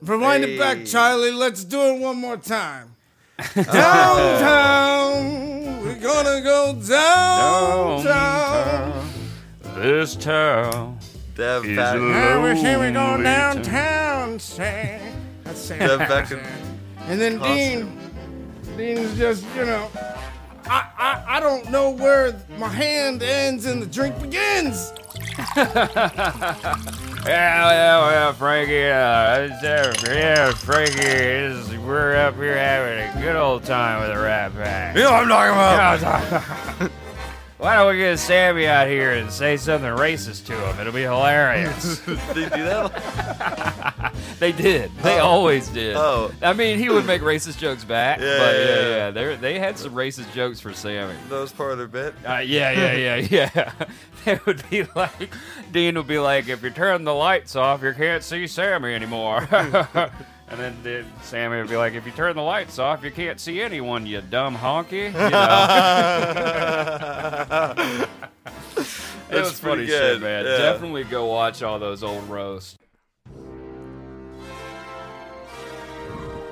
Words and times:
Rewind 0.00 0.44
it 0.44 0.58
back, 0.58 0.84
Charlie. 0.84 1.30
Let's 1.30 1.64
do 1.64 1.80
it 1.80 1.98
one 2.00 2.18
more 2.18 2.36
time. 2.36 2.94
downtown. 3.54 5.24
We're 5.82 5.98
gonna 6.00 6.40
go 6.42 6.74
downtown. 6.86 8.06
This 9.76 10.16
town 10.16 10.98
Dev 11.34 11.64
is 11.66 11.76
back. 11.76 11.96
I 11.96 12.42
wish 12.42 12.62
we 12.62 12.76
were 12.76 12.90
going 12.90 12.94
lonely 12.94 13.24
downtown, 13.24 14.38
say. 14.38 15.00
That's 15.44 15.60
Sam 15.60 15.78
Dev 15.78 15.98
Paxton. 16.00 16.40
back 16.40 16.52
And 17.08 17.20
then 17.20 17.38
Dean, 17.40 17.98
Dean's 18.76 19.16
just, 19.18 19.44
you 19.54 19.64
know, 19.66 19.90
I, 20.68 20.88
I, 20.98 21.24
I 21.36 21.40
don't 21.40 21.70
know 21.70 21.90
where 21.90 22.36
my 22.58 22.68
hand 22.68 23.22
ends 23.22 23.66
and 23.66 23.82
the 23.82 23.86
drink 23.86 24.20
begins. 24.20 24.92
Yeah, 27.26 27.72
yeah, 27.72 28.10
yeah, 28.10 28.32
Frankie. 28.32 28.84
Uh, 28.84 29.66
uh, 29.66 29.94
yeah, 30.14 30.52
Frankie. 30.52 31.00
Is, 31.00 31.76
we're 31.78 32.14
up 32.14 32.36
here 32.36 32.56
having 32.56 33.18
a 33.18 33.20
good 33.20 33.34
old 33.34 33.64
time 33.64 34.00
with 34.00 34.16
the 34.16 34.22
Rat 34.22 34.54
Pack. 34.54 34.94
You 34.94 35.02
know 35.02 35.10
what 35.10 35.32
I'm 35.32 35.98
talking 35.98 36.78
about. 36.78 36.92
Why 37.58 37.76
don't 37.76 37.90
we 37.92 37.98
get 37.98 38.18
Sammy 38.18 38.66
out 38.66 38.86
here 38.86 39.12
and 39.12 39.32
say 39.32 39.56
something 39.56 39.88
racist 39.88 40.44
to 40.46 40.52
him? 40.52 40.78
It'll 40.78 40.92
be 40.92 41.02
hilarious. 41.02 42.06
You 42.36 42.50
do 42.50 42.64
that? 42.64 44.14
they 44.38 44.52
did. 44.52 44.94
They 44.98 45.18
always 45.18 45.68
did. 45.68 45.96
Oh. 45.96 46.30
I 46.42 46.52
mean, 46.52 46.78
he 46.78 46.90
would 46.90 47.06
make 47.06 47.22
racist 47.22 47.56
jokes 47.56 47.82
back. 47.82 48.20
Yeah, 48.20 48.38
but 48.38 48.54
yeah, 48.54 48.64
yeah, 48.64 48.88
yeah. 48.88 49.10
They 49.10 49.36
they 49.36 49.58
had 49.58 49.78
some 49.78 49.94
racist 49.94 50.32
jokes 50.34 50.60
for 50.60 50.74
Sammy. 50.74 51.14
That 51.30 51.40
was 51.40 51.52
part 51.52 51.72
of 51.72 51.78
their 51.78 51.86
bit. 51.86 52.14
Uh, 52.26 52.38
yeah, 52.38 52.72
yeah, 52.72 53.16
yeah, 53.16 53.16
yeah. 53.30 53.72
It 54.26 54.44
would 54.44 54.68
be 54.68 54.84
like 54.94 55.32
Dean 55.72 55.94
would 55.94 56.06
be 56.06 56.18
like, 56.18 56.48
if 56.48 56.62
you 56.62 56.70
turn 56.70 57.04
the 57.04 57.14
lights 57.14 57.56
off, 57.56 57.82
you 57.82 57.94
can't 57.94 58.22
see 58.22 58.46
Sammy 58.46 58.92
anymore. 58.94 59.48
And 60.48 60.60
then 60.60 60.76
the, 60.82 61.04
Sammy 61.22 61.56
would 61.58 61.68
be 61.68 61.76
like, 61.76 61.94
if 61.94 62.06
you 62.06 62.12
turn 62.12 62.36
the 62.36 62.42
lights 62.42 62.78
off, 62.78 63.02
you 63.02 63.10
can't 63.10 63.40
see 63.40 63.60
anyone, 63.60 64.06
you 64.06 64.20
dumb 64.20 64.56
honky. 64.56 65.06
You 65.06 65.12
know? 65.12 65.26
it 69.36 69.40
was 69.40 69.58
funny 69.58 69.74
pretty 69.74 69.90
shit, 69.90 70.20
man. 70.20 70.44
yeah. 70.44 70.58
Definitely 70.58 71.04
go 71.04 71.26
watch 71.26 71.64
all 71.64 71.80
those 71.80 72.04
old 72.04 72.28
roasts. 72.28 72.78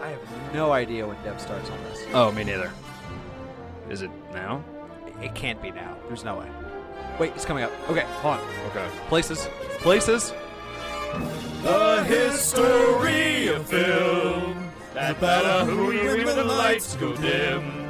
I 0.03 0.09
have 0.09 0.53
no 0.53 0.73
idea 0.73 1.07
when 1.07 1.23
Dev 1.23 1.41
starts 1.41 1.71
on 1.71 1.79
this. 1.85 2.05
Oh, 2.13 2.33
me 2.33 2.43
neither. 2.43 2.73
Is 3.91 4.03
it 4.03 4.11
now? 4.33 4.65
It 5.23 5.37
can't 5.37 5.63
be 5.63 5.71
now. 5.71 5.97
There's 6.09 6.25
no 6.25 6.39
way. 6.39 6.49
Wait, 7.21 7.33
it's 7.37 7.45
coming 7.45 7.63
up. 7.63 7.71
Okay, 7.89 8.05
hold 8.21 8.41
on. 8.41 8.41
Okay. 8.71 8.89
Places. 9.09 9.49
Places. 9.79 10.35
The 11.63 12.05
history 12.05 13.49
of 13.49 13.67
film. 13.69 14.71
That 14.95 15.67
who 15.67 15.87
we 15.87 16.25
when 16.25 16.37
the 16.37 16.45
lights 16.45 16.97
go 16.97 17.15
dim. 17.17 17.89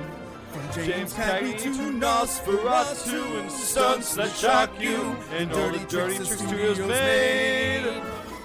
From 0.52 0.84
James 0.84 1.12
Cagney 1.12 1.60
to 1.62 1.68
Nosferatu 1.68 3.40
and 3.40 3.50
stunts 3.50 4.14
that 4.14 4.30
shock 4.30 4.80
you 4.80 5.16
and 5.32 5.50
dirty, 5.50 5.84
dirty 5.86 6.16
tricks 6.16 6.38
studios 6.38 6.78
made. 6.78 8.02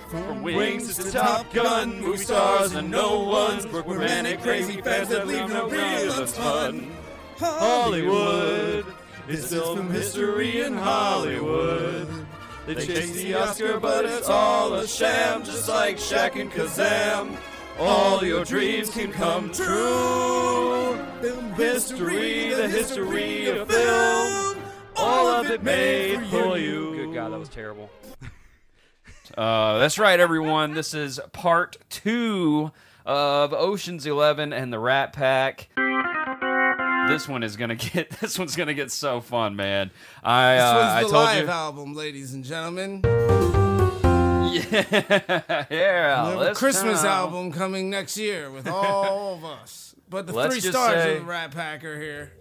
From 0.10 0.42
wings 0.42 0.96
to 0.98 1.12
Top 1.12 1.54
Gun, 1.54 2.02
movie 2.02 2.18
stars 2.18 2.74
and 2.74 2.90
no 2.90 3.20
ones. 3.20 3.68
We're 3.68 4.00
manic, 4.00 4.42
crazy 4.42 4.82
fans 4.82 5.10
that 5.10 5.28
leave 5.28 5.48
no 5.50 5.70
real 5.70 6.26
fun. 6.26 6.92
Hollywood 7.38 8.86
is 9.28 9.52
film 9.52 9.90
history 9.92 10.62
in 10.62 10.76
Hollywood. 10.76 12.08
They 12.70 12.86
chase 12.86 13.12
the 13.14 13.34
Oscar, 13.34 13.80
but 13.80 14.06
it's 14.06 14.30
all 14.30 14.76
a 14.76 14.88
sham, 14.88 15.44
just 15.44 15.68
like 15.68 15.98
Shaq 15.98 16.40
and 16.40 16.52
Kazaam. 16.52 17.36
All 17.80 18.24
your 18.24 18.46
dreams 18.46 18.92
can 18.92 19.12
come 19.12 19.52
true. 19.52 20.96
Film 21.20 21.54
history, 21.54 22.54
the 22.54 22.70
history 22.70 23.48
of 23.48 23.68
film. 23.68 24.58
All 24.96 25.28
of 25.28 25.50
it 25.50 25.64
made 25.64 26.24
for 26.28 26.60
you. 26.60 26.94
Good 26.96 27.14
God, 27.16 27.34
that 27.34 27.40
was 27.40 27.50
terrible. 27.50 27.90
Uh, 29.38 29.78
that's 29.78 30.00
right, 30.00 30.20
everyone. 30.20 30.74
This 30.74 30.96
is 30.96 31.20
part 31.32 31.78
two 31.90 32.72
of 33.06 33.54
Ocean's 33.54 34.08
Eleven 34.08 34.52
and 34.52 34.74
the 34.74 34.80
Rat 34.80 35.14
Pack. 35.14 35.70
This 37.10 37.28
one 37.28 37.44
is 37.44 37.58
gonna 37.58 37.76
get. 37.76 38.10
This 38.22 38.38
one's 38.40 38.56
gonna 38.56 38.74
get 38.74 38.92
so 38.92 39.20
fun, 39.22 39.56
man. 39.56 39.92
I 40.24 40.54
This 40.56 40.64
uh, 40.64 40.74
was 40.76 40.86
I 40.86 41.02
the 41.04 41.10
told 41.10 41.24
live 41.26 41.44
you. 41.46 41.50
album, 41.52 41.94
ladies 41.96 42.34
and 42.34 42.44
gentlemen. 42.44 43.02
Yeah, 44.52 45.66
yeah. 45.70 46.24
We 46.24 46.30
have 46.30 46.34
a 46.34 46.38
let's 46.40 46.60
Christmas 46.60 47.04
now- 47.04 47.10
album 47.26 47.52
coming 47.52 47.90
next 47.92 48.18
year 48.18 48.50
with 48.50 48.68
all 48.68 49.36
of 49.36 49.46
us. 49.46 49.94
But 50.10 50.26
the 50.26 50.34
Let's 50.34 50.54
three 50.56 50.72
stars 50.72 50.94
say- 51.04 51.18
of 51.18 51.20
the 51.22 51.26
Rat 51.30 51.52
Pack 51.52 51.84
are 51.84 52.00
here. 52.02 52.34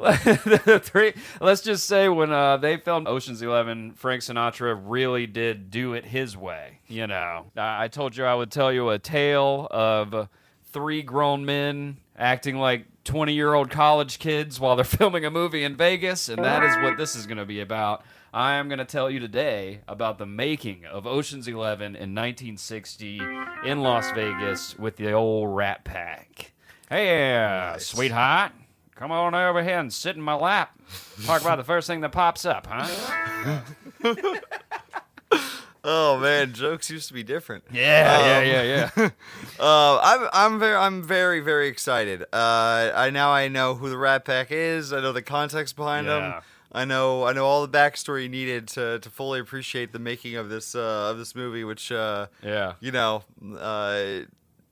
the 0.00 0.80
three. 0.82 1.12
Let's 1.40 1.62
just 1.62 1.86
say 1.86 2.08
when 2.08 2.32
uh, 2.32 2.56
they 2.56 2.76
filmed 2.76 3.06
Ocean's 3.06 3.40
Eleven, 3.40 3.92
Frank 3.92 4.22
Sinatra 4.22 4.78
really 4.84 5.26
did 5.28 5.70
do 5.70 5.94
it 5.94 6.04
his 6.04 6.36
way. 6.36 6.80
You 6.88 7.06
know, 7.06 7.46
I, 7.56 7.84
I 7.84 7.88
told 7.88 8.16
you 8.16 8.24
I 8.24 8.34
would 8.34 8.50
tell 8.50 8.72
you 8.72 8.88
a 8.90 8.98
tale 8.98 9.68
of 9.70 10.12
uh, 10.12 10.26
three 10.72 11.02
grown 11.02 11.44
men 11.44 11.98
acting 12.16 12.56
like 12.56 12.86
twenty-year-old 13.04 13.70
college 13.70 14.18
kids 14.18 14.58
while 14.58 14.76
they're 14.76 14.84
filming 14.98 15.24
a 15.24 15.30
movie 15.30 15.64
in 15.64 15.76
Vegas, 15.76 16.28
and 16.28 16.44
that 16.44 16.62
is 16.62 16.76
what 16.76 16.96
this 16.96 17.14
is 17.14 17.26
going 17.26 17.38
to 17.38 17.44
be 17.44 17.60
about. 17.60 18.04
I 18.34 18.54
am 18.54 18.68
going 18.68 18.78
to 18.78 18.84
tell 18.84 19.10
you 19.10 19.18
today 19.18 19.80
about 19.88 20.18
the 20.18 20.26
making 20.26 20.84
of 20.84 21.06
Ocean's 21.06 21.48
Eleven 21.48 21.96
in 21.96 22.14
1960 22.14 23.20
in 23.64 23.80
Las 23.80 24.10
Vegas 24.12 24.78
with 24.78 24.96
the 24.96 25.12
old 25.12 25.56
Rat 25.56 25.84
Pack. 25.84 26.52
Hey, 26.88 27.36
uh, 27.42 27.78
sweetheart. 27.78 28.52
Come 28.94 29.10
on 29.12 29.34
over 29.34 29.62
here 29.62 29.78
and 29.78 29.92
sit 29.92 30.16
in 30.16 30.22
my 30.22 30.34
lap. 30.34 30.78
Talk 31.24 31.42
about 31.42 31.56
the 31.56 31.64
first 31.64 31.86
thing 31.86 32.00
that 32.00 32.12
pops 32.12 32.44
up, 32.46 32.66
huh? 32.70 33.60
Oh 35.88 36.18
man, 36.18 36.52
jokes 36.52 36.90
used 36.90 37.06
to 37.08 37.14
be 37.14 37.22
different. 37.22 37.62
Yeah, 37.72 38.40
yeah, 38.40 38.62
yeah, 38.62 38.90
yeah. 38.96 39.10
Uh, 39.60 39.98
I'm 40.02 40.28
I'm 40.32 40.58
very 40.58 40.74
I'm 40.76 41.02
very 41.02 41.40
very 41.40 41.68
excited. 41.68 42.22
Uh, 42.32 42.90
I 42.94 43.10
now 43.10 43.30
I 43.30 43.48
know 43.48 43.74
who 43.74 43.88
the 43.88 43.96
Rat 43.96 44.24
Pack 44.24 44.48
is. 44.50 44.92
I 44.92 45.00
know 45.00 45.12
the 45.12 45.22
context 45.22 45.76
behind 45.76 46.06
Yeah. 46.08 46.18
them. 46.18 46.42
I 46.72 46.84
know 46.84 47.24
I 47.24 47.32
know 47.32 47.46
all 47.46 47.64
the 47.66 47.78
backstory 47.78 48.28
needed 48.28 48.66
to, 48.68 48.98
to 48.98 49.08
fully 49.10 49.38
appreciate 49.40 49.92
the 49.92 49.98
making 50.00 50.34
of 50.34 50.48
this 50.50 50.74
uh, 50.74 51.08
of 51.10 51.18
this 51.18 51.34
movie, 51.34 51.62
which 51.64 51.90
uh, 51.92 52.26
Yeah. 52.42 52.72
you 52.80 52.90
know, 52.90 53.22
uh, 53.56 54.26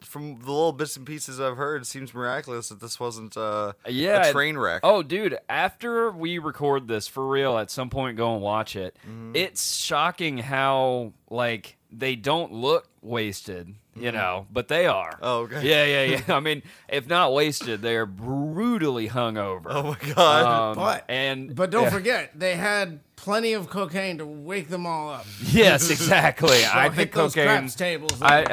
from 0.04 0.34
the 0.40 0.46
little 0.50 0.72
bits 0.72 0.96
and 0.96 1.06
pieces 1.06 1.40
I've 1.40 1.56
heard, 1.56 1.82
it 1.82 1.86
seems 1.86 2.12
miraculous 2.14 2.68
that 2.68 2.80
this 2.80 2.98
wasn't 3.00 3.36
uh, 3.36 3.72
Yeah. 3.88 4.26
a 4.26 4.32
train 4.32 4.56
wreck. 4.58 4.80
Oh, 4.82 5.02
dude, 5.02 5.38
after 5.48 6.10
we 6.10 6.38
record 6.38 6.88
this 6.88 7.06
for 7.08 7.26
real, 7.28 7.58
at 7.58 7.70
some 7.70 7.90
point 7.90 8.16
go 8.16 8.34
and 8.34 8.42
watch 8.42 8.76
it. 8.76 8.96
Mm-hmm. 9.02 9.36
It's 9.36 9.76
shocking 9.76 10.38
how 10.38 11.12
like 11.30 11.76
they 11.90 12.16
don't 12.16 12.52
look 12.52 12.88
wasted, 13.02 13.74
you 13.94 14.10
know, 14.10 14.46
but 14.52 14.66
they 14.68 14.86
are. 14.86 15.12
Mm-hmm. 15.12 15.24
Oh, 15.24 15.38
okay. 15.42 15.62
Yeah, 15.68 15.84
yeah, 15.84 16.16
yeah. 16.28 16.34
I 16.36 16.40
mean, 16.40 16.62
if 16.88 17.06
not 17.06 17.32
wasted, 17.32 17.82
they're 17.82 18.06
brutally 18.06 19.08
hungover. 19.08 19.66
Oh 19.68 19.82
my 20.00 20.14
god! 20.14 20.44
Um, 20.70 20.76
But- 20.76 21.04
and 21.08 21.54
But 21.54 21.70
don't 21.70 21.84
yeah. 21.84 21.90
forget, 21.90 22.38
they 22.38 22.56
had 22.56 23.00
plenty 23.24 23.54
of 23.54 23.70
cocaine 23.70 24.18
to 24.18 24.26
wake 24.26 24.68
them 24.68 24.86
all 24.86 25.08
up. 25.08 25.26
Yes, 25.50 25.88
exactly. 25.90 26.58
So 26.64 26.68
I 26.72 26.90
think 26.90 27.10
cocaine. 27.10 27.68
tables. 27.68 28.20
I 28.20 28.44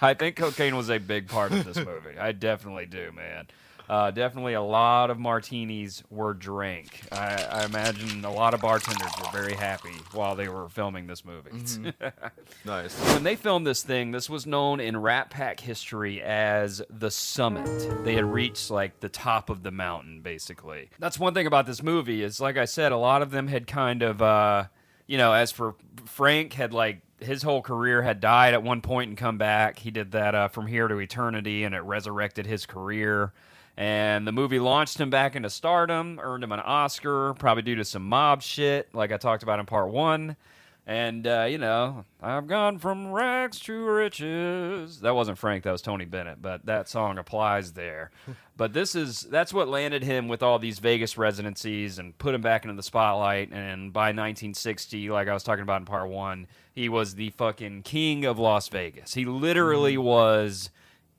I 0.00 0.14
think 0.14 0.36
cocaine 0.36 0.76
was 0.76 0.88
a 0.88 0.98
big 0.98 1.28
part 1.28 1.52
of 1.52 1.64
this 1.64 1.76
movie. 1.76 2.16
I 2.18 2.32
definitely 2.32 2.86
do, 2.86 3.12
man. 3.12 3.48
Uh, 3.88 4.10
definitely 4.10 4.54
a 4.54 4.62
lot 4.62 5.10
of 5.10 5.18
martinis 5.18 6.02
were 6.10 6.34
drank. 6.34 7.02
I, 7.12 7.44
I 7.50 7.64
imagine 7.64 8.24
a 8.24 8.32
lot 8.32 8.54
of 8.54 8.60
bartenders 8.60 9.10
were 9.18 9.30
very 9.32 9.54
happy 9.54 9.94
while 10.12 10.34
they 10.34 10.48
were 10.48 10.68
filming 10.68 11.06
this 11.06 11.24
movie. 11.24 11.50
nice. 12.64 12.98
when 13.12 13.22
they 13.22 13.36
filmed 13.36 13.66
this 13.66 13.82
thing, 13.82 14.10
this 14.10 14.30
was 14.30 14.46
known 14.46 14.80
in 14.80 14.96
Rat 14.96 15.30
Pack 15.30 15.60
history 15.60 16.22
as 16.22 16.80
the 16.88 17.10
summit. 17.10 18.04
They 18.04 18.14
had 18.14 18.24
reached 18.24 18.70
like 18.70 19.00
the 19.00 19.08
top 19.08 19.50
of 19.50 19.62
the 19.62 19.70
mountain, 19.70 20.20
basically. 20.20 20.90
That's 20.98 21.18
one 21.18 21.34
thing 21.34 21.46
about 21.46 21.66
this 21.66 21.82
movie 21.82 22.22
is, 22.22 22.40
like 22.40 22.56
I 22.56 22.64
said, 22.64 22.92
a 22.92 22.96
lot 22.96 23.22
of 23.22 23.30
them 23.30 23.48
had 23.48 23.66
kind 23.66 24.02
of, 24.02 24.22
uh, 24.22 24.64
you 25.06 25.18
know, 25.18 25.32
as 25.32 25.50
for 25.50 25.74
Frank 26.04 26.52
had 26.54 26.72
like 26.72 27.02
his 27.22 27.42
whole 27.42 27.62
career 27.62 28.02
had 28.02 28.20
died 28.20 28.54
at 28.54 28.62
one 28.62 28.80
point 28.80 29.08
and 29.08 29.16
come 29.16 29.38
back. 29.38 29.78
He 29.78 29.90
did 29.90 30.12
that 30.12 30.34
uh, 30.34 30.48
from 30.48 30.66
here 30.66 30.88
to 30.88 30.98
eternity, 30.98 31.64
and 31.64 31.74
it 31.74 31.80
resurrected 31.80 32.46
his 32.46 32.66
career. 32.66 33.32
And 33.76 34.26
the 34.26 34.32
movie 34.32 34.58
launched 34.58 35.00
him 35.00 35.08
back 35.08 35.34
into 35.34 35.48
stardom, 35.48 36.20
earned 36.22 36.44
him 36.44 36.52
an 36.52 36.60
Oscar, 36.60 37.34
probably 37.34 37.62
due 37.62 37.76
to 37.76 37.84
some 37.84 38.06
mob 38.06 38.42
shit, 38.42 38.94
like 38.94 39.12
I 39.12 39.16
talked 39.16 39.42
about 39.42 39.60
in 39.60 39.66
part 39.66 39.88
one. 39.88 40.36
And 40.84 41.28
uh, 41.28 41.46
you 41.48 41.58
know, 41.58 42.04
I've 42.20 42.48
gone 42.48 42.78
from 42.78 43.12
rags 43.12 43.60
to 43.60 43.84
riches. 43.84 45.00
That 45.00 45.14
wasn't 45.14 45.38
Frank, 45.38 45.62
that 45.62 45.70
was 45.70 45.80
Tony 45.80 46.04
Bennett, 46.04 46.42
but 46.42 46.66
that 46.66 46.88
song 46.88 47.18
applies 47.18 47.72
there. 47.72 48.10
but 48.56 48.72
this 48.72 48.96
is 48.96 49.20
that's 49.20 49.54
what 49.54 49.68
landed 49.68 50.02
him 50.02 50.26
with 50.26 50.42
all 50.42 50.58
these 50.58 50.80
Vegas 50.80 51.16
residencies 51.16 52.00
and 52.00 52.18
put 52.18 52.34
him 52.34 52.40
back 52.40 52.64
into 52.64 52.74
the 52.74 52.82
spotlight. 52.82 53.52
And 53.52 53.92
by 53.92 54.08
1960, 54.08 55.08
like 55.08 55.28
I 55.28 55.34
was 55.34 55.44
talking 55.44 55.62
about 55.62 55.80
in 55.82 55.86
part 55.86 56.08
one, 56.08 56.48
he 56.72 56.88
was 56.88 57.14
the 57.14 57.30
fucking 57.30 57.84
king 57.84 58.24
of 58.24 58.40
Las 58.40 58.66
Vegas. 58.68 59.14
He 59.14 59.24
literally 59.24 59.96
was 59.96 60.70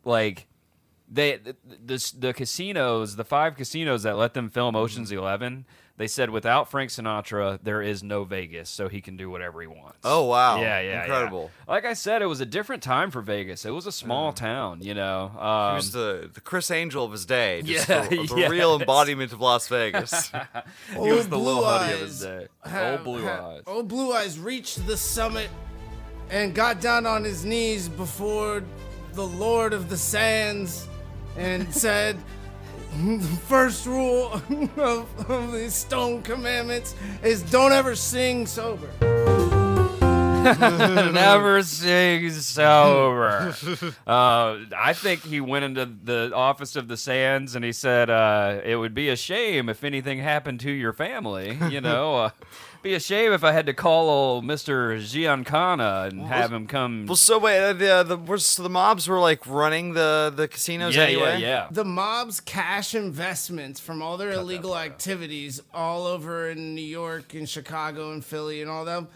like 0.03 0.47
they 1.13 1.37
the, 1.37 1.55
the 1.85 2.13
the 2.19 2.33
casinos, 2.33 3.15
the 3.15 3.23
five 3.25 3.55
casinos 3.55 4.03
that 4.03 4.17
let 4.17 4.33
them 4.33 4.49
film 4.49 4.75
Ocean's 4.75 5.11
Eleven. 5.11 5.65
They 5.95 6.07
said 6.07 6.31
without 6.31 6.71
Frank 6.71 6.89
Sinatra, 6.89 7.59
there 7.61 7.79
is 7.79 8.01
no 8.01 8.23
Vegas, 8.23 8.67
so 8.67 8.89
he 8.89 8.99
can 8.99 9.15
do 9.15 9.29
whatever 9.29 9.61
he 9.61 9.67
wants. 9.67 9.99
Oh, 10.03 10.23
wow. 10.23 10.57
Yeah, 10.59 10.79
yeah, 10.79 10.89
yeah. 10.89 11.01
Incredible. 11.03 11.51
Like 11.67 11.85
I 11.85 11.93
said, 11.93 12.23
it 12.23 12.25
was 12.25 12.41
a 12.41 12.47
different 12.47 12.81
time 12.81 13.11
for 13.11 13.21
Vegas. 13.21 13.63
It 13.63 13.69
was 13.69 13.85
a 13.85 13.91
small 13.91 14.33
town, 14.33 14.81
you 14.81 14.95
know. 14.95 15.29
He 15.33 15.39
Um, 15.39 15.75
was 15.75 15.91
the, 15.91 16.31
the 16.33 16.41
Criss 16.41 16.71
Angel 16.71 17.05
of 17.05 17.11
his 17.11 17.27
day. 17.27 17.61
Just 17.65 17.87
Yeah, 17.87 18.07
the, 18.07 18.25
the 18.25 18.47
real 18.49 18.79
embodiment 18.79 19.33
of 19.33 19.39
Las 19.39 19.67
Vegas. 19.67 20.31
he 20.93 21.11
was 21.11 21.27
the 21.29 21.37
little 21.37 21.61
Blue 21.61 21.63
honey 21.69 21.93
of 21.93 21.99
his 21.99 22.25
Eyes 22.25 22.39
day. 22.39 22.47
have- 22.63 22.93
Old 22.95 23.03
blue 23.03 23.21
have- 23.25 23.43
eyes. 23.43 23.61
Old 23.67 23.87
Blue 23.87 24.13
Eyes 24.13 24.39
reached 24.39 24.87
the 24.87 24.97
summit 24.97 25.49
and 26.31 26.55
got 26.55 26.81
down 26.81 27.05
on 27.05 27.23
his 27.23 27.45
knees 27.45 27.87
before 27.87 28.63
the 29.13 29.27
Lord 29.27 29.73
of 29.73 29.89
the 29.91 29.97
Sands 29.97 30.87
and 31.37 31.73
said, 31.73 32.17
The 32.97 33.19
first 33.47 33.85
rule 33.85 34.33
of, 34.77 35.29
of 35.29 35.51
the 35.51 35.69
Stone 35.69 36.23
Commandments 36.23 36.95
is 37.23 37.41
don't 37.43 37.71
ever 37.71 37.95
sing 37.95 38.45
sober. 38.45 38.89
Never 40.43 41.63
sing 41.63 42.29
sober. 42.31 43.55
uh, 44.05 44.57
I 44.77 44.91
think 44.93 45.23
he 45.23 45.39
went 45.39 45.63
into 45.63 45.85
the 45.85 46.31
office 46.35 46.75
of 46.75 46.89
the 46.89 46.97
Sands 46.97 47.55
and 47.55 47.63
he 47.63 47.71
said, 47.71 48.09
uh, 48.09 48.59
"It 48.63 48.75
would 48.75 48.93
be 48.93 49.07
a 49.07 49.15
shame 49.15 49.69
if 49.69 49.85
anything 49.85 50.19
happened 50.19 50.59
to 50.61 50.71
your 50.71 50.91
family. 50.91 51.57
You 51.69 51.79
know, 51.79 52.15
uh, 52.15 52.29
be 52.83 52.93
a 52.93 52.99
shame 52.99 53.31
if 53.31 53.43
I 53.43 53.51
had 53.51 53.65
to 53.65 53.73
call 53.73 54.09
old 54.09 54.45
Mister 54.45 54.97
Giancana 54.97 56.09
and 56.09 56.21
have 56.27 56.51
him 56.51 56.67
come." 56.67 57.05
well, 57.07 57.15
so 57.15 57.39
wait, 57.39 57.59
uh, 57.59 57.73
the 57.73 58.03
the 58.03 58.17
was 58.17 58.45
so 58.45 58.63
the 58.63 58.69
mobs 58.69 59.07
were 59.07 59.19
like 59.19 59.47
running 59.47 59.93
the 59.93 60.31
the 60.35 60.47
casinos 60.47 60.95
yeah, 60.95 61.03
anyway. 61.03 61.39
yeah, 61.39 61.47
yeah. 61.47 61.67
The 61.71 61.85
mob's 61.85 62.39
cash 62.39 62.93
investments 62.93 63.79
from 63.79 64.01
all 64.01 64.17
their 64.17 64.31
illegal 64.31 64.77
activities 64.77 65.61
all 65.73 66.05
over 66.05 66.49
in 66.49 66.75
New 66.75 66.81
York 66.81 67.33
and 67.33 67.49
Chicago 67.49 68.11
and 68.11 68.23
Philly 68.23 68.61
and 68.61 68.69
all 68.69 68.85
them 68.85 69.07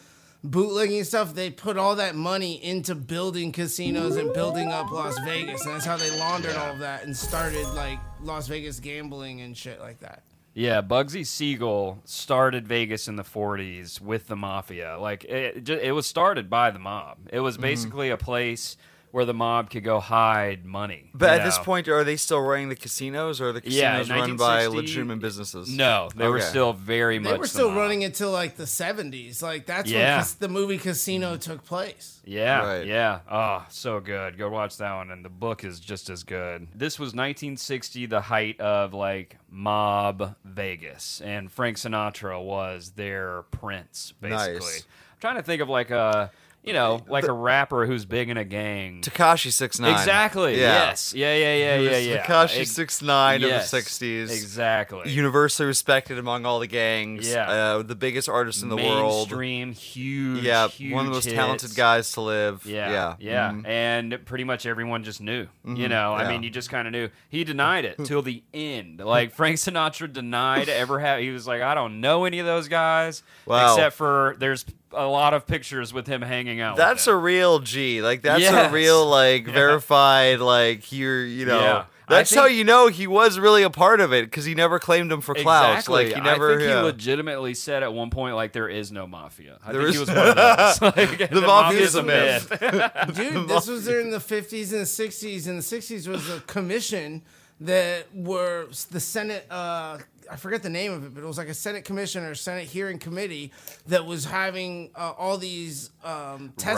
bootlegging 0.44 1.04
stuff, 1.04 1.34
they 1.34 1.50
put 1.50 1.78
all 1.78 1.96
that 1.96 2.16
money 2.16 2.64
into 2.64 2.96
building 2.96 3.52
casinos 3.52 4.16
and 4.16 4.34
building 4.34 4.70
up 4.70 4.92
Las 4.92 5.18
Vegas. 5.26 5.66
And 5.66 5.76
that's 5.76 5.86
how 5.86 5.98
they 5.98 6.12
laundered 6.18 6.56
all 6.56 6.74
of 6.74 6.80
that 6.80 7.04
and 7.04 7.16
started 7.16 7.68
like 7.70 8.00
Las 8.22 8.48
Vegas 8.48 8.80
gambling 8.80 9.42
and 9.42 9.56
shit 9.56 9.80
like 9.80 10.00
that. 10.00 10.24
Yeah, 10.58 10.82
Bugsy 10.82 11.24
Siegel 11.24 12.00
started 12.04 12.68
Vegas 12.68 13.08
in 13.08 13.16
the 13.16 13.22
40s 13.24 14.02
with 14.02 14.26
the 14.26 14.36
mafia. 14.36 14.98
Like 15.00 15.24
it, 15.26 15.70
it 15.70 15.92
was 15.92 16.08
started 16.08 16.50
by 16.50 16.72
the 16.72 16.80
mob. 16.80 17.20
It 17.28 17.36
Mm-hmm. 17.36 17.44
was 17.44 17.58
basically 17.60 18.10
a 18.10 18.18
place 18.18 18.76
where 19.12 19.26
the 19.26 19.34
mob 19.34 19.70
could 19.70 19.84
go 19.84 20.00
hide 20.00 20.66
money. 20.66 21.10
But 21.14 21.28
you 21.28 21.40
at 21.40 21.46
this 21.46 21.58
point, 21.58 21.88
are 21.88 22.04
they 22.04 22.18
still 22.18 22.42
running 22.42 22.70
the 22.70 22.76
casinos, 22.76 23.40
or 23.42 23.50
are 23.50 23.52
the 23.54 23.62
Yeah, 23.64 24.00
casinos 24.00 24.20
run 24.20 24.38
by 24.38 24.66
legitimate 24.68 25.20
businesses? 25.20 25.70
no, 25.70 26.10
they 26.16 26.28
were 26.28 26.42
still 26.42 26.74
very 26.74 27.18
much. 27.18 27.32
They 27.32 27.38
were 27.38 27.44
the 27.46 27.50
still 27.50 27.70
mob. 27.70 27.78
running 27.78 28.04
until 28.04 28.32
like 28.32 28.58
the 28.58 28.66
70s. 28.68 29.42
Like 29.42 29.66
that's 29.66 29.90
when 29.90 30.00
Yeah. 30.00 30.18
cas- 30.18 30.34
the 30.34 30.50
movie 30.50 30.78
Casino 30.78 31.38
took 31.38 31.64
place. 31.66 32.22
Yeah, 32.26 32.66
Right. 32.66 32.86
yeah. 32.86 33.20
Oh, 33.32 33.66
so 33.70 34.00
good. 34.02 34.38
Go 34.38 34.50
watch 34.50 34.78
that 34.78 34.94
one, 34.96 35.10
and 35.12 35.24
the 35.24 35.30
book 35.30 35.64
is 35.64 35.80
just 35.80 36.10
as 36.10 36.24
good. 36.24 36.68
This 36.76 37.00
was 37.00 37.14
1960, 37.16 38.06
the 38.08 38.22
height 38.22 38.60
of 38.60 38.94
like 38.94 39.38
mob 39.50 40.36
Vegas, 40.44 41.22
and 41.22 41.50
Frank 41.52 41.78
Sinatra 41.78 42.44
was 42.44 42.92
their 42.92 43.44
prince, 43.52 44.14
basically. 44.20 44.56
Nice. 44.60 44.86
I'm 45.14 45.20
trying 45.22 45.36
to 45.38 45.44
think 45.44 45.62
of 45.62 45.70
like 45.70 45.90
a, 45.90 46.30
you 46.68 46.74
know, 46.74 47.00
like 47.08 47.24
a 47.28 47.32
rapper 47.34 47.86
who's 47.86 48.06
big 48.06 48.30
in 48.30 48.38
a 48.38 48.44
gang. 48.46 49.02
Tekashi 49.02 49.52
six 49.52 49.80
nine. 49.80 49.94
Exactly. 49.94 50.60
Yeah. 50.60 50.90
Yes. 50.90 51.14
Yeah. 51.16 51.36
Yeah. 51.36 51.56
Yeah. 51.56 51.76
Yeah. 51.90 51.98
Yeah. 51.98 52.26
Tekashi 52.26 52.68
six 52.68 53.02
nine 53.02 53.44
of 53.44 53.50
the 53.50 53.62
sixties. 53.62 54.32
Exactly. 54.32 55.10
Universally 55.12 55.66
respected 55.68 56.18
among 56.20 56.46
all 56.46 56.60
the 56.60 56.68
gangs. 56.68 57.30
Yeah. 57.30 57.50
Uh, 57.50 57.82
the 57.84 57.96
biggest 57.96 58.28
artist 58.30 58.62
in 58.64 58.70
the 58.70 58.76
world. 58.76 59.30
Mainstream, 59.30 59.72
huge. 59.74 60.44
Yeah. 60.44 60.68
huge 60.68 60.94
one 60.94 61.06
of 61.06 61.12
the 61.12 61.16
most 61.16 61.30
talented 61.30 61.76
guys 61.76 62.12
to 62.14 62.22
live. 62.22 62.66
Yeah, 62.66 62.92
Yeah. 62.92 63.16
yeah, 63.20 63.52
Mhm. 63.52 63.68
and 63.68 64.26
pretty 64.26 64.44
much 64.44 64.66
everyone 64.66 65.04
just 65.04 65.22
knew. 65.22 65.48
You 65.66 65.88
know, 65.90 66.14
I 66.14 66.28
mean, 66.30 66.44
you 66.44 66.50
just 66.50 66.70
kind 66.70 66.88
of 66.88 66.92
knew. 66.92 67.10
He 67.30 67.44
denied 67.44 67.86
it 67.86 67.98
till 68.04 68.22
the 68.22 68.44
end. 68.54 69.00
Like 69.00 69.34
Frank 69.34 69.58
Sinatra 69.58 70.12
denied 70.12 70.70
ever 70.70 71.00
have. 71.00 71.20
He 71.22 71.30
was 71.32 71.48
like, 71.48 71.62
I 71.62 71.74
don't 71.74 72.02
know 72.02 72.26
any 72.26 72.40
of 72.40 72.46
those 72.46 72.68
guys, 72.68 73.24
Wow. 73.46 73.74
except 73.74 73.96
for 73.96 74.36
there's 74.40 74.66
a 74.94 75.06
lot 75.06 75.34
of 75.34 75.46
pictures 75.48 75.94
with 75.94 76.08
him 76.08 76.22
hanging 76.22 76.62
out. 76.62 76.78
That's 76.78 77.06
with 77.08 77.16
a 77.16 77.18
real 77.18 77.60
G. 77.60 78.02
Like 78.02 78.22
that's 78.22 78.42
Yes. 78.42 78.70
a 78.72 78.74
real 78.74 79.06
like 79.06 79.46
verified 79.46 80.40
like 80.40 80.92
you're 80.92 81.26
you 81.26 81.46
know. 81.46 81.60
Yeah. 81.60 81.84
I 82.10 82.14
That's 82.14 82.34
how 82.34 82.46
you 82.46 82.64
know 82.64 82.88
he 82.88 83.06
was 83.06 83.38
really 83.38 83.64
a 83.64 83.70
part 83.70 84.00
of 84.00 84.14
it 84.14 84.24
because 84.28 84.46
he 84.46 84.56
never 84.56 84.80
claimed 84.80 85.12
him 85.12 85.20
for 85.20 85.36
clout. 85.36 85.72
Exactly. 85.72 86.06
Like 86.06 86.16
he 86.16 86.22
never. 86.22 86.54
I 86.54 86.58
think 86.58 86.70
yeah. 86.70 86.78
he 86.80 86.86
legitimately 86.86 87.54
said 87.54 87.84
at 87.84 87.94
one 87.94 88.10
point, 88.12 88.34
like, 88.38 88.54
there 88.54 88.70
is 88.70 88.94
no 88.94 89.06
mafia. 89.08 89.58
I 89.66 89.74
There 89.74 89.82
think 89.82 89.90
is- 89.90 89.96
he 89.96 90.00
was 90.00 90.10
one 90.10 90.18
of 90.30 90.36
those. 90.80 90.82
Like, 90.82 91.18
the, 91.18 91.42
mafia's 91.42 91.96
mafia's 91.96 91.96
a 91.96 92.00
a 92.00 92.04
myth. 92.04 92.62
myth. 92.62 93.14
Dude, 93.14 93.50
this 93.50 93.68
was 93.68 93.84
during 93.86 94.12
the 94.12 94.20
50s 94.20 94.72
and 94.72 94.80
the 94.80 94.86
60s. 94.86 95.48
And 95.50 95.58
the 95.60 95.62
60s 95.64 96.08
was 96.08 96.30
a 96.30 96.40
commission 96.42 97.24
that 97.60 98.06
were 98.16 98.68
the 98.90 99.02
Senate, 99.02 99.46
uh, 99.52 99.98
I 100.32 100.36
forget 100.36 100.64
the 100.64 100.70
name 100.70 100.92
of 100.94 101.06
it, 101.06 101.14
but 101.14 101.24
it 101.24 101.28
was 101.28 101.38
like 101.38 101.48
a 101.50 101.54
Senate 101.54 101.86
commission 101.86 102.24
or 102.24 102.36
Senate 102.36 102.66
hearing 102.66 103.00
committee 103.00 103.52
that 103.88 104.06
was 104.06 104.26
having 104.26 104.92
uh, 104.96 105.14
all 105.18 105.38
these 105.38 105.90
um, 106.04 106.54
testimonies 106.58 106.78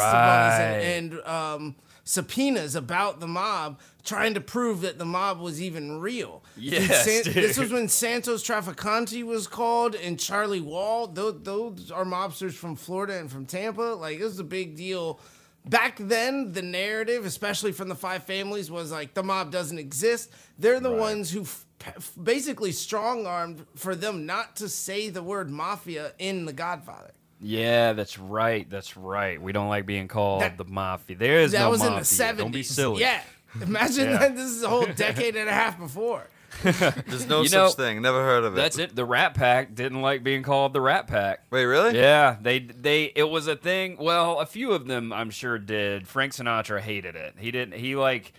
Right. 0.60 0.82
and, 0.84 1.14
and 1.14 1.22
um, 1.28 1.76
subpoenas 2.04 2.76
about 2.76 3.20
the 3.20 3.28
mob 3.28 3.80
trying 4.04 4.34
to 4.34 4.42
prove 4.42 4.82
that 4.82 4.98
the 4.98 5.06
mob 5.06 5.40
was 5.40 5.62
even 5.62 6.00
real. 6.00 6.44
Yes, 6.58 7.06
San- 7.06 7.32
This 7.34 7.58
was 7.58 7.72
when 7.72 7.88
Santos 7.88 8.44
Traficante 8.44 9.24
was 9.24 9.48
called 9.48 9.94
and 9.96 10.20
Charlie 10.20 10.62
Wall. 10.62 11.08
Those, 11.08 11.42
those 11.44 11.92
are 11.92 12.06
mobsters 12.06 12.54
from 12.54 12.76
Florida 12.76 13.20
and 13.20 13.32
from 13.32 13.46
Tampa. 13.46 13.82
Like, 13.82 14.20
it 14.20 14.24
was 14.24 14.40
a 14.40 14.44
big 14.44 14.76
deal. 14.76 15.20
Back 15.66 15.98
then, 16.00 16.54
the 16.54 16.62
narrative, 16.62 17.26
especially 17.26 17.72
from 17.74 17.90
the 17.90 17.96
five 17.96 18.24
families, 18.24 18.72
was 18.72 18.92
like 18.92 19.14
the 19.14 19.24
mob 19.24 19.52
doesn't 19.52 19.78
exist. 19.78 20.32
They're 20.58 20.80
the 20.80 20.92
ones 20.92 21.30
who 21.32 21.42
f- 21.42 21.66
f- 21.86 22.12
basically 22.22 22.72
strong 22.72 23.26
armed 23.28 23.66
for 23.76 23.94
them 23.94 24.26
not 24.26 24.56
to 24.58 24.70
say 24.70 25.10
the 25.10 25.22
word 25.22 25.50
mafia 25.52 26.14
in 26.18 26.46
The 26.46 26.54
Godfather. 26.54 27.12
Yeah, 27.42 27.94
that's 27.94 28.18
right. 28.18 28.70
That's 28.70 28.98
right. 28.98 29.42
We 29.42 29.52
don't 29.52 29.70
like 29.70 29.86
being 29.86 30.08
called 30.08 30.42
That- 30.42 30.58
the 30.58 30.66
mafia. 30.66 31.16
There 31.18 31.40
is 31.40 31.52
that 31.52 31.60
no 31.60 31.70
was 31.70 31.80
mafia. 31.82 31.94
in 31.94 32.00
the 32.00 32.06
70s. 32.06 32.38
Don't 32.38 32.52
be 32.52 32.64
silly. 32.64 33.02
Yeah. 33.02 33.22
Imagine 33.62 34.10
Yeah. 34.12 34.18
that 34.18 34.36
this 34.36 34.50
is 34.50 34.64
a 34.64 34.70
whole 34.70 34.86
decade 34.96 35.36
and 35.36 35.48
a 35.50 35.54
half 35.54 35.78
before. 35.78 36.28
There's 36.64 37.28
no 37.28 37.42
You 37.42 37.48
such 37.48 37.58
know, 37.58 37.70
thing. 37.70 38.02
Never 38.02 38.24
heard 38.24 38.44
of 38.44 38.54
it. 38.54 38.56
That's 38.56 38.78
it. 38.78 38.96
The 38.96 39.06
Rat 39.06 39.34
Pack 39.34 39.76
didn't 39.76 40.02
like 40.02 40.24
being 40.24 40.44
called 40.44 40.74
the 40.74 40.82
Rat 40.82 41.08
Pack. 41.08 41.44
Wait, 41.52 41.66
really? 41.66 41.96
Yeah, 41.98 42.38
they 42.42 42.60
they 42.60 43.06
it 43.16 43.30
was 43.30 43.48
a 43.48 43.56
thing. 43.56 43.98
Well, 44.00 44.40
a 44.40 44.46
few 44.46 44.72
of 44.72 44.88
them 44.88 45.14
I'm 45.14 45.30
sure 45.30 45.58
did. 45.60 46.08
Frank 46.08 46.34
Sinatra 46.34 46.80
hated 46.82 47.16
it. 47.16 47.36
He 47.38 47.52
didn't. 47.52 47.76
He 47.80 47.96
like 47.96 48.34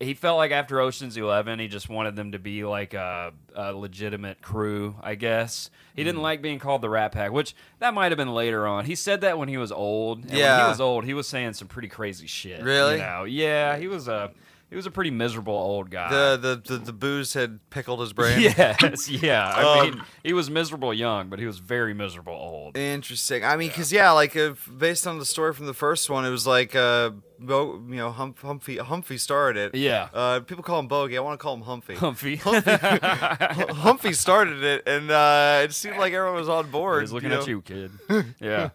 he 0.00 0.12
felt 0.12 0.36
like 0.36 0.50
after 0.50 0.80
Ocean's 0.80 1.16
Eleven, 1.16 1.58
he 1.60 1.68
just 1.68 1.88
wanted 1.88 2.16
them 2.16 2.32
to 2.32 2.38
be 2.38 2.64
like 2.64 2.94
a, 2.94 3.32
a 3.54 3.72
legitimate 3.72 4.42
crew. 4.42 4.96
I 5.00 5.14
guess 5.14 5.70
he 5.94 6.02
Hmm. 6.02 6.06
didn't 6.06 6.22
like 6.22 6.42
being 6.42 6.58
called 6.58 6.82
the 6.82 6.90
Rat 6.90 7.12
Pack, 7.12 7.30
which 7.32 7.54
that 7.78 7.94
might 7.94 8.10
have 8.10 8.18
been 8.18 8.34
later 8.34 8.66
on. 8.66 8.84
He 8.86 8.96
said 8.96 9.20
that 9.22 9.38
when 9.38 9.48
he 9.48 9.56
was 9.56 9.70
old. 9.72 10.18
And 10.22 10.30
when 10.30 10.38
Yeah. 10.38 10.64
he 10.64 10.68
was 10.68 10.80
old. 10.80 11.04
He 11.04 11.14
was 11.14 11.28
saying 11.28 11.54
some 11.54 11.68
pretty 11.68 11.88
crazy 11.88 12.26
shit. 12.26 12.62
Really? 12.62 12.94
You 12.96 13.02
know? 13.02 13.24
Yeah, 13.24 13.76
he 13.76 13.86
was 13.86 14.08
a 14.08 14.32
he 14.70 14.76
was 14.76 14.86
a 14.86 14.90
pretty 14.90 15.10
miserable 15.10 15.54
old 15.54 15.90
guy. 15.90 16.10
The, 16.10 16.36
the 16.64 16.74
the 16.78 16.84
the 16.86 16.92
booze 16.92 17.34
had 17.34 17.60
pickled 17.70 18.00
his 18.00 18.12
brain. 18.12 18.40
Yes, 18.40 19.08
yeah. 19.08 19.48
I 19.54 19.62
Um, 19.80 19.90
mean, 19.90 20.02
he 20.22 20.32
was 20.32 20.50
miserable 20.50 20.92
young, 20.92 21.28
but 21.28 21.38
he 21.38 21.46
was 21.46 21.58
very 21.58 21.94
miserable 21.94 22.32
old. 22.34 22.76
Interesting. 22.76 23.44
I 23.44 23.56
mean, 23.56 23.68
because 23.68 23.92
yeah, 23.92 24.10
like 24.12 24.34
if, 24.36 24.68
based 24.76 25.06
on 25.06 25.18
the 25.18 25.24
story 25.24 25.52
from 25.52 25.66
the 25.66 25.74
first 25.74 26.10
one, 26.10 26.24
it 26.24 26.30
was 26.30 26.46
like 26.46 26.74
uh, 26.74 27.10
Bo, 27.38 27.74
you 27.88 27.96
know, 27.96 28.10
Hump, 28.10 28.40
Humphrey 28.40 28.78
Humphrey 28.78 29.18
started 29.18 29.74
it. 29.74 29.78
Yeah. 29.78 30.08
Uh, 30.12 30.40
people 30.40 30.64
call 30.64 30.78
him 30.80 30.88
Bogey. 30.88 31.16
I 31.16 31.20
want 31.20 31.38
to 31.38 31.42
call 31.42 31.54
him 31.54 31.62
Humphrey. 31.62 31.96
Humphrey. 31.96 32.36
Humphrey 32.36 34.12
started 34.12 34.62
it, 34.62 34.82
and 34.86 35.10
uh, 35.10 35.60
it 35.64 35.72
seemed 35.72 35.96
like 35.98 36.12
everyone 36.12 36.38
was 36.38 36.48
on 36.48 36.70
board. 36.70 37.02
He's 37.02 37.12
looking 37.12 37.30
you 37.30 37.36
at 37.36 37.40
know? 37.42 37.46
you, 37.46 37.62
kid. 37.62 37.90
Yeah. 38.40 38.70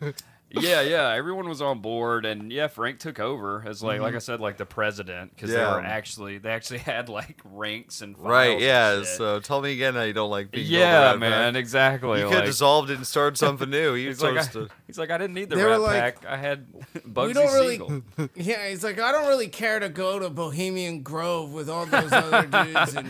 Yeah, 0.51 0.81
yeah, 0.81 1.09
everyone 1.13 1.47
was 1.47 1.61
on 1.61 1.79
board, 1.79 2.25
and 2.25 2.51
yeah, 2.51 2.67
Frank 2.67 2.99
took 2.99 3.19
over 3.19 3.63
as 3.67 3.83
like, 3.83 4.01
like 4.01 4.15
I 4.15 4.19
said, 4.19 4.39
like 4.39 4.57
the 4.57 4.65
president 4.65 5.35
because 5.35 5.51
they 5.51 5.59
Mm-hmm. 5.59 5.75
Were 5.75 5.81
actually 5.85 6.37
they 6.39 6.49
actually 6.51 6.79
had 6.79 7.09
like 7.09 7.41
ranks 7.43 8.01
and 8.01 8.15
files 8.15 8.27
Right, 8.27 8.51
and 8.53 8.61
yeah. 8.61 8.97
shit. 8.99 9.07
So 9.07 9.39
tell 9.39 9.61
me 9.61 9.73
again 9.73 9.93
how 9.93 10.01
you 10.03 10.13
don't 10.13 10.29
like 10.31 10.51
being 10.51 10.65
yeah, 10.67 11.11
Rat 11.11 11.19
man, 11.19 11.53
Pack. 11.53 11.59
exactly. 11.59 12.19
You 12.19 12.25
could 12.25 12.33
have 12.33 12.39
like, 12.41 12.49
dissolved 12.49 12.89
it 12.89 12.95
and 12.97 13.05
started 13.05 13.37
something 13.45 13.69
new. 13.69 13.93
You 13.95 14.07
he's 14.07 14.21
like, 14.23 14.37
I, 14.37 14.67
he's 14.87 14.97
like, 14.97 15.11
I 15.11 15.17
didn't 15.17 15.33
need 15.35 15.49
the 15.49 15.57
They 15.57 15.63
Rat 15.63 15.81
like, 15.81 16.21
Pack. 16.21 16.25
I 16.25 16.37
had 16.37 16.65
Bugsy 17.07 17.27
we 17.27 17.33
don't 17.33 17.53
really. 17.53 17.77
Siegel. 17.77 18.01
Yeah, 18.35 18.67
he's 18.69 18.83
like, 18.83 18.99
I 18.99 19.11
don't 19.11 19.27
really 19.27 19.47
care 19.49 19.79
to 19.79 19.89
go 19.89 20.17
to 20.19 20.29
Bohemian 20.29 21.03
Grove 21.03 21.51
with 21.53 21.69
all 21.69 21.85
those 21.85 22.11
other 22.11 22.45
dudes 22.47 22.95
and 22.95 23.07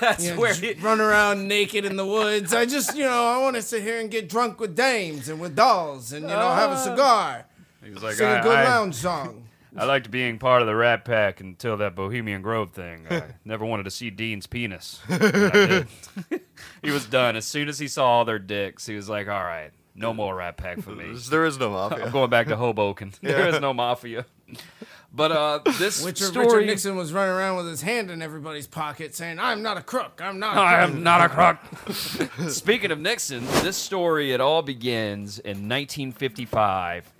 That's 0.00 0.24
you 0.24 0.34
know, 0.34 0.40
where 0.40 0.52
he, 0.54 0.74
run 0.74 1.00
around 1.00 1.48
naked 1.48 1.84
in 1.84 1.96
the 1.96 2.06
woods. 2.06 2.52
I 2.52 2.66
just, 2.66 2.96
you 2.96 3.04
know, 3.04 3.26
I 3.26 3.38
want 3.40 3.56
to 3.56 3.62
sit 3.62 3.82
here 3.82 4.00
and 4.00 4.10
get 4.10 4.28
drunk 4.28 4.60
with 4.60 4.74
dames 4.76 5.28
and 5.28 5.40
with 5.40 5.54
dolls 5.56 6.12
and, 6.12 6.22
you 6.22 6.28
know, 6.34 6.48
have 6.54 6.72
a 6.74 6.76
uh, 6.76 6.84
cigar, 6.84 7.46
he 7.82 7.90
was 7.90 8.02
like, 8.02 8.14
sing 8.14 8.26
I, 8.26 8.38
a 8.38 8.42
good 8.42 8.56
I, 8.56 8.64
lounge 8.64 8.94
song. 8.96 9.48
I 9.76 9.84
liked 9.86 10.10
being 10.10 10.38
part 10.38 10.62
of 10.62 10.68
the 10.68 10.74
Rat 10.76 11.04
Pack 11.04 11.40
until 11.40 11.76
that 11.78 11.96
Bohemian 11.96 12.42
Grove 12.42 12.70
thing. 12.70 13.06
I 13.10 13.22
never 13.44 13.64
wanted 13.64 13.84
to 13.84 13.90
see 13.90 14.08
Dean's 14.10 14.46
penis. 14.46 15.00
And 15.08 15.22
I 15.22 15.50
did. 15.50 15.88
he 16.82 16.90
was 16.90 17.06
done 17.06 17.34
as 17.34 17.44
soon 17.44 17.68
as 17.68 17.80
he 17.80 17.88
saw 17.88 18.06
all 18.06 18.24
their 18.24 18.38
dicks. 18.38 18.86
He 18.86 18.94
was 18.94 19.08
like, 19.08 19.26
"All 19.26 19.42
right, 19.42 19.72
no 19.96 20.14
more 20.14 20.36
Rat 20.36 20.56
Pack 20.56 20.80
for 20.80 20.90
me. 20.90 21.12
There 21.28 21.44
is 21.44 21.58
no 21.58 21.70
mafia. 21.70 22.04
I'm 22.04 22.12
going 22.12 22.30
back 22.30 22.46
to 22.48 22.56
Hoboken. 22.56 23.14
There 23.20 23.48
is 23.48 23.60
no 23.60 23.74
mafia." 23.74 24.26
But 25.16 25.30
uh, 25.30 25.60
this 25.78 26.04
Richard, 26.04 26.26
story, 26.26 26.46
Richard 26.46 26.66
Nixon 26.66 26.96
was 26.96 27.12
running 27.12 27.34
around 27.34 27.56
with 27.56 27.68
his 27.68 27.82
hand 27.82 28.10
in 28.10 28.20
everybody's 28.20 28.66
pocket 28.66 29.14
saying, 29.14 29.38
I'm 29.38 29.62
not 29.62 29.76
a 29.76 29.82
crook. 29.82 30.20
I'm 30.22 30.40
not 30.40 30.56
a 30.56 30.60
I 30.60 30.64
crook. 30.64 30.78
I 30.78 30.82
am 30.82 31.02
not 31.04 31.20
a 31.20 31.28
crook. 31.28 32.50
Speaking 32.50 32.90
of 32.90 32.98
Nixon, 32.98 33.46
this 33.62 33.76
story 33.76 34.32
it 34.32 34.40
all 34.40 34.62
begins 34.62 35.38
in 35.38 35.68
1955. 35.68 37.12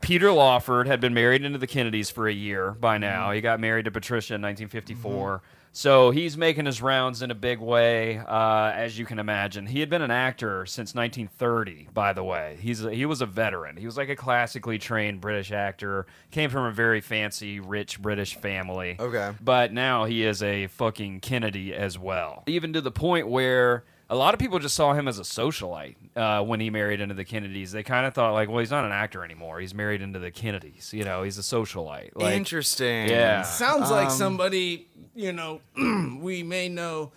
Peter 0.00 0.30
Lawford 0.30 0.86
had 0.86 1.00
been 1.00 1.14
married 1.14 1.44
into 1.44 1.58
the 1.58 1.66
Kennedys 1.66 2.08
for 2.08 2.28
a 2.28 2.32
year 2.32 2.70
by 2.72 2.98
now. 2.98 3.32
He 3.32 3.40
got 3.40 3.58
married 3.58 3.86
to 3.86 3.90
Patricia 3.90 4.34
in 4.34 4.42
1954. 4.42 5.42
So 5.76 6.12
he's 6.12 6.36
making 6.36 6.66
his 6.66 6.80
rounds 6.80 7.20
in 7.20 7.32
a 7.32 7.34
big 7.34 7.58
way, 7.58 8.18
uh, 8.18 8.72
as 8.72 8.96
you 8.96 9.04
can 9.04 9.18
imagine. 9.18 9.66
He 9.66 9.80
had 9.80 9.90
been 9.90 10.02
an 10.02 10.10
actor 10.12 10.64
since 10.66 10.94
1930, 10.94 11.88
by 11.92 12.12
the 12.12 12.22
way. 12.22 12.56
He's 12.60 12.84
a, 12.84 12.94
he 12.94 13.04
was 13.06 13.20
a 13.20 13.26
veteran. 13.26 13.76
He 13.76 13.84
was 13.84 13.96
like 13.96 14.08
a 14.08 14.14
classically 14.14 14.78
trained 14.78 15.20
British 15.20 15.50
actor. 15.50 16.06
Came 16.30 16.48
from 16.48 16.66
a 16.66 16.70
very 16.70 17.00
fancy, 17.00 17.58
rich 17.58 18.00
British 18.00 18.36
family. 18.36 18.96
Okay. 19.00 19.32
But 19.42 19.72
now 19.72 20.04
he 20.04 20.24
is 20.24 20.44
a 20.44 20.68
fucking 20.68 21.20
Kennedy 21.20 21.74
as 21.74 21.98
well. 21.98 22.44
Even 22.46 22.72
to 22.72 22.80
the 22.80 22.92
point 22.92 23.26
where 23.26 23.82
a 24.10 24.16
lot 24.16 24.34
of 24.34 24.40
people 24.40 24.58
just 24.58 24.74
saw 24.74 24.92
him 24.92 25.08
as 25.08 25.18
a 25.18 25.22
socialite 25.22 25.96
uh, 26.16 26.42
when 26.44 26.60
he 26.60 26.70
married 26.70 27.00
into 27.00 27.14
the 27.14 27.24
Kennedys. 27.24 27.72
They 27.72 27.82
kind 27.82 28.06
of 28.06 28.14
thought 28.14 28.32
like, 28.32 28.48
well, 28.48 28.58
he's 28.58 28.70
not 28.70 28.84
an 28.84 28.92
actor 28.92 29.24
anymore. 29.24 29.60
He's 29.60 29.74
married 29.74 30.02
into 30.02 30.18
the 30.18 30.30
Kennedys. 30.30 30.92
You 30.92 31.04
know, 31.04 31.22
he's 31.22 31.38
a 31.38 31.42
socialite. 31.42 32.10
Like, 32.14 32.34
Interesting. 32.34 33.08
Yeah. 33.08 33.42
Sounds 33.42 33.90
like 33.90 34.10
somebody, 34.10 34.88
you 35.14 35.32
know, 35.32 35.60
we 36.20 36.42
may 36.42 36.68
know 36.68 37.12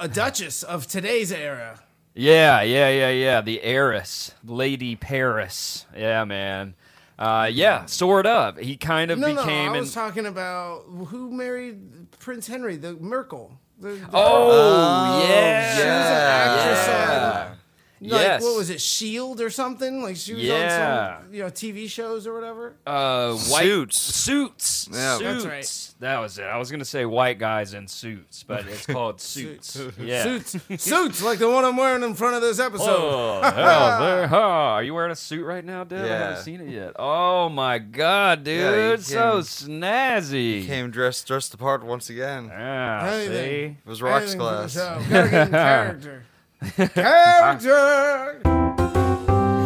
a 0.00 0.08
duchess 0.08 0.62
of 0.62 0.86
today's 0.86 1.30
era. 1.30 1.80
Yeah, 2.14 2.62
yeah, 2.62 2.88
yeah, 2.88 3.10
yeah. 3.10 3.40
The 3.42 3.62
heiress, 3.62 4.34
Lady 4.44 4.96
Paris. 4.96 5.84
Yeah, 5.96 6.24
man. 6.24 6.74
Uh, 7.18 7.48
yeah, 7.52 7.84
sort 7.86 8.26
of. 8.26 8.56
He 8.56 8.76
kind 8.76 9.10
of 9.10 9.18
No, 9.18 9.32
no, 9.32 9.42
became 9.42 9.70
I 9.72 9.74
an. 9.74 9.80
was 9.80 9.94
talking 9.94 10.26
about 10.26 10.84
who 11.08 11.30
married 11.30 12.10
Prince 12.18 12.46
Henry, 12.46 12.76
the 12.76 12.94
Markle. 12.94 13.58
The, 13.78 13.88
the- 13.88 14.08
oh, 14.12 14.50
Oh, 14.50 15.26
yeah. 15.28 15.74
She 15.74 15.80
was 15.80 15.88
an 15.88 16.22
actress 16.32 16.88
yeah. 16.88 17.55
On- 18.02 18.08
like, 18.10 18.20
yes. 18.20 18.42
what 18.42 18.56
was 18.56 18.70
it, 18.70 18.80
Shield 18.80 19.40
or 19.40 19.48
something? 19.50 20.02
Like 20.02 20.16
she 20.16 20.34
was 20.34 20.42
Yeah. 20.42 21.16
on 21.18 21.22
some, 21.24 21.34
you 21.34 21.42
know, 21.42 21.48
TV 21.50 21.88
shows 21.88 22.26
or 22.26 22.34
whatever. 22.34 22.74
Uh, 22.86 23.34
white 23.34 23.64
Suits. 23.64 23.98
Suits. 23.98 24.88
Yeah. 24.92 25.16
Suits. 25.18 25.22
That's 25.42 25.46
right. 25.46 25.92
That 26.00 26.18
was 26.18 26.38
it. 26.38 26.44
I 26.44 26.58
was 26.58 26.70
gonna 26.70 26.84
say 26.84 27.06
white 27.06 27.38
guys 27.38 27.72
in 27.72 27.88
suits, 27.88 28.42
but 28.42 28.66
it's 28.66 28.84
called 28.86 29.20
suits. 29.20 29.80
Yeah. 29.98 30.22
Suits, 30.24 30.56
suits, 30.76 31.22
like 31.22 31.38
the 31.38 31.48
one 31.50 31.64
I'm 31.64 31.76
wearing 31.76 32.02
in 32.02 32.14
front 32.14 32.36
of 32.36 32.42
this 32.42 32.58
episode. 32.58 32.84
Oh, 32.88 33.40
hell, 33.54 34.00
there, 34.00 34.26
huh. 34.28 34.36
Are 34.36 34.82
you 34.82 34.92
wearing 34.92 35.12
a 35.12 35.16
suit 35.16 35.44
right 35.46 35.64
now, 35.64 35.84
Deb? 35.84 36.04
I 36.04 36.08
haven't 36.08 36.42
seen 36.44 36.60
it 36.60 36.68
yet. 36.68 36.92
Oh 36.98 37.48
my 37.48 37.78
god, 37.78 38.44
dude, 38.44 38.60
Yeah, 38.60 38.90
you 38.90 38.96
so 38.98 39.32
came- 39.36 39.40
snazzy. 39.80 40.66
Came 40.66 40.90
dressed 40.90 41.26
dressed 41.26 41.54
apart 41.54 41.82
once 41.84 42.10
again. 42.10 42.46
yeah, 42.48 43.10
Anything. 43.10 43.32
see? 43.74 43.76
It 43.84 43.88
was 43.88 44.02
rocks 44.02 44.22
Anything 44.34 44.38
glass. 44.40 44.76
Gotta 44.76 45.04
get 45.30 45.46
in 45.46 45.50
character. 45.52 46.24
Character. 46.62 48.40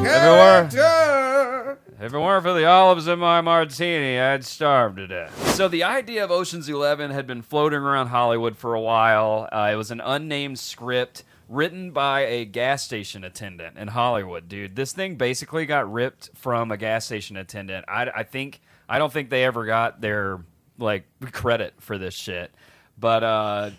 Character. 0.03 1.79
If 2.01 2.15
it 2.15 2.19
weren't 2.19 2.43
for 2.43 2.55
the 2.55 2.65
olives 2.65 3.07
in 3.07 3.19
my 3.19 3.43
martini, 3.43 4.19
I'd 4.19 4.45
starve 4.45 4.97
to 4.97 5.07
death. 5.07 5.55
So 5.55 5.69
the 5.69 5.85
idea 5.85 6.25
of 6.25 6.31
Ocean's 6.31 6.69
Eleven 6.69 7.11
had 7.11 7.27
been 7.27 7.43
floating 7.43 7.81
around 7.81 8.07
Hollywood 8.07 8.57
for 8.57 8.75
a 8.75 8.81
while. 8.81 9.49
Uh, 9.53 9.71
it 9.73 9.77
was 9.77 9.91
an 9.91 10.01
unnamed 10.01 10.59
script 10.59 11.25
written 11.49 11.91
by 11.91 12.21
a 12.21 12.45
gas 12.47 12.83
station 12.83 13.23
attendant 13.23 13.77
in 13.77 13.89
Hollywood, 13.89 14.49
dude. 14.49 14.77
This 14.77 14.93
thing 14.93 15.17
basically 15.17 15.67
got 15.67 15.93
ripped 15.93 16.31
from 16.35 16.71
a 16.71 16.77
gas 16.79 17.05
station 17.05 17.37
attendant. 17.37 17.85
I, 17.87 18.11
I 18.17 18.23
think 18.23 18.61
I 18.89 18.99
don't 18.99 19.13
think 19.13 19.29
they 19.29 19.45
ever 19.45 19.67
got 19.67 20.01
their 20.01 20.41
like 20.79 21.05
credit 21.33 21.75
for 21.81 21.99
this 21.99 22.15
shit. 22.15 22.51
But 22.99 23.23
uh, 23.23 23.71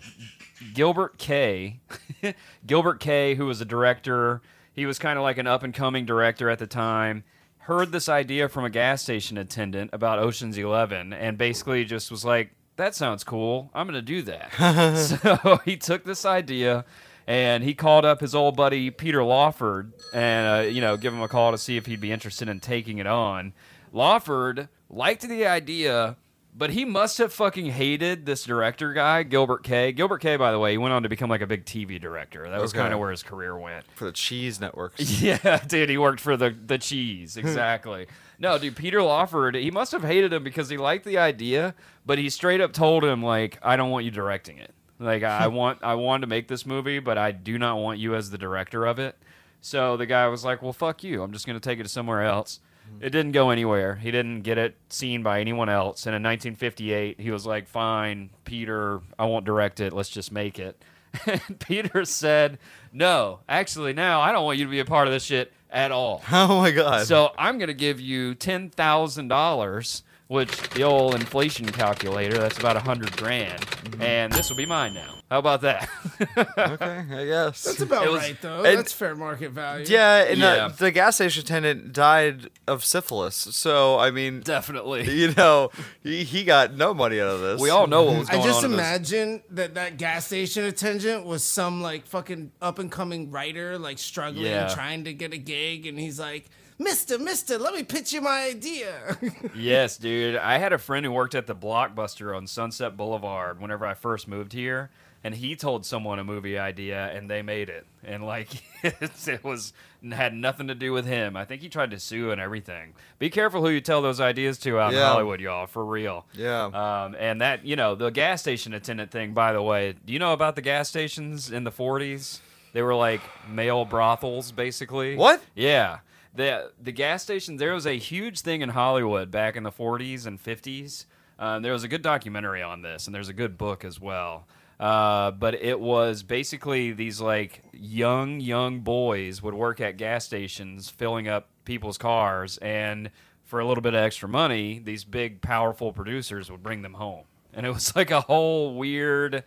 Gilbert 0.74 1.18
Kay, 1.18 1.80
Gilbert 2.66 3.00
Kay, 3.00 3.34
who 3.34 3.46
was 3.46 3.60
a 3.60 3.64
director, 3.64 4.42
he 4.72 4.86
was 4.86 4.98
kind 4.98 5.18
of 5.18 5.22
like 5.22 5.38
an 5.38 5.46
up 5.46 5.62
and 5.62 5.74
coming 5.74 6.06
director 6.06 6.48
at 6.48 6.58
the 6.58 6.66
time. 6.66 7.24
Heard 7.58 7.92
this 7.92 8.08
idea 8.08 8.48
from 8.48 8.64
a 8.64 8.70
gas 8.70 9.02
station 9.02 9.38
attendant 9.38 9.90
about 9.92 10.18
Ocean's 10.18 10.58
Eleven, 10.58 11.12
and 11.12 11.38
basically 11.38 11.84
just 11.84 12.10
was 12.10 12.24
like, 12.24 12.50
"That 12.76 12.94
sounds 12.94 13.22
cool. 13.22 13.70
I'm 13.74 13.86
gonna 13.86 14.02
do 14.02 14.22
that." 14.22 14.52
so 15.44 15.60
he 15.64 15.76
took 15.76 16.04
this 16.04 16.24
idea, 16.24 16.84
and 17.26 17.62
he 17.62 17.74
called 17.74 18.04
up 18.04 18.20
his 18.20 18.34
old 18.34 18.56
buddy 18.56 18.90
Peter 18.90 19.22
Lawford, 19.22 19.92
and 20.12 20.66
uh, 20.66 20.68
you 20.68 20.80
know, 20.80 20.96
give 20.96 21.12
him 21.12 21.22
a 21.22 21.28
call 21.28 21.52
to 21.52 21.58
see 21.58 21.76
if 21.76 21.86
he'd 21.86 22.00
be 22.00 22.10
interested 22.10 22.48
in 22.48 22.58
taking 22.58 22.98
it 22.98 23.06
on. 23.06 23.52
Lawford 23.92 24.68
liked 24.88 25.28
the 25.28 25.46
idea, 25.46 26.16
but 26.54 26.70
he 26.70 26.84
must 26.84 27.18
have 27.18 27.32
fucking 27.32 27.66
hated 27.66 28.26
this 28.26 28.44
director 28.44 28.92
guy, 28.92 29.22
Gilbert 29.22 29.62
Kay. 29.62 29.92
Gilbert 29.92 30.18
Kay, 30.20 30.36
by 30.36 30.52
the 30.52 30.58
way, 30.58 30.72
he 30.72 30.78
went 30.78 30.92
on 30.92 31.02
to 31.02 31.08
become 31.08 31.30
like 31.30 31.40
a 31.40 31.46
big 31.46 31.64
TV 31.64 32.00
director. 32.00 32.48
That 32.50 32.60
was 32.60 32.72
Okay. 32.72 32.80
kind 32.80 32.92
of 32.92 33.00
where 33.00 33.10
his 33.10 33.22
career 33.22 33.56
went. 33.56 33.84
For 33.94 34.04
the 34.04 34.12
cheese 34.12 34.60
networks. 34.60 35.00
Yeah, 35.22 35.58
dude, 35.66 35.88
he 35.88 35.98
worked 35.98 36.20
for 36.20 36.36
the 36.36 36.50
the 36.50 36.78
cheese 36.78 37.36
exactly. 37.38 38.06
no, 38.38 38.58
dude, 38.58 38.76
Peter 38.76 39.02
Lawford, 39.02 39.54
he 39.54 39.70
must 39.70 39.92
have 39.92 40.02
hated 40.04 40.32
him 40.32 40.44
because 40.44 40.68
he 40.68 40.76
liked 40.76 41.04
the 41.04 41.18
idea, 41.18 41.74
but 42.04 42.18
he 42.18 42.28
straight 42.28 42.60
up 42.60 42.72
told 42.72 43.04
him 43.04 43.22
like, 43.22 43.58
"I 43.62 43.76
don't 43.76 43.90
want 43.90 44.04
you 44.04 44.10
directing 44.10 44.58
it. 44.58 44.74
Like, 44.98 45.22
I 45.22 45.46
want 45.58 45.78
I 45.82 45.94
wanted 45.94 46.22
to 46.22 46.26
make 46.26 46.48
this 46.48 46.66
movie, 46.66 46.98
but 46.98 47.16
I 47.18 47.32
do 47.32 47.58
not 47.58 47.78
want 47.78 47.98
you 47.98 48.14
as 48.14 48.30
the 48.30 48.38
director 48.38 48.84
of 48.86 48.98
it." 48.98 49.16
So 49.64 49.96
the 49.96 50.06
guy 50.06 50.26
was 50.28 50.44
like, 50.44 50.60
"Well, 50.60 50.72
fuck 50.72 51.02
you. 51.04 51.22
I'm 51.22 51.32
just 51.32 51.46
gonna 51.46 51.60
take 51.60 51.78
it 51.80 51.84
to 51.84 51.88
somewhere 51.88 52.22
else." 52.22 52.60
It 53.00 53.10
didn't 53.10 53.32
go 53.32 53.50
anywhere. 53.50 53.96
He 53.96 54.10
didn't 54.10 54.42
get 54.42 54.58
it 54.58 54.76
seen 54.88 55.22
by 55.22 55.40
anyone 55.40 55.68
else. 55.68 56.06
And 56.06 56.14
in 56.14 56.22
1958, 56.22 57.20
he 57.20 57.30
was 57.30 57.46
like, 57.46 57.68
"Fine, 57.68 58.30
Peter, 58.44 59.00
I 59.18 59.24
won't 59.26 59.44
direct 59.44 59.80
it. 59.80 59.92
Let's 59.92 60.08
just 60.08 60.32
make 60.32 60.58
it." 60.58 60.82
And 61.26 61.58
Peter 61.58 62.04
said, 62.04 62.58
"No, 62.92 63.40
actually, 63.48 63.92
now 63.92 64.20
I 64.20 64.32
don't 64.32 64.44
want 64.44 64.58
you 64.58 64.64
to 64.64 64.70
be 64.70 64.80
a 64.80 64.84
part 64.84 65.06
of 65.08 65.12
this 65.12 65.24
shit 65.24 65.52
at 65.72 65.90
all. 65.90 66.22
Oh 66.32 66.60
my 66.60 66.70
god. 66.70 67.06
So 67.06 67.32
I'm 67.38 67.58
going 67.58 67.68
to 67.68 67.74
give 67.74 68.00
you 68.00 68.34
ten 68.34 68.70
thousand 68.70 69.28
dollars, 69.28 70.02
which 70.28 70.50
the 70.70 70.82
old 70.82 71.14
inflation 71.14 71.66
calculator, 71.66 72.38
that's 72.38 72.58
about 72.58 72.76
a 72.76 72.80
hundred 72.80 73.16
grand, 73.16 73.60
Mm-hmm. 73.82 74.00
and 74.02 74.32
this 74.32 74.48
will 74.48 74.56
be 74.56 74.64
mine 74.64 74.94
now. 74.94 75.16
How 75.28 75.38
about 75.40 75.62
that? 75.62 75.88
okay, 76.38 77.04
I 77.10 77.24
guess. 77.26 77.64
That's 77.64 77.80
about 77.80 78.06
It 78.06 78.10
was- 78.12 78.20
right, 78.22 78.40
though. 78.40 78.62
and- 78.64 78.78
That's 78.78 78.92
fair 78.92 79.14
market 79.16 79.50
value. 79.50 79.86
yeah, 79.88 80.24
and 80.24 80.38
Yeah. 80.38 80.46
Uh, 80.46 80.68
the 80.68 80.90
gas 80.92 81.16
station 81.16 81.42
attendant 81.42 81.92
died 81.92 82.48
of 82.68 82.84
syphilis. 82.84 83.34
So 83.34 83.98
I 83.98 84.10
mean, 84.10 84.40
Definitely. 84.40 85.10
you 85.18 85.32
know, 85.34 85.70
he, 86.02 86.22
he 86.24 86.44
got 86.44 86.74
no 86.76 86.94
money 86.94 87.20
out 87.20 87.28
of 87.28 87.40
this. 87.40 87.60
We 87.60 87.70
all 87.70 87.86
know 87.86 88.04
what 88.04 88.18
was 88.20 88.28
I 88.30 88.34
going 88.34 88.44
just 88.46 88.58
on. 88.58 88.64
in 88.66 88.70
this. 88.72 88.78
imagine 88.80 89.42
that 89.50 89.74
that 89.74 89.96
gas 89.96 90.26
station 90.26 90.64
attendant 90.64 91.24
was 91.26 91.42
some 91.44 91.82
like 91.82 92.06
fucking 92.06 92.52
up 92.62 92.78
and 92.78 92.90
coming 92.90 93.30
writer, 93.30 93.78
like 93.78 93.98
struggling, 93.98 94.46
Yeah. 94.46 94.68
trying 94.68 95.04
to 95.04 95.12
get 95.12 95.32
a 95.32 95.38
gig, 95.38 95.86
and 95.86 95.98
he's 95.98 96.20
like, 96.20 96.48
"Mister, 96.78 97.18
Mister, 97.18 97.58
let 97.58 97.74
me 97.74 97.82
pitch 97.82 98.12
you 98.12 98.20
my 98.20 98.44
idea." 98.44 99.16
Yes, 99.54 99.96
dude. 99.96 100.36
I 100.36 100.58
had 100.58 100.72
a 100.72 100.78
friend 100.78 101.04
who 101.04 101.12
worked 101.12 101.34
at 101.34 101.46
the 101.46 101.54
Blockbuster 101.54 102.36
on 102.36 102.46
Sunset 102.46 102.96
Boulevard 102.96 103.60
whenever 103.60 103.84
I 103.86 103.94
first 103.94 104.26
moved 104.26 104.52
here, 104.52 104.90
and 105.22 105.34
he 105.34 105.54
told 105.56 105.84
someone 105.86 106.18
a 106.18 106.24
movie 106.24 106.58
idea, 106.58 107.10
and 107.14 107.30
they 107.30 107.42
made 107.42 107.68
it. 107.68 107.86
And 108.02 108.24
like, 108.24 108.48
it 108.82 109.44
was 109.44 109.72
had 110.10 110.34
nothing 110.34 110.68
to 110.68 110.74
do 110.74 110.92
with 110.92 111.06
him. 111.06 111.36
I 111.36 111.44
think 111.44 111.62
he 111.62 111.68
tried 111.68 111.90
to 111.92 112.00
sue 112.00 112.30
and 112.30 112.40
everything. 112.40 112.94
Be 113.18 113.30
careful 113.30 113.60
who 113.62 113.70
you 113.70 113.80
tell 113.80 114.02
those 114.02 114.20
ideas 114.20 114.58
to 114.58 114.78
out 114.80 114.92
in 114.92 114.98
Hollywood, 114.98 115.40
y'all. 115.40 115.66
For 115.66 115.84
real. 115.84 116.26
Yeah. 116.34 116.64
Um, 116.64 117.14
and 117.18 117.40
that, 117.40 117.64
you 117.64 117.76
know, 117.76 117.94
the 117.94 118.10
gas 118.10 118.40
station 118.40 118.74
attendant 118.74 119.10
thing. 119.10 119.32
By 119.34 119.52
the 119.52 119.62
way, 119.62 119.94
do 120.04 120.12
you 120.12 120.18
know 120.18 120.32
about 120.32 120.56
the 120.56 120.62
gas 120.62 120.88
stations 120.88 121.52
in 121.52 121.64
the 121.64 121.70
'40s? 121.72 122.40
They 122.72 122.82
were 122.82 122.94
like 122.94 123.20
male 123.48 123.84
brothels, 123.84 124.50
basically. 124.50 125.14
What? 125.16 125.42
Yeah. 125.54 125.98
The 126.34 126.72
the 126.80 126.92
gas 126.92 127.22
station. 127.22 127.56
There 127.56 127.74
was 127.74 127.86
a 127.86 127.98
huge 127.98 128.40
thing 128.40 128.62
in 128.62 128.70
Hollywood 128.70 129.30
back 129.30 129.56
in 129.56 129.62
the 129.62 129.72
40s 129.72 130.26
and 130.26 130.42
50s. 130.42 131.06
Um, 131.38 131.62
there 131.62 131.72
was 131.72 131.82
a 131.84 131.88
good 131.88 132.02
documentary 132.02 132.62
on 132.62 132.82
this, 132.82 133.06
and 133.06 133.14
there's 133.14 133.28
a 133.28 133.32
good 133.34 133.58
book 133.58 133.84
as 133.84 134.00
well. 134.00 134.46
Uh, 134.78 135.30
but 135.30 135.54
it 135.54 135.78
was 135.78 136.22
basically 136.22 136.92
these 136.92 137.20
like 137.20 137.62
young 137.72 138.40
young 138.40 138.80
boys 138.80 139.42
would 139.42 139.54
work 139.54 139.80
at 139.80 139.96
gas 139.96 140.24
stations 140.24 140.90
filling 140.90 141.28
up 141.28 141.48
people's 141.64 141.98
cars, 141.98 142.58
and 142.58 143.10
for 143.44 143.60
a 143.60 143.66
little 143.66 143.82
bit 143.82 143.94
of 143.94 144.00
extra 144.00 144.28
money, 144.28 144.80
these 144.82 145.04
big 145.04 145.40
powerful 145.40 145.92
producers 145.92 146.50
would 146.50 146.62
bring 146.62 146.82
them 146.82 146.94
home, 146.94 147.24
and 147.52 147.64
it 147.66 147.70
was 147.72 147.94
like 147.96 148.10
a 148.10 148.22
whole 148.22 148.74
weird 148.74 149.44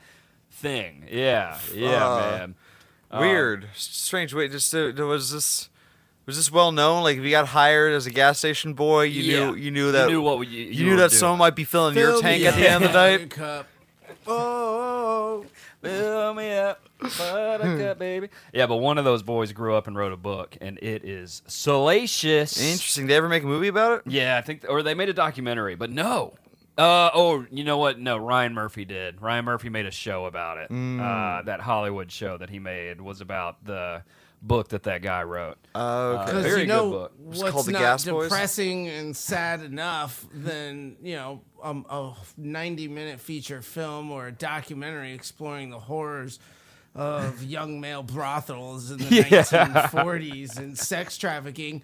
thing. 0.51 1.05
Yeah, 1.11 1.57
yeah, 1.73 2.05
Uh, 2.07 2.37
man. 2.37 2.55
Weird, 3.19 3.67
strange. 3.73 4.33
Wait, 4.33 4.51
just 4.51 4.73
uh, 4.75 4.91
was 4.97 5.31
this 5.31 5.69
was 6.25 6.35
this 6.37 6.51
well 6.51 6.71
known? 6.71 7.03
Like, 7.03 7.17
if 7.17 7.23
you 7.23 7.31
got 7.31 7.47
hired 7.47 7.93
as 7.93 8.05
a 8.05 8.11
gas 8.11 8.37
station 8.39 8.73
boy, 8.73 9.03
you 9.03 9.21
Yeah. 9.23 9.45
knew 9.51 9.55
you 9.55 9.71
knew 9.71 9.91
that 9.91 10.09
you 10.09 10.15
knew 10.15 10.21
what 10.21 10.47
you, 10.47 10.63
you 10.65 10.85
knew 10.85 10.97
that 10.97 11.11
someone 11.11 11.39
might 11.39 11.55
be 11.55 11.63
filling 11.63 11.95
your 11.95 12.21
tank 12.21 12.43
at 12.45 12.55
the 12.55 12.69
end 12.69 12.83
of 12.83 12.91
the 12.93 12.99
up, 12.99 13.19
night. 13.21 13.29
Cup. 13.29 13.67
Oh, 14.27 15.45
Fill 15.81 16.33
me 16.33 16.51
up, 16.51 16.81
buttercup, 16.99 17.99
baby. 17.99 18.29
Yeah, 18.51 18.65
but 18.65 18.77
one 18.77 18.97
of 18.97 19.05
those 19.05 19.21
boys 19.21 19.51
grew 19.53 19.75
up 19.75 19.85
and 19.85 19.95
wrote 19.95 20.13
a 20.13 20.17
book, 20.17 20.57
and 20.59 20.79
it 20.79 21.05
is 21.05 21.43
salacious. 21.45 22.59
Interesting. 22.59 23.03
Did 23.05 23.11
they 23.13 23.17
ever 23.17 23.29
make 23.29 23.43
a 23.43 23.45
movie 23.45 23.67
about 23.67 23.99
it? 23.99 24.11
Yeah, 24.11 24.35
I 24.35 24.41
think, 24.41 24.65
or 24.67 24.81
they 24.81 24.95
made 24.95 25.09
a 25.09 25.13
documentary, 25.13 25.75
but 25.75 25.91
no. 25.91 26.33
Uh 26.77 27.09
oh, 27.13 27.45
you 27.51 27.63
know 27.63 27.77
what? 27.77 27.99
No, 27.99 28.17
Ryan 28.17 28.53
Murphy 28.55 28.83
did. 28.83 29.21
Ryan 29.21 29.45
Murphy 29.45 29.69
made 29.69 29.85
a 29.85 29.91
show 29.91 30.25
about 30.25 30.57
it. 30.57 30.69
Mm. 30.71 30.99
Uh, 30.99 31.43
that 31.43 31.61
Hollywood 31.61 32.11
show 32.11 32.37
that 32.37 32.49
he 32.49 32.57
made 32.59 32.99
was 32.99 33.21
about 33.21 33.63
the 33.63 34.01
book 34.41 34.69
that 34.69 34.83
that 34.83 35.01
guy 35.01 35.23
wrote. 35.23 35.57
Oh, 35.73 36.07
okay. 36.11 36.21
Uh, 36.21 36.25
Because 36.25 36.43
very 36.45 36.61
you 36.61 36.67
good 36.67 36.73
know 36.73 36.89
book. 36.91 37.13
It's 37.29 37.39
what's 37.41 37.51
called 37.51 37.65
The 37.65 37.71
not 37.73 37.79
Gas 37.81 38.05
Boys? 38.05 38.23
depressing 38.29 38.87
and 38.87 39.15
sad 39.17 39.61
enough 39.61 40.25
than 40.33 40.97
you 41.01 41.15
know 41.15 41.41
um, 41.63 41.85
a 41.89 42.13
90 42.37 42.87
minute 42.87 43.19
feature 43.19 43.61
film 43.61 44.11
or 44.11 44.27
a 44.27 44.31
documentary 44.31 45.13
exploring 45.13 45.69
the 45.71 45.79
horrors 45.79 46.39
of 46.93 47.43
young 47.43 47.81
male 47.81 48.03
brothels 48.03 48.89
in 48.91 48.97
the 48.99 49.03
1940s 49.73 50.57
and 50.57 50.77
sex 50.77 51.17
trafficking. 51.17 51.81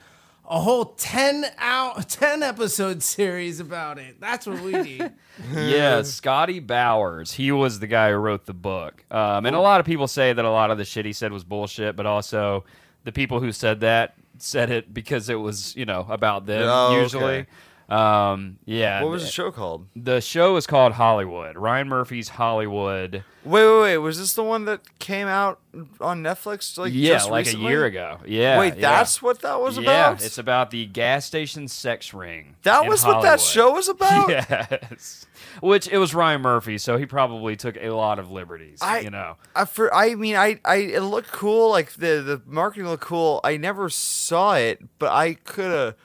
A 0.51 0.59
whole 0.59 0.85
10 0.85 1.45
out 1.57 2.09
10 2.09 2.43
episode 2.43 3.01
series 3.01 3.61
about 3.61 3.97
it. 3.97 4.19
That's 4.19 4.45
what 4.45 4.61
we 4.61 4.73
need. 4.73 5.11
yeah, 5.53 6.01
Scotty 6.01 6.59
Bowers. 6.59 7.31
He 7.31 7.53
was 7.53 7.79
the 7.79 7.87
guy 7.87 8.09
who 8.09 8.17
wrote 8.17 8.45
the 8.45 8.53
book. 8.53 9.05
Um, 9.09 9.45
and 9.45 9.55
a 9.55 9.61
lot 9.61 9.79
of 9.79 9.85
people 9.85 10.07
say 10.07 10.33
that 10.33 10.43
a 10.43 10.51
lot 10.51 10.69
of 10.69 10.77
the 10.77 10.83
shit 10.83 11.05
he 11.05 11.13
said 11.13 11.31
was 11.31 11.45
bullshit, 11.45 11.95
but 11.95 12.05
also 12.05 12.65
the 13.05 13.13
people 13.13 13.39
who 13.39 13.53
said 13.53 13.79
that 13.79 14.15
said 14.39 14.69
it 14.69 14.93
because 14.93 15.29
it 15.29 15.35
was, 15.35 15.75
you 15.75 15.85
know, 15.85 16.05
about 16.09 16.45
them 16.45 16.63
Oh, 16.67 17.07
okay. 17.15 17.45
Um, 17.91 18.57
yeah. 18.63 19.01
What 19.03 19.11
was 19.11 19.23
the 19.23 19.27
th- 19.27 19.33
show 19.33 19.51
called? 19.51 19.87
The 19.97 20.21
show 20.21 20.55
is 20.55 20.65
called 20.65 20.93
Hollywood. 20.93 21.57
Ryan 21.57 21.89
Murphy's 21.89 22.29
Hollywood. 22.29 23.25
Wait, 23.43 23.65
wait, 23.65 23.81
wait. 23.81 23.97
Was 23.97 24.17
this 24.17 24.33
the 24.33 24.43
one 24.43 24.63
that 24.65 24.99
came 24.99 25.27
out 25.27 25.59
on 25.99 26.23
Netflix? 26.23 26.77
Like 26.77 26.93
yeah, 26.93 27.13
just 27.15 27.29
like 27.29 27.47
recently? 27.47 27.65
a 27.65 27.69
year 27.69 27.85
ago. 27.85 28.19
Yeah. 28.25 28.59
Wait, 28.59 28.75
yeah. 28.75 28.81
that's 28.81 29.21
what 29.21 29.41
that 29.41 29.59
was 29.59 29.77
yeah, 29.77 30.11
about. 30.11 30.23
it's 30.23 30.37
about 30.37 30.71
the 30.71 30.85
gas 30.85 31.25
station 31.25 31.67
sex 31.67 32.13
ring. 32.13 32.55
that 32.63 32.87
was 32.87 33.03
what 33.03 33.23
that 33.23 33.41
show 33.41 33.71
was 33.71 33.89
about. 33.89 34.29
Yes. 34.31 35.25
Which 35.59 35.87
it 35.89 35.97
was 35.97 36.13
Ryan 36.15 36.41
Murphy, 36.41 36.77
so 36.77 36.97
he 36.97 37.05
probably 37.05 37.55
took 37.55 37.75
a 37.75 37.89
lot 37.89 38.19
of 38.19 38.31
liberties. 38.31 38.79
I- 38.81 38.99
you 38.99 39.09
know. 39.09 39.35
I 39.55 39.65
for 39.65 39.93
I 39.93 40.15
mean 40.15 40.35
I 40.35 40.59
I 40.63 40.75
it 40.75 41.01
looked 41.01 41.31
cool 41.31 41.69
like 41.69 41.93
the 41.93 42.21
the 42.21 42.41
marketing 42.45 42.87
looked 42.87 43.03
cool. 43.03 43.41
I 43.43 43.57
never 43.57 43.89
saw 43.89 44.53
it, 44.53 44.81
but 44.99 45.11
I 45.11 45.33
could 45.33 45.71
have 45.71 45.95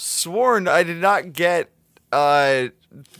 sworn 0.00 0.66
I 0.68 0.82
did 0.82 0.96
not 0.98 1.32
get 1.32 1.70
uh 2.12 2.68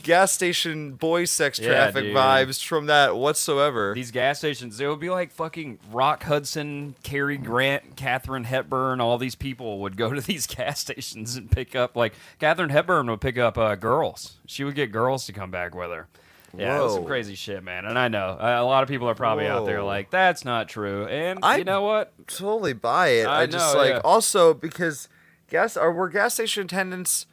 gas 0.03 0.31
station 0.33 0.93
boy 0.93 1.23
sex 1.25 1.57
Yeah, 1.59 1.69
traffic 1.69 2.03
dude. 2.03 2.15
vibes 2.15 2.63
from 2.63 2.87
that 2.87 3.15
whatsoever. 3.15 3.93
These 3.95 4.11
gas 4.11 4.39
stations, 4.39 4.81
it 4.81 4.87
would 4.87 4.99
be 4.99 5.09
like 5.09 5.31
fucking 5.31 5.79
Rock 5.91 6.23
Hudson, 6.23 6.95
Cary 7.03 7.37
Grant, 7.37 7.95
Katharine 7.95 8.43
Hepburn. 8.43 8.99
All 8.99 9.17
these 9.17 9.35
people 9.35 9.79
would 9.79 9.95
go 9.95 10.11
to 10.13 10.19
these 10.27 10.45
gas 10.45 10.79
stations 10.81 11.37
and 11.37 11.49
pick 11.49 11.75
up. 11.75 11.95
Like 11.95 12.13
Katharine 12.39 12.69
Hepburn 12.71 13.09
would 13.09 13.21
pick 13.21 13.37
up 13.37 13.57
uh, 13.57 13.75
girls. 13.75 14.39
She 14.45 14.63
would 14.65 14.75
get 14.75 14.91
girls 14.91 15.25
to 15.27 15.33
come 15.33 15.51
back 15.51 15.73
with 15.73 15.91
her. 15.91 16.07
Yeah, 16.57 16.85
some 16.89 17.05
crazy 17.05 17.35
shit, 17.35 17.63
man. 17.63 17.85
And 17.85 17.97
I 17.97 18.09
know 18.09 18.31
uh, 18.37 18.57
a 18.59 18.65
lot 18.65 18.83
of 18.83 18.89
people 18.89 19.07
are 19.07 19.15
probably 19.15 19.47
out 19.47 19.65
there 19.65 19.81
like, 19.81 20.09
"That's 20.09 20.43
not 20.43 20.67
true." 20.67 21.05
And 21.07 21.39
I- 21.43 21.57
you 21.57 21.63
know 21.63 21.83
what? 21.83 22.11
totally 22.27 22.73
buy 22.73 23.07
it. 23.07 23.25
I, 23.25 23.43
I 23.43 23.45
just 23.45 23.73
know, 23.73 23.79
like 23.79 23.93
yeah. 23.93 24.01
also 24.03 24.53
because 24.53 25.07
gas 25.51 25.77
are 25.77 25.91
were 25.91 26.09
gas 26.09 26.33
station 26.33 26.63
attendants 26.65 27.27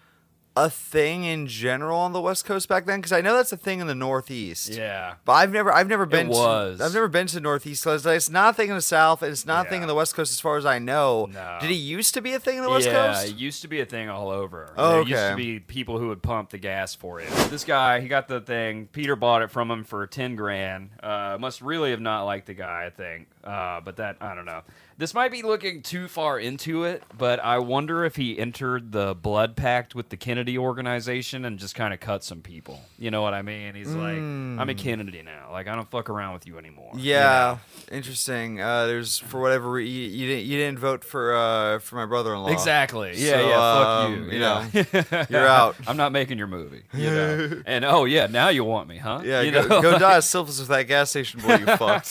a 0.56 0.68
thing 0.68 1.22
in 1.22 1.46
general 1.46 1.98
on 2.00 2.12
the 2.12 2.20
West 2.20 2.44
Coast 2.44 2.68
back 2.68 2.84
then? 2.84 2.98
Because 2.98 3.12
I 3.12 3.20
know 3.20 3.36
that's 3.36 3.52
a 3.52 3.56
thing 3.56 3.78
in 3.78 3.86
the 3.86 3.94
Northeast. 3.94 4.70
Yeah. 4.70 5.14
But 5.24 5.34
I've 5.34 5.52
never, 5.52 5.72
I've 5.72 5.86
never 5.86 6.04
been. 6.04 6.26
It 6.26 6.30
was. 6.30 6.78
To, 6.78 6.84
I've 6.84 6.94
never 6.94 7.06
been 7.06 7.28
to 7.28 7.34
the 7.36 7.40
Northeast 7.40 7.84
because 7.84 8.04
it's 8.04 8.28
not 8.28 8.50
a 8.50 8.52
thing 8.54 8.68
in 8.68 8.74
the 8.74 8.82
South, 8.82 9.22
and 9.22 9.30
it's 9.30 9.46
not 9.46 9.66
a 9.66 9.68
thing 9.70 9.78
Yeah. 9.78 9.84
in 9.84 9.88
the 9.88 9.94
West 9.94 10.16
Coast 10.16 10.32
as 10.32 10.40
far 10.40 10.56
as 10.56 10.66
I 10.66 10.80
know. 10.80 11.28
No. 11.32 11.58
Did 11.60 11.70
it 11.70 11.74
used 11.74 12.12
to 12.14 12.20
be 12.20 12.32
a 12.32 12.40
thing 12.40 12.58
in 12.58 12.64
the 12.64 12.70
West 12.70 12.86
yeah, 12.86 13.12
Coast? 13.12 13.28
it 13.28 13.36
used 13.36 13.62
to 13.62 13.68
be 13.68 13.80
a 13.80 13.86
thing 13.86 14.08
all 14.08 14.30
over. 14.30 14.72
Oh, 14.76 14.90
there 14.90 15.02
used 15.02 15.30
to 15.30 15.36
be 15.36 15.60
people 15.60 15.98
who 16.00 16.08
would 16.08 16.22
pump 16.24 16.50
the 16.50 16.58
gas 16.58 16.92
for 16.92 17.20
it. 17.20 17.28
This 17.50 17.62
guy, 17.62 18.00
he 18.00 18.08
got 18.08 18.26
the 18.26 18.40
thing. 18.40 18.88
Peter 18.90 19.14
bought 19.14 19.42
it 19.42 19.52
from 19.52 19.70
him 19.70 19.84
for 19.84 20.08
ten 20.08 20.34
grand. 20.34 20.90
Uh, 21.00 21.36
must 21.38 21.62
really 21.62 21.92
have 21.92 22.00
not 22.00 22.24
liked 22.24 22.46
the 22.46 22.54
guy, 22.54 22.84
I 22.84 22.90
think. 22.90 23.28
Uh, 23.44 23.80
but 23.80 23.98
that 23.98 24.16
I 24.20 24.34
don't 24.34 24.44
know. 24.46 24.62
This 24.98 25.14
might 25.14 25.30
be 25.30 25.42
looking 25.42 25.80
too 25.82 26.08
far 26.08 26.40
into 26.40 26.82
it, 26.82 27.04
but 27.16 27.38
I 27.38 27.60
wonder 27.60 28.04
if 28.04 28.16
he 28.16 28.36
entered 28.36 28.90
the 28.90 29.14
blood 29.14 29.54
pact 29.54 29.94
with 29.94 30.08
the 30.08 30.16
Kennedy 30.16 30.58
organization 30.58 31.44
and 31.44 31.56
just 31.56 31.76
kind 31.76 31.94
of 31.94 32.00
cut 32.00 32.24
some 32.24 32.40
people. 32.42 32.80
You 32.98 33.12
know 33.12 33.22
what 33.22 33.32
I 33.32 33.42
mean? 33.42 33.76
He's 33.76 33.94
like, 33.94 34.16
I'm 34.16 34.68
a 34.68 34.74
Kennedy 34.74 35.22
now. 35.22 35.50
Like 35.52 35.68
I 35.68 35.76
don't 35.76 35.88
fuck 35.88 36.10
around 36.10 36.34
with 36.34 36.48
you 36.48 36.58
anymore. 36.58 36.90
you 36.94 36.98
Hmm. 37.00 37.06
Yeah, 37.06 37.58
know? 37.90 37.96
interesting. 37.96 38.60
Uh, 38.60 38.86
there's 38.86 39.18
for 39.18 39.40
whatever 39.40 39.70
re- 39.70 39.88
you, 39.88 40.08
you 40.08 40.26
didn't 40.26 40.46
you 40.46 40.58
didn't 40.58 40.80
vote 40.80 41.04
for 41.04 41.32
uh, 41.36 41.78
for 41.78 41.94
my 41.94 42.04
brother-in-law. 42.06 42.48
Exactly. 42.48 43.12
Yeah, 43.14 43.30
So, 43.34 43.48
yeah. 43.48 43.74
Fuck 43.74 43.86
um, 43.86 44.12
you. 44.14 44.24
you 44.24 44.32
You 44.32 44.38
know, 44.40 45.24
you're 45.30 45.46
out. 45.46 45.76
I'm 45.86 45.96
not 45.96 46.10
making 46.10 46.38
your 46.38 46.48
movie. 46.48 46.82
You 46.92 47.10
know. 47.10 47.62
and 47.66 47.84
oh 47.84 48.04
yeah, 48.04 48.26
now 48.26 48.48
you 48.48 48.64
want 48.64 48.88
me, 48.88 48.98
huh? 48.98 49.20
Yeah, 49.24 49.42
You 49.42 49.52
go, 49.52 49.62
know? 49.66 49.80
go 49.80 49.96
die 49.98 50.16
a 50.16 50.22
syphilis 50.22 50.58
with 50.58 50.68
that 50.68 50.88
gas 50.88 51.10
station 51.10 51.40
boy 51.40 51.54
you 51.56 51.66
fucked. 51.76 52.10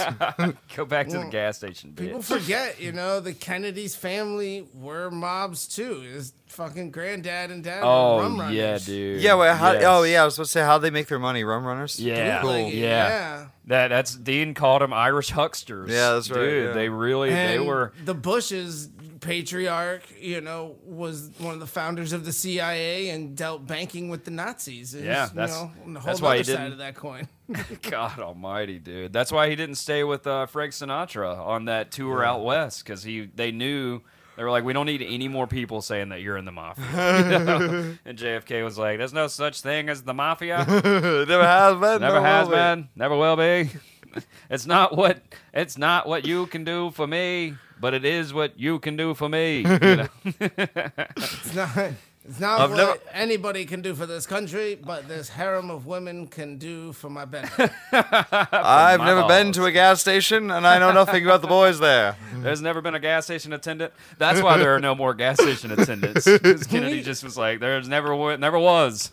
Go 0.76 0.86
back 0.86 1.10
to 1.10 1.18
the 1.18 1.26
gas 1.30 1.58
station, 1.58 1.92
People 1.94 2.20
bitch. 2.20 2.24
Forget, 2.78 2.86
you 2.86 2.92
know, 2.94 3.20
the 3.20 3.34
Kennedy's 3.34 3.96
family 3.96 4.68
were 4.74 5.10
mobs 5.12 5.68
too. 5.68 6.02
His 6.02 6.34
fucking 6.48 6.92
granddad 6.92 7.52
and 7.52 7.64
dad 7.64 7.82
were 7.84 7.90
oh, 7.90 8.20
rum 8.22 8.36
Oh 8.36 8.40
runners. 8.44 8.56
yeah, 8.56 8.78
dude. 8.80 9.22
yeah, 9.22 9.36
wait, 9.36 9.54
how, 9.56 9.72
oh, 9.72 9.74
Yes. 9.74 9.84
oh 9.86 10.04
yeah, 10.04 10.22
I 10.22 10.26
was 10.26 10.36
supposed 10.36 10.54
to 10.54 10.60
say 10.60 10.66
how 10.66 10.78
they 10.78 10.90
make 10.90 11.08
their 11.08 11.20
money, 11.20 11.44
rum 11.44 11.66
runners. 11.66 12.00
Yeah. 12.00 12.42
cool. 12.42 12.52
Like, 12.52 12.74
Yeah. 12.74 12.80
yeah. 13.10 13.46
That 13.68 13.90
that's 13.90 14.16
Dean 14.16 14.54
called 14.54 14.82
them 14.82 14.94
Irish 14.94 15.30
hucksters. 15.30 15.90
Yeah, 15.90 16.14
that's 16.14 16.30
right, 16.32 16.40
Dude, 16.40 16.66
yeah. 16.68 16.74
they 16.74 16.88
really 16.88 17.30
they 17.32 17.60
were. 17.60 17.92
the 18.06 18.14
Bushes 18.14 18.88
patriarch, 19.20 20.04
you 20.20 20.42
know, 20.42 20.76
was 20.86 21.32
one 21.40 21.54
of 21.54 21.60
the 21.60 21.68
founders 21.68 22.14
of 22.14 22.26
the 22.26 22.32
CIA 22.34 23.10
and 23.10 23.36
dealt 23.36 23.66
banking 23.68 24.10
with 24.10 24.26
the 24.26 24.32
Nazis. 24.32 24.94
It 24.96 25.04
Yeah, 25.06 25.24
was, 25.24 25.32
that's- 25.34 25.58
you 25.60 25.66
know, 25.66 25.72
on 25.86 25.94
the 25.94 26.00
whole 26.00 26.08
that's 26.08 26.22
why 26.22 26.36
he 26.36 26.42
other 26.42 26.52
side 26.52 26.58
didn't- 26.58 26.72
of 26.74 26.78
that 26.80 26.96
coin. 26.96 27.28
God 27.90 28.20
Almighty, 28.20 28.80
dude. 28.80 29.14
That's 29.14 29.32
why 29.32 29.50
he 29.50 29.56
didn't 29.56 29.76
stay 29.76 30.04
with 30.04 30.28
uh, 30.28 30.46
Frank 30.48 30.74
Sinatra 30.74 31.38
on 31.38 31.66
that 31.66 31.92
tour 31.92 32.24
out 32.24 32.44
west 32.44 32.84
because 32.84 33.04
he 33.04 33.30
they 33.34 33.52
knew. 33.52 34.02
They 34.36 34.44
were 34.44 34.52
like, 34.52 34.64
we 34.64 34.72
don't 34.74 34.86
need 34.86 35.02
any 35.02 35.28
more 35.28 35.48
people 35.48 35.82
saying 35.82 36.10
that 36.10 36.22
you're 36.22 36.38
in 36.38 36.46
the 36.46 36.52
mafia. 36.52 36.86
You 37.40 37.40
know? 37.46 37.96
And 38.06 38.18
JFK 38.20 38.64
was 38.64 38.78
like, 38.78 39.00
there's 39.00 39.12
no 39.14 39.26
such 39.28 39.62
thing 39.62 39.90
as 39.90 40.04
the 40.04 40.14
mafia. 40.14 40.58
never 40.68 41.44
has 41.44 41.80
been. 41.80 42.02
Never 42.02 42.22
has 42.22 42.48
been. 42.48 42.88
Never 42.96 43.18
will 43.18 43.36
be. 43.36 43.72
It's 44.50 44.66
not 44.68 44.96
what 44.96 45.22
it's 45.54 45.76
not 45.78 46.08
what 46.08 46.26
you 46.28 46.46
can 46.48 46.64
do 46.64 46.92
for 46.92 47.08
me, 47.08 47.56
but 47.80 47.94
it 47.94 48.06
is 48.06 48.34
what 48.34 48.60
you 48.60 48.80
can 48.80 48.98
do 48.98 49.14
for 49.14 49.30
me. 49.30 49.60
you 49.60 49.66
know? 49.80 50.08
It's 51.18 51.54
not. 51.56 51.94
It's 52.30 52.42
not 52.42 52.60
I've 52.60 52.70
what 52.72 52.76
never- 52.78 53.00
anybody 53.14 53.64
can 53.66 53.82
do 53.82 53.96
for 53.96 54.06
this 54.06 54.26
country, 54.26 54.76
but 54.76 55.08
this 55.08 55.30
harem 55.30 55.70
of 55.70 55.86
women 55.86 56.28
can 56.28 56.58
do 56.58 56.92
for 56.92 57.10
my 57.10 57.24
benefit. 57.24 57.72
I've 57.92 59.00
my 59.00 59.06
never 59.06 59.28
been 59.28 59.52
to 59.54 59.64
a 59.66 59.72
gas 59.72 60.02
station, 60.02 60.52
and 60.52 60.68
I 60.68 60.78
know 60.80 60.92
nothing 60.92 61.24
about 61.24 61.42
the 61.42 61.48
boys 61.48 61.80
there. 61.80 62.18
There's 62.36 62.62
never 62.62 62.82
been 62.82 62.96
a 62.96 63.00
gas 63.00 63.26
station 63.26 63.54
attendant. 63.54 63.94
That's 64.18 64.42
why 64.42 64.58
there 64.58 64.76
are 64.76 64.80
no 64.80 64.94
more 64.94 65.14
gas 65.14 65.42
station 65.42 65.72
attendants. 65.72 66.26
'Cause 66.26 66.68
Kennedy 66.70 67.02
just 67.02 67.24
was 67.24 67.38
like, 67.38 67.60
there's 67.60 67.88
never 67.88 68.14
wa- 68.16 68.36
never 68.36 68.60
was. 68.60 69.10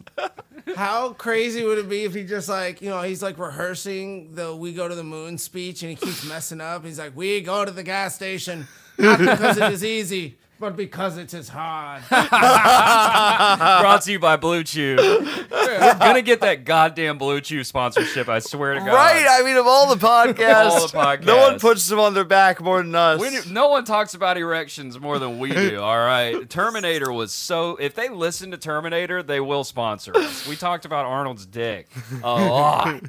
How 0.77 1.13
crazy 1.13 1.63
would 1.65 1.79
it 1.79 1.89
be 1.89 2.05
if 2.05 2.15
he 2.15 2.25
just 2.25 2.49
like, 2.49 2.83
you 2.83 2.89
know, 2.91 3.03
he's 3.03 3.23
like 3.23 3.39
rehearsing 3.39 4.35
the 4.35 4.55
"We 4.57 4.73
Go 4.73 4.89
to 4.89 4.95
the 4.95 5.05
Moon" 5.05 5.39
speech, 5.39 5.83
and 5.83 5.91
he 5.91 5.97
keeps 5.97 6.25
messing 6.29 6.61
up. 6.61 6.85
He's 6.85 6.99
like, 6.99 7.15
"We 7.17 7.41
go 7.43 7.65
to 7.65 7.71
the 7.71 7.83
gas 7.83 8.15
station 8.15 8.67
not 8.99 9.19
because 9.19 9.57
it 9.59 9.73
is 9.73 9.85
easy, 9.85 10.37
but 10.65 10.77
because 10.77 11.19
it 11.19 11.27
is 11.29 11.35
as 11.35 11.49
hard. 11.51 12.03
Brought 12.09 14.01
to 14.03 14.13
you 14.13 14.19
by 14.19 14.37
Blue 14.37 14.65
Chew. 14.65 14.97
We're 14.99 15.95
gonna 15.99 16.23
get 16.23 16.41
that 16.41 16.65
goddamn 16.65 17.19
Blue 17.19 17.41
Chew 17.43 17.63
sponsorship. 17.65 18.29
I 18.31 18.39
swear 18.39 18.73
to 18.75 18.81
God. 18.81 18.87
Right? 18.89 19.27
I 19.29 19.43
mean, 19.45 19.57
of 19.57 19.67
all 19.67 19.95
the 19.95 20.01
podcasts, 20.07 20.71
All 20.71 20.89
the 20.89 20.97
podcasts. 20.97 21.25
no 21.27 21.37
one 21.37 21.59
puts 21.61 21.87
them 21.89 21.99
on 22.01 22.15
their 22.15 22.25
back 22.25 22.63
more 22.63 22.83
than 22.83 22.95
us. 22.95 23.21
We 23.21 23.29
do- 23.31 23.43
no 23.51 23.69
one 23.69 23.85
talks 23.85 24.15
about 24.15 24.39
erections 24.39 24.99
more 24.99 25.19
than 25.19 25.39
we 25.39 25.53
do. 25.53 25.81
All 25.81 25.99
right, 25.99 26.49
Terminator 26.49 27.13
was 27.13 27.33
so. 27.33 27.77
If 27.77 27.95
they 27.95 28.09
listen 28.09 28.51
to 28.53 28.57
Terminator, 28.57 29.23
they 29.23 29.41
will 29.41 29.65
sponsor 29.65 30.17
us. 30.17 30.49
We 30.49 30.57
talked 30.57 30.87
about 30.87 31.05
Arnold's 31.05 31.45
dick 31.45 31.89
a 32.23 32.35
lot. 32.35 33.03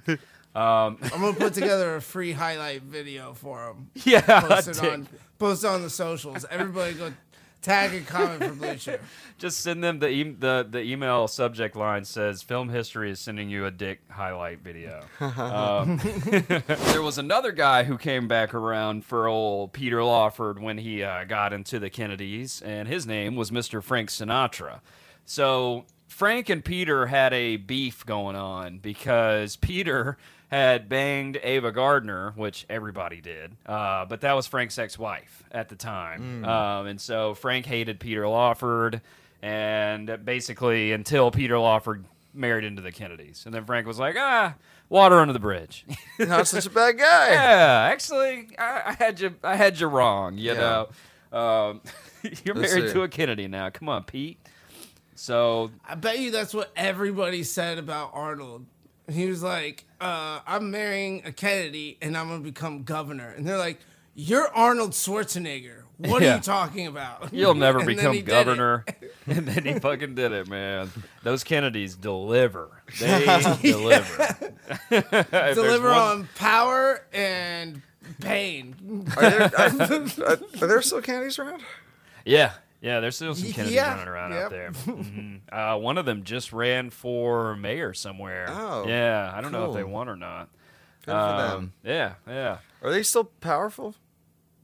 Um, 0.56 0.98
I'm 1.02 1.22
gonna 1.22 1.34
put 1.34 1.54
together 1.54 1.96
a 1.96 2.02
free 2.02 2.32
highlight 2.34 2.82
video 2.82 3.34
for 3.34 3.70
him. 3.70 3.90
yeah, 4.06 4.42
Post 4.42 4.68
it 4.70 4.84
on 4.84 5.08
post 5.38 5.64
it 5.66 5.68
on 5.68 5.82
the 5.82 5.90
socials. 5.90 6.46
Everybody 6.50 6.94
go 6.94 7.12
tag 7.66 7.94
and 7.94 8.06
comment 8.08 8.44
for 8.44 8.54
Blue 8.54 8.76
Chew. 8.76 8.98
Just 9.38 9.60
send 9.60 9.84
them 9.84 10.00
the, 10.00 10.08
e- 10.10 10.36
the 10.40 10.66
the 10.70 10.82
email 10.82 11.28
subject 11.28 11.76
line 11.76 12.06
says 12.06 12.42
"Film 12.42 12.70
History 12.70 13.12
is 13.12 13.20
sending 13.20 13.50
you 13.50 13.66
a 13.66 13.72
dick 13.72 14.02
highlight 14.10 14.60
video." 14.60 15.02
Um, 15.36 16.00
there 16.68 17.02
was 17.02 17.18
another 17.18 17.52
guy 17.52 17.84
who 17.84 17.98
came 17.98 18.28
back 18.28 18.54
around 18.54 19.06
for 19.06 19.28
old 19.28 19.74
Peter 19.74 20.04
Lawford 20.04 20.60
when 20.62 20.78
he 20.78 21.04
uh, 21.04 21.24
got 21.26 21.52
into 21.54 21.80
the 21.80 21.90
Kennedys, 21.90 22.62
and 22.62 22.88
his 22.88 23.06
name 23.06 23.36
was 23.36 23.52
Mr. 23.52 23.84
Frank 23.84 24.10
Sinatra. 24.10 24.80
So 25.26 25.86
Frank 26.08 26.50
and 26.50 26.64
Peter 26.64 27.08
had 27.08 27.34
a 27.34 27.58
beef 27.58 28.06
going 28.06 28.36
on 28.36 28.78
because 28.80 29.56
Peter 29.58 30.18
had 30.50 30.88
banged 30.90 31.40
Ava 31.44 31.72
Gardner, 31.72 32.32
which 32.36 32.66
everybody 32.70 33.20
did, 33.22 33.56
uh, 33.66 34.06
but 34.06 34.22
that 34.22 34.34
was 34.34 34.48
Frank's 34.48 34.78
ex-wife 34.78 35.44
at 35.52 35.70
the 35.70 35.76
time, 35.76 36.46
um, 36.46 36.86
and 36.88 37.00
so 37.02 37.34
Frank 37.34 37.66
hated 37.66 38.00
Peter 38.00 38.28
Lawford, 38.28 39.02
and 39.42 40.20
basically 40.24 40.92
until 40.92 41.32
Peter 41.32 41.58
Lawford 41.60 42.06
married 42.34 42.64
into 42.66 42.82
the 42.82 42.92
Kennedys, 42.92 43.44
and 43.46 43.54
then 43.54 43.66
Frank 43.66 43.88
was 43.88 43.98
like, 44.00 44.16
ah, 44.18 44.56
water 44.90 45.16
under 45.20 45.34
the 45.34 45.40
bridge. 45.40 45.86
Not 46.20 46.48
such 46.48 46.66
a 46.66 46.70
bad 46.70 46.98
guy. 46.98 47.32
yeah, 47.32 47.88
actually, 47.92 48.50
I, 48.60 48.82
I 48.88 48.94
had 48.94 49.20
you, 49.20 49.36
I 49.44 49.56
had 49.56 49.80
you 49.80 49.88
wrong. 49.88 50.38
You 50.38 50.54
Yeah. 50.54 50.86
know, 51.32 51.38
um, 51.38 51.82
you're 52.44 52.56
Let's 52.56 52.74
married 52.74 52.90
see. 52.90 52.94
to 52.94 53.02
a 53.04 53.08
Kennedy 53.08 53.48
now. 53.48 53.70
Come 53.70 53.90
on, 53.90 54.04
Pete. 54.04 54.38
So 55.16 55.72
I 55.88 55.96
bet 55.96 56.20
you 56.20 56.32
that's 56.32 56.54
what 56.54 56.72
everybody 56.76 57.44
said 57.44 57.78
about 57.78 58.12
Arnold. 58.14 58.66
He 59.12 59.28
was 59.28 59.44
like, 59.44 59.86
uh, 60.02 60.40
"I'm 60.48 60.72
marrying 60.72 61.22
a 61.26 61.32
Kennedy, 61.32 61.98
and 62.02 62.18
I'm 62.18 62.28
gonna 62.30 62.42
become 62.42 62.84
governor." 62.84 63.30
And 63.30 63.48
they're 63.48 63.58
like, 63.58 63.80
"You're 64.16 64.48
Arnold 64.54 64.92
Schwarzenegger. 64.92 65.84
What 65.98 66.22
are 66.22 66.36
you 66.36 66.42
talking 66.42 66.88
about? 66.88 67.32
You'll 67.34 67.54
never 67.56 67.80
And 67.80 67.88
become 67.88 68.14
he 68.14 68.22
did 68.22 68.30
it. 68.30 68.32
governor. 68.46 68.86
and 69.28 69.48
then 69.48 69.64
he 69.66 69.80
fucking 69.80 70.16
did 70.16 70.32
it, 70.34 70.50
man. 70.50 70.90
Those 71.24 71.44
Kennedys 71.46 71.96
deliver. 71.96 72.82
They 73.00 73.26
deliver. 73.62 74.36
If 74.92 75.10
there's 75.32 75.56
Deliver 75.56 75.88
one- 75.90 75.98
on 75.98 76.30
power 76.36 77.02
and 77.14 77.82
pain. 78.20 79.06
Are 79.16 79.22
there, 79.30 79.42
are, 79.58 80.28
are, 80.28 80.38
are 80.62 80.68
there 80.68 80.82
still 80.82 81.02
Kennedys 81.02 81.40
around? 81.40 81.62
Yeah. 82.26 82.52
Yeah, 82.86 83.00
there's 83.00 83.16
still 83.16 83.34
some 83.34 83.52
Kennedys 83.52 83.74
Yeah, 83.74 83.94
running 83.96 84.08
around 84.08 84.32
yep. 84.34 84.44
out 84.44 84.50
there. 84.52 84.72
Mhm. 84.86 85.40
Uh, 85.52 85.78
one 85.80 85.98
of 85.98 86.06
them 86.06 86.24
just 86.24 86.54
ran 86.54 86.92
for 86.92 87.56
mayor 87.56 87.96
somewhere. 87.96 88.46
Oh, 88.50 88.86
yeah. 88.88 89.32
I 89.34 89.42
don't 89.42 89.52
know 89.52 89.70
if 89.70 89.74
they 89.76 89.84
won 89.84 90.08
or 90.08 90.16
not. 90.16 90.50
Good 91.06 91.12
for 91.14 91.18
Um, 91.18 91.38
them. 91.38 91.74
Yeah, 91.84 92.14
yeah. 92.28 92.58
Are 92.84 92.92
they 92.92 93.02
still 93.02 93.24
powerful? 93.24 93.96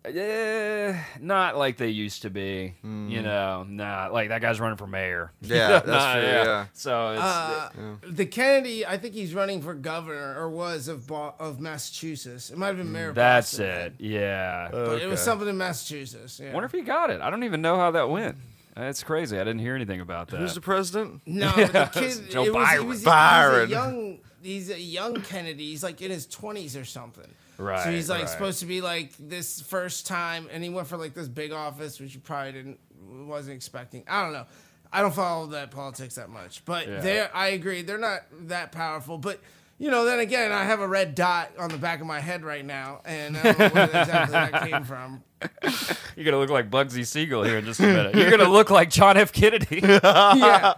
Eh, 0.04 0.98
not 1.20 1.58
like 1.58 1.78
they 1.78 1.90
used 1.90 2.24
to 2.24 2.30
be. 2.32 2.74
You 2.84 3.22
know, 3.22 3.64
nah. 3.68 4.10
Like 4.12 4.30
that 4.30 4.42
guy's 4.42 4.60
running 4.60 4.78
for 4.78 4.88
mayor. 4.88 5.32
Hmm. 5.46 5.52
Yeah, 5.54 5.68
that's 5.70 5.88
Nah, 5.88 6.14
true, 6.14 6.22
yeah. 6.24 6.66
So 6.74 7.12
it's 7.12 7.22
Uh, 7.22 7.70
The 8.10 8.26
Kennedy, 8.26 8.86
I 8.86 8.98
think 8.98 9.14
he's 9.14 9.34
running 9.36 9.62
for 9.62 9.74
governor 9.76 10.36
or 10.40 10.50
was 10.50 10.88
of 10.88 11.06
Bo- 11.08 11.36
of 11.40 11.60
Massachusetts. 11.60 12.50
It 12.50 12.58
might 12.58 12.68
have 12.68 12.78
been 12.78 12.92
mayor. 12.92 13.10
of 13.10 13.16
that's 13.16 13.52
Boston, 13.52 13.66
it. 13.68 13.94
Yeah. 14.00 14.70
But 14.72 15.02
it 15.02 15.08
was 15.08 15.20
something 15.22 15.48
in 15.48 15.58
Massachusetts. 15.58 16.40
Yeah. 16.44 16.54
Wonder 16.54 16.66
if 16.66 16.72
he 16.72 16.82
got 16.82 17.10
it. 17.12 17.22
I 17.22 17.30
don't 17.30 17.44
even 17.44 17.62
know 17.62 17.76
how 17.78 17.92
that 17.92 18.10
went. 18.10 18.38
That's 18.76 19.04
crazy. 19.04 19.36
I 19.38 19.42
didn't 19.44 19.60
hear 19.60 19.76
anything 19.76 20.00
about 20.02 20.30
that. 20.30 20.38
Who's 20.38 20.56
the 20.56 20.62
president? 20.62 21.22
No, 21.28 21.52
the 21.56 21.90
kid. 21.94 22.30
Joe 22.32 22.44
it 22.46 22.54
was, 22.54 22.66
Byron. 22.66 22.82
He 22.82 22.88
was, 22.88 23.04
Byron. 23.04 23.68
He's 23.68 23.78
a 23.78 23.80
young. 23.80 24.20
He's 24.42 24.70
a 24.72 24.80
young 24.80 25.22
Kennedy. 25.22 25.68
He's 25.70 25.84
like 25.84 26.02
in 26.02 26.10
his 26.10 26.26
twenties 26.26 26.76
or 26.76 26.86
something. 26.86 27.28
Right, 27.62 27.84
So 27.84 27.92
he's 27.92 28.10
like 28.10 28.22
right. 28.22 28.30
supposed 28.30 28.60
to 28.62 28.66
be 28.66 28.82
like 28.82 29.14
this 29.20 29.62
first 29.62 30.08
time, 30.08 30.48
and 30.52 30.64
he 30.64 30.70
went 30.70 30.88
for 30.88 30.98
like 30.98 31.14
this 31.14 31.28
big 31.28 31.52
office, 31.52 32.00
which 32.00 32.14
you 32.16 32.20
probably 32.22 32.52
didn't 32.54 32.80
wasn't 33.28 33.56
expecting. 33.56 34.04
I 34.08 34.24
don't 34.24 34.34
know. 34.34 34.46
I 34.92 35.02
don't 35.02 35.14
follow 35.14 35.48
that 35.48 35.72
politics 35.72 36.16
that 36.16 36.30
much, 36.30 36.66
but 36.66 36.88
Yeah. 36.88 37.00
they're. 37.02 37.36
I 37.36 37.48
agree. 37.50 37.82
They're 37.82 37.98
not 37.98 38.22
that 38.48 38.72
powerful, 38.72 39.18
but. 39.18 39.40
You 39.80 39.90
know, 39.90 40.06
then 40.06 40.20
again, 40.20 40.52
I 40.52 40.64
have 40.64 40.80
a 40.80 40.88
red 40.88 41.16
dot 41.16 41.54
on 41.58 41.70
the 41.72 41.78
back 41.80 42.02
of 42.02 42.06
my 42.06 42.20
head 42.20 42.44
right 42.44 42.64
now, 42.64 43.02
and 43.04 43.36
I 43.36 43.42
don't 43.52 43.58
know 43.58 43.70
where 43.70 43.86
exactly 43.86 44.32
that 44.34 44.70
came 44.70 44.84
from. 44.84 45.24
You're 46.16 46.24
gonna 46.26 46.38
look 46.38 46.52
like 46.52 46.70
Bugsy 46.70 47.04
Siegel 47.04 47.42
here 47.44 47.58
in 47.58 47.66
just 47.66 47.80
a 47.80 47.84
minute. 47.88 48.14
You're 48.14 48.30
gonna 48.30 48.48
look 48.48 48.70
like 48.70 48.92
John 48.92 49.18
F. 49.18 49.34
Kennedy. 49.34 49.80
yeah. 49.84 50.76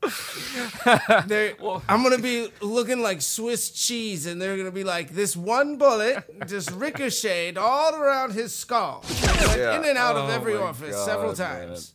They're- 1.26 1.54
I'm 1.88 2.02
gonna 2.02 2.18
be 2.18 2.48
looking 2.60 3.00
like 3.02 3.20
Swiss 3.20 3.70
cheese, 3.70 4.26
and 4.26 4.40
they're 4.40 4.56
gonna 4.56 4.70
be 4.70 4.84
like 4.84 5.10
this 5.10 5.36
one 5.36 5.76
bullet 5.76 6.24
just 6.46 6.70
ricocheted 6.70 7.58
all 7.58 7.94
around 7.94 8.32
his 8.32 8.54
skull, 8.54 9.04
Yeah. 9.56 9.76
in 9.78 9.84
and 9.84 9.98
out 9.98 10.16
of 10.16 10.28
Oh 10.28 10.32
every 10.32 10.56
office 10.56 10.94
orifice 10.94 11.04
several 11.04 11.34
times. 11.34 11.94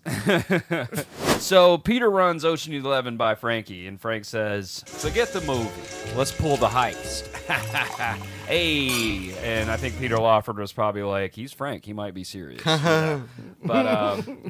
so 1.41 1.77
Peter 1.77 2.09
runs 2.11 2.43
Ocean 2.45 2.73
Eleven 2.73 3.15
by 3.17 3.35
Frankie, 3.35 3.87
and 3.87 3.99
Frank 3.99 4.25
says, 4.25 4.83
"Forget 4.85 5.31
the 5.33 5.41
movie. 5.41 5.69
Let's 6.15 6.31
pull 6.31 6.57
the 6.57 6.67
heist." 6.67 7.29
hey, 8.47 9.33
and 9.43 9.71
I 9.71 9.77
think 9.77 9.97
Peter 9.99 10.17
Lawford 10.17 10.57
was 10.57 10.71
probably 10.73 11.03
like, 11.03 11.33
"He's 11.35 11.51
Frank. 11.53 11.85
He 11.85 11.93
might 11.93 12.13
be 12.13 12.23
serious." 12.23 12.61
But 12.63 13.87
um, 13.87 14.41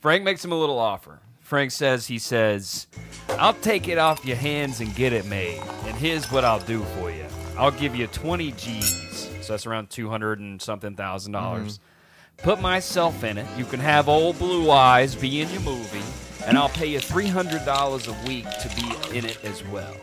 Frank 0.00 0.24
makes 0.24 0.44
him 0.44 0.52
a 0.52 0.56
little 0.58 0.78
offer. 0.78 1.20
Frank 1.50 1.72
says, 1.72 2.06
"He 2.06 2.20
says, 2.20 2.86
I'll 3.30 3.54
take 3.54 3.88
it 3.88 3.98
off 3.98 4.24
your 4.24 4.36
hands 4.36 4.78
and 4.78 4.94
get 4.94 5.12
it 5.12 5.26
made. 5.26 5.60
And 5.84 5.96
here's 5.96 6.30
what 6.30 6.44
I'll 6.44 6.60
do 6.60 6.84
for 6.94 7.10
you. 7.10 7.26
I'll 7.58 7.72
give 7.72 7.96
you 7.96 8.06
20 8.06 8.52
G's. 8.52 9.28
So 9.40 9.54
that's 9.54 9.66
around 9.66 9.90
200 9.90 10.38
and 10.38 10.62
something 10.62 10.94
thousand 10.94 11.32
dollars. 11.32 11.80
Mm-hmm. 11.80 12.44
Put 12.44 12.60
myself 12.60 13.24
in 13.24 13.36
it. 13.36 13.48
You 13.58 13.64
can 13.64 13.80
have 13.80 14.08
old 14.08 14.38
Blue 14.38 14.70
Eyes 14.70 15.16
be 15.16 15.40
in 15.40 15.50
your 15.50 15.62
movie, 15.62 16.04
and 16.46 16.56
I'll 16.58 16.68
pay 16.68 16.86
you 16.86 16.98
$300 16.98 18.08
a 18.08 18.28
week 18.28 18.44
to 18.44 18.68
be 18.76 19.16
in 19.18 19.24
it 19.24 19.44
as 19.44 19.64
well. 19.68 19.94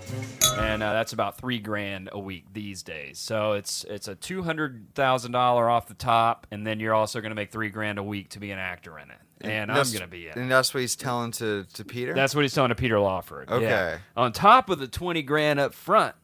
And 0.57 0.81
uh, 0.81 0.93
that's 0.93 1.13
about 1.13 1.37
three 1.37 1.59
grand 1.59 2.09
a 2.11 2.19
week 2.19 2.45
these 2.53 2.81
days. 2.83 3.19
So 3.19 3.53
it's 3.53 3.83
it's 3.83 4.07
a 4.07 4.15
two 4.15 4.41
hundred 4.41 4.87
thousand 4.95 5.31
dollar 5.31 5.69
off 5.69 5.87
the 5.87 5.93
top, 5.93 6.47
and 6.49 6.65
then 6.65 6.79
you're 6.79 6.95
also 6.95 7.21
going 7.21 7.29
to 7.29 7.35
make 7.35 7.51
three 7.51 7.69
grand 7.69 7.99
a 7.99 8.03
week 8.03 8.29
to 8.29 8.39
be 8.39 8.49
an 8.49 8.57
actor 8.57 8.97
in 8.97 9.11
it. 9.11 9.17
And 9.41 9.69
I'm 9.69 9.75
That's- 9.77 9.91
going 9.91 10.01
to 10.01 10.07
be 10.07 10.25
in 10.25 10.31
it. 10.31 10.35
And 10.37 10.49
that's 10.49 10.73
what 10.73 10.79
he's 10.81 10.95
telling 10.95 11.29
to, 11.33 11.63
to 11.75 11.85
Peter? 11.85 12.15
That's 12.15 12.33
what 12.33 12.41
he's 12.41 12.55
telling 12.55 12.69
to 12.69 12.75
Peter 12.75 12.99
Lawford. 12.99 13.51
Okay. 13.51 13.65
Yeah. 13.65 13.97
On 14.15 14.31
top 14.31 14.71
of 14.71 14.79
the 14.79 14.87
twenty 14.87 15.21
grand 15.21 15.59
up 15.59 15.75
front, 15.75 16.15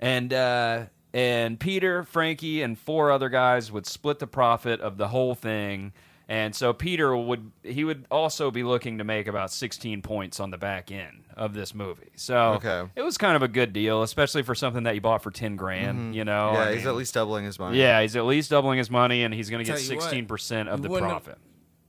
and 0.00 0.34
uh, 0.34 0.84
and 1.14 1.58
Peter, 1.58 2.04
Frankie, 2.04 2.60
and 2.60 2.78
four 2.78 3.10
other 3.10 3.30
guys 3.30 3.72
would 3.72 3.86
split 3.86 4.18
the 4.18 4.26
profit 4.26 4.80
of 4.82 4.98
the 4.98 5.08
whole 5.08 5.34
thing. 5.34 5.94
And 6.28 6.56
so 6.56 6.72
Peter 6.72 7.16
would 7.16 7.52
he 7.62 7.84
would 7.84 8.04
also 8.10 8.50
be 8.50 8.64
looking 8.64 8.98
to 8.98 9.04
make 9.04 9.28
about 9.28 9.52
sixteen 9.52 10.02
points 10.02 10.40
on 10.40 10.50
the 10.50 10.58
back 10.58 10.90
end 10.90 11.22
of 11.36 11.54
this 11.54 11.72
movie. 11.72 12.10
So 12.16 12.36
Okay. 12.54 12.90
it 12.96 13.02
was 13.02 13.16
kind 13.16 13.36
of 13.36 13.42
a 13.42 13.48
good 13.48 13.72
deal, 13.72 14.02
especially 14.02 14.42
for 14.42 14.54
something 14.56 14.82
that 14.82 14.96
you 14.96 15.00
bought 15.00 15.22
for 15.22 15.30
ten 15.30 15.54
grand. 15.54 16.16
You 16.16 16.24
know, 16.24 16.48
Mm-hmm. 16.52 16.56
yeah, 16.56 16.62
I 16.68 16.72
he's 16.72 16.78
mean, 16.80 16.88
at 16.88 16.96
least 16.96 17.14
doubling 17.14 17.44
his 17.44 17.60
money. 17.60 17.78
yeah, 17.78 18.02
he's 18.02 18.16
at 18.16 18.24
least 18.24 18.50
doubling 18.50 18.78
his 18.78 18.90
money, 18.90 19.22
and 19.22 19.32
he's 19.32 19.50
going 19.50 19.64
to 19.64 19.70
get 19.70 19.78
Tell 19.78 19.88
you 19.88 19.94
what, 19.96 20.02
sixteen 20.02 20.26
percent 20.26 20.68
of 20.68 20.82
the 20.82 20.88
wouldn't 20.88 21.12
have- 21.12 21.22
profit. 21.24 21.38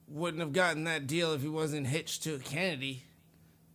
Wouldn't 0.10 0.39
have 0.41 0.54
gotten 0.54 0.84
that 0.86 1.06
deal 1.08 1.34
if 1.34 1.41
he 1.41 1.50
wasn't 1.50 1.88
hitched 1.88 2.23
to 2.23 2.38
Kennedy. 2.39 3.04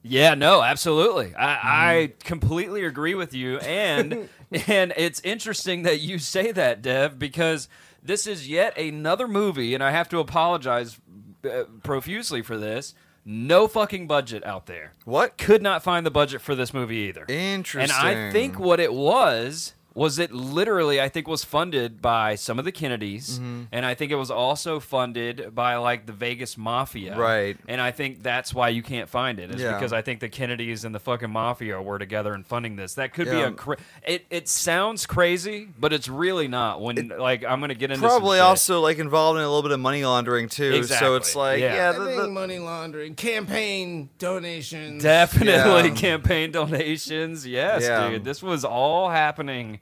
Yeah, 0.05 0.35
no, 0.35 0.63
absolutely. 0.63 1.35
I, 1.35 1.93
I 2.01 2.13
completely 2.25 2.85
agree 2.85 3.15
with 3.15 3.35
you, 3.35 3.59
and 3.59 4.29
and 4.69 4.93
it's 4.97 5.21
interesting 5.21 5.83
that 5.83 6.01
you 6.01 6.19
say 6.19 6.51
that, 6.53 6.83
Dev, 6.83 7.19
because 7.19 7.69
this 8.03 8.27
is 8.27 8.49
yet 8.49 8.77
another 8.77 9.29
movie, 9.29 9.75
and 9.75 9.83
I 9.83 9.91
have 9.91 10.09
to 10.11 10.19
apologize 10.19 10.99
uh, 11.45 11.65
profusely 11.83 12.43
for 12.43 12.57
this. 12.57 12.95
No 13.25 13.69
fucking 13.69 14.09
budget 14.09 14.45
out 14.45 14.67
there. 14.67 14.95
What? 15.05 15.39
Could 15.39 15.63
not 15.63 15.85
find 15.85 16.05
the 16.05 16.11
budget 16.11 16.41
for 16.41 16.57
this 16.57 16.75
movie 16.75 16.97
either. 16.97 17.25
Interesting. 17.29 17.81
And 17.83 17.93
I 17.93 18.33
think 18.33 18.59
what 18.59 18.81
it 18.81 18.93
was 18.93 19.75
was 19.95 20.19
it 20.19 20.33
literally 20.33 21.01
I 21.01 21.09
think 21.09 21.29
was 21.29 21.45
funded 21.45 22.01
by 22.01 22.35
some 22.35 22.59
of 22.59 22.65
the 22.65 22.73
Kennedys, 22.73 23.39
Mm-hmm. 23.39 23.63
and 23.73 23.85
I 23.85 23.95
think 23.95 24.11
it 24.13 24.17
was 24.17 24.31
also 24.31 24.81
funded 24.81 25.55
by 25.55 25.77
like 25.77 26.07
the 26.07 26.13
Vegas 26.13 26.57
Mafia, 26.57 27.17
Right. 27.17 27.57
And 27.69 27.81
I 27.81 27.91
think 27.91 28.23
that's 28.23 28.55
why 28.55 28.69
you 28.71 28.83
can't 28.83 29.09
find 29.09 29.39
it 29.39 29.55
is 29.55 29.61
Yeah. 29.61 29.75
because 29.75 29.93
I 29.93 30.03
think 30.03 30.21
the 30.21 30.29
Kennedys 30.29 30.85
and 30.85 30.95
the 30.95 30.99
fucking 31.01 31.31
Mafia 31.31 31.81
were 31.83 31.99
together 31.99 32.33
and 32.33 32.47
funding 32.47 32.77
this. 32.77 32.95
That 32.95 33.13
could 33.13 33.27
be 33.31 33.41
a 33.41 33.51
cra- 33.53 33.77
it. 34.07 34.25
It 34.31 34.49
sounds 34.49 35.07
crazy, 35.07 35.69
but 35.79 35.93
it's 35.93 36.09
really 36.09 36.49
not. 36.49 36.81
When 36.81 37.13
like 37.19 37.45
I'm 37.45 37.61
gonna 37.61 37.75
get 37.75 37.91
into 37.91 38.07
Probably 38.07 38.39
shit. 38.39 38.45
also 38.45 38.81
like 38.81 38.99
involved 38.99 39.39
in 39.39 39.45
a 39.45 39.49
little 39.49 39.63
bit 39.63 39.73
of 39.73 39.81
money 39.81 40.05
laundering 40.05 40.49
too. 40.49 40.83
So 40.85 41.17
it's 41.17 41.37
like, 41.37 41.61
Yeah. 41.61 41.75
yeah, 41.75 41.93
the- 41.93 42.05
the- 42.23 42.29
money 42.29 42.59
laundering, 42.59 43.15
campaign 43.15 44.09
donations. 44.19 45.03
Definitely 45.03 45.89
Yeah. 45.91 45.95
campaign 45.95 46.51
donations. 46.51 47.47
Yes, 47.47 47.83
Yeah. 47.83 48.09
dude. 48.11 48.25
This 48.25 48.43
was 48.43 48.65
all 48.65 49.11
happening 49.11 49.81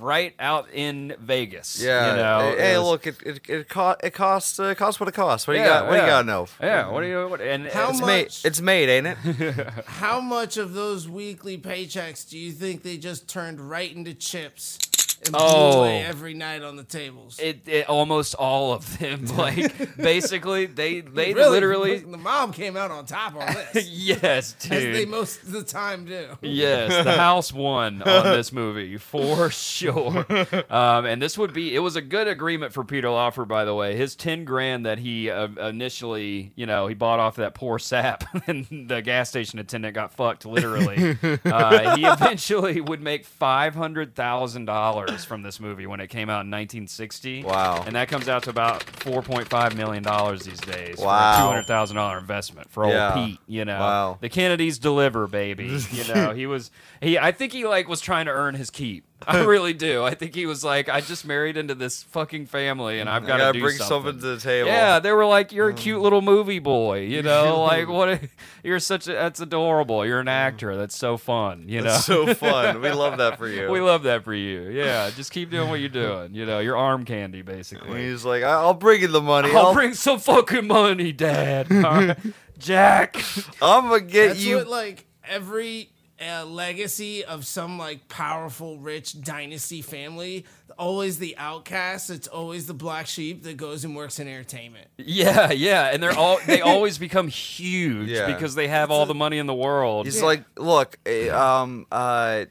right 0.00 0.34
out 0.38 0.68
in 0.72 1.14
Vegas. 1.20 1.82
yeah. 1.82 2.10
You 2.10 2.16
know, 2.16 2.56
hey, 2.56 2.62
hey, 2.72 2.78
was- 2.78 2.86
look, 2.88 3.06
it 3.06 3.16
it 3.24 3.40
it, 3.48 3.68
co- 3.68 3.96
it 4.02 4.10
costs 4.14 4.58
uh, 4.58 4.74
costs 4.74 4.98
what 5.00 5.08
it 5.08 5.12
costs. 5.14 5.46
What 5.46 5.54
do 5.54 5.60
you 5.60 5.64
got? 5.66 5.84
What 5.84 5.90
do 5.92 5.96
you 5.96 6.02
yeah. 6.02 6.08
got 6.08 6.20
to 6.22 6.26
know? 6.26 6.46
Yeah. 6.60 6.88
What 6.90 7.00
do 7.02 7.06
you? 7.06 7.28
What, 7.28 7.40
and 7.40 7.66
How 7.68 7.90
It's 7.90 8.00
much- 8.00 8.06
made. 8.06 8.26
It's 8.44 8.60
made, 8.60 8.88
ain't 8.88 9.06
it? 9.06 9.16
How 9.86 10.20
much 10.20 10.56
of 10.56 10.74
those 10.74 11.08
weekly 11.08 11.58
paychecks 11.58 12.28
do 12.28 12.38
you 12.38 12.52
think 12.52 12.82
they 12.82 12.96
just 12.96 13.28
turned 13.28 13.60
right 13.60 13.94
into 13.94 14.14
chips 14.14 14.78
and 15.24 15.34
Oh. 15.38 15.84
every 15.84 16.34
night 16.34 16.62
on 16.62 16.76
the 16.76 16.84
tables? 16.84 17.38
It, 17.38 17.66
it 17.68 17.88
almost 17.88 18.34
all 18.34 18.72
of 18.72 18.98
them. 18.98 19.26
Like 19.36 19.96
basically, 19.96 20.66
they 20.66 21.00
they 21.00 21.32
Really, 21.34 21.50
literally. 21.50 21.98
the 21.98 22.16
mom 22.16 22.52
came 22.52 22.76
out 22.76 22.90
on 22.90 23.06
top 23.06 23.34
on 23.36 23.46
this, 23.72 23.88
yes, 23.88 24.54
as 24.70 24.82
they 24.82 25.04
most 25.04 25.42
of 25.42 25.52
the 25.52 25.62
time 25.62 26.04
do. 26.06 26.28
Yes, 26.42 27.04
the 27.04 27.12
house 27.12 27.52
won 27.52 28.02
on 28.02 28.24
this 28.36 28.52
movie 28.52 28.96
for 28.96 29.50
sure. 29.50 30.24
Um, 30.70 31.04
and 31.06 31.20
this 31.20 31.36
would 31.38 31.52
be 31.52 31.74
it 31.74 31.80
was 31.80 31.96
a 31.96 32.02
good 32.02 32.28
agreement 32.28 32.72
for 32.72 32.84
Peter 32.84 33.10
Lawford, 33.10 33.48
by 33.48 33.64
the 33.64 33.74
way. 33.74 33.96
His 33.96 34.14
ten 34.16 34.44
grand 34.44 34.86
that 34.86 34.98
he 34.98 35.30
uh, 35.30 35.48
initially, 35.68 36.52
you 36.56 36.66
know, 36.66 36.86
he 36.86 36.94
bought 36.94 37.18
off 37.20 37.36
that 37.36 37.54
poor 37.54 37.78
sap, 37.78 38.24
and 38.48 38.66
the 38.88 39.02
gas 39.02 39.28
station 39.28 39.58
attendant 39.58 39.94
got 39.94 40.12
fucked 40.12 40.46
literally. 40.46 41.18
uh, 41.44 41.96
he 41.96 42.04
eventually 42.04 42.80
would 42.80 43.00
make 43.02 43.24
five 43.24 43.74
hundred 43.74 44.14
thousand 44.14 44.64
dollars 44.66 45.15
from 45.24 45.42
this 45.42 45.58
movie 45.60 45.86
when 45.86 46.00
it 46.00 46.08
came 46.08 46.28
out 46.28 46.44
in 46.44 46.50
1960. 46.50 47.44
Wow. 47.44 47.84
And 47.86 47.96
that 47.96 48.08
comes 48.08 48.28
out 48.28 48.42
to 48.44 48.50
about 48.50 48.82
four 48.82 49.22
point 49.22 49.48
five 49.48 49.76
million 49.76 50.02
dollars 50.02 50.42
these 50.42 50.60
days. 50.60 50.98
Wow. 50.98 51.38
two 51.40 51.46
hundred 51.48 51.66
thousand 51.66 51.96
dollar 51.96 52.18
investment 52.18 52.70
for 52.70 52.84
old 52.84 52.94
Yeah. 52.94 53.14
Pete. 53.14 53.40
You 53.46 53.64
know. 53.64 53.78
Wow. 53.78 54.18
The 54.20 54.28
Kennedys 54.28 54.78
deliver, 54.78 55.26
baby. 55.26 55.78
You 55.96 56.14
know, 56.14 56.34
he 56.34 56.46
was 56.46 56.70
he. 57.00 57.18
I 57.18 57.32
think 57.32 57.52
he 57.52 57.64
like 57.66 57.88
was 57.88 58.00
trying 58.00 58.26
to 58.26 58.32
earn 58.32 58.54
his 58.54 58.70
keep. 58.70 59.04
I 59.26 59.44
really 59.44 59.72
do. 59.72 60.04
I 60.04 60.14
think 60.14 60.34
he 60.34 60.44
was 60.44 60.62
like, 60.62 60.90
I 60.90 61.00
just 61.00 61.26
married 61.26 61.56
into 61.56 61.74
this 61.74 62.02
fucking 62.02 62.46
family, 62.46 63.00
and 63.00 63.08
I've 63.08 63.26
got 63.26 63.38
gotta 63.38 63.58
bring 63.58 63.76
something. 63.76 63.86
something 63.86 64.20
to 64.20 64.36
the 64.36 64.40
table. 64.40 64.68
Yeah, 64.68 64.98
they 64.98 65.10
were 65.10 65.24
like, 65.24 65.52
"You're 65.52 65.70
a 65.70 65.72
mm. 65.72 65.76
cute 65.78 66.02
little 66.02 66.20
movie 66.20 66.58
boy," 66.58 67.00
you 67.00 67.22
know, 67.22 67.62
like 67.68 67.88
what? 67.88 68.08
A, 68.08 68.20
you're 68.62 68.78
such 68.78 69.08
a 69.08 69.12
that's 69.12 69.40
adorable. 69.40 70.04
You're 70.04 70.20
an 70.20 70.26
mm. 70.26 70.32
actor. 70.32 70.76
That's 70.76 70.96
so 70.96 71.16
fun, 71.16 71.64
you 71.66 71.80
know. 71.80 71.94
It's 71.94 72.04
so 72.04 72.34
fun. 72.34 72.82
We 72.82 72.90
love 72.90 73.16
that 73.18 73.38
for 73.38 73.48
you. 73.48 73.70
we 73.70 73.80
love 73.80 74.02
that 74.02 74.22
for 74.22 74.34
you. 74.34 74.68
Yeah, 74.68 75.10
just 75.10 75.32
keep 75.32 75.50
doing 75.50 75.70
what 75.70 75.80
you're 75.80 75.88
doing. 75.88 76.34
You 76.34 76.44
know, 76.44 76.58
you're 76.58 76.76
arm 76.76 77.04
candy, 77.04 77.38
And 77.40 77.46
basically. 77.46 78.08
he's 78.08 78.24
like, 78.24 78.42
I- 78.42 78.60
I'll 78.60 78.74
bring 78.74 79.00
you 79.00 79.08
the 79.08 79.22
money. 79.22 79.50
I'll 79.50 79.68
I'll, 79.68 79.74
bring 79.74 79.94
some 79.94 80.18
fucking 80.18 80.66
money, 80.66 81.12
Dad. 81.12 81.72
All 81.72 81.82
right. 81.82 82.18
Jack. 82.58 83.16
I'm 83.62 83.88
gonna 83.88 84.00
get 84.00 84.28
That's 84.28 84.44
you. 84.44 84.56
what 84.56 84.68
like 84.68 85.06
every 85.24 85.90
uh, 86.20 86.44
legacy 86.46 87.24
of 87.24 87.46
some 87.46 87.78
like 87.78 88.08
powerful, 88.08 88.78
rich 88.78 89.20
dynasty 89.20 89.82
family. 89.82 90.44
Always 90.78 91.18
the 91.18 91.36
outcast. 91.38 92.10
It's 92.10 92.28
always 92.28 92.66
the 92.66 92.74
black 92.74 93.06
sheep 93.06 93.44
that 93.44 93.56
goes 93.56 93.84
and 93.84 93.96
works 93.96 94.18
in 94.18 94.28
entertainment. 94.28 94.88
Yeah, 94.98 95.52
yeah, 95.52 95.90
and 95.92 96.02
they're 96.02 96.16
all 96.16 96.38
they 96.46 96.60
always 96.62 96.98
become 96.98 97.28
huge 97.28 98.08
Yeah. 98.08 98.26
because 98.26 98.54
they 98.54 98.68
have 98.68 98.90
all 98.90 99.06
the 99.06 99.14
money 99.14 99.38
in 99.38 99.46
the 99.46 99.54
world. 99.54 100.06
He's 100.06 100.22
like, 100.22 100.44
look, 100.58 100.98
eh, 101.06 101.28
um, 101.28 101.86
uh, 101.90 102.44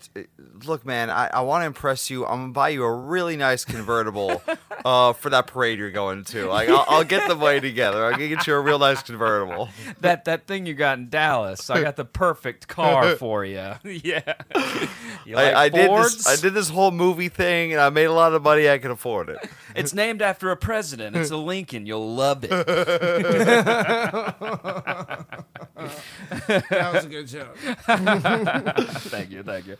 look, 0.65 0.86
man, 0.86 1.10
I, 1.10 1.28
I 1.28 1.41
want 1.41 1.62
to 1.63 1.65
impress 1.67 2.10
you. 2.10 2.25
I'm 2.25 2.39
gonna 2.41 2.54
buy 2.54 2.69
you 2.69 2.84
a 2.84 2.91
really 2.95 3.36
nice 3.38 3.63
convertible, 3.65 4.41
uh, 4.86 5.13
for 5.13 5.30
that 5.30 5.47
parade 5.47 5.78
you're 5.78 5.91
going 5.91 6.23
to. 6.25 6.47
Like, 6.47 6.69
I'll, 6.69 6.86
I'll 6.88 7.04
get 7.04 7.28
the 7.28 7.36
money 7.36 7.60
together. 7.62 8.06
I'm 8.06 8.13
gonna 8.13 8.28
get 8.30 8.47
you 8.47 8.56
a 8.56 8.60
real 8.60 8.80
nice 8.80 9.04
convertible. 9.04 9.69
that 10.01 10.25
that 10.25 10.47
thing 10.47 10.65
you 10.65 10.73
got 10.73 10.97
in 10.97 11.10
Dallas. 11.10 11.69
I 11.69 11.82
got 11.82 11.95
the 11.95 12.06
perfect 12.06 12.67
car 12.67 13.15
for 13.17 13.45
you. 13.45 13.55
Yeah, 13.56 13.78
you 15.26 15.36
like 15.36 15.56
I, 15.56 15.65
I 15.65 15.70
did 15.70 15.88
Fords? 15.88 16.18
this. 16.18 16.28
I 16.28 16.41
did 16.41 16.54
this 16.54 16.70
whole 16.70 16.91
movie 16.91 17.30
thing, 17.30 17.72
and 17.72 17.82
I 17.82 17.89
made 17.89 18.06
a 18.06 18.13
lot 18.13 18.34
of 18.34 18.44
money. 18.44 18.70
I 18.70 18.78
can 18.78 18.91
afford 18.91 19.30
it. 19.30 19.38
It's 19.75 19.93
named 19.93 20.21
after 20.21 20.51
a 20.51 20.57
president. 20.57 21.15
It's 21.15 21.31
a 21.31 21.38
Lincoln. 21.38 21.85
You'll 21.85 22.15
love 22.15 22.43
it. 22.43 22.51
That 26.47 26.91
was 26.93 27.05
a 27.05 27.09
good 27.09 27.27
joke. 27.27 27.57
thank 29.09 29.31
you, 29.31 29.43
thank 29.43 29.67
you. 29.67 29.77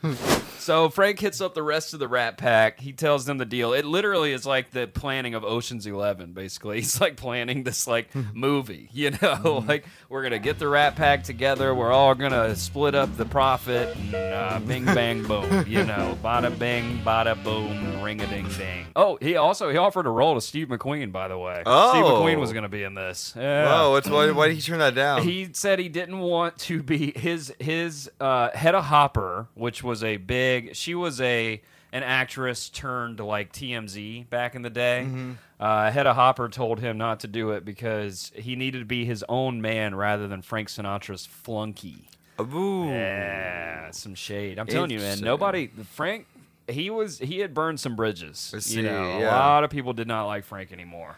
So 0.58 0.88
Frank 0.88 1.18
hits 1.18 1.40
up 1.40 1.54
the 1.54 1.62
rest 1.62 1.94
of 1.94 2.00
the 2.00 2.08
Rat 2.08 2.38
Pack. 2.38 2.80
He 2.80 2.92
tells 2.92 3.24
them 3.24 3.38
the 3.38 3.44
deal. 3.44 3.72
It 3.72 3.84
literally 3.84 4.32
is 4.32 4.46
like 4.46 4.70
the 4.70 4.86
planning 4.86 5.34
of 5.34 5.44
Ocean's 5.44 5.86
Eleven. 5.86 6.32
Basically, 6.32 6.76
he's 6.76 7.00
like 7.00 7.16
planning 7.16 7.64
this 7.64 7.86
like 7.86 8.14
movie. 8.34 8.88
You 8.92 9.12
know, 9.22 9.64
like 9.66 9.86
we're 10.08 10.22
gonna 10.22 10.38
get 10.38 10.58
the 10.58 10.68
Rat 10.68 10.96
Pack 10.96 11.24
together. 11.24 11.74
We're 11.74 11.92
all 11.92 12.14
gonna 12.14 12.54
split 12.56 12.94
up 12.94 13.16
the 13.16 13.26
profit. 13.26 13.96
And, 13.96 14.14
uh, 14.14 14.60
bing 14.66 14.84
bang 14.84 15.22
boom. 15.22 15.64
You 15.66 15.84
know, 15.84 16.16
bada 16.22 16.56
bing, 16.56 16.98
bada 16.98 17.42
boom, 17.42 18.02
ring 18.02 18.20
a 18.20 18.26
ding 18.26 18.48
ding. 18.50 18.86
Oh, 18.94 19.18
he 19.20 19.36
also 19.36 19.70
he 19.70 19.76
offered 19.86 20.06
a 20.06 20.10
role 20.10 20.34
to 20.34 20.40
Steve 20.40 20.68
McQueen. 20.68 21.12
By 21.12 21.28
the 21.28 21.38
way, 21.38 21.54
Steve 21.54 21.64
Oh. 21.66 22.20
McQueen 22.22 22.38
was 22.40 22.52
gonna 22.52 22.68
be 22.68 22.82
in 22.82 22.94
this. 22.94 23.32
Yeah. 23.36 23.66
Oh, 23.82 23.92
what's 23.92 24.08
why, 24.10 24.30
why 24.32 24.48
did 24.48 24.54
he 24.56 24.60
turn 24.62 24.80
that 24.80 24.94
down? 24.94 25.22
He 25.22 25.48
said 25.52 25.78
he 25.78 25.88
didn't 25.88 26.18
want 26.18 26.58
to 26.58 26.82
be 26.82 27.12
his 27.18 27.54
his 27.58 28.10
uh, 28.20 28.50
Hedda 28.54 28.82
Hopper, 28.82 29.46
which 29.54 29.82
was 29.82 30.02
a 30.04 30.16
big. 30.16 30.74
She 30.76 30.94
was 30.94 31.20
a 31.20 31.62
an 31.92 32.02
actress 32.02 32.68
turned 32.68 33.20
like 33.20 33.52
TMZ 33.52 34.28
back 34.28 34.54
in 34.54 34.62
the 34.62 34.70
day. 34.70 35.04
Mm-hmm. 35.06 35.32
Uh, 35.58 35.90
Hedda 35.90 36.12
Hopper 36.12 36.48
told 36.48 36.80
him 36.80 36.98
not 36.98 37.20
to 37.20 37.28
do 37.28 37.52
it 37.52 37.64
because 37.64 38.32
he 38.34 38.56
needed 38.56 38.80
to 38.80 38.84
be 38.84 39.04
his 39.06 39.24
own 39.28 39.62
man 39.62 39.94
rather 39.94 40.28
than 40.28 40.42
Frank 40.42 40.68
Sinatra's 40.68 41.24
flunky. 41.24 42.08
Ooh. 42.38 42.88
Yeah, 42.88 43.90
some 43.92 44.14
shade. 44.14 44.58
I'm 44.58 44.66
telling 44.66 44.90
you, 44.90 44.98
man. 44.98 45.20
Nobody 45.20 45.68
Frank. 45.92 46.26
He 46.68 46.90
was 46.90 47.18
he 47.18 47.38
had 47.38 47.54
burned 47.54 47.80
some 47.80 47.96
bridges. 47.96 48.50
I 48.52 48.56
you 48.56 48.60
see, 48.60 48.82
know, 48.82 49.18
a 49.18 49.24
lot 49.24 49.64
of 49.64 49.70
people 49.70 49.92
did 49.92 50.08
not 50.08 50.26
like 50.26 50.44
Frank 50.44 50.72
anymore. 50.72 51.16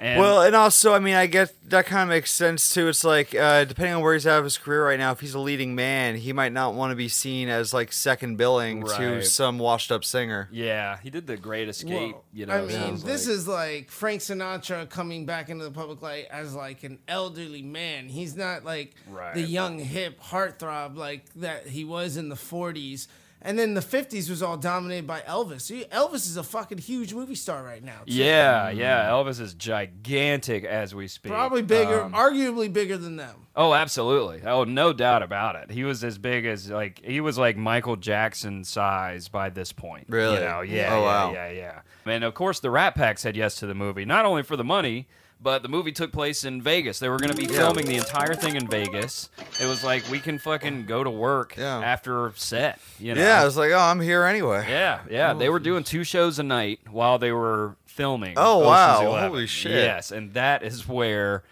And 0.00 0.20
Well, 0.20 0.42
and 0.42 0.54
also, 0.54 0.94
I 0.94 1.00
mean, 1.00 1.16
I 1.16 1.26
guess 1.26 1.52
that 1.70 1.86
kind 1.86 2.02
of 2.04 2.08
makes 2.10 2.30
sense 2.32 2.72
too. 2.72 2.86
It's 2.86 3.02
like, 3.02 3.34
uh, 3.34 3.64
depending 3.64 3.94
on 3.96 4.00
where 4.00 4.14
he's 4.14 4.28
at 4.28 4.38
of 4.38 4.44
his 4.44 4.56
career 4.56 4.84
right 4.86 4.96
now, 4.98 5.10
if 5.10 5.18
he's 5.18 5.34
a 5.34 5.40
leading 5.40 5.74
man, 5.74 6.14
he 6.14 6.32
might 6.32 6.52
not 6.52 6.74
want 6.74 6.92
to 6.92 6.94
be 6.94 7.08
seen 7.08 7.48
as 7.48 7.74
like 7.74 7.92
second 7.92 8.36
billing 8.36 8.84
to 8.86 9.24
some 9.24 9.58
washed 9.58 9.90
up 9.90 10.04
singer. 10.04 10.48
yeah, 10.52 10.98
he 11.02 11.10
did 11.10 11.26
the 11.26 11.36
Great 11.36 11.68
Escape. 11.68 12.12
Well, 12.12 12.24
you 12.32 12.46
know, 12.46 12.54
I 12.54 12.60
mean, 12.66 13.00
this 13.00 13.26
like. 13.26 13.34
is 13.34 13.48
like 13.48 13.90
Frank 13.90 14.20
Sinatra 14.20 14.88
coming 14.88 15.26
back 15.26 15.48
into 15.48 15.64
the 15.64 15.72
public 15.72 16.00
light 16.00 16.26
as 16.30 16.54
like 16.54 16.84
an 16.84 17.00
elderly 17.08 17.62
man. 17.62 18.08
He's 18.08 18.36
not 18.36 18.64
like 18.64 18.94
Right. 19.10 19.34
the 19.34 19.42
young 19.42 19.80
hip 19.80 20.22
heartthrob 20.22 20.96
like 20.96 21.24
that 21.34 21.66
he 21.66 21.84
was 21.84 22.16
in 22.16 22.28
the 22.28 22.36
40s. 22.36 23.08
And 23.40 23.56
then 23.56 23.74
the 23.74 23.80
50s 23.80 24.28
was 24.28 24.42
all 24.42 24.56
dominated 24.56 25.06
by 25.06 25.20
Elvis. 25.20 25.60
See, 25.62 25.84
Elvis 25.92 26.26
is 26.26 26.36
a 26.36 26.42
fucking 26.42 26.78
huge 26.78 27.14
movie 27.14 27.36
star 27.36 27.62
right 27.62 27.82
now. 27.84 27.98
too. 28.04 28.12
Yeah, 28.12 28.68
yeah. 28.70 29.08
Elvis 29.08 29.40
is 29.40 29.54
gigantic 29.54 30.64
as 30.64 30.94
we 30.94 31.06
speak. 31.08 31.30
Probably 31.32 31.62
bigger, 31.62 32.02
Um, 32.02 32.12
arguably 32.12 32.72
bigger 32.72 32.96
than 32.96 33.16
them. 33.16 33.46
oh, 33.54 33.74
absolutely. 33.74 34.42
Oh, 34.44 34.64
no 34.64 34.92
doubt 34.92 35.22
about 35.22 35.54
it. 35.56 35.70
He 35.70 35.84
was 35.84 36.02
as 36.02 36.18
big 36.18 36.46
as 36.46 36.68
like 36.70 37.00
he 37.04 37.20
was 37.20 37.38
like 37.38 37.56
Michael 37.56 37.96
Jackson 37.96 38.64
size 38.64 39.28
by 39.28 39.50
this 39.50 39.72
point. 39.72 40.06
Really? 40.08 40.34
You 40.34 40.40
know, 40.40 40.60
yeah, 40.62 40.94
Oh, 40.94 41.00
yeah, 41.00 41.02
wow. 41.02 41.32
yeah, 41.32 41.50
yeah. 41.50 41.80
And 42.06 42.24
of 42.24 42.34
course, 42.34 42.60
the 42.60 42.70
Rat 42.70 42.94
Pack 42.94 43.18
said 43.18 43.36
yes 43.36 43.56
to 43.56 43.66
the 43.66 43.74
movie, 43.74 44.04
not 44.04 44.24
only 44.24 44.42
for 44.42 44.56
the 44.56 44.64
money. 44.64 45.06
But 45.40 45.62
the 45.62 45.68
movie 45.68 45.92
took 45.92 46.10
place 46.10 46.44
in 46.44 46.60
Vegas. 46.60 46.98
They 46.98 47.08
were 47.08 47.18
going 47.18 47.30
to 47.30 47.36
be 47.36 47.46
filming 47.46 47.86
the 47.86 47.96
entire 47.96 48.34
thing 48.34 48.56
in 48.56 48.66
Vegas. 48.66 49.30
It 49.60 49.66
was 49.66 49.84
like 49.84 50.08
we 50.10 50.18
can 50.18 50.38
fucking 50.38 50.86
go 50.86 51.04
to 51.04 51.10
work 51.10 51.56
Yeah. 51.56 51.78
after 51.78 52.32
set. 52.34 52.80
You 52.98 53.14
know? 53.14 53.20
Yeah, 53.20 53.40
I 53.40 53.44
was 53.44 53.56
like, 53.56 53.70
oh, 53.70 53.78
I'm 53.78 54.00
here 54.00 54.24
anyway. 54.24 54.66
Yeah, 54.68 55.00
yeah. 55.08 55.34
They 55.34 55.48
oh, 55.48 55.52
were 55.52 55.60
doing 55.60 55.84
two 55.84 56.02
shows 56.02 56.40
a 56.40 56.42
night 56.42 56.80
while 56.90 57.18
they 57.18 57.30
were 57.30 57.76
filming. 57.84 58.34
Oh, 58.36 58.62
Ocean's 58.62 58.66
wow. 58.66 59.06
11. 59.06 59.30
Holy 59.30 59.46
shit. 59.46 59.72
Yes, 59.72 60.10
and 60.10 60.34
that 60.34 60.64
is 60.64 60.88
where 60.88 61.44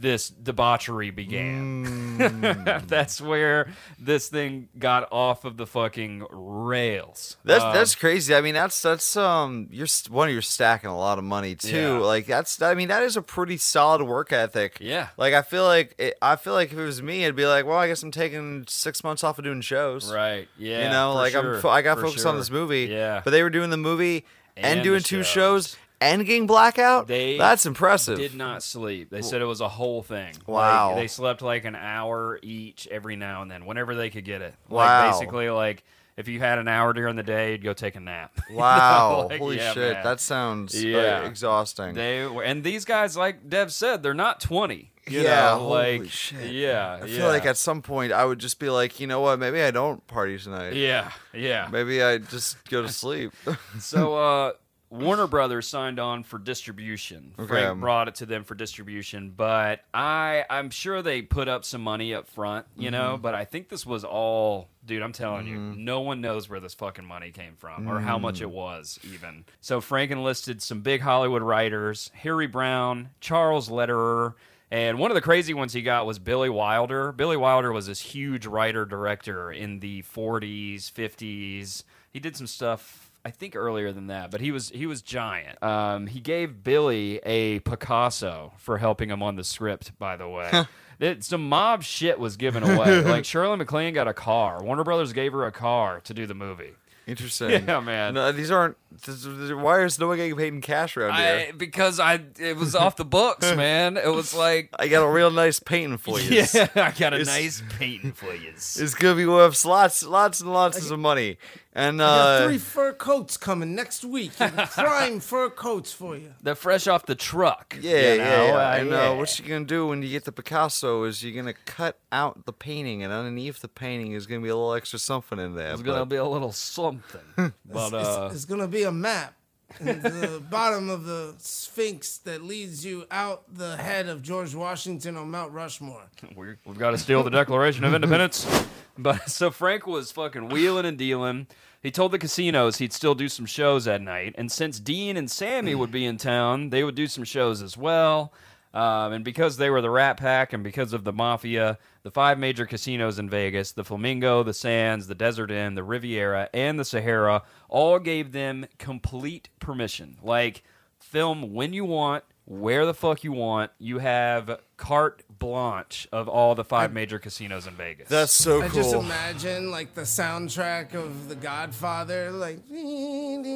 this 0.00 0.30
debauchery 0.30 1.10
began. 1.10 2.18
Mm. 2.18 2.86
That's 2.88 3.20
where 3.20 3.68
this 3.98 4.28
thing 4.28 4.68
got 4.78 5.06
off 5.12 5.44
of 5.44 5.56
the 5.58 5.66
fucking 5.66 6.24
rails. 6.30 7.36
That's 7.44 7.62
Um, 7.62 7.74
that's 7.74 7.94
crazy. 7.94 8.34
I 8.34 8.40
mean, 8.40 8.54
that's 8.54 8.80
that's 8.80 9.16
um, 9.16 9.68
you're 9.70 9.86
one, 10.08 10.30
you're 10.30 10.42
stacking 10.42 10.88
a 10.90 10.96
lot 10.96 11.18
of 11.18 11.24
money 11.24 11.54
too. 11.54 11.76
Yeah. 11.76 11.98
Like 11.98 12.26
that's, 12.26 12.60
I 12.62 12.74
mean, 12.74 12.88
that 12.88 13.02
is 13.02 13.16
a 13.16 13.22
pretty 13.22 13.58
solid 13.58 14.02
work 14.02 14.32
ethic. 14.32 14.78
Yeah. 14.80 15.08
Like 15.16 15.34
I 15.34 15.42
feel 15.42 15.64
like 15.64 15.94
it, 15.98 16.16
I 16.22 16.36
feel 16.36 16.54
like 16.54 16.72
if 16.72 16.78
it 16.78 16.82
was 16.84 17.02
me, 17.02 17.26
I'd 17.26 17.36
be 17.36 17.46
like, 17.46 17.66
well, 17.66 17.78
I 17.78 17.86
guess 17.86 18.02
I'm 18.02 18.10
taking 18.10 18.64
six 18.68 19.04
months 19.04 19.22
off 19.22 19.38
of 19.38 19.44
doing 19.44 19.60
shows. 19.60 20.12
right. 20.12 20.48
Yeah. 20.58 20.84
you 20.84 20.90
know, 20.90 21.14
like 21.14 21.34
I'm, 21.34 21.64
I 21.66 21.82
got 21.82 21.98
focused 22.00 22.26
on 22.26 22.36
this 22.36 22.50
movie. 22.50 22.86
Yeah. 22.86 23.20
But 23.24 23.30
they 23.30 23.42
were 23.42 23.50
doing 23.50 23.70
the 23.70 23.76
movie 23.76 24.24
and, 24.56 24.66
And 24.78 24.82
doing 24.82 25.00
two 25.02 25.22
shows. 25.22 25.68
shows 25.68 25.76
and 26.00 26.24
getting 26.24 26.46
blackout. 26.46 27.06
They 27.06 27.36
that's 27.38 27.66
impressive. 27.66 28.16
They 28.18 28.28
did 28.28 28.36
not 28.36 28.62
sleep. 28.62 29.10
They 29.10 29.22
said 29.22 29.40
it 29.42 29.46
was 29.46 29.60
a 29.60 29.68
whole 29.68 30.02
thing. 30.02 30.32
Like, 30.46 30.48
Wow. 30.48 30.94
they 30.96 31.06
slept 31.06 31.42
like 31.42 31.64
an 31.64 31.76
hour 31.76 32.38
each 32.42 32.86
every 32.90 33.16
now 33.16 33.42
and 33.42 33.50
then, 33.50 33.66
whenever 33.66 33.94
they 33.94 34.10
could 34.10 34.24
get 34.24 34.42
it. 34.42 34.54
Wow. 34.68 34.78
Like 35.06 35.12
basically, 35.12 35.50
like 35.50 35.82
if 36.16 36.28
you 36.28 36.38
had 36.38 36.58
an 36.58 36.68
hour 36.68 36.92
during 36.92 37.16
the 37.16 37.22
day, 37.22 37.52
you'd 37.52 37.62
go 37.64 37.72
take 37.72 37.96
a 37.96 38.00
nap. 38.00 38.32
Wow, 38.50 39.28
like, 39.30 39.38
holy 39.38 39.56
yeah, 39.56 39.72
shit, 39.72 39.92
man. 39.94 40.04
that 40.04 40.20
sounds 40.20 40.74
uh, 40.74 40.86
Yeah. 40.86 41.26
exhausting. 41.26 41.94
They 41.94 42.26
were, 42.26 42.42
and 42.42 42.62
these 42.64 42.84
guys, 42.84 43.16
like 43.16 43.48
Dev 43.48 43.72
said, 43.72 44.02
they're 44.02 44.12
not 44.14 44.40
twenty. 44.40 44.92
You 45.08 45.22
Yeah, 45.22 45.50
know, 45.52 45.58
holy 45.60 45.98
like 46.00 46.10
shit. 46.10 46.52
yeah, 46.52 46.98
I 47.02 47.06
yeah. 47.06 47.16
feel 47.18 47.26
like 47.28 47.46
at 47.46 47.56
some 47.56 47.80
point 47.82 48.12
I 48.12 48.24
would 48.24 48.38
just 48.38 48.58
be 48.60 48.68
like, 48.68 49.00
you 49.00 49.06
know 49.06 49.20
what? 49.20 49.38
Maybe 49.38 49.62
I 49.62 49.70
don't 49.70 50.06
party 50.06 50.38
tonight. 50.38 50.74
yeah, 50.74 51.10
yeah. 51.32 51.68
Maybe 51.72 52.02
I 52.02 52.18
just 52.18 52.62
go 52.68 52.82
to 52.82 52.88
sleep. 52.92 53.32
So 53.80 54.14
uh, 54.14 54.52
Warner 54.90 55.28
Brothers 55.28 55.68
signed 55.68 56.00
on 56.00 56.24
for 56.24 56.36
distribution. 56.38 57.32
Okay. 57.38 57.46
Frank 57.48 57.78
brought 57.80 58.08
it 58.08 58.16
to 58.16 58.26
them 58.26 58.42
for 58.44 58.56
distribution, 58.56 59.32
but 59.36 59.80
I 59.94 60.44
I'm 60.50 60.70
sure 60.70 61.00
they 61.00 61.22
put 61.22 61.46
up 61.46 61.64
some 61.64 61.80
money 61.80 62.12
up 62.12 62.26
front, 62.28 62.66
you 62.76 62.90
know. 62.90 63.12
Mm-hmm. 63.14 63.22
But 63.22 63.34
I 63.36 63.44
think 63.44 63.68
this 63.68 63.86
was 63.86 64.02
all, 64.04 64.68
dude. 64.84 65.02
I'm 65.02 65.12
telling 65.12 65.46
you, 65.46 65.56
no 65.58 66.00
one 66.00 66.20
knows 66.20 66.48
where 66.50 66.58
this 66.60 66.74
fucking 66.74 67.04
money 67.04 67.30
came 67.30 67.54
from 67.56 67.88
or 67.88 68.00
how 68.00 68.18
Mm. 68.18 68.22
much 68.22 68.40
it 68.40 68.50
was 68.50 68.98
even. 69.04 69.44
So 69.60 69.80
Frank 69.80 70.10
enlisted 70.10 70.60
some 70.60 70.80
big 70.80 71.00
Hollywood 71.02 71.42
writers: 71.42 72.10
Harry 72.14 72.48
Brown, 72.48 73.10
Charles 73.20 73.70
Lederer. 73.70 74.34
And 74.72 75.00
one 75.00 75.10
of 75.10 75.16
the 75.16 75.20
crazy 75.20 75.52
ones 75.52 75.72
he 75.72 75.82
got 75.82 76.06
was 76.06 76.20
Billy 76.20 76.48
Wilder. 76.48 77.10
Billy 77.10 77.36
Wilder 77.36 77.72
was 77.72 77.86
this 77.88 77.98
huge 78.00 78.46
writer 78.46 78.84
director 78.84 79.50
in 79.50 79.80
the 79.80 80.02
40s, 80.02 80.92
50s. 80.92 81.82
He 82.12 82.20
did 82.20 82.36
some 82.36 82.46
stuff 82.46 83.09
I 83.24 83.30
think 83.30 83.54
earlier 83.54 83.92
than 83.92 84.06
that, 84.06 84.30
but 84.30 84.40
he 84.40 84.50
was 84.50 84.70
he 84.70 84.86
was 84.86 85.02
giant. 85.02 85.62
Um, 85.62 86.06
he 86.06 86.20
gave 86.20 86.62
Billy 86.64 87.18
a 87.24 87.60
Picasso 87.60 88.52
for 88.56 88.78
helping 88.78 89.10
him 89.10 89.22
on 89.22 89.36
the 89.36 89.44
script. 89.44 89.98
By 89.98 90.16
the 90.16 90.28
way, 90.28 90.64
It- 90.98 91.24
some 91.24 91.48
mob 91.48 91.82
shit 91.82 92.18
was 92.18 92.36
given 92.36 92.62
away. 92.62 93.00
like 93.04 93.24
Shirley 93.24 93.56
MacLaine 93.56 93.94
got 93.94 94.08
a 94.08 94.14
car. 94.14 94.62
Warner 94.62 94.84
Brothers 94.84 95.12
gave 95.12 95.32
her 95.32 95.44
a 95.46 95.52
car 95.52 96.00
to 96.00 96.14
do 96.14 96.26
the 96.26 96.34
movie. 96.34 96.72
Interesting. 97.06 97.50
Yeah, 97.66 97.80
man. 97.80 98.14
No, 98.14 98.30
these 98.30 98.50
aren't. 98.52 98.76
This, 99.04 99.26
why 99.26 99.82
is 99.82 99.98
no 99.98 100.08
one 100.08 100.16
getting 100.18 100.36
paid 100.36 100.52
in 100.52 100.60
cash 100.60 100.96
around 100.96 101.14
here? 101.16 101.46
I, 101.48 101.52
because 101.52 101.98
I 101.98 102.20
it 102.38 102.56
was 102.56 102.74
off 102.76 102.96
the 102.96 103.04
books, 103.04 103.54
man. 103.56 103.96
It 103.96 104.12
was 104.12 104.32
like 104.34 104.70
I 104.78 104.86
got 104.88 105.02
a 105.04 105.10
real 105.10 105.30
nice 105.30 105.58
painting 105.58 105.96
for 105.98 106.20
you. 106.20 106.42
yeah, 106.52 106.68
I 106.76 106.92
got 106.92 107.12
a 107.14 107.20
It's- 107.20 107.26
nice 107.26 107.62
painting 107.78 108.12
for 108.12 108.32
you. 108.34 108.50
It's 108.50 108.94
gonna 108.94 109.16
be 109.16 109.26
worth 109.26 109.64
lots, 109.64 110.04
lots 110.04 110.40
and 110.40 110.52
lots 110.52 110.90
of 110.90 110.98
money. 111.00 111.38
And 111.72 112.02
I 112.02 112.04
got 112.04 112.42
uh, 112.42 112.46
three 112.48 112.58
fur 112.58 112.92
coats 112.92 113.36
coming 113.36 113.76
next 113.76 114.04
week. 114.04 114.32
Prime 114.36 115.20
fur 115.20 115.50
coats 115.50 115.92
for 115.92 116.16
you. 116.16 116.34
They're 116.42 116.56
fresh 116.56 116.88
off 116.88 117.06
the 117.06 117.14
truck. 117.14 117.76
yeah, 117.80 117.90
you 117.90 117.96
yeah, 117.96 118.16
know? 118.16 118.44
yeah. 118.46 118.52
Uh, 118.54 118.76
And 118.78 118.90
yeah. 118.90 119.08
uh, 119.10 119.14
what 119.14 119.38
you're 119.38 119.48
gonna 119.48 119.64
do 119.66 119.86
when 119.86 120.02
you 120.02 120.08
get 120.08 120.24
the 120.24 120.32
Picasso 120.32 121.04
is 121.04 121.22
you're 121.22 121.40
gonna 121.40 121.54
cut 121.66 121.98
out 122.10 122.44
the 122.44 122.52
painting, 122.52 123.04
and 123.04 123.12
underneath 123.12 123.60
the 123.60 123.68
painting 123.68 124.12
is 124.12 124.26
gonna 124.26 124.40
be 124.40 124.48
a 124.48 124.56
little 124.56 124.74
extra 124.74 124.98
something 124.98 125.38
in 125.38 125.54
there. 125.54 125.72
It's 125.72 125.82
gonna 125.82 126.06
be 126.06 126.16
a 126.16 126.24
little 126.24 126.50
something, 126.52 127.20
but 127.36 127.52
It's, 127.64 127.94
uh, 127.94 128.30
it's 128.32 128.44
gonna 128.46 128.66
be 128.68 128.82
a 128.82 128.92
map. 128.92 129.34
the 129.80 130.42
bottom 130.50 130.90
of 130.90 131.04
the 131.04 131.34
Sphinx 131.38 132.18
that 132.18 132.42
leads 132.42 132.84
you 132.84 133.06
out 133.10 133.42
the 133.54 133.76
head 133.76 134.08
of 134.08 134.22
George 134.22 134.54
Washington 134.54 135.16
on 135.16 135.30
Mount 135.30 135.52
Rushmore. 135.52 136.02
we're, 136.36 136.58
we've 136.66 136.78
got 136.78 136.90
to 136.90 136.98
steal 136.98 137.22
the 137.22 137.30
Declaration 137.30 137.84
of 137.84 137.94
Independence. 137.94 138.46
But 138.98 139.30
so 139.30 139.50
Frank 139.50 139.86
was 139.86 140.12
fucking 140.12 140.50
wheeling 140.50 140.84
and 140.84 140.98
dealing. 140.98 141.46
He 141.82 141.90
told 141.90 142.12
the 142.12 142.18
casinos 142.18 142.76
he'd 142.76 142.92
still 142.92 143.14
do 143.14 143.30
some 143.30 143.46
shows 143.46 143.88
at 143.88 144.02
night, 144.02 144.34
and 144.36 144.52
since 144.52 144.78
Dean 144.78 145.16
and 145.16 145.30
Sammy 145.30 145.74
would 145.74 145.90
be 145.90 146.04
in 146.04 146.18
town, 146.18 146.68
they 146.68 146.84
would 146.84 146.96
do 146.96 147.06
some 147.06 147.24
shows 147.24 147.62
as 147.62 147.78
well. 147.78 148.30
Um, 148.72 149.12
and 149.12 149.24
because 149.24 149.56
they 149.56 149.68
were 149.68 149.80
the 149.80 149.90
Rat 149.90 150.16
Pack, 150.16 150.52
and 150.52 150.62
because 150.62 150.92
of 150.92 151.02
the 151.04 151.12
Mafia, 151.12 151.78
the 152.02 152.10
five 152.10 152.38
major 152.38 152.66
casinos 152.66 153.18
in 153.18 153.28
Vegas, 153.28 153.72
the 153.72 153.84
Flamingo, 153.84 154.42
the 154.42 154.54
Sands, 154.54 155.08
the 155.08 155.14
Desert 155.14 155.50
Inn, 155.50 155.74
the 155.74 155.82
Riviera, 155.82 156.48
and 156.54 156.78
the 156.78 156.84
Sahara, 156.84 157.42
all 157.68 157.98
gave 157.98 158.32
them 158.32 158.66
complete 158.78 159.48
permission. 159.58 160.18
Like, 160.22 160.62
film 161.00 161.52
when 161.52 161.72
you 161.72 161.84
want, 161.84 162.24
where 162.44 162.84
the 162.84 162.94
fuck 162.94 163.22
you 163.22 163.32
want. 163.32 163.70
You 163.78 163.98
have 163.98 164.60
carte 164.76 165.22
blanche 165.38 166.08
of 166.10 166.28
all 166.28 166.54
the 166.54 166.64
five 166.64 166.92
major 166.92 167.18
casinos 167.18 167.66
in 167.66 167.74
Vegas. 167.74 168.08
That's 168.08 168.32
so 168.32 168.62
I 168.62 168.68
cool. 168.68 168.82
just 168.82 168.94
imagine 168.94 169.70
like 169.70 169.94
the 169.94 170.02
soundtrack 170.02 170.94
of 170.94 171.28
The 171.28 171.36
Godfather, 171.36 172.32
like 172.32 172.58
and 172.70 173.46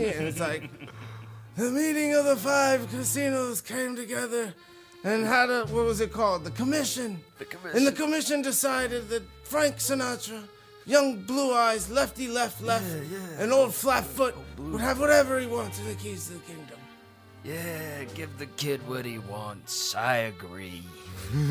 it's 0.00 0.40
like 0.40 0.70
the 1.56 1.70
meeting 1.70 2.14
of 2.14 2.24
the 2.24 2.36
five 2.36 2.88
casinos 2.90 3.60
came 3.60 3.96
together 3.96 4.54
and 5.04 5.24
had 5.24 5.50
a 5.50 5.66
what 5.66 5.84
was 5.84 6.00
it 6.00 6.12
called? 6.12 6.44
The 6.44 6.50
commission. 6.50 7.20
The 7.38 7.44
commission. 7.44 7.76
And 7.78 7.86
the 7.86 7.92
commission 7.92 8.42
decided 8.42 9.08
that 9.08 9.22
Frank 9.44 9.76
Sinatra, 9.76 10.42
young 10.84 11.22
blue 11.22 11.54
eyes, 11.54 11.90
lefty 11.90 12.28
left 12.28 12.62
left, 12.62 12.90
and 13.38 13.52
old 13.52 13.74
flat 13.74 14.04
flatfoot 14.04 14.34
would 14.58 14.80
have 14.80 15.00
whatever 15.00 15.38
he 15.38 15.46
wants 15.46 15.78
in 15.78 15.86
the 15.88 15.94
keys 15.94 16.26
to 16.26 16.34
the 16.34 16.38
kingdom. 16.40 16.78
Yeah, 17.44 18.04
give 18.14 18.36
the 18.38 18.46
kid 18.46 18.86
what 18.88 19.04
he 19.04 19.18
wants. 19.18 19.94
I 19.94 20.16
agree. 20.16 20.82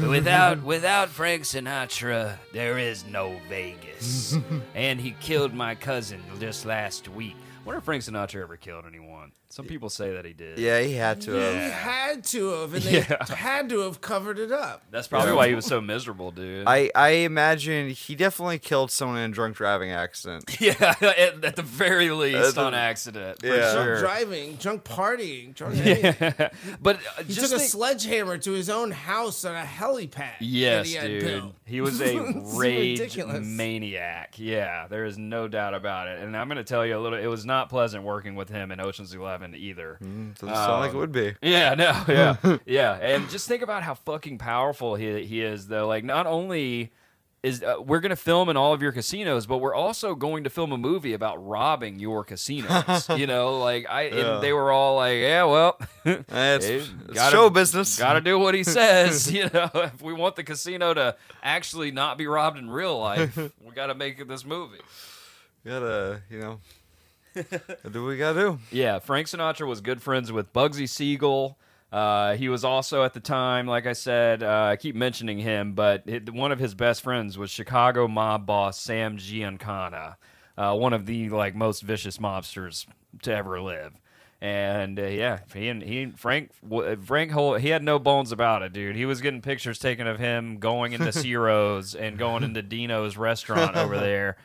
without 0.05 0.61
without 0.73 1.07
Frank 1.07 1.43
Sinatra, 1.43 2.37
there 2.51 2.77
is 2.77 3.05
no 3.05 3.39
Vegas. 3.47 4.35
and 4.75 4.99
he 4.99 5.11
killed 5.21 5.53
my 5.53 5.73
cousin 5.73 6.21
just 6.39 6.65
last 6.65 7.07
week. 7.07 7.35
Wonder 7.63 7.79
if 7.79 7.85
Frank 7.85 8.03
Sinatra 8.03 8.43
ever 8.43 8.57
killed 8.57 8.83
anyone. 8.85 9.31
Some 9.49 9.67
people 9.67 9.89
say 9.89 10.11
that 10.13 10.25
he 10.25 10.33
did. 10.33 10.57
yeah, 10.59 10.81
he 10.81 10.93
had 10.93 11.21
to. 11.21 11.31
Have. 11.31 11.53
He 11.53 11.69
had 11.69 12.23
to 12.25 12.49
have, 12.49 12.73
and 12.73 12.83
they 12.83 12.97
Yeah. 12.97 13.25
had 13.35 13.69
to 13.69 13.79
have 13.81 14.01
covered 14.01 14.37
it 14.39 14.51
up. 14.51 14.83
That's 14.91 15.07
probably 15.07 15.33
why 15.33 15.47
he 15.47 15.55
was 15.55 15.65
so 15.65 15.79
miserable, 15.79 16.31
dude. 16.31 16.67
I 16.67 16.89
I 16.93 17.09
imagine 17.09 17.89
he 17.89 18.15
definitely 18.15 18.59
killed 18.59 18.91
someone 18.91 19.17
in 19.19 19.31
a 19.31 19.33
drunk 19.33 19.55
driving 19.55 19.91
accident. 19.91 20.57
yeah, 20.59 20.95
at, 20.99 21.43
at 21.45 21.55
the 21.55 21.61
very 21.61 22.09
least 22.11 22.55
the- 22.55 22.61
on 22.63 22.73
accident. 22.73 23.39
For 23.41 23.47
Yeah. 23.47 23.71
Drunk 23.73 23.85
sure. 23.87 23.99
driving, 23.99 24.55
drunk 24.55 24.83
partying, 24.83 25.53
drunk 25.53 25.77
anything. 25.77 26.33
But 26.81 26.97
uh, 26.97 27.23
He 27.23 27.33
just 27.33 27.41
took 27.49 27.55
a 27.55 27.59
think- 27.59 27.69
sledgehammer 27.71 28.37
to 28.39 28.51
his 28.51 28.69
own 28.69 28.91
house 28.91 29.45
on 29.45 29.55
a 29.55 29.63
helipad. 29.63 30.15
that 30.17 30.41
Yes, 30.41 30.87
he 30.89 30.95
had 30.95 31.07
dude. 31.07 31.23
built. 31.23 31.55
He 31.65 31.81
was 31.81 32.01
a 32.01 32.17
It's 32.25 32.55
rage 32.57 32.99
ridiculous. 32.99 33.45
maniac. 33.45 34.33
Yeah, 34.37 34.87
there 34.87 35.05
is 35.05 35.17
no 35.17 35.47
doubt 35.47 35.73
about 35.73 36.07
it. 36.07 36.19
And 36.19 36.35
I'm 36.35 36.47
going 36.47 36.57
to 36.57 36.63
tell 36.63 36.85
you 36.85 36.97
a 36.97 36.99
little. 36.99 37.17
It 37.17 37.27
was 37.27 37.45
not 37.45 37.69
pleasant 37.69 38.03
working 38.03 38.35
with 38.35 38.49
him 38.49 38.71
in 38.71 38.79
Ocean's 38.79 39.11
Either. 39.43 39.97
Doesn't 40.01 40.37
sound 40.39 40.81
like 40.81 40.89
it 40.91 40.93
Um, 40.93 40.99
would 40.99 41.11
be. 41.11 41.35
Yeah, 41.41 41.73
no, 41.73 42.03
yeah, 42.07 42.57
yeah. 42.65 42.93
And 42.93 43.29
just 43.29 43.47
think 43.47 43.61
about 43.61 43.83
how 43.83 43.93
fucking 43.95 44.37
powerful 44.37 44.95
he 44.95 45.25
he 45.25 45.41
is, 45.41 45.67
though. 45.67 45.87
Like, 45.87 46.03
not 46.03 46.25
only 46.27 46.91
is 47.43 47.61
uh, 47.61 47.75
we're 47.79 47.99
going 47.99 48.09
to 48.09 48.15
film 48.15 48.49
in 48.49 48.57
all 48.57 48.73
of 48.73 48.81
your 48.81 48.91
casinos, 48.91 49.45
but 49.45 49.59
we're 49.59 49.75
also 49.75 50.15
going 50.15 50.43
to 50.45 50.49
film 50.49 50.71
a 50.71 50.77
movie 50.79 51.13
about 51.13 51.45
robbing 51.45 51.99
your 51.99 52.23
casinos. 52.23 53.07
you 53.15 53.27
know, 53.27 53.59
like 53.59 53.85
I, 53.87 54.07
Yeah. 54.07 54.33
and 54.35 54.43
they 54.43 54.51
were 54.51 54.71
all 54.71 54.95
like, 54.95 55.17
yeah, 55.19 55.43
well, 55.43 55.77
It's, 56.05 56.65
it's 56.65 56.87
gotta- 57.13 57.31
show 57.31 57.49
business. 57.51 57.99
Got 57.99 58.13
to 58.13 58.21
do 58.21 58.39
what 58.39 58.55
he 58.55 58.63
says. 58.63 59.31
you 59.31 59.47
know, 59.53 59.69
if 59.75 60.01
we 60.01 60.11
want 60.11 60.35
the 60.37 60.43
casino 60.43 60.95
to 60.95 61.15
actually 61.43 61.91
not 61.91 62.17
be 62.17 62.25
robbed 62.25 62.57
in 62.57 62.67
real 62.67 62.97
life, 62.99 63.37
we 63.37 63.71
got 63.75 63.87
to 63.87 63.93
make 63.95 64.27
this 64.27 64.43
movie. 64.43 64.79
gotta, 65.63 66.21
you 66.31 66.39
know, 66.39 66.59
do 67.35 68.03
what 68.03 68.09
we 68.09 68.17
gotta 68.17 68.39
do. 68.39 68.59
Yeah, 68.71 68.99
Frank 68.99 69.27
Sinatra 69.27 69.67
was 69.67 69.81
good 69.81 70.01
friends 70.01 70.31
with 70.31 70.53
Bugsy 70.53 70.87
Siegel. 70.87 71.57
Uh, 71.91 72.35
he 72.35 72.49
was 72.49 72.65
also 72.65 73.03
at 73.03 73.13
the 73.13 73.19
time, 73.19 73.67
like 73.67 73.85
I 73.85 73.93
said, 73.93 74.43
uh, 74.43 74.69
I 74.71 74.75
keep 74.75 74.95
mentioning 74.95 75.39
him, 75.39 75.73
but 75.73 76.03
it, 76.05 76.33
one 76.33 76.51
of 76.51 76.59
his 76.59 76.73
best 76.73 77.01
friends 77.01 77.37
was 77.37 77.51
Chicago 77.51 78.07
mob 78.07 78.45
boss 78.45 78.79
Sam 78.81 79.17
Giancana, 79.17 80.15
uh, 80.57 80.75
one 80.75 80.93
of 80.93 81.05
the 81.05 81.29
like 81.29 81.55
most 81.55 81.83
vicious 81.83 82.17
mobsters 82.17 82.85
to 83.21 83.33
ever 83.33 83.61
live. 83.61 83.93
And 84.41 84.99
uh, 84.99 85.03
yeah, 85.03 85.39
he 85.53 85.69
and 85.69 85.81
he 85.81 86.07
Frank 86.17 86.51
Frank 87.03 87.31
Hol- 87.31 87.55
he 87.55 87.69
had 87.69 87.81
no 87.81 87.97
bones 87.99 88.31
about 88.31 88.61
it, 88.61 88.73
dude. 88.73 88.95
He 88.95 89.05
was 89.05 89.21
getting 89.21 89.41
pictures 89.41 89.79
taken 89.79 90.07
of 90.07 90.19
him 90.19 90.57
going 90.57 90.93
into 90.93 91.11
Ciro's 91.13 91.95
and 91.95 92.17
going 92.17 92.43
into 92.43 92.61
Dino's 92.61 93.15
restaurant 93.15 93.77
over 93.77 93.97
there. 93.97 94.35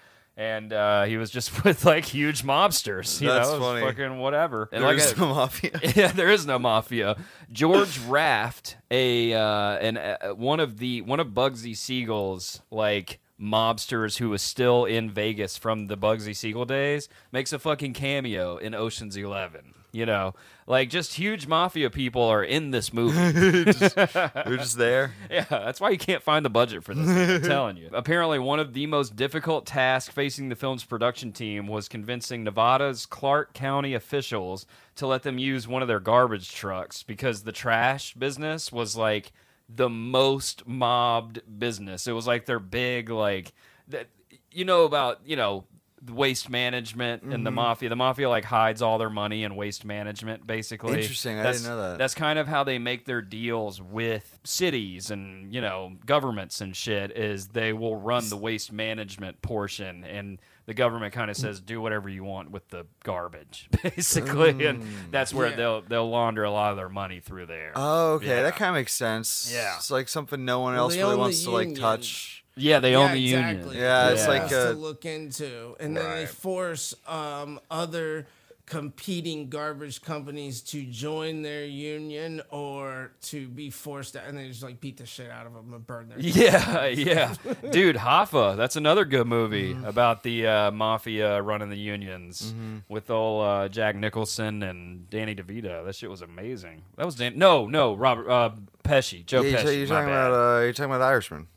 And 0.40 0.72
uh, 0.72 1.04
he 1.04 1.18
was 1.18 1.30
just 1.30 1.64
with 1.64 1.84
like 1.84 2.06
huge 2.06 2.42
mobsters. 2.42 3.20
You 3.20 3.28
That's 3.28 3.48
know, 3.50 3.56
it 3.56 3.58
was 3.60 3.68
funny. 3.68 3.86
fucking 3.86 4.18
whatever. 4.18 4.70
And 4.72 4.82
like 4.82 4.96
There's 4.96 5.12
I- 5.12 5.20
no 5.20 5.34
mafia. 5.34 5.80
yeah, 5.94 6.12
there 6.12 6.30
is 6.30 6.46
no 6.46 6.58
mafia. 6.58 7.16
George 7.52 7.98
Raft, 8.06 8.78
a 8.90 9.34
uh, 9.34 9.76
and 9.76 9.98
uh, 9.98 10.16
one 10.34 10.58
of 10.58 10.78
the 10.78 11.02
one 11.02 11.20
of 11.20 11.28
Bugsy 11.28 11.76
Siegel's 11.76 12.62
like 12.70 13.20
mobsters 13.38 14.16
who 14.16 14.30
was 14.30 14.40
still 14.40 14.86
in 14.86 15.10
Vegas 15.10 15.58
from 15.58 15.86
the 15.88 15.96
Bugsy 15.96 16.34
Siegel 16.34 16.64
days, 16.64 17.08
makes 17.32 17.52
a 17.52 17.58
fucking 17.58 17.92
cameo 17.92 18.56
in 18.56 18.74
Ocean's 18.74 19.16
Eleven. 19.18 19.74
You 19.92 20.06
know, 20.06 20.34
like 20.68 20.88
just 20.88 21.14
huge 21.14 21.48
mafia 21.48 21.90
people 21.90 22.22
are 22.22 22.44
in 22.44 22.70
this 22.70 22.92
movie. 22.94 23.32
They're 23.32 24.56
just 24.56 24.78
there. 24.78 25.12
Yeah, 25.28 25.44
that's 25.48 25.80
why 25.80 25.90
you 25.90 25.98
can't 25.98 26.22
find 26.22 26.44
the 26.44 26.50
budget 26.50 26.84
for 26.84 26.94
this. 26.94 27.06
thing, 27.06 27.30
I'm 27.30 27.42
telling 27.42 27.76
you. 27.76 27.90
Apparently, 27.92 28.38
one 28.38 28.60
of 28.60 28.72
the 28.72 28.86
most 28.86 29.16
difficult 29.16 29.66
tasks 29.66 30.14
facing 30.14 30.48
the 30.48 30.54
film's 30.54 30.84
production 30.84 31.32
team 31.32 31.66
was 31.66 31.88
convincing 31.88 32.44
Nevada's 32.44 33.04
Clark 33.04 33.52
County 33.52 33.94
officials 33.94 34.64
to 34.96 35.06
let 35.06 35.22
them 35.24 35.38
use 35.38 35.66
one 35.66 35.82
of 35.82 35.88
their 35.88 36.00
garbage 36.00 36.52
trucks 36.52 37.02
because 37.02 37.42
the 37.42 37.52
trash 37.52 38.14
business 38.14 38.70
was 38.70 38.96
like 38.96 39.32
the 39.68 39.88
most 39.88 40.66
mobbed 40.68 41.40
business. 41.58 42.06
It 42.06 42.12
was 42.12 42.26
like 42.26 42.46
their 42.46 42.60
big 42.60 43.10
like 43.10 43.52
that. 43.88 44.06
You 44.52 44.64
know 44.64 44.84
about 44.84 45.20
you 45.24 45.36
know 45.36 45.64
waste 46.08 46.48
management 46.48 47.22
and 47.22 47.32
Mm-hmm. 47.32 47.44
the 47.44 47.50
mafia. 47.50 47.88
The 47.88 47.96
mafia 47.96 48.28
like 48.28 48.44
hides 48.44 48.80
all 48.82 48.96
their 48.98 49.10
money 49.10 49.44
in 49.44 49.54
waste 49.56 49.84
management, 49.84 50.46
basically. 50.46 51.00
Interesting. 51.00 51.34
I 51.38 51.42
That's- 51.42 51.62
didn't 51.62 51.76
know 51.76 51.90
that. 51.90 51.98
That's 51.98 52.14
kind 52.14 52.38
of 52.38 52.46
how 52.48 52.64
they 52.64 52.78
make 52.78 53.04
their 53.04 53.20
deals 53.22 53.80
with 53.82 54.38
cities 54.44 55.10
and 55.10 55.52
you 55.52 55.60
know 55.60 55.92
governments 56.06 56.60
and 56.60 56.74
shit. 56.74 57.16
Is 57.16 57.48
they 57.48 57.72
will 57.72 57.96
run 57.96 58.28
the 58.28 58.36
waste 58.36 58.72
management 58.72 59.42
portion, 59.42 60.04
and 60.04 60.38
the 60.66 60.74
government 60.74 61.12
kind 61.12 61.30
of 61.30 61.36
says 61.36 61.60
do 61.60 61.80
whatever 61.80 62.08
you 62.08 62.22
want 62.24 62.50
with 62.50 62.68
the 62.68 62.86
garbage, 63.04 63.68
basically, 63.82 64.64
and 64.66 64.84
that's 65.10 65.34
where 65.34 65.48
Yeah. 65.50 65.56
they'll 65.56 65.80
they'll 65.82 66.08
launder 66.10 66.44
a 66.44 66.50
lot 66.50 66.70
of 66.70 66.76
their 66.76 66.88
money 66.88 67.20
through 67.20 67.46
there. 67.46 67.72
Oh, 67.74 68.14
okay. 68.14 68.26
Yeah. 68.28 68.42
That 68.44 68.56
kind 68.56 68.70
of 68.70 68.74
makes 68.76 68.94
sense. 68.94 69.50
Yeah. 69.52 69.76
It's 69.76 69.90
like 69.90 70.08
something 70.08 70.44
no 70.44 70.60
one 70.60 70.74
else 70.76 70.94
they 70.94 71.02
really 71.02 71.16
wants 71.16 71.42
to 71.44 71.50
like 71.50 71.66
union. 71.68 71.80
touch. 71.82 72.39
Yeah, 72.56 72.78
they 72.80 72.92
yeah, 72.92 72.96
own 72.98 73.12
the 73.12 73.24
exactly. 73.24 73.64
union. 73.76 73.82
Yeah, 73.82 74.10
it's 74.10 74.26
What 74.26 74.38
like 74.42 74.50
a- 74.52 74.64
to 74.66 74.72
look 74.72 75.04
into, 75.04 75.76
and 75.80 75.96
then 75.96 76.04
they 76.04 76.20
Right. 76.20 76.28
force 76.28 76.94
um, 77.06 77.60
other 77.70 78.26
competing 78.66 79.48
garbage 79.48 80.00
companies 80.00 80.60
to 80.60 80.84
join 80.84 81.42
their 81.42 81.64
union 81.64 82.40
or 82.50 83.10
to 83.20 83.48
be 83.48 83.68
forced 83.68 84.14
out, 84.14 84.22
and 84.28 84.38
they 84.38 84.46
just 84.46 84.62
like 84.62 84.80
beat 84.80 84.96
the 84.96 85.04
shit 85.06 85.28
out 85.28 85.44
of 85.44 85.52
them 85.54 85.74
and 85.74 85.84
burn 85.84 86.08
their. 86.08 86.18
Yeah, 86.20 86.86
yeah, 86.86 87.34
dude, 87.72 87.96
Hoffa. 87.96 88.56
That's 88.56 88.76
another 88.76 89.04
good 89.04 89.26
movie 89.26 89.74
Mm-hmm. 89.74 89.84
about 89.86 90.22
the 90.22 90.46
uh, 90.46 90.70
mafia 90.70 91.42
running 91.42 91.68
the 91.68 91.76
unions 91.76 92.54
with 92.88 93.10
old 93.10 93.44
uh, 93.44 93.68
Jack 93.68 93.96
Nicholson 93.96 94.62
and 94.62 95.10
Danny 95.10 95.34
DeVito. 95.34 95.84
That 95.84 95.96
shit 95.96 96.08
was 96.08 96.22
amazing. 96.22 96.82
That 96.96 97.06
was 97.06 97.16
Dan. 97.16 97.36
No, 97.36 97.66
no, 97.66 97.94
Robert 97.94 98.28
uh, 98.30 98.50
Pesci, 98.84 99.26
Joe 99.26 99.42
Yeah, 99.42 99.58
Pesci. 99.58 99.64
you're, 99.64 99.72
you're 99.72 99.88
my 99.88 99.94
talking 99.96 100.08
bad. 100.10 100.26
about 100.28 100.32
uh, 100.58 100.60
you're 100.60 100.72
talking 100.72 100.90
about 100.92 100.98
the 100.98 101.04
Irishman. 101.06 101.48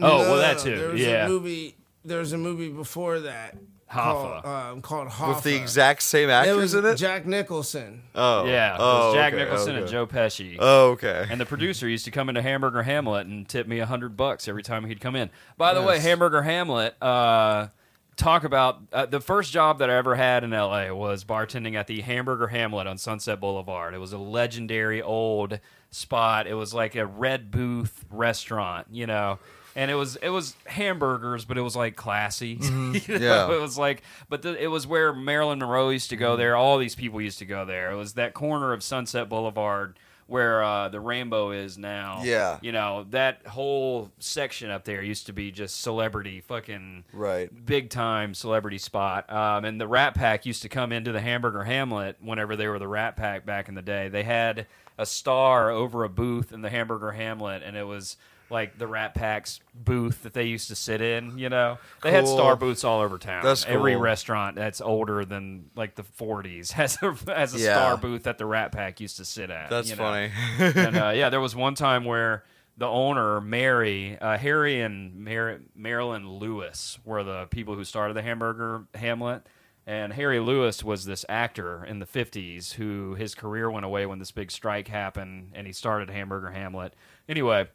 Oh, 0.00 0.06
No, 0.08 0.18
well, 0.18 0.36
that 0.36 0.58
no, 0.58 0.62
too, 0.64 0.76
There 0.78 0.88
was 0.90 1.00
yeah. 1.00 1.26
a 1.26 1.28
movie. 1.28 1.74
There 2.04 2.18
was 2.18 2.32
a 2.32 2.38
movie 2.38 2.68
before 2.68 3.20
that. 3.20 3.56
Hoffa. 3.90 4.42
Called, 4.42 4.44
um, 4.46 4.82
called 4.82 5.08
Hoffa. 5.08 5.34
With 5.36 5.44
the 5.44 5.54
exact 5.54 6.02
same 6.02 6.28
It 6.28 6.32
actors 6.32 6.56
was 6.56 6.74
in 6.74 6.84
it. 6.84 6.96
Jack 6.96 7.24
Nicholson. 7.24 8.02
oh, 8.16 8.44
yeah, 8.44 8.74
it 8.74 8.78
Oh, 8.80 9.06
was 9.06 9.14
Jack 9.14 9.32
okay, 9.32 9.44
Nicholson 9.44 9.74
and 9.76 9.84
okay. 9.84 9.92
Joe 9.92 10.06
Pesci. 10.08 10.56
Oh, 10.58 10.90
okay. 10.90 11.26
And 11.30 11.40
the 11.40 11.46
producer 11.46 11.88
used 11.88 12.04
to 12.06 12.10
come 12.10 12.28
into 12.28 12.42
Hamburger 12.42 12.82
Hamlet 12.82 13.26
and 13.28 13.48
tip 13.48 13.68
me 13.68 13.78
a 13.78 13.86
hundred 13.86 14.16
bucks 14.16 14.48
every 14.48 14.64
time 14.64 14.86
he'd 14.86 15.00
come 15.00 15.14
in. 15.14 15.30
By 15.56 15.72
the 15.72 15.82
way, 15.82 16.00
Hamburger 16.00 16.42
Hamlet, 16.42 17.00
uh, 17.00 17.68
talk 18.16 18.42
about 18.42 18.80
uh, 18.92 19.06
the 19.06 19.20
first 19.20 19.52
job 19.52 19.78
that 19.78 19.88
I 19.88 19.94
ever 19.96 20.16
had 20.16 20.42
in 20.42 20.50
LA 20.50 20.92
was 20.92 21.22
bartending 21.22 21.74
at 21.76 21.86
the 21.86 22.00
Hamburger 22.00 22.48
Hamlet 22.48 22.88
on 22.88 22.98
Sunset 22.98 23.38
Boulevard. 23.38 23.94
It 23.94 23.98
was 23.98 24.12
a 24.12 24.18
legendary 24.18 25.00
old 25.00 25.60
spot. 25.90 26.48
It 26.48 26.54
was 26.54 26.74
like 26.74 26.96
a 26.96 27.06
red 27.06 27.50
booth 27.52 28.04
restaurant, 28.10 28.88
you 28.90 29.06
know. 29.06 29.38
And 29.76 29.90
it 29.90 29.94
was 29.94 30.16
it 30.16 30.30
was 30.30 30.56
hamburgers, 30.66 31.44
but 31.44 31.56
it 31.58 31.60
was 31.62 31.76
like 31.76 31.94
classy. 31.94 32.58
You 32.60 32.70
know? 32.70 32.92
Mm-hmm. 32.98 33.22
Yeah. 33.22 33.52
It 33.52 33.60
was 33.60 33.76
like, 33.78 34.02
but 34.28 34.42
the, 34.42 34.60
it 34.60 34.68
was 34.68 34.86
where 34.86 35.12
Marilyn 35.12 35.58
Monroe 35.60 35.90
used 35.90 36.10
to 36.10 36.16
go 36.16 36.36
there. 36.36 36.56
All 36.56 36.78
these 36.78 36.94
people 36.94 37.20
used 37.20 37.38
to 37.40 37.44
go 37.46 37.64
there. 37.64 37.90
It 37.92 37.96
was 37.96 38.14
that 38.14 38.34
corner 38.34 38.72
of 38.72 38.82
Sunset 38.82 39.28
Boulevard 39.28 39.98
where 40.28 40.60
uh, 40.64 40.88
the 40.88 40.98
Rainbow 40.98 41.52
is 41.52 41.78
now. 41.78 42.22
Yeah. 42.24 42.58
You 42.60 42.72
know 42.72 43.06
that 43.10 43.46
whole 43.46 44.10
section 44.18 44.70
up 44.70 44.84
there 44.84 45.00
used 45.02 45.26
to 45.26 45.32
be 45.32 45.52
just 45.52 45.80
celebrity, 45.82 46.40
fucking 46.40 47.04
Right. 47.12 47.48
big 47.64 47.90
time 47.90 48.34
celebrity 48.34 48.78
spot. 48.78 49.30
Um, 49.32 49.64
and 49.64 49.80
the 49.80 49.86
Rat 49.86 50.14
Pack 50.16 50.44
used 50.46 50.62
to 50.62 50.68
come 50.68 50.90
into 50.90 51.12
the 51.12 51.20
Hamburger 51.20 51.62
Hamlet 51.64 52.16
whenever 52.20 52.56
they 52.56 52.66
were 52.66 52.78
the 52.80 52.88
Rat 52.88 53.16
Pack 53.16 53.46
back 53.46 53.68
in 53.68 53.74
the 53.76 53.82
day. 53.82 54.08
They 54.08 54.24
had 54.24 54.66
a 54.98 55.06
star 55.06 55.70
over 55.70 56.02
a 56.02 56.08
booth 56.08 56.50
in 56.52 56.62
the 56.62 56.70
Hamburger 56.70 57.12
Hamlet, 57.12 57.62
and 57.62 57.76
it 57.76 57.84
was 57.86 58.16
like 58.50 58.78
the 58.78 58.86
Rat 58.86 59.14
Pack's 59.14 59.60
booth 59.74 60.22
that 60.22 60.32
they 60.32 60.44
used 60.44 60.68
to 60.68 60.76
sit 60.76 61.00
in. 61.00 61.38
You 61.38 61.48
know, 61.48 61.78
they 62.02 62.10
had 62.12 62.24
Cool. 62.24 62.36
star 62.36 62.56
booths 62.56 62.84
all 62.84 63.00
over 63.00 63.18
town. 63.18 63.42
That's 63.44 63.64
Every 63.66 63.92
cool. 63.94 64.00
restaurant 64.02 64.56
that's 64.56 64.80
older 64.80 65.24
than 65.24 65.70
like 65.74 65.94
the 65.96 66.02
40s 66.04 66.72
has 66.72 66.96
a, 67.02 67.12
has 67.34 67.54
a 67.54 67.58
Yeah. 67.58 67.74
star 67.74 67.96
booth 67.96 68.22
that 68.24 68.38
the 68.38 68.46
Rat 68.46 68.72
Pack 68.72 69.00
used 69.00 69.16
to 69.16 69.24
sit 69.24 69.50
at. 69.50 69.70
That's 69.70 69.90
you 69.90 69.96
know? 69.96 70.02
funny. 70.02 70.30
and 70.58 70.96
uh, 70.96 71.08
yeah, 71.14 71.28
there 71.28 71.40
was 71.40 71.56
one 71.56 71.74
time 71.74 72.04
where 72.04 72.44
the 72.78 72.86
owner, 72.86 73.40
Mary, 73.40 74.18
uh, 74.20 74.36
Harry 74.36 74.80
and 74.82 75.16
Mar- 75.24 75.60
Marilyn 75.74 76.28
Lewis 76.28 76.98
were 77.04 77.24
the 77.24 77.46
people 77.46 77.74
who 77.74 77.84
started 77.84 78.14
the 78.14 78.22
Hamburger 78.22 78.84
Hamlet. 78.94 79.46
And 79.88 80.12
Harry 80.14 80.40
Lewis 80.40 80.82
was 80.82 81.04
this 81.04 81.24
actor 81.28 81.84
in 81.84 82.00
the 82.00 82.06
50s 82.06 82.72
who 82.72 83.14
his 83.14 83.36
career 83.36 83.70
went 83.70 83.86
away 83.86 84.04
when 84.04 84.18
this 84.18 84.32
big 84.32 84.50
strike 84.50 84.88
happened 84.88 85.52
and 85.54 85.64
he 85.64 85.72
started 85.72 86.10
Hamburger 86.10 86.50
Hamlet. 86.50 86.94
Anyway, 87.28 87.68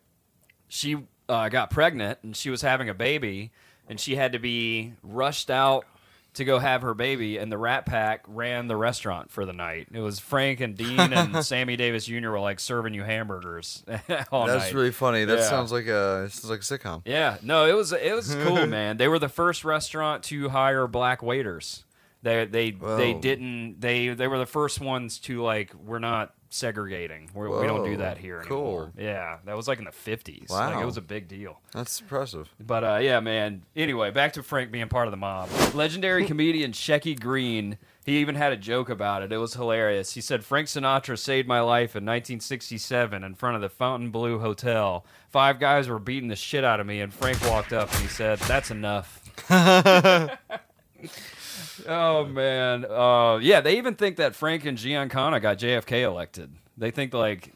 she 0.74 0.95
uh, 1.28 1.49
got 1.49 1.69
pregnant 1.69 2.19
and 2.24 2.36
she 2.36 2.49
was 2.49 2.61
having 2.61 2.88
a 2.88 2.93
baby 2.93 3.51
and 3.89 3.99
she 3.99 4.15
had 4.15 4.32
to 4.32 4.39
be 4.39 4.93
rushed 5.03 5.49
out 5.51 5.86
to 6.34 6.45
go 6.45 6.59
have 6.59 6.82
her 6.82 6.93
baby 6.93 7.38
and 7.38 7.51
the 7.51 7.57
rat 7.57 7.86
pack 7.86 8.24
ran 8.26 8.67
the 8.67 8.78
restaurant 8.78 9.30
for 9.30 9.45
the 9.45 9.51
night 9.51 9.88
it 9.91 9.99
was 9.99 10.17
frank 10.17 10.61
and 10.61 10.78
dean 10.78 10.97
and 10.97 11.43
sammy 11.45 11.76
davis 11.76 12.05
jr 12.05 12.30
were 12.30 12.39
like 12.39 12.57
serving 12.57 12.93
you 12.93 13.03
hamburgers 13.03 13.84
all 14.32 14.47
That's 14.47 14.63
night. 14.65 14.74
really 14.74 14.91
funny. 14.91 15.26
That 15.26 15.39
Yeah. 15.39 15.49
sounds 15.49 15.74
like 15.74 15.88
a 15.88 16.30
sounds 16.30 16.49
like 16.49 16.59
a 16.61 16.63
sitcom. 16.63 17.01
yeah 17.03 17.36
no 17.43 17.65
it 17.65 17.74
was 17.74 17.91
it 17.91 18.15
was 18.15 18.34
cool 18.34 18.65
man 18.78 18.95
they 18.95 19.09
were 19.09 19.19
the 19.19 19.28
first 19.28 19.65
restaurant 19.65 20.24
to 20.24 20.47
hire 20.47 20.88
black 20.88 21.22
waiters 21.22 21.84
they 22.24 22.45
they 22.45 22.72
they 22.72 23.11
Whoa. 23.13 23.19
didn't 23.19 23.82
they 23.82 24.09
they 24.09 24.28
were 24.30 24.38
the 24.38 24.45
first 24.45 24.80
ones 24.80 25.19
to 25.19 25.41
like 25.43 25.74
we're 25.74 25.99
not 25.99 26.34
segregating 26.54 27.30
we're, 27.34 27.62
we 27.62 27.66
don't 27.66 27.86
do 27.86 27.97
that 27.97 28.18
here 28.18 28.41
cool. 28.45 28.58
anymore 28.58 28.91
yeah 28.97 29.38
that 29.45 29.56
was 29.56 29.68
like 29.68 29.80
in 29.80 29.86
the 29.86 29.91
50s 29.91 30.49
like 30.49 30.78
it 30.78 30.86
was 30.86 30.97
a 30.97 31.02
big 31.02 31.28
deal 31.28 31.60
That's 31.74 32.02
impressive. 32.02 32.49
but 32.60 32.84
uh, 32.84 32.99
yeah, 33.02 33.20
man. 33.22 33.64
Anyway, 33.76 34.12
back 34.12 34.34
to 34.34 34.43
Frank 34.43 34.72
being 34.72 34.88
part 34.89 35.08
of 35.08 35.12
the 35.12 35.18
mob. 35.18 35.49
Legendary 35.74 36.26
comedian 36.32 36.72
Shecky 36.74 37.18
Greene. 37.20 37.78
He 38.06 38.18
even 38.18 38.36
had 38.36 38.52
a 38.52 38.58
joke 38.58 38.89
about 38.89 39.24
it. 39.24 39.32
It 39.32 39.38
was 39.38 39.54
hilarious. 39.54 40.14
He 40.14 40.22
said 40.22 40.43
Frank 40.43 40.68
Sinatra 40.68 41.18
saved 41.18 41.47
my 41.47 41.62
life 41.62 41.95
in 41.95 42.04
1967 42.04 43.24
in 43.24 43.36
front 43.36 43.56
of 43.56 43.62
the 43.62 43.70
Fontainebleau 43.70 44.39
Hotel. 44.39 45.06
Five 45.30 45.60
guys 45.60 45.88
were 45.88 45.99
beating 45.99 46.28
the 46.30 46.36
shit 46.36 46.64
out 46.64 46.80
of 46.80 46.88
me, 46.88 46.99
and 46.99 47.14
Frank 47.14 47.41
walked 47.47 47.72
up 47.74 47.91
and 47.93 48.02
he 48.02 48.08
said, 48.08 48.39
"That's 48.39 48.72
enough." 48.72 49.22
oh 51.88 52.25
man, 52.25 52.86
uh, 52.86 53.38
yeah. 53.41 53.61
They 53.61 53.77
even 53.77 53.95
think 53.95 54.17
that 54.17 54.36
Frank 54.36 54.65
and 54.65 54.77
Giancana 54.77 55.41
got 55.41 55.57
JFK 55.57 56.03
elected. 56.03 56.51
They 56.77 56.91
think 56.91 57.13
like 57.13 57.53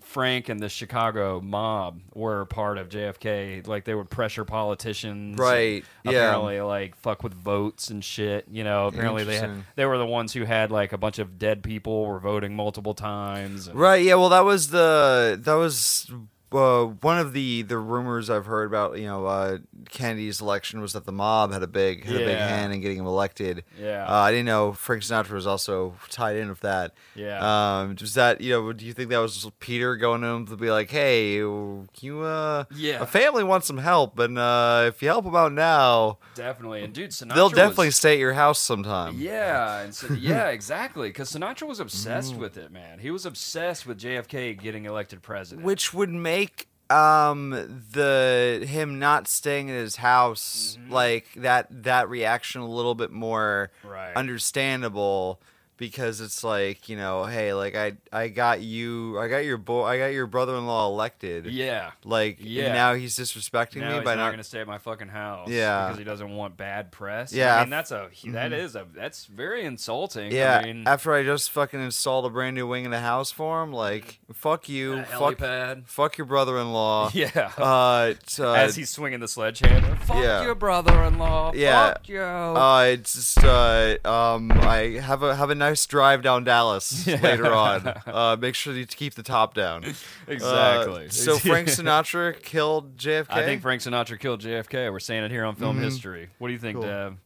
Frank 0.00 0.48
and 0.48 0.60
the 0.60 0.68
Chicago 0.68 1.40
mob 1.40 2.00
were 2.14 2.44
part 2.44 2.78
of 2.78 2.88
JFK. 2.88 3.66
Like 3.66 3.84
they 3.84 3.94
would 3.94 4.10
pressure 4.10 4.44
politicians, 4.44 5.38
Right, 5.38 5.84
and 6.04 6.12
yeah. 6.14 6.28
Apparently, 6.28 6.60
like 6.60 6.96
fuck 6.96 7.22
with 7.22 7.34
votes 7.34 7.90
and 7.90 8.04
shit. 8.04 8.46
You 8.50 8.62
know, 8.64 8.86
apparently 8.86 9.24
they 9.24 9.36
had 9.38 9.64
they 9.76 9.86
were 9.86 9.98
the 9.98 10.06
ones 10.06 10.32
who 10.32 10.44
had 10.44 10.70
like 10.70 10.92
a 10.92 10.98
bunch 10.98 11.18
of 11.18 11.38
dead 11.38 11.62
people 11.62 12.06
were 12.06 12.20
voting 12.20 12.54
multiple 12.54 12.94
times. 12.94 13.66
and- 13.66 13.78
Right. 13.78 14.02
Yeah. 14.04 14.14
Well, 14.14 14.28
that 14.28 14.44
was 14.44 14.68
the 14.70 15.38
that 15.42 15.54
was 15.54 16.10
uh, 16.54 16.84
one 17.00 17.18
of 17.18 17.32
the 17.32 17.62
the 17.62 17.78
rumors 17.78 18.30
I've 18.30 18.46
heard 18.46 18.66
about. 18.66 18.98
You 18.98 19.06
know, 19.06 19.26
uh, 19.26 19.58
Kennedy's 19.90 20.40
election 20.40 20.80
was 20.80 20.92
that 20.94 21.04
the 21.04 21.12
mob 21.12 21.52
had 21.52 21.62
a 21.62 21.66
big 21.66 22.04
had 22.04 22.16
a 22.16 22.18
big 22.20 22.36
hand 22.38 22.72
in 22.72 22.80
getting 22.80 22.98
him 22.98 23.06
elected. 23.06 23.64
Yeah. 23.80 24.06
Uh, 24.08 24.12
I 24.14 24.30
didn't 24.30 24.46
know 24.46 24.72
Frank 24.72 25.02
Sinatra 25.02 25.32
was 25.32 25.46
also 25.46 25.94
tied 26.10 26.36
in 26.36 26.48
with 26.48 26.60
that. 26.60 26.94
Yeah. 27.14 27.80
Um, 27.80 27.96
was 28.00 28.14
that 28.14 28.40
you 28.40 28.50
know? 28.52 28.72
Do 28.72 28.84
you 28.86 28.92
think 28.92 29.10
that 29.10 29.18
was 29.18 29.48
Peter 29.60 29.96
going 29.96 30.20
to 30.22 30.26
him 30.28 30.46
to 30.46 30.56
be 30.56 30.70
like, 30.70 30.90
hey, 30.90 31.34
you 31.34 31.86
uh, 32.22 32.64
Yeah. 32.74 33.02
a 33.02 33.06
family 33.06 33.44
wants 33.44 33.66
some 33.66 33.78
help, 33.78 34.18
and 34.18 34.38
uh, 34.38 34.84
if 34.88 35.02
you 35.02 35.08
help 35.08 35.24
them 35.24 35.34
out 35.36 35.52
now, 35.52 36.18
Definitely, 36.34 36.82
and 36.82 36.92
dude, 36.92 37.10
Sinatra 37.10 37.34
they'll 37.34 37.44
was- 37.44 37.52
definitely 37.54 37.90
stay 37.90 38.14
at 38.14 38.18
your 38.18 38.34
house 38.34 38.58
sometime. 38.58 39.16
Yeah, 39.18 39.80
and 39.80 39.94
so, 39.94 40.12
yeah, 40.20 40.48
exactly. 40.48 41.08
Because 41.08 41.32
Sinatra 41.32 41.66
was 41.68 41.78
Mm. 41.78 41.82
obsessed 41.82 42.36
with 42.36 42.56
it, 42.56 42.70
man. 42.70 42.98
He 42.98 43.10
was 43.10 43.26
obsessed 43.26 43.86
with 43.86 43.98
JFK 43.98 44.54
getting 44.60 44.84
elected 44.84 45.22
president. 45.22 45.64
Which 45.64 45.92
would 45.94 46.10
make 46.10 46.43
um 46.90 47.50
the 47.92 48.64
him 48.68 48.98
not 48.98 49.26
staying 49.26 49.68
in 49.68 49.74
his 49.74 49.96
house 49.96 50.76
like 50.90 51.28
that 51.36 51.66
that 51.84 52.08
reaction 52.10 52.60
a 52.60 52.68
little 52.68 52.94
bit 52.94 53.10
more 53.10 53.70
Right. 53.82 54.14
understandable 54.14 55.40
because 55.76 56.20
it's 56.20 56.44
like 56.44 56.88
you 56.88 56.96
know 56.96 57.24
hey 57.24 57.52
like 57.52 57.74
i 57.74 57.92
i 58.12 58.28
got 58.28 58.60
you 58.60 59.18
i 59.18 59.26
got 59.28 59.38
your 59.38 59.56
boy 59.56 59.84
i 59.84 59.98
got 59.98 60.06
your 60.06 60.26
brother-in-law 60.26 60.86
elected 60.88 61.46
Yeah. 61.46 61.90
like 62.04 62.36
Yeah. 62.40 62.72
now 62.72 62.94
he's 62.94 63.18
disrespecting 63.18 63.76
Now 63.80 63.88
me 63.88 63.94
he's 63.96 64.04
by 64.04 64.14
not, 64.14 64.24
not 64.24 64.28
going 64.30 64.38
to 64.38 64.44
stay 64.44 64.60
at 64.60 64.66
my 64.68 64.78
fucking 64.78 65.08
house. 65.08 65.48
Yeah. 65.48 65.86
because 65.86 65.98
he 65.98 66.04
doesn't 66.04 66.30
want 66.34 66.56
bad 66.56 66.92
press. 66.92 67.32
Yeah. 67.32 67.56
I 67.56 67.60
mean 67.62 67.70
that's 67.70 67.90
a 67.90 68.08
that 68.26 68.52
is 68.52 68.76
a 68.76 68.86
that's 68.94 69.26
very 69.26 69.64
insulting. 69.64 70.30
yeah 70.32 70.58
I 70.58 70.64
mean, 70.64 70.84
after 70.86 71.12
i 71.12 71.22
just 71.24 71.50
fucking 71.50 71.80
installed 71.80 72.24
a 72.26 72.30
brand 72.30 72.54
new 72.54 72.66
wing 72.66 72.84
in 72.84 72.90
the 72.90 73.00
house 73.00 73.30
for 73.32 73.62
him 73.62 73.72
like 73.72 74.20
fuck 74.32 74.68
you 74.68 75.02
fuck 75.04 75.38
helipad. 75.38 75.86
fuck 75.88 76.16
your 76.18 76.26
brother-in-law 76.26 77.10
Yeah. 77.14 77.50
uh, 77.58 78.14
uh 78.38 78.52
As 78.52 78.76
he's 78.76 78.90
swinging 78.90 79.20
the 79.20 79.28
sledgehammer. 79.28 79.96
Fuck 79.96 80.18
yeah. 80.18 80.42
your 80.44 80.54
brother-in-law. 80.54 81.52
Yeah. 81.54 81.94
Fuck 81.94 82.08
you. 82.08 82.20
Uh, 82.20 82.84
it's 82.92 83.14
just 83.14 83.38
uh, 83.44 83.96
um, 84.04 84.52
I 84.52 84.98
have 85.02 85.22
a 85.22 85.34
have 85.34 85.50
a 85.50 85.54
nice 85.68 85.86
drive 85.86 86.22
down 86.22 86.44
Dallas 86.44 87.06
later 87.22 87.52
on. 87.52 87.86
Uh, 88.06 88.36
make 88.38 88.54
sure 88.54 88.74
you 88.74 88.86
keep 88.86 89.14
the 89.14 89.22
top 89.22 89.54
down. 89.54 89.84
exactly. 90.26 91.06
Uh, 91.06 91.10
so 91.10 91.38
Frank 91.50 91.68
Sinatra 91.68 92.40
killed 92.40 92.96
JFK. 92.96 93.26
I 93.30 93.44
think 93.44 93.62
Frank 93.62 93.82
Sinatra 93.82 94.18
killed 94.18 94.40
JFK. 94.42 94.92
We're 94.92 95.00
saying 95.00 95.24
it 95.24 95.30
here 95.30 95.44
on 95.44 95.54
film 95.56 95.78
history. 95.80 96.28
What 96.38 96.48
do 96.48 96.52
you 96.52 96.58
think, 96.58 96.76
Cool. 96.76 96.86
Deb? 96.86 97.18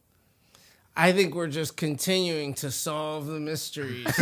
I 0.95 1.13
think 1.13 1.33
we're 1.33 1.47
just 1.47 1.77
continuing 1.77 2.53
to 2.55 2.71
solve 2.71 3.27
the 3.27 3.39
mysteries 3.39 4.05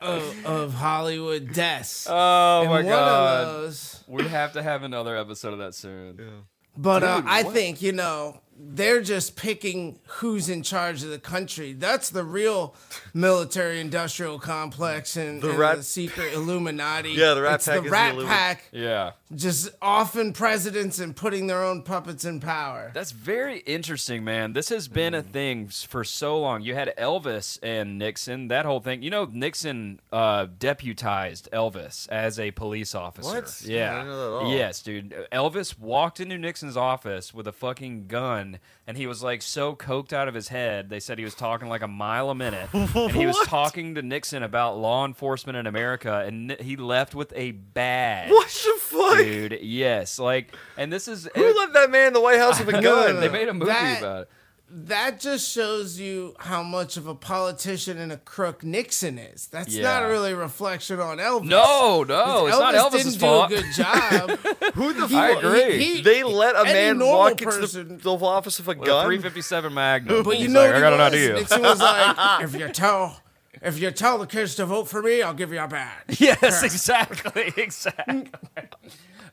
of, 0.00 0.46
of 0.46 0.74
Hollywood 0.74 1.52
deaths. 1.52 2.06
Oh 2.08 2.60
and 2.62 2.70
my 2.70 2.76
one 2.76 2.84
god. 2.86 3.44
of 3.44 3.46
those 3.62 4.04
We 4.06 4.24
have 4.28 4.54
to 4.54 4.62
have 4.62 4.84
another 4.84 5.14
episode 5.16 5.52
of 5.52 5.58
that 5.58 5.74
soon. 5.74 6.44
But 6.78 7.02
uh, 7.02 7.22
I 7.26 7.42
think 7.42 7.82
you 7.82 7.92
know 7.92 8.40
they're 8.58 9.02
just 9.02 9.36
picking 9.36 9.98
who's 10.06 10.48
in 10.48 10.62
charge 10.62 11.02
of 11.02 11.10
the 11.10 11.18
country. 11.18 11.72
That's 11.72 12.10
the 12.10 12.24
real 12.24 12.74
military-industrial 13.14 14.38
complex 14.38 15.16
and 15.16 15.42
The 15.42 15.50
and 15.50 15.58
Rat- 15.58 15.76
the 15.78 15.82
secret 15.82 16.32
Illuminati. 16.34 17.10
Yeah, 17.10 17.34
the 17.34 17.42
Rat 17.42 17.54
it's 17.56 17.66
Pack 17.66 17.74
The 17.74 17.78
is 17.80 17.84
the 17.84 17.90
Rat 17.90 18.14
Illumi- 18.14 18.26
Pack 18.26 18.64
Yeah. 18.72 19.10
just 19.34 19.70
offing 19.82 20.32
presidents 20.32 20.98
and 20.98 21.14
putting 21.14 21.46
their 21.46 21.62
own 21.62 21.82
puppets 21.82 22.24
in 22.24 22.40
power. 22.40 22.90
That's 22.94 23.10
very 23.12 23.58
interesting, 23.60 24.24
man. 24.24 24.52
This 24.52 24.68
has 24.70 24.88
been 24.88 25.12
Mm. 25.12 25.18
a 25.18 25.22
thing 25.22 25.68
for 25.68 26.04
so 26.04 26.38
long. 26.40 26.62
You 26.62 26.74
had 26.74 26.94
Elvis 26.96 27.58
and 27.62 27.98
Nixon, 27.98 28.48
that 28.48 28.64
whole 28.64 28.80
thing. 28.80 29.02
You 29.02 29.10
know, 29.10 29.28
Nixon 29.30 30.00
uh, 30.12 30.46
deputized 30.58 31.48
Elvis 31.52 32.08
as 32.08 32.38
a 32.38 32.50
police 32.52 32.94
officer. 32.94 33.28
What? 33.34 33.60
Yeah. 33.64 33.92
I 33.92 33.94
didn't 33.98 34.08
know 34.08 34.30
that 34.30 34.36
at 34.36 34.42
all. 34.46 34.52
Yes, 34.54 34.82
dude. 34.82 35.14
Elvis 35.32 35.78
walked 35.78 36.20
into 36.20 36.38
Nixon's 36.38 36.76
office 36.76 37.34
with 37.34 37.46
a 37.46 37.52
fucking 37.52 38.06
gun, 38.06 38.45
and 38.86 38.96
he 38.96 39.06
was 39.06 39.22
like 39.22 39.42
so 39.42 39.74
coked 39.74 40.12
out 40.12 40.28
of 40.28 40.34
his 40.34 40.48
head. 40.48 40.88
They 40.90 41.00
said 41.00 41.18
he 41.18 41.24
was 41.24 41.34
talking 41.34 41.68
like 41.68 41.82
a 41.82 41.88
mile 41.88 42.30
a 42.30 42.34
minute, 42.34 42.68
and 42.74 43.10
he 43.12 43.26
was 43.26 43.34
What? 43.36 43.48
talking 43.48 43.94
to 43.96 44.02
Nixon 44.02 44.42
about 44.42 44.78
law 44.78 45.04
enforcement 45.04 45.56
in 45.58 45.66
America, 45.66 46.22
and 46.26 46.48
Ni- 46.48 46.56
he 46.60 46.76
left 46.76 47.14
with 47.14 47.32
a 47.36 47.50
badge. 47.52 48.30
What 48.30 48.48
the 48.48 48.80
fuck? 48.80 49.18
Dude, 49.18 49.58
yes, 49.62 50.18
like, 50.18 50.54
and 50.76 50.92
this 50.92 51.08
is 51.08 51.28
Who 51.34 51.58
let 51.58 51.72
that 51.72 51.90
man 51.90 52.08
in 52.08 52.12
the 52.12 52.20
White 52.20 52.38
House 52.38 52.58
with 52.64 52.74
a 52.74 52.80
gun? 52.82 53.20
they 53.20 53.28
made 53.28 53.48
a 53.48 53.54
movie 53.54 53.66
That- 53.72 53.98
about 54.02 54.20
it. 54.22 54.28
That 54.68 55.20
just 55.20 55.48
shows 55.48 55.98
you 56.00 56.34
how 56.40 56.62
much 56.64 56.96
of 56.96 57.06
a 57.06 57.14
politician 57.14 57.98
and 57.98 58.10
a 58.10 58.16
crook 58.16 58.64
Nixon 58.64 59.16
is. 59.16 59.46
That's 59.46 59.72
Yeah. 59.72 59.84
not 59.84 60.08
really 60.08 60.32
a 60.32 60.36
reflection 60.36 60.98
on 60.98 61.18
Elvis. 61.18 61.44
No, 61.44 62.02
no, 62.02 62.46
it's 62.48 62.56
Elvis 62.56 62.60
not 62.60 62.74
Elvis's 62.74 63.04
didn't 63.16 63.20
fault. 63.20 63.48
do 63.50 63.56
a 63.56 63.60
good 63.62 63.72
job. 63.74 64.30
Who 64.74 64.92
the 64.92 65.16
I 65.16 65.34
fuck? 65.34 65.44
agree. 65.44 66.02
They 66.02 66.24
let 66.24 66.56
a 66.56 66.64
man 66.64 66.98
normal 66.98 67.16
walk 67.16 67.42
into 67.42 67.54
the, 67.54 67.60
person- 67.60 67.98
the 68.02 68.10
office 68.16 68.58
with 68.58 68.66
a 68.66 68.70
With 68.70 68.88
a 68.88 68.90
gun. 68.90 69.06
357 69.06 69.72
Magnum. 69.72 70.22
But 70.24 70.30
you 70.38 70.44
He's 70.46 70.50
know, 70.50 70.60
like, 70.60 70.74
what 70.74 70.74
I 70.74 70.78
he 70.78 70.82
got 70.82 70.92
an 70.94 71.00
idea. 71.00 71.34
Nixon 71.34 71.62
was 71.62 71.78
like, 71.80 72.40
if 72.42 72.54
you 72.60 72.68
tell, 72.68 73.20
if 73.66 73.80
you 73.80 73.90
tell 73.90 74.18
the 74.18 74.26
kids 74.26 74.54
to 74.54 74.64
vote 74.66 74.84
for 74.88 75.02
me, 75.02 75.22
I'll 75.22 75.34
give 75.34 75.52
you 75.52 75.60
a 75.60 75.66
badge. 75.68 76.02
yes, 76.20 76.62
exactly, 76.62 77.52
exactly. 77.56 78.30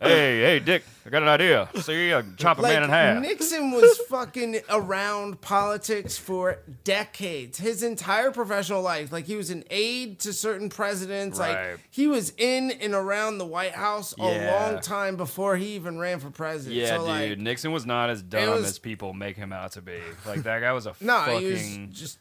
hey, 0.02 0.40
hey, 0.42 0.60
Dick, 0.60 0.84
I 1.06 1.10
got 1.10 1.22
an 1.22 1.30
idea. 1.30 1.70
See, 1.82 2.12
I 2.12 2.24
chop 2.36 2.58
a 2.58 2.62
Like 2.64 2.74
man 2.74 2.84
in 2.84 2.90
half. 2.90 3.22
Nixon 3.22 3.72
was 3.72 3.98
fucking 4.10 4.60
around 4.70 5.40
politics 5.42 6.18
for 6.18 6.58
decades. 6.84 7.60
His 7.60 7.84
entire 7.84 8.32
professional 8.32 8.82
life, 8.82 9.12
like 9.12 9.26
he 9.26 9.36
was 9.36 9.52
an 9.52 9.64
aide 9.70 10.20
to 10.22 10.34
certain 10.34 10.70
presidents. 10.70 11.38
Right. 11.40 11.72
Like 11.74 11.80
he 11.92 12.08
was 12.08 12.34
in 12.38 12.72
and 12.72 12.94
around 12.96 13.38
the 13.38 13.46
White 13.46 13.74
House 13.74 14.14
a 14.18 14.24
long 14.52 14.82
time 14.82 15.16
before 15.16 15.58
he 15.58 15.76
even 15.76 16.00
ran 16.00 16.20
for 16.20 16.32
president. 16.32 16.76
yeah, 16.76 16.88
so, 16.98 17.00
dude, 17.00 17.08
like, 17.08 17.38
Nixon 17.38 17.72
was 17.72 17.86
not 17.86 18.10
as 18.10 18.24
dumb 18.24 18.50
was- 18.50 18.66
as 18.66 18.80
people 18.80 19.14
make 19.14 19.38
him 19.38 19.54
out 19.54 19.74
to 19.74 19.82
be. 19.82 20.00
Like 20.26 20.42
that 20.44 20.60
guy 20.60 20.74
was 20.74 20.88
a 20.88 20.96
no, 21.00 21.20
fucking 21.20 21.40
he 21.42 21.52
was 21.52 22.00
just 22.00 22.18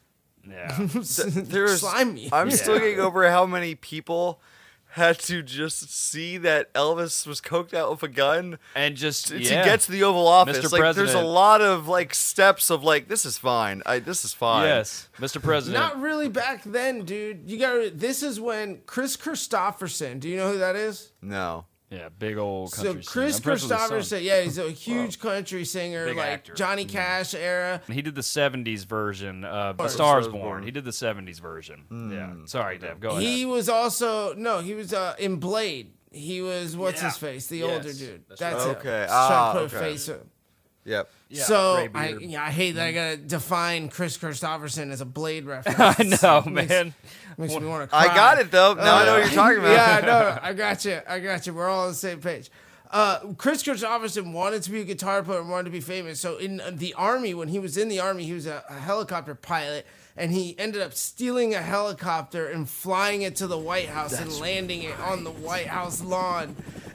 yeah. 0.49 0.77
There's, 0.79 1.81
slimy. 1.81 2.29
I'm 2.33 2.51
still 2.51 2.79
getting 2.79 3.01
over 3.01 3.29
how 3.31 3.47
many 3.47 3.75
people 3.75 4.41
had 4.93 5.19
to 5.19 5.43
just 5.43 5.91
see 5.91 6.37
that 6.37 6.73
Elvis 6.75 7.27
was 7.27 7.41
coked 7.41 7.73
out 7.73 7.91
with 7.91 8.03
a 8.03 8.09
gun 8.09 8.59
And 8.75 8.95
just 8.95 9.29
to, 9.29 9.39
yeah. 9.39 9.63
to 9.63 9.69
get 9.69 9.81
to 9.81 9.93
the 9.93 10.03
Oval 10.03 10.29
Office. 10.29 10.59
Mr. 10.59 10.79
Like, 10.79 10.95
there's 10.95 11.15
a 11.15 11.23
lot 11.23 11.63
of 11.63 11.89
like 11.89 12.13
steps 12.13 12.69
of 12.69 12.85
like, 12.85 13.09
this 13.09 13.25
is 13.25 13.39
fine. 13.39 13.83
I, 13.87 14.01
this 14.01 14.23
is 14.23 14.35
fine. 14.35 14.67
yes, 14.67 15.09
Mr. 15.19 15.43
President. 15.43 15.83
Not 15.83 16.03
really 16.03 16.29
back 16.29 16.63
then, 16.65 17.07
dude. 17.07 17.51
You 17.51 17.59
got 17.59 17.99
this 17.99 18.23
is 18.23 18.39
when 18.39 18.83
Kris 18.85 19.17
Kristofferson. 19.17 20.21
Do 20.21 20.29
you 20.29 20.37
know 20.37 20.53
who 20.53 20.59
that 20.59 20.77
is? 20.77 21.13
No. 21.23 21.65
Yeah, 21.93 22.09
big 22.19 22.39
old 22.39 22.73
So 22.73 22.85
country. 22.85 23.03
singer. 23.03 23.13
Kris 23.27 23.37
I'm 23.37 23.43
friends 23.43 23.63
with 23.63 23.71
his 23.71 23.81
son. 23.81 23.91
Kristofferson, 24.19 24.23
yeah, 24.25 24.41
he's 24.41 24.57
a 24.57 24.71
huge 24.71 25.19
country 25.19 25.65
singer, 25.67 26.07
Big 26.07 26.17
like 26.17 26.27
actor. 26.27 26.55
Johnny 26.55 26.87
Cash 26.87 27.35
era. 27.35 27.83
He 27.87 28.01
did 28.01 28.15
the 28.15 28.23
'70s 28.23 28.87
version 28.87 29.45
of 29.45 29.79
Oh, 29.79 29.83
*The 29.83 29.89
Stars 29.91 30.25
Stars 30.25 30.29
Born*. 30.29 30.43
Born. 30.43 30.63
He 30.63 30.71
did 30.71 30.85
the 30.87 30.91
'70s 30.91 31.39
version. 31.39 31.85
Yeah. 32.11 32.33
Sorry, 32.47 32.79
Deb. 32.79 32.99
Go 33.01 33.11
ahead. 33.11 33.23
He 33.23 33.45
was 33.45 33.69
also 33.69 34.33
no, 34.35 34.61
he 34.61 34.75
was 34.75 34.95
uh, 34.95 35.15
in 35.19 35.37
Blade. 35.37 35.93
He 36.11 36.41
was 36.41 36.77
what's 36.77 37.01
Yeah. 37.03 37.09
his 37.09 37.17
face, 37.19 37.47
the 37.49 37.59
Yes, 37.59 37.71
older 37.71 37.93
dude. 37.93 38.25
that's 38.29 38.41
That's, 38.41 38.65
right. 38.65 38.71
it. 38.71 38.79
Okay. 38.79 39.03
Just 39.03 39.13
Ah, 39.15 39.53
trying 39.53 39.69
put 39.69 39.75
a 39.75 39.79
okay. 39.79 39.91
face. 39.91 40.11
Yep. 40.85 41.11
Yeah, 41.33 41.45
so 41.45 41.89
I, 41.95 42.09
yeah, 42.21 42.45
I 42.45 42.51
hate 42.51 42.73
that 42.73 42.87
I 42.87 42.93
gotta 42.93 43.17
define 43.17 43.89
Kris 43.89 44.19
Kristofferson 44.19 44.91
as 44.91 45.01
a 45.01 45.07
Blade 45.07 45.45
reference. 45.47 45.79
I 45.79 46.03
know, 46.23 46.43
Makes- 46.51 46.69
man. 46.69 46.95
Makes 47.39 47.55
me 47.59 47.67
want 47.67 47.85
to 47.85 47.87
cry. 47.89 48.01
I 48.09 48.15
got 48.15 48.39
it 48.39 48.51
though. 48.51 48.75
Now 48.75 48.97
I 48.97 49.05
know 49.07 49.13
what 49.15 49.25
you're 49.25 49.31
talking 49.35 49.59
about. 49.61 49.73
yeah, 49.73 50.01
no, 50.05 50.39
I 50.43 50.53
got 50.53 50.85
you. 50.85 51.01
I 51.09 51.19
got 51.21 51.47
you. 51.47 51.55
We're 51.55 51.69
all 51.69 51.85
on 51.85 51.89
the 51.89 51.95
same 51.95 52.21
page. 52.21 52.51
Uh, 52.91 53.21
Kris 53.39 53.63
Kristofferson 53.63 54.35
wanted 54.35 54.63
to 54.65 54.71
be 54.71 54.83
a 54.83 54.85
guitar 54.85 55.23
player 55.23 55.41
and 55.41 55.49
wanted 55.49 55.65
to 55.65 55.71
be 55.71 55.81
famous. 55.81 56.21
So 56.21 56.37
in 56.37 56.61
the 56.73 56.93
army, 56.93 57.33
when 57.33 57.49
he 57.49 57.59
was 57.59 57.79
in 57.79 57.89
the 57.89 58.01
army, 58.01 58.25
he 58.25 58.35
was 58.35 58.47
a, 58.47 58.63
a 58.69 58.75
helicopter 58.75 59.35
pilot, 59.35 59.87
and 60.15 60.31
he 60.31 60.55
ended 60.59 60.83
up 60.83 60.93
stealing 60.93 61.55
a 61.55 61.63
helicopter 61.63 62.49
and 62.49 62.69
flying 62.69 63.23
it 63.23 63.37
to 63.37 63.47
the 63.47 63.57
White 63.57 63.89
House 63.89 64.21
and 64.21 64.31
landing 64.39 64.83
it 64.83 65.01
on 65.01 65.25
the 65.25 65.31
White 65.31 65.69
House 65.69 66.03
lawn. 66.03 66.55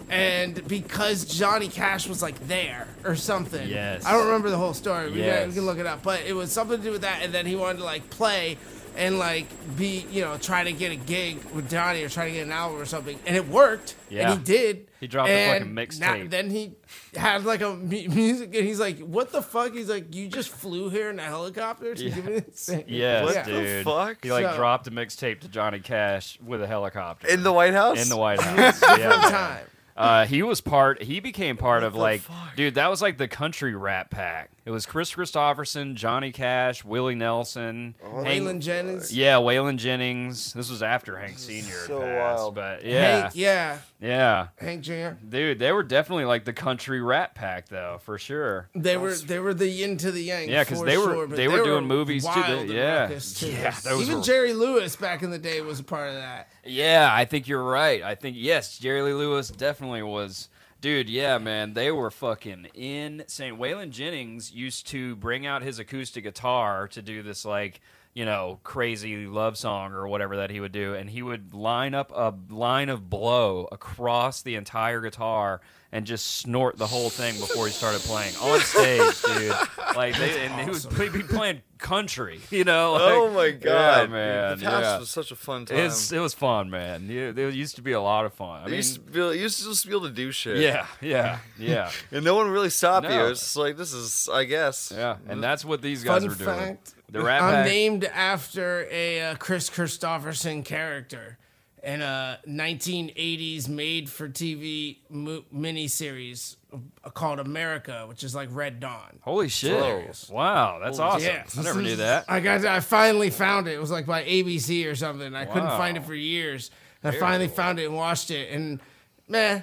And 0.10 0.66
because 0.68 1.26
Johnny 1.26 1.68
Cash 1.68 2.08
was 2.08 2.22
like 2.22 2.48
there 2.48 2.88
or 3.04 3.16
something, 3.16 3.68
Yes. 3.68 4.06
I 4.06 4.14
don't 4.14 4.26
remember 4.28 4.50
the 4.50 4.58
whole 4.58 4.74
story. 4.74 5.12
We, 5.12 5.20
Yes. 5.20 5.40
can, 5.42 5.50
we 5.50 5.56
can 5.56 5.66
look 5.66 5.80
it 5.80 5.86
up, 5.86 6.02
but 6.04 6.22
it 6.26 6.34
was 6.34 6.52
something 6.52 6.78
to 6.78 6.84
do 6.84 6.92
with 6.92 7.02
that. 7.02 7.22
And 7.24 7.34
then 7.34 7.46
he 7.46 7.56
wanted 7.56 7.80
to 7.80 7.84
like 7.84 8.10
play 8.10 8.58
and 8.96 9.20
like 9.20 9.46
be, 9.78 10.08
you 10.12 10.22
know, 10.22 10.38
try 10.38 10.64
to 10.64 10.72
get 10.72 10.92
a 10.92 10.96
gig 10.96 11.44
with 11.54 11.70
Johnny 11.70 12.04
or 12.04 12.10
try 12.10 12.26
to 12.28 12.32
get 12.32 12.46
an 12.48 12.52
album 12.52 12.80
or 12.82 12.86
something, 12.86 13.20
and 13.28 13.36
it 13.36 13.48
worked. 13.48 13.96
Yeah. 14.10 14.32
and 14.32 14.40
he 14.40 14.44
did. 14.46 14.88
He 15.00 15.06
dropped 15.06 15.30
a 15.30 15.60
fucking 15.60 15.72
mixtape. 15.76 16.24
na- 16.24 16.30
Then 16.30 16.50
he 16.50 16.72
had 17.16 17.44
like 17.46 17.62
a 17.62 17.76
music, 17.76 18.56
and 18.56 18.66
he's 18.66 18.80
like, 18.80 18.98
"What 19.00 19.32
the 19.32 19.44
fuck?" 19.44 19.74
He's 19.74 19.90
like, 19.90 20.16
"You 20.16 20.28
just 20.30 20.50
flew 20.50 20.90
here 20.90 21.12
in 21.12 21.20
a 21.20 21.24
helicopter 21.24 21.94
to 21.94 22.10
give 22.10 22.26
me 22.26 22.40
this? 22.40 22.70
Yes, 22.88 23.24
What 23.26 23.46
the 23.46 23.52
dude. 23.52 23.86
fuck? 23.86 24.18
He 24.24 24.32
like 24.32 24.48
So- 24.48 24.56
dropped 24.56 24.88
a 24.88 24.92
mixtape 24.92 25.42
to 25.42 25.48
Johnny 25.48 25.80
Cash 25.80 26.40
with 26.44 26.64
a 26.64 26.68
helicopter 26.68 27.28
In 27.28 27.44
the 27.44 27.54
White 27.54 27.74
House. 27.76 28.02
in 28.02 28.10
the 28.10 28.18
White 28.18 28.40
House. 28.42 28.82
yeah, 28.82 29.10
time. 29.12 29.66
Uh, 29.98 30.26
he 30.26 30.44
was 30.44 30.62
part. 30.62 31.02
He 31.02 31.20
became 31.20 31.58
part 31.58 31.84
of 31.84 31.96
like, 31.96 32.22
fuck? 32.22 32.56
dude. 32.56 32.76
That 32.76 32.90
was 32.90 33.02
like 33.02 33.18
the 33.18 33.28
country 33.28 33.76
rap 33.76 34.10
pack. 34.12 34.52
It 34.68 34.72
was 34.72 34.86
Kris 34.86 35.14
Kristofferson, 35.14 35.94
Johnny 35.96 36.34
Cash, 36.34 36.84
Willie 36.84 37.16
Nelson, 37.16 37.96
Hank- 38.04 38.28
Waylon 38.28 38.60
Jennings. 38.60 39.16
Yeah, 39.16 39.36
Waylon 39.36 39.78
Jennings. 39.78 40.52
This 40.52 40.70
was 40.70 40.84
after 40.84 41.18
Hank 41.18 41.40
Senior. 41.40 41.72
had 41.72 41.88
so 41.88 42.02
passed, 42.02 42.40
wild. 42.42 42.56
but 42.56 42.84
yeah, 42.84 43.22
Hank, 43.22 43.32
yeah, 43.34 43.78
yeah, 44.02 44.48
Hank 44.58 44.82
Jr. 44.82 45.12
dude. 45.30 45.60
They 45.60 45.72
were 45.72 45.84
definitely 45.84 46.26
like 46.26 46.44
the 46.44 46.52
country 46.52 47.00
Rat 47.00 47.34
pack, 47.34 47.70
though, 47.70 48.00
for 48.04 48.18
sure. 48.18 48.68
They 48.76 48.98
were 48.98 49.14
they 49.16 49.40
were 49.40 49.54
the 49.54 49.70
yin 49.70 49.96
to 50.00 50.12
the 50.12 50.22
yang. 50.22 50.50
Yeah, 50.50 50.66
because 50.66 50.82
they 50.84 50.98
were- 50.98 51.14
sure, 51.14 51.28
but 51.28 51.38
they 51.38 51.48
were 51.48 51.64
doing 51.64 51.86
movies 51.86 52.26
too, 52.26 52.44
they- 52.44 52.66
yeah. 52.76 53.08
too. 53.08 53.48
Yeah, 53.50 53.74
Even 53.98 54.18
were- 54.18 54.22
Jerry 54.24 54.52
Lewis 54.52 54.98
back 54.98 55.24
in 55.24 55.32
the 55.32 55.40
day 55.40 55.62
was 55.62 55.80
a 55.80 55.84
part 55.86 56.10
of 56.10 56.16
that. 56.16 56.50
Yeah, 56.66 57.08
I 57.10 57.24
think 57.24 57.48
you're 57.48 57.64
right. 57.64 58.04
I 58.04 58.16
think 58.16 58.36
yes, 58.38 58.78
Jerry 58.78 59.02
Lee 59.02 59.14
Lewis 59.14 59.48
definitely 59.48 60.04
was. 60.04 60.50
Dude, 60.80 61.10
yeah, 61.10 61.40
man, 61.40 61.74
they 61.74 61.92
were 61.92 62.12
fucking 62.12 62.68
insane. 62.76 63.58
Waylon 63.58 63.90
Jennings 63.90 64.52
used 64.52 64.86
to 64.88 65.16
bring 65.16 65.46
out 65.46 65.64
his 65.64 65.80
acoustic 65.80 66.24
guitar 66.24 66.88
to 66.90 67.02
do 67.02 67.24
this 67.24 67.46
like, 67.46 67.82
you 68.18 68.26
know, 68.26 68.60
crazy 68.64 69.28
love 69.28 69.56
song 69.60 69.94
or 69.94 70.08
whatever 70.08 70.38
that 70.38 70.50
he 70.50 70.60
would 70.60 70.72
do, 70.72 70.96
and 70.96 71.08
he 71.08 71.22
would 71.22 71.54
line 71.54 71.94
up 71.94 72.12
a 72.16 72.34
line 72.50 72.90
of 72.90 73.12
blow 73.12 73.68
across 73.72 74.42
the 74.42 74.56
entire 74.56 75.02
guitar 75.02 75.62
and 75.92 76.04
just 76.08 76.26
snort 76.38 76.78
the 76.78 76.88
whole 76.88 77.12
thing 77.12 77.40
before 77.40 77.68
he 77.68 77.72
started 77.72 78.02
playing 78.02 78.36
on 78.42 78.60
stage, 78.62 79.22
dude. 79.22 79.54
Like, 79.96 80.18
they, 80.18 80.48
and 80.48 80.60
he 80.62 80.70
would 80.70 80.94
he'd 81.00 81.14
be 81.14 81.22
playing 81.22 81.62
country, 81.78 82.42
you 82.50 82.64
know. 82.64 82.94
Like, 82.94 83.02
oh 83.04 83.32
my 83.32 83.52
god, 83.52 84.02
yeah, 84.02 84.08
man, 84.08 84.58
The 84.58 84.66
past 84.66 84.84
yeah. 84.84 85.00
was 85.00 85.10
such 85.10 85.32
a 85.32 85.36
fun 85.36 85.66
time. 85.66 85.78
It's, 85.78 86.12
it 86.12 86.20
was 86.20 86.34
fun, 86.34 86.70
man. 86.70 87.10
You, 87.10 87.34
it 87.38 87.54
used 87.54 87.76
to 87.76 87.82
be 87.82 87.92
a 87.92 88.02
lot 88.02 88.26
of 88.26 88.34
fun. 88.34 88.62
I 88.62 88.66
you 88.66 88.72
mean, 88.72 88.78
used 88.78 88.96
to 88.96 89.00
be, 89.02 89.20
you 89.20 89.32
used 89.34 89.60
to 89.60 89.66
just 89.66 89.86
be 89.86 89.92
able 89.92 90.08
to 90.08 90.12
do 90.12 90.32
shit. 90.32 90.58
yeah, 90.58 90.88
yeah, 91.02 91.38
yeah, 91.60 91.92
And 92.12 92.26
no 92.26 92.36
one 92.36 92.50
really 92.50 92.70
stopped 92.72 93.08
you. 93.10 93.26
It's 93.28 93.42
just 93.42 93.56
like 93.56 93.78
this 93.78 93.94
is, 93.94 94.28
I 94.32 94.44
guess. 94.44 94.92
yeah. 94.96 95.18
And 95.28 95.44
that's 95.44 95.64
what 95.64 95.82
these 95.82 96.04
guys 96.04 96.24
Fun 96.24 96.30
were 96.30 96.36
doing. 96.36 96.50
fact: 96.50 96.96
The 97.10 97.22
Rat 97.22 97.42
I'm 97.42 97.54
Pack. 97.54 97.66
named 97.68 98.04
after 98.06 98.88
a 98.92 99.22
uh, 99.32 99.36
Kris 99.36 99.70
Kristofferson 99.70 100.66
character 100.66 101.38
in 101.82 102.02
a 102.02 102.40
1980s 102.48 103.70
made-for-TV 103.70 104.98
mo- 105.10 105.44
miniseries 105.54 106.58
uh, 106.74 107.10
called 107.12 107.40
America, 107.40 108.06
which 108.08 108.24
is 108.24 108.36
like 108.36 108.50
Red 108.52 108.80
Dawn. 108.82 109.20
Holy 109.22 109.48
shit! 109.48 109.72
Hilarious. 109.72 110.30
Wow, 110.30 110.80
that's 110.84 111.00
awesome. 111.00 111.22
Yeah, 111.30 111.46
I 111.58 111.62
never 111.62 111.82
knew 111.82 111.96
that. 111.98 112.26
I 112.28 112.42
got. 112.42 112.66
I 112.66 112.82
finally 112.82 113.30
found 113.30 113.68
it. 113.68 113.74
It 113.76 113.80
was 113.80 113.92
like 113.92 114.06
by 114.06 114.24
ABC 114.24 114.90
or 114.92 114.96
something. 114.96 115.34
I 115.34 115.46
couldn't 115.46 115.70
find 115.70 115.96
it 115.96 116.04
for 116.04 116.16
years. 116.16 116.72
I 117.04 117.12
finally 117.12 117.48
found 117.48 117.80
it 117.80 117.86
and 117.86 117.96
watched 117.96 118.32
it, 118.32 118.52
and 118.52 118.82
meh. 119.30 119.62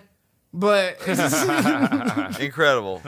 But 0.57 1.01
Incredible, 2.41 3.03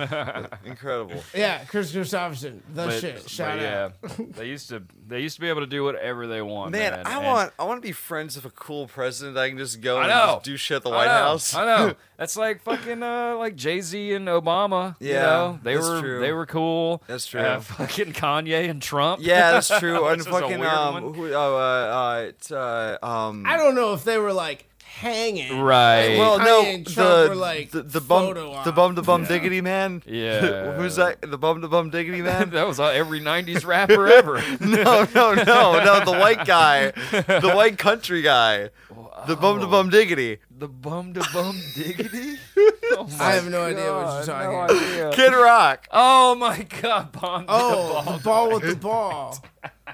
incredible. 0.65 1.23
yeah, 1.33 1.65
Kris 1.67 1.93
Kristofferson, 1.93 2.61
the 2.75 2.87
But- 2.87 3.01
shit. 3.01 3.15
but 3.23 3.31
Shout 3.31 3.61
yeah, 3.61 3.91
out. 4.03 4.35
they 4.35 4.47
used 4.47 4.69
to 4.71 4.83
they 5.07 5.21
used 5.21 5.37
to 5.37 5.41
be 5.41 5.49
able 5.49 5.61
to 5.61 5.67
do 5.69 5.85
whatever 5.85 6.27
they 6.27 6.43
want. 6.43 6.73
Man, 6.73 6.93
Man, 6.93 7.07
I 7.07 7.17
And- 7.19 7.25
want, 7.25 7.53
I 7.59 7.63
want 7.65 7.79
to 7.81 7.87
be 7.87 7.93
friends 7.93 8.35
with 8.35 8.45
a 8.47 8.51
cool 8.51 8.89
president. 8.89 9.39
I 9.39 9.49
can 9.49 9.59
just 9.59 9.81
go 9.81 9.99
I 9.99 10.01
and 10.03 10.09
know. 10.11 10.27
just 10.35 10.45
do 10.45 10.57
shit 10.57 10.77
at 10.79 10.83
the 10.83 10.91
I 10.91 10.97
White 10.97 11.07
know, 11.07 11.13
House. 11.13 11.55
I 11.55 11.65
know. 11.65 11.95
That's 12.17 12.37
like 12.37 12.63
fucking 12.63 13.03
uh, 13.03 13.37
like 13.37 13.55
Jay 13.55 13.81
Z 13.81 14.13
and 14.15 14.27
Obama. 14.27 14.97
you 14.99 15.11
Yeah, 15.13 15.23
know? 15.23 15.61
they 15.63 15.75
that's 15.75 15.87
were 15.87 16.01
true. 16.01 16.21
they 16.21 16.33
were 16.33 16.47
cool. 16.47 17.03
That's 17.07 17.27
true. 17.27 17.41
Uh, 17.43 17.61
fucking 17.61 18.13
Kanye 18.15 18.69
and 18.69 18.83
Trump. 18.83 19.21
Yeah, 19.23 19.53
that's 19.53 19.69
true. 19.79 20.05
and 20.07 20.21
is 20.21 20.27
a 20.27 20.31
fucking 20.31 20.59
weird 20.59 20.73
um, 20.73 20.95
one. 21.05 21.15
who, 21.15 21.33
oh, 21.33 21.57
uh, 21.57 21.59
uh, 21.61 22.25
it's, 22.29 22.51
uh, 22.51 22.97
um, 23.03 23.45
I 23.47 23.57
don't 23.59 23.75
know 23.75 23.93
if 23.93 24.03
they 24.05 24.17
were 24.19 24.33
like 24.33 24.67
hanging. 24.97 25.61
Right. 25.61 26.17
well, 26.19 26.39
no, 26.39 26.63
Trump 26.63 26.89
the, 26.95 27.27
were, 27.29 27.35
like, 27.35 27.71
the 27.71 27.83
the 27.83 28.01
bum, 28.01 28.27
photo 28.27 28.65
the 28.65 28.73
bum, 28.73 28.95
the 28.95 29.03
bum, 29.03 29.25
diggity 29.25 29.61
man. 29.61 30.03
Yeah. 30.17 30.73
Who's 30.77 30.97
that? 30.97 31.21
The 31.21 31.37
bum, 31.37 31.61
the 31.61 31.69
bum, 31.69 31.91
diggity 31.91 32.23
man. 32.31 32.51
that 32.51 32.67
was 32.67 32.81
uh, 32.81 32.87
every 32.87 33.21
'90s 33.21 33.67
rapper 33.67 34.07
ever. 34.21 34.43
no, 34.61 35.07
no, 35.15 35.35
no, 35.35 35.85
no. 35.85 36.05
The 36.05 36.19
white 36.19 36.47
guy, 36.47 36.91
the 36.91 37.53
white 37.55 37.77
country 37.77 38.23
guy, 38.23 38.71
the 39.27 39.37
bum, 39.37 39.61
the 39.61 39.67
bum, 39.67 39.91
diggity. 39.91 40.39
The 40.59 40.69
bum 40.69 41.13
to 41.15 41.21
bum 41.33 41.61
diggity. 41.75 42.37
Oh 42.93 43.09
I 43.21 43.33
have 43.33 43.49
no 43.51 43.63
idea 43.65 43.93
what 43.93 44.07
you're 44.07 44.25
talking 44.35 44.51
no 44.51 44.61
about. 44.65 44.71
idea. 44.71 45.11
Kid 45.13 45.33
Rock. 45.35 45.89
Oh 45.91 46.35
my 46.35 46.67
god, 46.83 47.13
bum. 47.13 47.43
to 47.43 47.47
Oh, 47.51 48.17
the 48.17 48.23
ball 48.23 48.53
with 48.53 48.63
the 48.63 48.77
ball. 48.81 49.39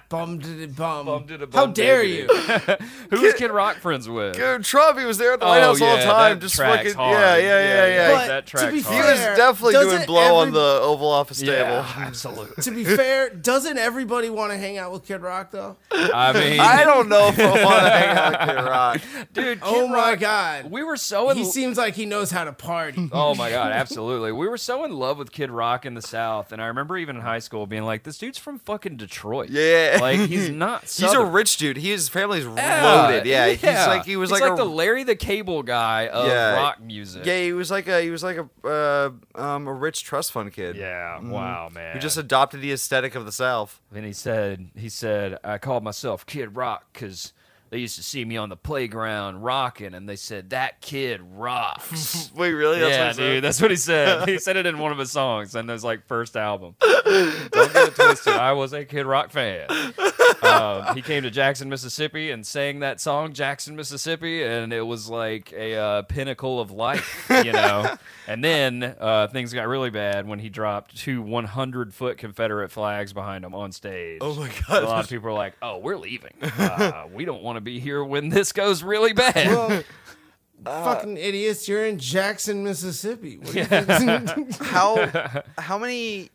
Bum 0.09 0.39
to 0.41 0.47
the 0.47 0.67
bum. 0.67 1.07
Bum 1.07 1.27
to 1.27 1.39
the 1.39 1.47
bum 1.47 1.69
How 1.69 1.73
dare 1.73 2.03
diggity. 2.03 2.33
you? 2.33 2.77
Who 3.11 3.23
was 3.23 3.35
Kid 3.35 3.51
Rock 3.51 3.77
friends 3.77 4.09
with? 4.09 4.37
Good 4.37 4.63
Trump. 4.65 4.99
He 4.99 5.05
was 5.07 5.17
there 5.19 5.33
at 5.33 5.41
the 5.41 5.47
White 5.47 5.63
Oh, 5.63 5.69
House 5.69 5.81
all 5.81 5.97
the 5.97 6.03
time, 6.03 6.35
that 6.39 6.41
just 6.43 6.57
fucking 6.57 6.95
hard. 6.95 7.19
yeah, 7.19 7.37
yeah, 7.37 7.43
yeah, 7.43 7.65
Yeah, 7.65 7.87
yeah. 7.87 8.13
But 8.13 8.27
that 8.29 8.47
to 8.47 8.71
be 8.73 8.83
tracks 8.83 8.89
He 8.91 8.97
was 8.99 9.37
definitely 9.39 9.73
doing 9.73 9.87
doesn't 9.89 10.07
blow 10.07 10.37
on 10.37 10.53
the 10.53 10.79
Oval 10.83 11.09
Office 11.11 11.41
table. 11.41 11.85
Absolutely. 11.97 12.63
To 12.63 12.71
be 12.71 12.85
fair, 12.85 13.31
doesn't 13.31 13.79
everybody 13.79 14.29
want 14.29 14.53
to 14.53 14.59
hang 14.59 14.77
out 14.77 14.93
with 14.93 15.05
Kid 15.07 15.23
Rock 15.23 15.51
though? 15.51 15.77
I 15.91 16.33
mean, 16.35 16.61
I 16.61 16.85
don't 16.85 17.09
know 17.09 17.29
if 17.29 17.39
I 17.39 17.65
want 17.65 17.83
to 17.83 17.91
hang 17.91 18.17
out 18.17 18.31
with 18.33 18.49
Kid 18.49 18.63
Rock. 18.65 19.01
dude. 19.33 19.45
Kid 19.45 19.61
oh 19.63 19.89
my 19.89 20.11
Rock- 20.11 20.19
god. 20.61 20.71
We 20.71 20.83
were 20.83 20.97
so 20.99 21.31
in. 21.31 21.39
he 21.39 21.45
seems 21.45 21.79
like 21.79 21.95
he 21.95 22.05
knows 22.05 22.31
how 22.31 22.45
to 22.45 22.53
party. 22.53 23.09
Oh 23.13 23.35
my 23.35 23.51
god, 23.51 23.73
absolutely. 23.73 24.33
We 24.33 24.47
were 24.49 24.57
so 24.59 24.85
in 24.85 24.93
love 24.93 25.17
with 25.19 25.33
Kid 25.33 25.51
Rock 25.51 25.87
in 25.87 25.95
the 25.95 26.03
South, 26.03 26.53
and 26.53 26.61
I 26.61 26.67
remember 26.67 26.99
even 26.99 27.17
in 27.17 27.23
high 27.23 27.39
school 27.39 27.67
being 27.67 27.85
like, 27.85 28.03
"This 28.03 28.19
dude's 28.19 28.39
from 28.39 28.59
fucking 28.59 28.97
Detroit." 28.97 29.49
Yeah. 29.51 29.99
like 30.01 30.21
he's 30.21 30.51
not. 30.65 30.83
He's 30.83 31.03
a 31.13 31.25
rich 31.25 31.57
dude. 31.57 31.77
He, 31.77 31.91
his 31.91 32.09
family's 32.09 32.45
Yeah, 32.45 32.85
loaded. 33.07 33.27
Yeah, 33.27 33.49
he's 33.49 33.63
like 33.63 34.05
he 34.05 34.17
was 34.17 34.31
He's 34.31 34.41
like, 34.41 34.51
like 34.51 34.59
a, 34.59 34.63
the 34.63 34.69
Larry 34.69 35.05
the 35.05 35.17
Cable 35.17 35.63
guy 35.63 36.09
of 36.09 36.27
Yeah. 36.29 36.55
rock 36.57 36.81
music. 36.83 37.25
yeah, 37.25 37.41
he 37.41 37.53
was 37.53 37.71
like 37.71 37.89
a 37.89 38.01
he 38.03 38.11
was 38.11 38.23
like 38.23 38.39
a 38.39 38.49
uh, 38.69 39.11
um 39.41 39.67
a 39.67 39.73
rich 39.73 40.05
trust 40.05 40.33
fund 40.33 40.53
kid. 40.53 40.77
Yeah, 40.77 41.21
wow, 41.21 41.69
man. 41.73 41.95
Who 41.95 41.99
just 42.01 42.17
adopted 42.17 42.61
the 42.61 42.73
aesthetic 42.73 43.15
of 43.15 43.25
the 43.25 43.33
South. 43.33 43.81
And 43.95 44.05
he 44.07 44.13
said, 44.13 44.71
he 44.77 44.89
said, 44.89 45.39
I 45.45 45.59
called 45.59 45.85
myself 45.85 46.25
Kid 46.27 46.57
Rock 46.57 46.87
because 46.93 47.33
they 47.73 47.79
used 47.79 47.97
to 47.97 48.03
see 48.03 48.23
me 48.23 48.37
on 48.37 48.51
the 48.51 48.57
playground 48.57 49.43
rocking, 49.43 49.95
and 49.95 50.07
they 50.07 50.17
said 50.17 50.51
that 50.51 50.83
kid 50.83 51.23
rocks. 51.23 52.31
Wait, 52.37 52.53
really? 52.53 52.79
That's 52.79 52.93
yeah, 52.93 53.01
what 53.01 53.09
he 53.09 53.15
said? 53.15 53.33
dude, 53.33 53.45
that's 53.45 53.63
what 53.63 53.71
he 53.71 53.77
said. 53.79 54.29
he 54.29 54.39
said 54.39 54.59
it 54.59 54.67
in 54.67 54.79
one 54.79 54.93
of 54.93 54.99
his 54.99 55.11
songs, 55.11 55.55
and 55.55 55.71
his 55.71 55.83
like 55.83 56.07
first 56.07 56.37
album. 56.37 56.75
Don't 56.83 57.73
get 57.73 57.89
it 57.89 57.95
twisted. 57.95 58.35
I 58.35 58.53
was 58.53 58.75
a 58.75 58.85
Kid 58.85 59.07
Rock 59.07 59.31
fan. 59.31 59.69
Um, 60.43 60.95
he 60.95 61.03
came 61.03 61.23
to 61.23 61.31
Jackson, 61.31 61.69
Mississippi, 61.69 62.31
and 62.31 62.47
sang 62.47 62.81
that 62.81 63.01
song, 63.01 63.33
Jackson, 63.33 63.77
Mississippi, 63.77 64.43
and 64.43 64.73
it 64.73 64.83
was 64.83 65.09
like 65.09 65.53
a 65.53 65.77
uh, 65.77 66.03
pinnacle 66.03 66.61
of 66.61 66.71
life, 66.71 67.27
you 67.45 67.53
know. 67.53 67.97
and 68.27 68.43
then 68.43 68.97
uh, 68.99 69.29
things 69.29 69.53
got 69.53 69.69
really 69.69 69.91
bad 69.91 70.27
when 70.27 70.39
he 70.39 70.49
dropped 70.49 70.97
two 70.97 71.23
100 71.23 71.95
foot 71.95 72.19
Confederate 72.19 72.71
flags 72.71 73.13
behind 73.13 73.45
him 73.45 73.55
on 73.55 73.73
stage. 73.73 74.19
Oh 74.21 74.35
my 74.35 74.51
God. 74.69 74.83
A 74.83 74.87
lot 74.87 75.05
of 75.05 75.11
people 75.11 75.29
are 75.29 75.33
like, 75.33 75.55
"Oh, 75.63 75.79
we're 75.79 75.97
leaving. 75.97 76.35
Uh, 76.43 77.05
we 77.13 77.25
don't 77.25 77.43
want 77.43 77.57
to 77.57 77.61
be 77.61 77.81
here 77.81 78.05
when 78.05 78.29
this 78.29 78.53
goes 78.53 78.83
really 78.83 79.13
bad." 79.13 79.47
Well, 79.49 79.83
fucking 80.65 81.17
idiots! 81.17 81.69
You're 81.69 81.87
in 81.87 81.99
Jackson, 81.99 82.65
Mississippi. 82.65 83.39
What 83.39 83.53
do 83.53 83.59
you 83.59 83.65
think? 83.67 84.57
How 84.57 85.43
how 85.59 85.79
many 85.79 86.31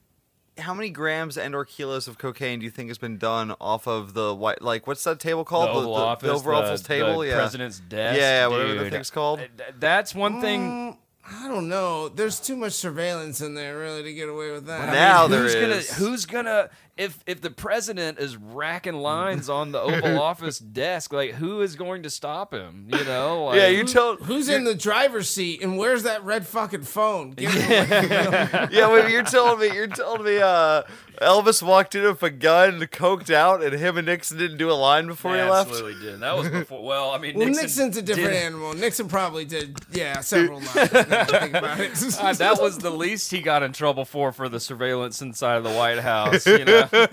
how 0.60 0.74
many 0.74 0.90
grams 0.90 1.38
and 1.38 1.56
or 1.56 1.66
kilos 1.66 2.08
of 2.08 2.18
cocaine 2.18 2.60
do 2.60 2.66
you 2.66 2.72
think 2.72 2.90
has 2.90 2.98
been 2.98 3.18
done 3.18 3.54
off 3.60 3.88
of 3.88 4.14
the 4.14 4.34
white 4.34 4.62
like 4.62 4.88
what's 4.88 5.04
that 5.04 5.20
table 5.20 5.44
the 5.44 5.50
called? 5.50 5.70
Oval 5.70 5.96
Office, 5.96 6.30
Oval 6.30 6.52
the, 6.52 6.58
Office 6.58 6.82
table, 6.82 7.20
the 7.20 7.28
yeah. 7.28 7.36
president's 7.36 7.80
desk. 7.80 8.20
Yeah, 8.20 8.48
whatever 8.48 8.84
the 8.84 8.90
thing's 8.90 9.12
called. 9.12 9.42
That's 9.80 10.14
one 10.16 10.42
thing. 10.42 10.62
Mm. 10.62 10.98
I 11.30 11.48
don't 11.48 11.68
know. 11.68 12.08
There's 12.10 12.40
too 12.40 12.56
much 12.56 12.74
surveillance 12.74 13.42
in 13.42 13.54
there, 13.54 13.78
really, 13.78 14.04
to 14.04 14.14
get 14.14 14.30
away 14.30 14.52
with 14.52 14.68
that. 14.68 14.94
Now 14.94 15.28
there 15.28 15.42
who's 15.42 15.56
is. 15.56 15.62
gonna 15.62 16.00
who's 16.00 16.26
gonna 16.26 16.70
if 16.96 17.20
if 17.28 17.42
the 17.42 17.52
president 17.52 18.18
is 18.20 18.38
racking 18.38 18.96
lines 18.96 19.50
on 19.50 19.72
the 19.72 19.80
Oval 19.80 20.20
Office 20.22 20.58
desk, 20.58 21.12
like 21.14 21.32
who 21.32 21.62
is 21.62 21.76
going 21.76 22.04
to 22.04 22.10
stop 22.10 22.54
him? 22.54 22.88
You 22.92 23.04
know, 23.04 23.46
like, 23.48 23.58
yeah, 23.58 23.68
you 23.68 23.84
tell 23.84 24.16
Who's 24.16 24.50
in 24.50 24.64
the 24.64 24.74
driver's 24.76 25.30
seat 25.30 25.62
and 25.62 25.78
where's 25.78 26.04
that 26.04 26.24
red 26.24 26.48
fucking 26.48 26.84
phone? 26.84 27.32
Give 27.32 27.54
me 27.56 27.62
one. 27.62 28.70
Yeah, 28.72 28.92
wait, 28.92 29.12
you're 29.12 29.24
telling 29.24 29.60
me 29.60 29.76
you're 29.76 29.88
telling 29.88 30.24
me 30.24 30.40
uh 30.40 30.84
Elvis 31.22 31.64
walked 31.64 31.96
in 31.96 32.04
with 32.04 32.22
a 32.24 32.30
gun, 32.30 32.80
coked 32.82 33.34
out, 33.34 33.64
and 33.64 33.74
him 33.74 33.98
and 33.98 34.06
Nixon 34.08 34.38
didn't 34.38 34.58
do 34.58 34.70
a 34.70 34.74
line 34.74 35.08
before 35.08 35.36
They 35.36 35.44
he 35.44 35.50
left. 35.50 35.70
absolutely 35.72 36.02
did. 36.06 36.20
That 36.20 36.38
was 36.38 36.50
before. 36.50 36.84
Well, 36.84 37.12
I 37.12 37.18
mean, 37.18 37.36
Well, 37.36 37.48
Nixon 37.48 37.64
Nixon's 37.64 37.98
a 37.98 38.02
different 38.02 38.32
did- 38.32 38.44
animal. 38.44 38.74
Nixon 38.74 39.08
probably 39.08 39.46
did, 39.46 39.78
yeah, 39.92 40.20
several 40.22 40.60
lines. 40.60 40.74
that 40.74 41.28
think 41.30 41.56
about 41.56 41.80
it. 41.80 41.92
Uh, 42.20 42.34
that 42.34 42.62
was 42.62 42.78
the 42.80 42.90
least 42.92 43.32
he 43.32 43.42
got 43.42 43.64
in 43.64 43.72
trouble 43.74 44.06
for 44.06 44.32
for 44.32 44.48
the 44.50 44.60
surveillance 44.60 45.22
inside 45.22 45.56
of 45.58 45.64
the 45.64 45.72
White 45.72 46.00
House. 46.00 46.46
You 46.46 46.66
know. 46.66 46.88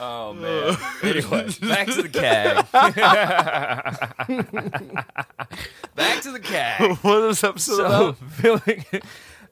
Oh 0.00 0.32
man. 0.32 0.76
Anyway, 1.04 1.48
back 1.62 1.86
to 1.86 2.02
the 2.02 2.08
CAG. 2.08 2.66
back 5.94 6.20
to 6.22 6.32
the 6.32 6.40
CAG. 6.40 6.96
What 6.98 7.22
is 7.24 7.40
this 7.40 7.44
episode 7.44 7.76
So 7.76 7.86
about? 7.86 8.16
filming, 8.32 8.84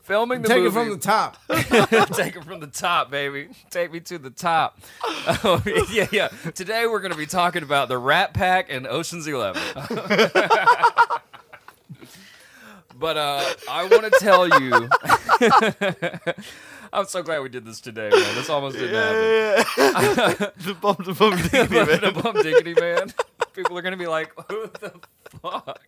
filming 0.03 0.43
the 0.43 0.49
Take 0.49 0.63
movie. 0.63 0.69
it 0.81 0.85
from 0.85 0.91
the 0.91 0.99
top. 0.99 1.37
Take 2.15 2.37
it 2.37 2.45
from 2.45 2.61
the 2.61 2.67
top, 2.67 3.11
baby. 3.11 3.49
Take 3.71 3.93
me 3.93 4.01
to 4.01 4.19
the 4.19 4.31
top. 4.31 4.79
Oh, 5.45 5.63
yeah, 5.93 6.09
yeah. 6.11 6.29
Today 6.55 6.87
we're 6.87 6.99
going 7.01 7.13
to 7.13 7.19
be 7.19 7.27
talking 7.27 7.63
about 7.63 7.89
the 7.89 7.97
Rat 7.97 8.35
Pack 8.35 8.73
and 8.73 8.89
Ocean's 8.89 9.27
Eleven. 9.29 9.63
but 12.99 13.17
uh, 13.17 13.45
I 13.71 13.87
want 13.87 14.13
to 14.13 14.19
tell 14.19 14.49
you. 14.49 14.89
I'm 16.93 17.07
so 17.07 17.23
glad 17.23 17.41
we 17.43 17.49
did 17.51 17.65
this 17.65 17.81
today, 17.81 18.11
man. 18.11 18.35
This 18.35 18.51
almost 18.51 18.77
didn't 18.77 18.95
happen. 18.97 20.53
the 20.59 20.75
bum 20.81 20.97
the 20.99 21.49
diggity, 21.51 21.75
man. 21.75 22.01
the 22.01 22.21
bum 22.21 22.35
diggity 22.43 22.75
man. 22.75 23.13
People 23.53 23.79
are 23.79 23.83
gonna 23.83 23.97
be 23.97 24.07
like, 24.09 24.33
"Who 24.51 24.67
the 24.67 24.93
fuck?" 25.41 25.81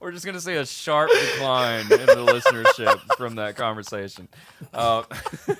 We're 0.00 0.12
just 0.12 0.26
gonna 0.26 0.40
see 0.40 0.54
a 0.54 0.66
sharp 0.66 1.10
decline 1.10 1.82
in 1.82 2.06
the 2.06 2.26
listenership 2.26 3.00
from 3.16 3.36
that 3.36 3.56
conversation. 3.56 4.28
Uh, 4.72 5.04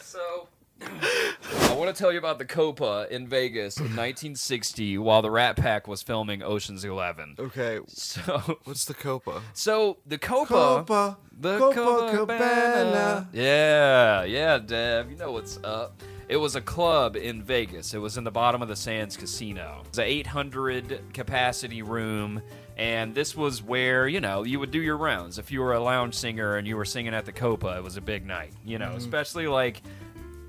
so, 0.00 0.45
I 0.86 1.74
want 1.78 1.94
to 1.94 2.02
tell 2.02 2.10
you 2.10 2.18
about 2.18 2.38
the 2.38 2.44
Copa 2.44 3.06
in 3.10 3.28
Vegas 3.28 3.76
in 3.76 3.84
1960 3.84 4.98
while 4.98 5.20
the 5.20 5.30
Rat 5.30 5.56
Pack 5.56 5.86
was 5.86 6.02
filming 6.02 6.42
Ocean's 6.42 6.84
Eleven. 6.84 7.34
Okay, 7.38 7.80
So, 7.88 8.58
what's 8.64 8.86
the 8.86 8.94
Copa? 8.94 9.42
so 9.52 9.98
the 10.06 10.18
Copa, 10.18 11.18
The 11.38 11.58
Copa, 11.58 12.12
the 12.12 12.18
Copacabana. 12.18 13.26
Yeah, 13.32 14.24
yeah, 14.24 14.58
Dev, 14.58 15.10
you 15.10 15.16
know 15.16 15.32
what's 15.32 15.58
up. 15.64 16.02
It 16.28 16.38
was 16.38 16.56
a 16.56 16.60
club 16.60 17.14
in 17.14 17.42
Vegas. 17.42 17.94
It 17.94 17.98
was 17.98 18.16
in 18.16 18.24
the 18.24 18.32
bottom 18.32 18.60
of 18.62 18.68
the 18.68 18.74
Sands 18.74 19.16
Casino. 19.16 19.82
It 19.84 19.88
was 19.90 19.98
an 19.98 20.06
800 20.06 21.12
capacity 21.12 21.82
room, 21.82 22.42
and 22.76 23.14
this 23.14 23.36
was 23.36 23.62
where 23.62 24.08
you 24.08 24.20
know 24.20 24.42
you 24.42 24.58
would 24.58 24.70
do 24.70 24.80
your 24.80 24.96
rounds. 24.96 25.38
If 25.38 25.50
you 25.52 25.60
were 25.60 25.74
a 25.74 25.80
lounge 25.80 26.14
singer 26.14 26.56
and 26.56 26.66
you 26.66 26.76
were 26.76 26.84
singing 26.84 27.14
at 27.14 27.26
the 27.26 27.32
Copa, 27.32 27.76
it 27.76 27.82
was 27.84 27.96
a 27.96 28.00
big 28.00 28.26
night. 28.26 28.52
You 28.64 28.78
know, 28.78 28.86
mm-hmm. 28.86 28.96
especially 28.96 29.46
like 29.46 29.82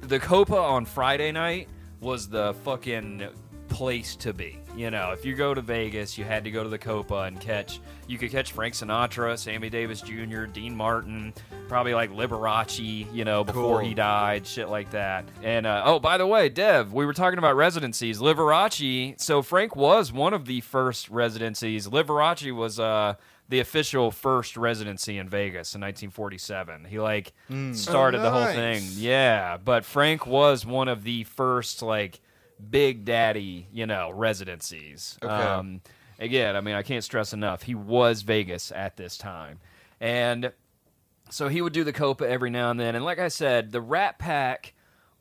the 0.01 0.19
Copa 0.19 0.57
on 0.57 0.85
Friday 0.85 1.31
night 1.31 1.67
was 1.99 2.29
the 2.29 2.53
fucking 2.63 3.27
place 3.69 4.15
to 4.17 4.33
be. 4.33 4.59
You 4.75 4.91
know, 4.91 5.11
if 5.11 5.25
you 5.25 5.33
go 5.35 5.53
to 5.55 5.61
Vegas, 5.61 6.17
you 6.17 6.23
had 6.23 6.43
to 6.43 6.51
go 6.51 6.61
to 6.63 6.69
the 6.69 6.77
Copa 6.77 7.21
and 7.23 7.39
catch. 7.41 7.81
You 8.07 8.17
could 8.19 8.29
catch 8.31 8.51
Frank 8.51 8.75
Sinatra, 8.75 9.37
Sammy 9.37 9.69
Davis 9.69 10.01
Jr., 10.01 10.45
Dean 10.45 10.75
Martin, 10.75 11.33
probably 11.67 11.95
like 11.95 12.11
Liberace. 12.11 13.11
You 13.13 13.25
know, 13.25 13.43
before 13.43 13.79
Cool. 13.79 13.87
he 13.89 13.93
died, 13.95 14.45
shit 14.45 14.69
like 14.69 14.91
that. 14.91 15.25
And 15.41 15.65
uh, 15.65 15.81
oh, 15.83 15.99
by 15.99 16.17
the 16.19 16.27
way, 16.27 16.47
Dev, 16.49 16.93
we 16.93 17.05
were 17.07 17.13
talking 17.13 17.39
about 17.39 17.55
residencies. 17.55 18.19
Liberace. 18.19 19.19
So 19.19 19.41
Frank 19.41 19.75
was 19.75 20.13
one 20.13 20.33
of 20.33 20.45
the 20.45 20.61
first 20.61 21.09
residencies. 21.09 21.87
Liberace 21.87 22.55
was 22.55 22.79
uh 22.79 23.15
the 23.49 23.59
official 23.59 24.11
first 24.11 24.57
residency 24.57 25.17
in 25.17 25.29
Vegas 25.29 25.73
in 25.73 25.81
1947. 25.81 26.85
He 26.85 26.99
like 26.99 27.33
started 27.73 28.19
Oh, 28.19 28.23
the 28.23 28.31
whole 28.31 28.45
thing. 28.45 28.83
Yeah, 28.95 29.57
but 29.57 29.85
Frank 29.85 30.27
was 30.27 30.65
one 30.65 30.87
of 30.87 31.03
the 31.03 31.23
first 31.23 31.81
like 31.81 32.19
big 32.69 33.05
daddy, 33.05 33.67
you 33.71 33.85
know, 33.85 34.11
residencies. 34.11 35.17
Okay. 35.23 35.31
Um, 35.33 35.81
again, 36.19 36.55
I 36.55 36.61
mean, 36.61 36.75
I 36.75 36.83
can't 36.83 37.03
stress 37.03 37.33
enough. 37.33 37.63
He 37.63 37.75
was 37.75 38.21
Vegas 38.23 38.71
at 38.71 38.97
this 38.97 39.17
time, 39.17 39.59
and 40.01 40.51
so 41.29 41.47
he 41.47 41.61
would 41.61 41.73
do 41.73 41.83
the 41.83 41.93
Copa 41.93 42.27
every 42.27 42.49
now 42.49 42.71
and 42.71 42.79
then. 42.79 42.95
And 42.95 43.05
like 43.05 43.19
I 43.19 43.27
said, 43.27 43.71
the 43.71 43.81
Rat 43.81 44.17
Pack 44.19 44.73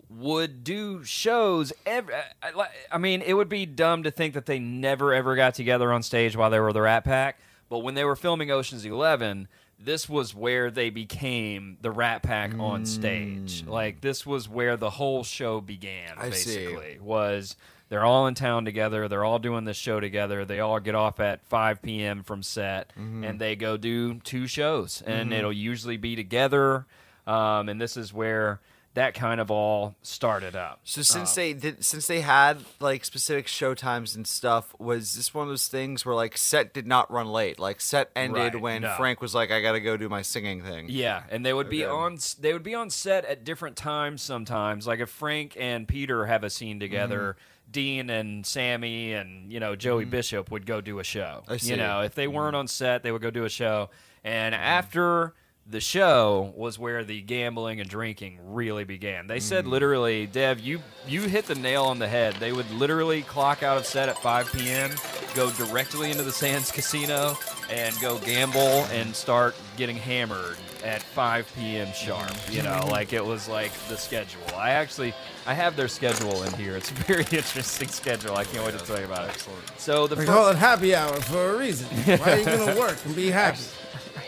would 0.08 0.62
do 0.62 1.02
shows 1.02 1.72
every 1.84 2.14
I 2.40 2.68
I 2.92 2.98
mean 2.98 3.22
it 3.22 3.32
would 3.34 3.48
be 3.48 3.66
dumb 3.66 4.04
to 4.04 4.10
think 4.12 4.34
that 4.34 4.46
they 4.46 4.60
never 4.60 5.12
ever 5.12 5.34
got 5.34 5.54
together 5.54 5.92
on 5.92 6.04
stage 6.04 6.36
while 6.36 6.48
they 6.48 6.60
were 6.60 6.72
the 6.72 6.82
Rat 6.82 7.02
Pack 7.02 7.40
but 7.68 7.78
when 7.80 7.94
they 7.94 8.04
were 8.04 8.16
filming 8.16 8.50
Ocean's 8.50 8.84
11 8.84 9.48
this 9.78 10.08
was 10.08 10.34
where 10.34 10.70
they 10.70 10.90
became 10.90 11.76
the 11.82 11.90
Rat 11.90 12.22
Pack 12.22 12.58
on 12.58 12.86
stage. 12.86 13.62
Mm. 13.62 13.68
Like 13.68 14.00
this 14.00 14.24
was 14.24 14.48
where 14.48 14.76
the 14.76 14.90
whole 14.90 15.22
show 15.22 15.60
began 15.60 16.14
I 16.16 16.30
see. 16.30 16.64
basically 16.64 16.98
was 17.00 17.56
they're 17.88 18.04
all 18.04 18.26
in 18.26 18.34
town 18.34 18.64
together 18.64 19.06
they're 19.06 19.24
all 19.24 19.38
doing 19.38 19.64
this 19.64 19.76
show 19.76 20.00
together 20.00 20.44
they 20.44 20.60
all 20.60 20.80
get 20.80 20.94
off 20.94 21.20
at 21.20 21.44
5 21.44 21.82
p.m 21.82 22.22
from 22.24 22.42
set 22.42 22.92
mm-hmm. 22.98 23.22
and 23.22 23.40
they 23.40 23.54
go 23.54 23.76
do 23.76 24.14
two 24.20 24.46
shows 24.46 25.02
and 25.06 25.30
mm-hmm. 25.30 25.38
it'll 25.38 25.52
usually 25.52 25.96
be 25.96 26.16
together 26.16 26.86
um, 27.26 27.68
and 27.68 27.80
this 27.80 27.96
is 27.96 28.12
where 28.12 28.60
that 28.96 29.12
kind 29.14 29.40
of 29.40 29.50
all 29.50 29.94
started 30.02 30.56
up. 30.56 30.80
So 30.82 31.02
since 31.02 31.30
Um, 31.36 31.42
they 31.42 31.52
did, 31.52 31.84
since 31.84 32.06
they 32.06 32.22
had 32.22 32.64
like 32.80 33.04
specific 33.04 33.46
show 33.46 33.74
times 33.74 34.16
and 34.16 34.26
stuff, 34.26 34.74
was 34.78 35.14
this 35.14 35.32
one 35.34 35.44
of 35.44 35.48
those 35.50 35.68
things 35.68 36.04
where 36.04 36.14
like 36.14 36.36
set 36.36 36.72
did 36.74 36.86
not 36.86 37.10
run 37.10 37.26
late? 37.28 37.58
Like 37.58 37.80
set 37.80 38.10
ended 38.16 38.54
Right, 38.54 38.60
when 38.60 38.82
no. 38.82 38.94
Frank 38.96 39.20
was 39.20 39.34
like, 39.34 39.50
"I 39.50 39.60
got 39.60 39.72
to 39.72 39.80
go 39.80 39.96
do 39.96 40.08
my 40.08 40.22
singing 40.22 40.62
thing." 40.62 40.86
Yeah, 40.88 41.22
and 41.30 41.44
they 41.44 41.52
would 41.52 41.68
be 41.68 41.84
on 41.84 42.18
they 42.40 42.52
would 42.54 42.62
be 42.62 42.74
on 42.74 42.88
set 42.90 43.24
at 43.26 43.44
different 43.44 43.76
times 43.76 44.22
sometimes. 44.22 44.86
Like 44.86 45.00
if 45.00 45.10
Frank 45.10 45.56
and 45.60 45.86
Peter 45.86 46.26
have 46.26 46.42
a 46.42 46.50
scene 46.50 46.80
together, 46.80 47.36
Mm-hmm. 47.38 47.72
Dean 47.72 48.10
and 48.10 48.46
Sammy 48.46 49.12
and 49.12 49.52
you 49.52 49.60
know 49.60 49.76
Joey 49.76 50.04
Bishop 50.06 50.50
would 50.50 50.64
go 50.66 50.80
do 50.80 51.00
a 51.00 51.04
show. 51.04 51.42
I 51.48 51.58
see. 51.58 51.70
You 51.70 51.76
know, 51.76 52.00
if 52.00 52.14
they 52.14 52.28
weren't 52.28 52.56
on 52.56 52.68
set, 52.68 53.02
they 53.02 53.12
would 53.12 53.22
go 53.22 53.30
do 53.30 53.44
a 53.44 53.50
show. 53.50 53.90
And 54.24 54.54
after 54.54 55.34
the 55.68 55.80
show 55.80 56.52
was 56.56 56.78
where 56.78 57.02
the 57.02 57.20
gambling 57.22 57.80
and 57.80 57.88
drinking 57.88 58.38
really 58.44 58.84
began. 58.84 59.26
They 59.26 59.40
said 59.40 59.64
mm-hmm. 59.64 59.72
literally, 59.72 60.26
Dev, 60.26 60.60
you 60.60 60.80
you 61.08 61.22
hit 61.22 61.46
the 61.46 61.56
nail 61.56 61.84
on 61.84 61.98
the 61.98 62.06
head. 62.08 62.34
They 62.34 62.52
would 62.52 62.70
literally 62.70 63.22
clock 63.22 63.62
out 63.62 63.76
of 63.76 63.86
set 63.86 64.08
at 64.08 64.18
5 64.18 64.52
p.m., 64.52 64.92
go 65.34 65.50
directly 65.52 66.10
into 66.10 66.22
the 66.22 66.32
Sands 66.32 66.70
Casino, 66.70 67.36
and 67.68 67.98
go 68.00 68.18
gamble 68.18 68.84
and 68.92 69.14
start 69.14 69.56
getting 69.76 69.96
hammered 69.96 70.56
at 70.84 71.02
5 71.02 71.52
p.m. 71.56 71.92
sharp. 71.92 72.28
Mm-hmm. 72.28 72.52
You 72.52 72.62
know, 72.62 72.86
like 72.88 73.12
it 73.12 73.24
was 73.24 73.48
like 73.48 73.72
the 73.88 73.96
schedule. 73.96 74.42
I 74.54 74.70
actually 74.70 75.14
I 75.46 75.54
have 75.54 75.74
their 75.74 75.88
schedule 75.88 76.44
in 76.44 76.52
here. 76.52 76.76
It's 76.76 76.92
a 76.92 76.94
very 76.94 77.22
interesting 77.32 77.88
schedule. 77.88 78.36
I 78.36 78.44
can't 78.44 78.64
wait 78.64 78.78
to 78.78 78.84
tell 78.84 79.00
you 79.00 79.06
about 79.06 79.24
it. 79.24 79.30
Excellent. 79.30 79.78
So 79.78 80.06
the 80.06 80.14
We 80.14 80.26
fir- 80.26 80.32
call 80.32 80.48
it 80.48 80.56
happy 80.56 80.94
hour 80.94 81.20
for 81.22 81.54
a 81.54 81.58
reason. 81.58 81.88
Why 82.18 82.32
are 82.32 82.38
you 82.38 82.44
gonna 82.44 82.76
work 82.78 82.98
and 83.04 83.16
be 83.16 83.30
happy? 83.30 83.58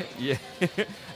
Yeah, 0.19 0.39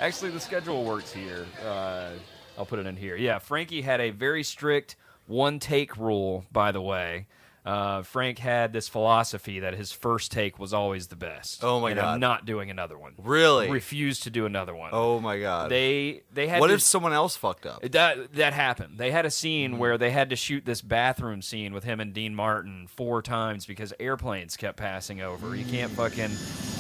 actually, 0.00 0.30
the 0.30 0.40
schedule 0.40 0.84
works 0.84 1.12
here. 1.12 1.46
Uh, 1.64 2.10
I'll 2.58 2.66
put 2.66 2.78
it 2.78 2.86
in 2.86 2.96
here. 2.96 3.16
Yeah, 3.16 3.38
Frankie 3.38 3.82
had 3.82 4.00
a 4.00 4.10
very 4.10 4.42
strict 4.42 4.96
one 5.26 5.58
take 5.58 5.96
rule, 5.96 6.44
by 6.52 6.72
the 6.72 6.80
way. 6.80 7.26
Uh, 7.64 8.02
Frank 8.02 8.38
had 8.38 8.72
this 8.72 8.88
philosophy 8.88 9.60
that 9.60 9.74
his 9.74 9.92
first 9.92 10.32
take 10.32 10.58
was 10.58 10.74
always 10.74 11.06
the 11.06 11.14
best. 11.16 11.62
Oh, 11.62 11.78
my 11.78 11.92
and 11.92 12.00
I'm 12.00 12.04
God. 12.14 12.20
not 12.20 12.44
doing 12.44 12.70
another 12.70 12.98
one. 12.98 13.14
Really? 13.22 13.70
Refused 13.70 14.24
to 14.24 14.30
do 14.30 14.46
another 14.46 14.74
one. 14.74 14.90
Oh 14.92 15.20
my 15.20 15.38
god. 15.38 15.70
They 15.70 16.22
they 16.32 16.48
had 16.48 16.58
what 16.60 16.68
to- 16.68 16.74
if 16.74 16.82
someone 16.82 17.12
else 17.12 17.36
fucked 17.36 17.64
up? 17.66 17.82
that 17.82 18.32
that 18.34 18.52
happened. 18.52 18.98
They 18.98 19.10
had 19.12 19.24
a 19.24 19.28
Mm-hmm. 19.28 19.32
scene 19.32 19.78
where 19.78 19.96
they 19.96 20.10
had 20.10 20.30
to 20.30 20.36
shoot 20.36 20.64
this 20.64 20.82
bathroom 20.82 21.40
scene 21.40 21.72
with 21.72 21.84
him 21.84 22.00
and 22.00 22.12
Dean 22.12 22.34
Martin 22.34 22.86
four 22.88 23.22
times 23.22 23.64
because 23.64 23.94
airplanes 24.00 24.56
kept 24.56 24.76
passing 24.76 25.20
over. 25.20 25.54
You 25.54 25.64
can't 25.64 25.92
fucking 25.92 26.30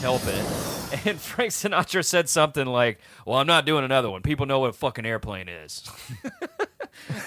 help 0.00 0.22
it. 0.26 0.44
And 1.06 1.18
Frank 1.18 1.52
Sinatra 1.52 2.04
said 2.04 2.28
something 2.28 2.66
like, 2.66 2.98
"Well, 3.24 3.38
I'm 3.38 3.46
not 3.46 3.64
doing 3.64 3.82
another 3.82 4.10
one. 4.10 4.20
People 4.20 4.44
know 4.44 4.58
what 4.58 4.68
a 4.70 4.72
fucking 4.74 5.06
airplane 5.06 5.48
is." 5.48 5.90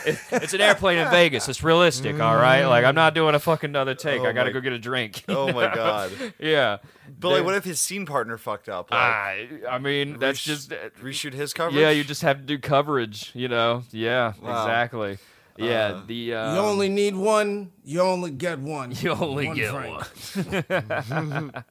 It- 0.05 0.19
it's 0.31 0.53
an 0.53 0.61
airplane 0.61 0.97
in 0.99 1.09
Vegas. 1.09 1.47
It's 1.49 1.63
realistic, 1.63 2.19
all 2.19 2.35
right. 2.35 2.65
Like 2.65 2.85
I'm 2.85 2.95
not 2.95 3.13
doing 3.13 3.35
a 3.35 3.39
fucking 3.39 3.69
another 3.71 3.95
take. 3.95 4.21
Oh 4.21 4.25
I 4.25 4.31
got 4.33 4.45
to 4.45 4.51
go 4.53 4.61
get 4.61 4.73
a 4.73 4.79
drink. 4.79 5.23
oh 5.29 5.51
my 5.51 5.73
god. 5.73 6.11
yeah. 6.39 6.77
But 7.19 7.29
like, 7.29 7.43
what 7.45 7.55
if 7.55 7.63
his 7.63 7.79
scene 7.79 8.05
partner 8.05 8.37
fucked 8.37 8.67
up? 8.69 8.89
Like, 8.91 8.99
I, 8.99 9.47
I 9.69 9.77
mean, 9.79 10.17
that's 10.19 10.47
resh- 10.47 10.67
just 10.67 10.69
reshoot 11.01 11.33
his 11.33 11.53
coverage. 11.53 11.75
yeah, 11.79 11.89
you 11.91 12.03
just 12.03 12.21
have 12.23 12.37
to 12.37 12.43
do 12.43 12.57
coverage, 12.57 13.31
you 13.33 13.47
know. 13.47 13.83
Yeah, 13.91 14.33
Wow. 14.41 14.63
exactly. 14.65 15.17
Yeah, 15.57 15.93
Uh, 15.93 16.01
the 16.07 16.33
uh, 16.33 16.53
You 16.53 16.59
only 16.59 16.89
need 16.89 17.15
one. 17.15 17.71
You 17.85 18.01
only 18.01 18.31
get 18.31 18.59
one. 18.59 18.91
you 18.99 19.11
only 19.11 19.47
one 19.47 19.55
get 19.55 19.71
Frank. 19.71 21.09
one. 21.09 21.63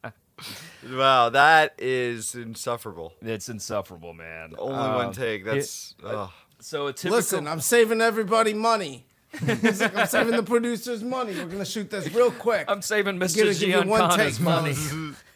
Wow, 0.90 1.30
that 1.30 1.74
is 1.78 2.34
insufferable. 2.34 3.12
It's 3.22 3.48
insufferable, 3.48 4.12
man. 4.14 4.54
Only 4.58 4.74
Um, 4.76 4.94
one 4.94 5.12
take. 5.12 5.44
That's 5.44 5.94
it- 5.98 6.04
ugh. 6.06 6.30
So 6.64 6.86
a 6.86 6.94
typical. 6.94 7.18
Listen, 7.18 7.46
I'm 7.46 7.60
saving 7.60 8.00
everybody 8.00 8.54
money. 8.54 9.04
He's 9.38 9.82
like, 9.82 9.94
I'm 9.94 10.06
saving 10.06 10.34
the 10.34 10.42
producers 10.42 11.04
money. 11.04 11.34
We're 11.34 11.44
gonna 11.44 11.64
shoot 11.66 11.90
this 11.90 12.10
real 12.14 12.30
quick. 12.30 12.64
I'm 12.68 12.80
saving 12.80 13.18
gonna 13.18 13.26
Mr. 13.26 13.60
give 13.60 13.68
you 13.68 13.82
one 13.82 14.00
Giancana's 14.10 14.36
take, 14.36 14.44
money. 14.44 14.74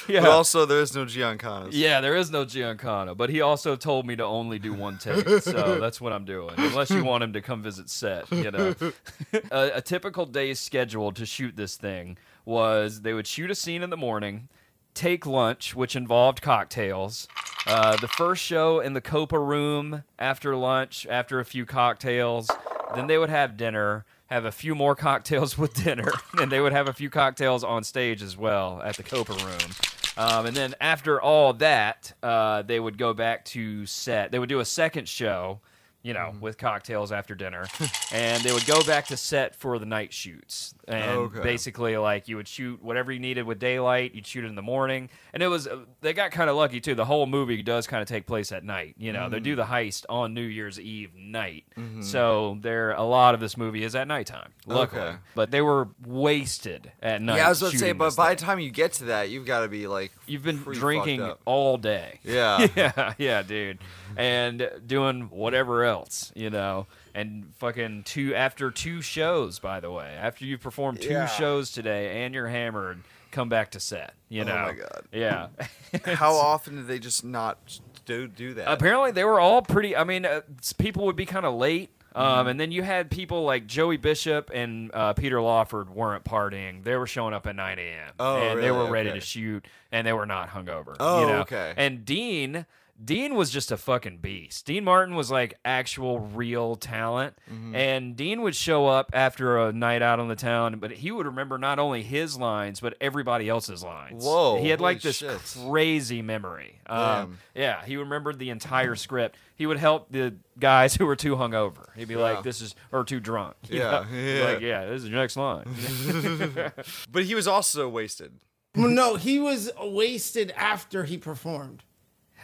yeah. 0.07 0.21
But 0.21 0.29
also, 0.29 0.65
there's 0.65 0.95
no 0.95 1.03
Giancanas. 1.03 1.69
yeah, 1.71 1.99
there 1.99 2.15
is 2.15 2.31
no 2.31 2.45
Giancana, 2.45 3.17
but 3.17 3.29
he 3.29 3.41
also 3.41 3.75
told 3.75 4.07
me 4.07 4.15
to 4.15 4.23
only 4.23 4.57
do 4.57 4.73
one 4.73 4.99
take, 4.99 5.27
so 5.41 5.77
that's 5.81 5.99
what 5.99 6.13
I'm 6.13 6.23
doing. 6.23 6.53
Unless 6.57 6.91
you 6.91 7.03
want 7.03 7.21
him 7.25 7.33
to 7.33 7.41
come 7.41 7.61
visit 7.61 7.89
set, 7.89 8.31
you 8.31 8.51
know. 8.51 8.75
a, 9.51 9.71
a 9.75 9.81
typical 9.81 10.25
day's 10.25 10.61
schedule 10.61 11.11
to 11.11 11.25
shoot 11.25 11.57
this 11.57 11.75
thing 11.75 12.17
was 12.45 13.01
they 13.01 13.13
would 13.13 13.27
shoot 13.27 13.51
a 13.51 13.55
scene 13.55 13.83
in 13.83 13.89
the 13.89 13.97
morning, 13.97 14.47
take 14.93 15.25
lunch, 15.25 15.75
which 15.75 15.95
involved 15.95 16.41
cocktails. 16.41 17.27
Uh, 17.65 17.95
the 17.97 18.07
first 18.07 18.43
show 18.43 18.79
in 18.79 18.93
the 18.93 19.01
Copa 19.01 19.39
room 19.39 20.03
after 20.19 20.55
lunch, 20.55 21.07
after 21.09 21.39
a 21.39 21.45
few 21.45 21.65
cocktails. 21.65 22.49
Then 22.93 23.07
they 23.07 23.17
would 23.17 23.29
have 23.29 23.57
dinner, 23.57 24.05
have 24.27 24.45
a 24.45 24.51
few 24.51 24.75
more 24.75 24.95
cocktails 25.09 25.57
with 25.57 25.73
dinner, 25.73 26.11
and 26.39 26.51
they 26.51 26.59
would 26.59 26.73
have 26.73 26.87
a 26.87 26.93
few 26.93 27.09
cocktails 27.09 27.63
on 27.63 27.83
stage 27.83 28.21
as 28.21 28.37
well 28.37 28.81
at 28.83 28.97
the 28.97 29.03
Copa 29.03 29.33
room. 29.33 29.71
Um, 30.15 30.45
and 30.45 30.55
then 30.55 30.75
after 30.79 31.19
all 31.19 31.53
that, 31.53 32.13
uh, 32.21 32.61
they 32.61 32.79
would 32.79 32.97
go 32.97 33.13
back 33.13 33.45
to 33.45 33.85
set. 33.85 34.31
They 34.31 34.39
would 34.39 34.49
do 34.49 34.59
a 34.59 34.65
second 34.65 35.09
show, 35.09 35.59
you 36.03 36.13
know, 36.13 36.29
mm-hmm. 36.31 36.41
with 36.41 36.57
cocktails 36.57 37.11
after 37.11 37.33
dinner, 37.33 37.65
and 38.11 38.43
they 38.43 38.51
would 38.51 38.65
go 38.65 38.83
back 38.83 39.07
to 39.07 39.17
set 39.17 39.55
for 39.55 39.79
the 39.79 39.85
night 39.85 40.13
shoots. 40.13 40.75
And 40.87 41.11
Okay. 41.11 41.41
basically, 41.41 41.97
like 41.97 42.27
you 42.27 42.35
would 42.35 42.47
shoot 42.47 42.83
whatever 42.83 43.11
you 43.11 43.19
needed 43.19 43.43
with 43.43 43.57
daylight. 43.57 44.13
You'd 44.13 44.27
shoot 44.27 44.43
it 44.43 44.47
in 44.47 44.55
the 44.55 44.61
morning, 44.61 45.09
and 45.33 45.41
it 45.41 45.47
was 45.47 45.67
uh, 45.67 45.79
they 46.01 46.13
got 46.13 46.31
kind 46.31 46.49
of 46.49 46.55
lucky 46.55 46.81
too. 46.81 46.93
The 46.93 47.05
whole 47.05 47.25
movie 47.25 47.61
does 47.63 47.87
kind 47.87 48.01
of 48.01 48.07
take 48.07 48.27
place 48.27 48.51
at 48.51 48.63
night. 48.63 48.95
You 48.97 49.13
know, 49.13 49.29
they 49.29 49.39
do 49.39 49.53
mm. 49.53 49.57
the 49.57 49.63
heist 49.63 50.05
on 50.09 50.33
New 50.33 50.41
Year's 50.41 50.79
Eve 50.79 51.15
night, 51.15 51.63
mm-hmm. 51.77 52.01
so 52.01 52.57
there 52.61 52.91
a 52.91 53.03
lot 53.03 53.33
of 53.33 53.39
this 53.39 53.55
movie 53.55 53.83
is 53.83 53.95
at 53.95 54.07
nighttime. 54.07 54.51
Luckily, 54.65 55.01
Okay. 55.01 55.17
but 55.35 55.51
they 55.51 55.61
were 55.61 55.87
wasted 56.05 56.91
at 57.01 57.21
night. 57.21 57.37
Yeah, 57.37 57.45
I 57.45 57.49
was 57.49 57.61
about 57.61 57.71
to 57.71 57.77
say, 57.77 57.93
but 57.93 58.15
by 58.15 58.29
thing. 58.29 58.37
the 58.37 58.43
time 58.43 58.59
you 58.59 58.71
get 58.71 58.93
to 58.93 59.05
that, 59.05 59.29
you've 59.29 59.45
got 59.45 59.61
to 59.61 59.67
be 59.69 59.87
like, 59.87 60.11
You've 60.27 60.43
been 60.43 60.57
drinking 60.57 61.31
all 61.45 61.77
day. 61.77 62.19
yeah. 62.23 62.67
yeah, 62.75 63.13
yeah, 63.17 63.41
dude. 63.41 63.79
And 64.15 64.69
doing 64.85 65.23
whatever 65.31 65.83
else, 65.83 65.92
you 66.35 66.49
know. 66.49 66.87
And 67.15 67.51
fucking 67.57 68.03
two 68.03 68.33
after 68.35 68.71
two 68.71 69.01
shows, 69.01 69.59
by 69.59 69.79
the 69.79 69.91
way, 69.91 70.15
after 70.19 70.45
you 70.45 70.57
perform 70.57 70.97
two 70.97 71.09
Yeah. 71.09 71.27
shows 71.27 71.71
today 71.71 72.23
and 72.23 72.33
you're 72.33 72.47
hammered, 72.47 73.01
come 73.31 73.49
back 73.49 73.71
to 73.71 73.79
set. 73.79 74.13
You 74.29 74.41
Oh 74.41 74.45
know. 74.45 74.55
my 74.55 74.73
God. 74.73 75.01
Yeah. 75.11 75.47
How 76.15 76.33
often 76.33 76.75
do 76.77 76.83
they 76.83 76.99
just 76.99 77.23
not 77.23 77.79
do 78.05 78.27
do 78.27 78.53
that? 78.55 78.71
Apparently, 78.71 79.11
they 79.11 79.23
were 79.23 79.39
all 79.39 79.61
pretty. 79.61 79.95
I 79.95 80.03
mean, 80.03 80.25
uh, 80.25 80.41
people 80.77 81.05
would 81.05 81.15
be 81.15 81.25
kind 81.25 81.45
of 81.45 81.53
late. 81.55 81.89
Um, 82.15 82.23
Mm-hmm. 82.25 82.47
and 82.49 82.59
then 82.59 82.71
you 82.71 82.83
had 82.83 83.09
people 83.09 83.43
like 83.43 83.65
Joey 83.65 83.97
Bishop 83.97 84.51
and 84.53 84.91
uh, 84.93 85.13
Peter 85.13 85.41
Lawford 85.41 85.89
weren't 85.89 86.23
partying. 86.23 86.83
They 86.83 86.95
were 86.95 87.07
showing 87.07 87.33
up 87.33 87.47
at 87.47 87.55
9 87.55 87.79
a.m. 87.79 88.11
Oh, 88.19 88.35
and 88.37 88.61
they 88.61 88.69
were 88.69 88.85
ready 88.87 89.09
Okay. 89.09 89.19
to 89.19 89.25
shoot, 89.25 89.65
and 89.91 90.05
they 90.05 90.13
were 90.13 90.27
not 90.27 90.49
hungover. 90.49 90.95
Oh, 90.99 91.21
you 91.21 91.25
know? 91.27 91.39
okay. 91.41 91.73
And 91.75 92.05
Dean, 92.05 92.67
Dean 93.03 93.35
was 93.35 93.49
just 93.49 93.71
a 93.71 93.77
fucking 93.77 94.19
beast. 94.19 94.65
Dean 94.65 94.83
Martin 94.83 95.15
was 95.15 95.29
like 95.31 95.55
actual 95.65 96.19
real 96.19 96.75
talent, 96.75 97.35
Mm-hmm. 97.51 97.75
and 97.75 98.15
Dean 98.15 98.41
would 98.43 98.55
show 98.55 98.87
up 98.87 99.09
after 99.13 99.57
a 99.59 99.73
night 99.73 100.01
out 100.01 100.19
on 100.19 100.27
the 100.27 100.35
town, 100.35 100.79
but 100.79 100.91
he 100.91 101.11
would 101.11 101.25
remember 101.25 101.57
not 101.57 101.79
only 101.79 102.03
his 102.03 102.37
lines 102.37 102.79
but 102.79 102.95
everybody 103.01 103.49
else's 103.49 103.83
lines. 103.83 104.23
Whoa, 104.23 104.61
he 104.61 104.69
had 104.69 104.79
like 104.81 105.01
this 105.01 105.17
shit. 105.17 105.39
crazy 105.67 106.21
memory. 106.21 106.79
Um, 106.87 107.39
yeah, 107.55 107.83
he 107.85 107.97
remembered 107.97 108.39
the 108.39 108.49
entire 108.51 108.95
script. 108.95 109.35
He 109.55 109.65
would 109.65 109.77
help 109.77 110.11
the 110.11 110.35
guys 110.59 110.95
who 110.97 111.05
were 111.05 111.15
too 111.15 111.35
hungover. 111.35 111.93
He'd 111.95 112.07
be 112.07 112.13
Yeah. 112.13 112.19
like, 112.21 112.43
"This 112.43 112.61
is 112.61 112.75
or 112.91 113.03
too 113.03 113.19
drunk." 113.19 113.55
Yeah, 113.69 113.83
know? 113.91 114.03
He'd 114.03 114.15
be 114.15 114.31
yeah. 114.39 114.43
like 114.45 114.59
yeah, 114.61 114.85
this 114.85 115.03
is 115.03 115.09
your 115.09 115.19
next 115.19 115.35
line. 115.37 115.65
but 117.11 117.23
he 117.25 117.35
was 117.35 117.47
also 117.47 117.89
wasted. 117.89 118.33
No, 118.75 119.15
he 119.15 119.39
was 119.39 119.69
wasted 119.79 120.51
after 120.57 121.03
he 121.03 121.17
performed. 121.17 121.83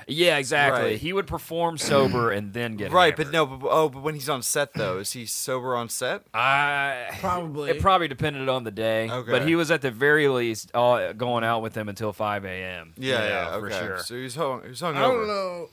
Yeah, 0.09 0.37
exactly. 0.37 0.81
Right. 0.91 0.97
He 0.99 1.13
would 1.13 1.27
perform 1.27 1.77
sober 1.77 2.31
and 2.31 2.53
then 2.53 2.75
get 2.75 2.91
Right, 2.91 3.15
but 3.15 3.31
no, 3.31 3.45
but, 3.45 3.67
oh, 3.71 3.89
but 3.89 4.03
when 4.03 4.15
he's 4.15 4.27
on 4.29 4.41
set 4.41 4.73
though, 4.73 4.97
is 4.99 5.11
he 5.13 5.25
sober 5.25 5.75
on 5.75 5.89
set? 5.89 6.23
I 6.33 7.07
Probably. 7.19 7.71
It 7.71 7.79
probably 7.81 8.07
depended 8.07 8.49
on 8.49 8.63
the 8.63 8.71
day, 8.71 9.09
Okay. 9.09 9.31
but 9.31 9.47
he 9.47 9.55
was 9.55 9.71
at 9.71 9.81
the 9.81 9.91
very 9.91 10.27
least 10.27 10.71
uh, 10.73 11.13
going 11.13 11.43
out 11.43 11.61
with 11.61 11.73
them 11.73 11.87
until 11.89 12.11
five 12.13 12.45
a.m. 12.45 12.93
you 12.97 13.11
Yeah, 13.11 13.17
know, 13.19 13.25
yeah, 13.27 13.59
for 13.59 13.71
sure. 13.71 13.97
So 13.99 14.15
he's 14.15 14.35
hung, 14.35 14.63
he's 14.67 14.79
hung 14.79 14.97
I 14.97 15.01
don't 15.01 15.27
know 15.27 15.69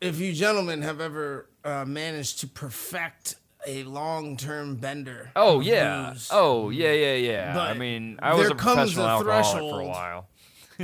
if 0.00 0.18
you 0.18 0.32
gentlemen 0.32 0.82
have 0.82 1.00
ever 1.00 1.46
uh, 1.64 1.84
managed 1.84 2.40
to 2.40 2.46
perfect 2.46 3.36
a 3.66 3.82
long-term 3.82 4.76
bender. 4.76 5.32
Oh 5.36 5.60
of 5.60 5.66
yeah. 5.66 6.10
booze. 6.12 6.28
Oh 6.32 6.70
yeah, 6.70 6.92
yeah, 6.92 7.14
yeah. 7.14 7.60
I 7.60 7.74
mean, 7.74 8.18
I 8.22 8.34
was 8.34 8.50
a 8.50 8.54
comes 8.54 8.94
professional 8.94 9.06
a 9.06 9.08
alcoholic 9.08 9.70
for 9.70 9.80
a 9.80 9.86
while. 9.86 10.28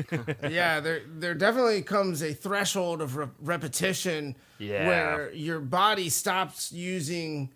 yeah, 0.51 0.81
there 0.81 1.03
there 1.07 1.35
definitely 1.35 1.83
comes 1.83 2.23
a 2.23 2.33
threshold 2.33 3.01
of 3.01 3.17
re- 3.17 3.29
repetition 3.41 4.37
Yeah. 4.59 4.87
where 4.87 5.33
your 5.33 5.61
body 5.61 6.09
stops 6.09 6.73
using 6.73 7.51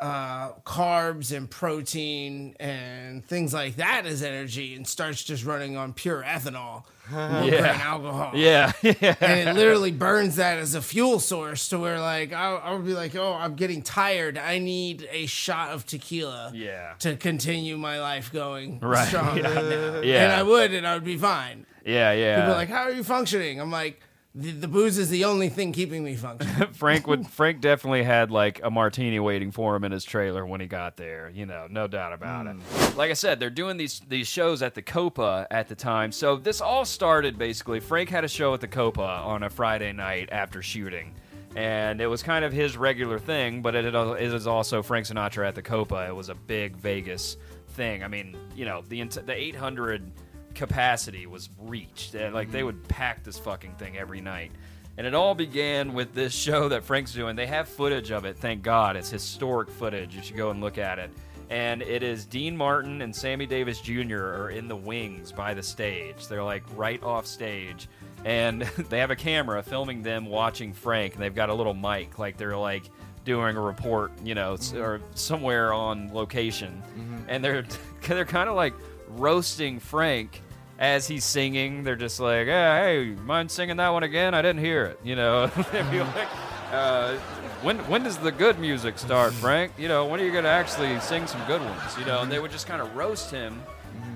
uh, 0.00 0.52
carbs 0.64 1.36
and 1.36 1.50
protein 1.50 2.54
and 2.60 3.24
things 3.24 3.52
like 3.52 3.76
that 3.76 4.06
as 4.06 4.22
energy 4.22 4.74
and 4.74 4.86
starts 4.86 5.24
just 5.24 5.44
running 5.44 5.76
on 5.76 5.92
pure 5.92 6.22
ethanol 6.22 6.84
Yeah. 7.10 7.48
grain 7.48 7.80
alcohol. 7.80 8.32
Yeah, 8.34 8.72
yeah. 8.82 9.14
and 9.20 9.48
it 9.48 9.54
literally 9.56 9.90
burns 9.90 10.36
that 10.36 10.58
as 10.58 10.74
a 10.74 10.82
fuel 10.82 11.18
source 11.20 11.68
to 11.70 11.78
where 11.78 11.98
like 12.00 12.32
I, 12.32 12.54
I 12.54 12.74
would 12.74 12.84
be 12.84 12.94
like, 12.94 13.16
oh, 13.16 13.32
I'm 13.32 13.54
getting 13.56 13.82
tired. 13.82 14.38
I 14.38 14.58
need 14.58 15.08
a 15.10 15.26
shot 15.26 15.70
of 15.70 15.84
tequila. 15.86 16.52
Yeah. 16.54 16.94
To 17.00 17.16
continue 17.16 17.76
my 17.76 18.00
life 18.00 18.32
going 18.32 18.78
Right, 18.80 19.08
strong 19.08 19.36
yeah. 19.38 20.00
Yeah. 20.02 20.24
And 20.24 20.32
I 20.32 20.42
would, 20.42 20.72
and 20.74 20.86
I 20.86 20.94
would 20.94 21.04
be 21.04 21.16
fine. 21.16 21.66
Yeah, 21.84 22.12
yeah. 22.12 22.36
People 22.36 22.52
are 22.52 22.56
like, 22.56 22.68
how 22.68 22.82
are 22.82 22.92
you 22.92 23.02
functioning? 23.02 23.60
I'm 23.60 23.70
like, 23.72 24.00
the, 24.34 24.50
the 24.52 24.68
booze 24.68 24.98
is 24.98 25.08
the 25.08 25.24
only 25.24 25.48
thing 25.48 25.72
keeping 25.72 26.04
me 26.04 26.14
functioning. 26.14 26.68
Frank 26.72 27.06
would 27.06 27.26
Frank 27.26 27.60
definitely 27.60 28.02
had 28.02 28.30
like 28.30 28.60
a 28.62 28.70
martini 28.70 29.18
waiting 29.18 29.50
for 29.50 29.74
him 29.74 29.84
in 29.84 29.92
his 29.92 30.04
trailer 30.04 30.44
when 30.46 30.60
he 30.60 30.66
got 30.66 30.96
there. 30.96 31.30
You 31.34 31.46
know, 31.46 31.66
no 31.70 31.86
doubt 31.86 32.12
about 32.12 32.46
it. 32.46 32.54
Hmm. 32.54 32.98
Like 32.98 33.10
I 33.10 33.14
said, 33.14 33.40
they're 33.40 33.50
doing 33.50 33.76
these 33.76 34.00
these 34.08 34.28
shows 34.28 34.62
at 34.62 34.74
the 34.74 34.82
Copa 34.82 35.46
at 35.50 35.68
the 35.68 35.74
time. 35.74 36.12
So 36.12 36.36
this 36.36 36.60
all 36.60 36.84
started 36.84 37.38
basically. 37.38 37.80
Frank 37.80 38.10
had 38.10 38.24
a 38.24 38.28
show 38.28 38.54
at 38.54 38.60
the 38.60 38.68
Copa 38.68 39.02
on 39.02 39.42
a 39.42 39.50
Friday 39.50 39.92
night 39.92 40.28
after 40.30 40.62
shooting. 40.62 41.14
And 41.56 42.00
it 42.00 42.06
was 42.06 42.22
kind 42.22 42.44
of 42.44 42.52
his 42.52 42.76
regular 42.76 43.18
thing, 43.18 43.62
but 43.62 43.74
it, 43.74 43.86
it 43.86 44.32
is 44.32 44.46
also 44.46 44.82
Frank 44.82 45.06
Sinatra 45.06 45.48
at 45.48 45.54
the 45.54 45.62
Copa. 45.62 46.06
It 46.06 46.14
was 46.14 46.28
a 46.28 46.34
big 46.34 46.76
Vegas 46.76 47.38
thing. 47.70 48.04
I 48.04 48.08
mean, 48.08 48.36
you 48.54 48.66
know, 48.66 48.82
the 48.86 49.02
the 49.02 49.34
800 49.34 50.12
capacity 50.58 51.26
was 51.26 51.48
reached. 51.60 52.14
And, 52.14 52.34
like 52.34 52.50
they 52.50 52.58
mm-hmm. 52.58 52.66
would 52.66 52.88
pack 52.88 53.24
this 53.24 53.38
fucking 53.38 53.76
thing 53.76 53.96
every 53.96 54.20
night. 54.20 54.52
And 54.98 55.06
it 55.06 55.14
all 55.14 55.34
began 55.34 55.94
with 55.94 56.12
this 56.12 56.34
show 56.46 56.68
that 56.68 56.84
Frank's 56.84 57.12
doing. 57.12 57.36
They 57.36 57.46
have 57.46 57.68
footage 57.68 58.10
of 58.10 58.24
it, 58.26 58.36
thank 58.36 58.62
God. 58.62 58.96
It's 58.96 59.08
historic 59.08 59.70
footage. 59.70 60.14
You 60.14 60.22
should 60.22 60.36
go 60.36 60.50
and 60.50 60.60
look 60.60 60.76
at 60.76 60.98
it. 60.98 61.10
And 61.50 61.80
it 61.80 62.02
is 62.02 62.26
Dean 62.26 62.54
Martin 62.54 63.00
and 63.00 63.14
Sammy 63.14 63.46
Davis 63.46 63.80
Jr. 63.80 64.18
are 64.18 64.50
in 64.50 64.68
the 64.68 64.76
wings 64.76 65.32
by 65.32 65.54
the 65.54 65.62
stage. 65.62 66.28
They're 66.28 66.44
like 66.44 66.64
right 66.76 67.02
off 67.02 67.26
stage. 67.26 67.88
And 68.24 68.62
they 68.90 68.98
have 68.98 69.10
a 69.10 69.16
camera 69.16 69.62
filming 69.62 70.02
them 70.02 70.26
watching 70.26 70.74
Frank. 70.74 71.14
And 71.14 71.22
they've 71.22 71.34
got 71.34 71.48
a 71.48 71.54
little 71.54 71.72
mic, 71.72 72.18
like 72.18 72.36
they're 72.36 72.56
like 72.56 72.90
doing 73.24 73.56
a 73.56 73.60
report, 73.60 74.10
you 74.24 74.34
know, 74.34 74.54
s 74.54 74.72
mm-hmm. 74.72 74.82
or 74.82 75.00
somewhere 75.14 75.72
on 75.72 76.12
location. 76.12 76.82
Mm-hmm. 76.98 77.16
And 77.28 77.44
they're 77.44 77.64
they're 78.08 78.24
kind 78.24 78.50
of 78.50 78.56
like 78.56 78.74
roasting 79.08 79.78
Frank 79.78 80.42
as 80.78 81.08
he's 81.08 81.24
singing. 81.24 81.82
They're 81.82 81.96
just 81.96 82.20
like, 82.20 82.46
yeah, 82.46 82.80
hey, 82.80 83.16
mind 83.24 83.50
singing 83.50 83.76
that 83.76 83.88
one 83.90 84.02
again? 84.02 84.34
I 84.34 84.42
didn't 84.42 84.64
hear 84.64 84.84
it. 84.84 85.00
You 85.02 85.16
know, 85.16 85.46
they'd 85.72 85.90
be 85.90 86.00
like, 86.00 86.28
uh, 86.72 87.16
when 87.62 87.78
when 87.88 88.02
does 88.02 88.16
the 88.18 88.32
good 88.32 88.58
music 88.58 88.98
start, 88.98 89.32
Frank? 89.34 89.72
You 89.78 89.88
know, 89.88 90.06
when 90.06 90.20
are 90.20 90.24
you 90.24 90.32
gonna 90.32 90.48
actually 90.48 90.98
sing 91.00 91.26
some 91.26 91.44
good 91.46 91.60
ones? 91.60 91.98
You 91.98 92.04
know, 92.04 92.20
and 92.22 92.30
they 92.30 92.38
would 92.38 92.50
just 92.52 92.66
kind 92.66 92.80
of 92.80 92.94
roast 92.94 93.30
him, 93.30 93.60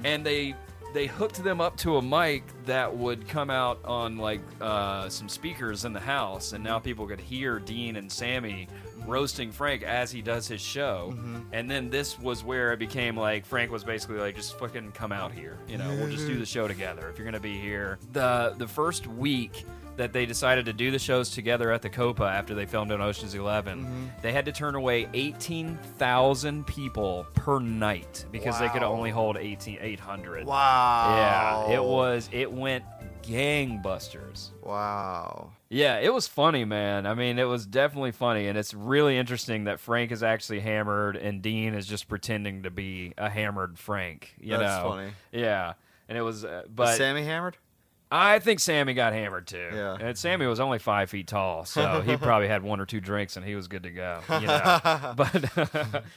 and 0.04 0.24
they 0.24 0.54
they 0.92 1.06
hooked 1.06 1.42
them 1.42 1.60
up 1.60 1.76
to 1.78 1.96
a 1.96 2.02
mic 2.02 2.44
that 2.66 2.94
would 2.94 3.26
come 3.26 3.50
out 3.50 3.80
on 3.84 4.18
like 4.18 4.42
uh, 4.60 5.08
some 5.08 5.28
speakers 5.28 5.84
in 5.84 5.92
the 5.92 6.00
house, 6.00 6.52
and 6.52 6.62
now 6.62 6.78
people 6.78 7.06
could 7.06 7.20
hear 7.20 7.58
Dean 7.58 7.96
and 7.96 8.10
Sammy 8.10 8.68
roasting 9.06 9.52
Frank 9.52 9.82
as 9.82 10.10
he 10.10 10.22
does 10.22 10.46
his 10.48 10.60
show. 10.60 11.12
Mm-hmm. 11.14 11.40
And 11.52 11.70
then 11.70 11.90
this 11.90 12.18
was 12.18 12.44
where 12.44 12.72
it 12.72 12.78
became 12.78 13.16
like 13.16 13.44
Frank 13.44 13.70
was 13.70 13.84
basically 13.84 14.18
like, 14.18 14.36
just 14.36 14.58
fucking 14.58 14.92
come 14.92 15.12
out 15.12 15.32
here. 15.32 15.58
You 15.68 15.78
know, 15.78 15.88
we'll 15.96 16.10
just 16.10 16.26
do 16.26 16.38
the 16.38 16.46
show 16.46 16.68
together 16.68 17.08
if 17.08 17.18
you're 17.18 17.24
gonna 17.24 17.40
be 17.40 17.58
here. 17.58 17.98
The 18.12 18.54
the 18.58 18.68
first 18.68 19.06
week 19.06 19.64
that 19.96 20.12
they 20.12 20.26
decided 20.26 20.64
to 20.66 20.72
do 20.72 20.90
the 20.90 20.98
shows 20.98 21.30
together 21.30 21.70
at 21.70 21.82
the 21.82 21.90
Copa 21.90 22.24
after 22.24 22.54
they 22.54 22.66
filmed 22.66 22.92
on 22.92 23.00
Ocean's 23.00 23.34
11, 23.34 23.82
mm-hmm. 23.82 24.06
they 24.22 24.32
had 24.32 24.46
to 24.46 24.52
turn 24.52 24.74
away 24.74 25.08
18,000 25.12 26.66
people 26.66 27.26
per 27.34 27.60
night 27.60 28.24
because 28.32 28.58
they 28.58 28.68
could 28.70 28.82
only 28.82 29.10
hold 29.10 29.36
18 29.36 29.78
800. 29.80 30.46
Wow. 30.46 31.66
Yeah, 31.68 31.76
it 31.76 31.84
was 31.84 32.28
it 32.32 32.50
went 32.50 32.84
gangbusters. 33.22 34.50
Wow. 34.62 35.52
Yeah, 35.72 36.00
it 36.00 36.12
was 36.12 36.28
funny, 36.28 36.66
man. 36.66 37.06
I 37.06 37.14
mean, 37.14 37.38
it 37.38 37.44
was 37.44 37.64
definitely 37.64 38.12
funny, 38.12 38.46
and 38.46 38.58
it's 38.58 38.74
really 38.74 39.16
interesting 39.16 39.64
that 39.64 39.80
Frank 39.80 40.12
is 40.12 40.22
actually 40.22 40.60
hammered, 40.60 41.16
and 41.16 41.40
Dean 41.40 41.72
is 41.72 41.86
just 41.86 42.08
pretending 42.08 42.64
to 42.64 42.70
be 42.70 43.14
a 43.16 43.30
hammered 43.30 43.78
Frank. 43.78 44.34
You 44.38 44.58
That's 44.58 44.82
know, 44.82 44.90
funny. 44.90 45.10
Yeah, 45.32 45.72
and 46.10 46.18
it 46.18 46.20
was, 46.20 46.44
uh, 46.44 46.64
Is 46.66 46.70
but 46.74 46.96
Sammy 46.98 47.24
hammered? 47.24 47.56
I 48.10 48.38
think 48.40 48.60
Sammy 48.60 48.92
got 48.92 49.14
hammered 49.14 49.46
too. 49.46 49.70
Yeah. 49.72 49.96
and 49.98 50.18
Sammy 50.18 50.44
was 50.44 50.60
only 50.60 50.78
five 50.78 51.08
feet 51.08 51.26
tall, 51.26 51.64
so 51.64 52.02
he 52.02 52.16
probably 52.18 52.48
had 52.48 52.62
one 52.62 52.78
or 52.78 52.84
two 52.84 53.00
drinks, 53.00 53.38
and 53.38 53.46
he 53.46 53.54
was 53.54 53.66
good 53.66 53.84
to 53.84 53.90
go. 53.90 54.20
You 54.40 54.46
know, 54.46 55.14
but. 55.16 56.04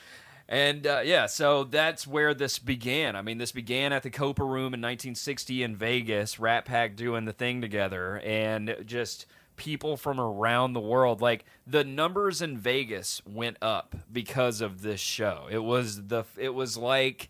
And 0.48 0.86
uh, 0.86 1.02
yeah, 1.04 1.26
so 1.26 1.64
that's 1.64 2.06
where 2.06 2.36
this 2.36 2.60
began. 2.60 3.16
I 3.16 3.24
mean, 3.24 3.40
this 3.40 3.52
began 3.52 3.92
at 3.92 4.04
the 4.04 4.12
Copa 4.12 4.44
Room 4.44 4.76
in 4.76 4.80
1960 4.80 5.64
in 5.64 5.76
Vegas, 5.76 6.40
Rat 6.40 6.66
Pack 6.66 6.96
doing 6.96 7.26
the 7.26 7.34
thing 7.34 7.62
together, 7.62 8.22
and 8.24 8.76
just 8.86 9.26
people 9.56 9.98
from 9.98 10.20
around 10.20 10.74
the 10.74 10.80
world. 10.80 11.22
Like 11.22 11.46
the 11.66 11.84
numbers 11.84 12.42
in 12.42 12.58
Vegas 12.58 13.22
went 13.26 13.58
up 13.62 13.96
because 14.12 14.62
of 14.62 14.82
this 14.82 15.00
show. 15.00 15.48
It 15.50 15.64
was 15.64 16.08
the 16.08 16.24
it 16.38 16.54
was 16.54 16.78
like 16.78 17.30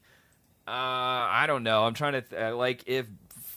uh, 0.67 0.71
I 0.71 1.45
don't 1.47 1.63
know. 1.63 1.83
I'm 1.85 1.93
trying 1.93 2.13
to 2.13 2.21
th- 2.21 2.41
uh, 2.41 2.55
like 2.55 2.83
if 2.87 3.05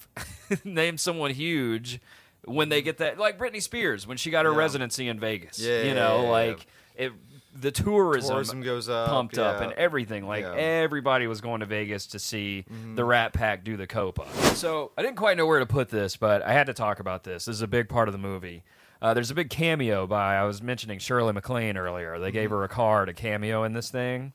name 0.64 0.99
someone 0.99 1.31
huge 1.33 2.01
when 2.45 2.69
they 2.69 2.83
get 2.83 2.99
that 2.99 3.19
like 3.19 3.39
Britney 3.39 3.62
Spears 3.62 4.07
when 4.07 4.16
she 4.16 4.31
got 4.31 4.45
her 4.45 4.53
Yeah. 4.53 4.59
residency 4.59 5.09
in 5.09 5.19
Vegas. 5.21 5.59
Yeah, 5.59 5.83
you 5.85 5.95
know, 5.95 6.19
yeah, 6.19 6.23
yeah. 6.23 6.29
like 6.31 6.66
it 6.97 7.12
the 7.55 7.71
tourism, 7.71 8.31
Tourism 8.35 8.61
goes 8.63 8.89
up, 8.89 9.09
pumped 9.09 9.39
up, 9.39 9.61
and 9.61 9.73
everything. 9.73 10.27
Like 10.27 10.43
Yeah. 10.45 10.55
everybody 10.55 11.27
was 11.27 11.41
going 11.41 11.61
to 11.61 11.67
Vegas 11.67 12.07
to 12.09 12.19
see 12.19 12.65
Mm-hmm. 12.71 12.95
the 12.95 13.05
Rat 13.05 13.33
Pack 13.33 13.65
do 13.65 13.77
the 13.77 13.87
Copa. 13.87 14.27
So 14.55 14.93
I 14.99 15.03
didn't 15.03 15.17
quite 15.17 15.37
know 15.37 15.47
where 15.47 15.59
to 15.59 15.67
put 15.67 15.89
this, 15.89 16.17
but 16.17 16.43
I 16.43 16.53
had 16.53 16.67
to 16.67 16.75
talk 16.75 17.01
about 17.01 17.25
this. 17.25 17.47
This 17.47 17.57
is 17.57 17.63
a 17.63 17.67
big 17.69 17.89
part 17.89 18.09
of 18.09 18.13
the 18.13 18.19
movie. 18.19 18.63
Uh, 19.01 19.15
there's 19.15 19.31
a 19.31 19.35
big 19.35 19.49
cameo 19.49 20.07
by 20.07 20.37
I 20.37 20.45
was 20.45 20.61
mentioning 20.63 20.99
Shirley 20.99 21.33
MacLaine 21.33 21.77
earlier. 21.77 22.19
They 22.19 22.27
Mm-hmm. 22.29 22.35
gave 22.35 22.51
her 22.51 22.65
a 22.65 22.69
card, 22.69 23.09
a 23.09 23.13
cameo 23.15 23.65
in 23.65 23.73
this 23.73 23.91
thing, 23.91 24.33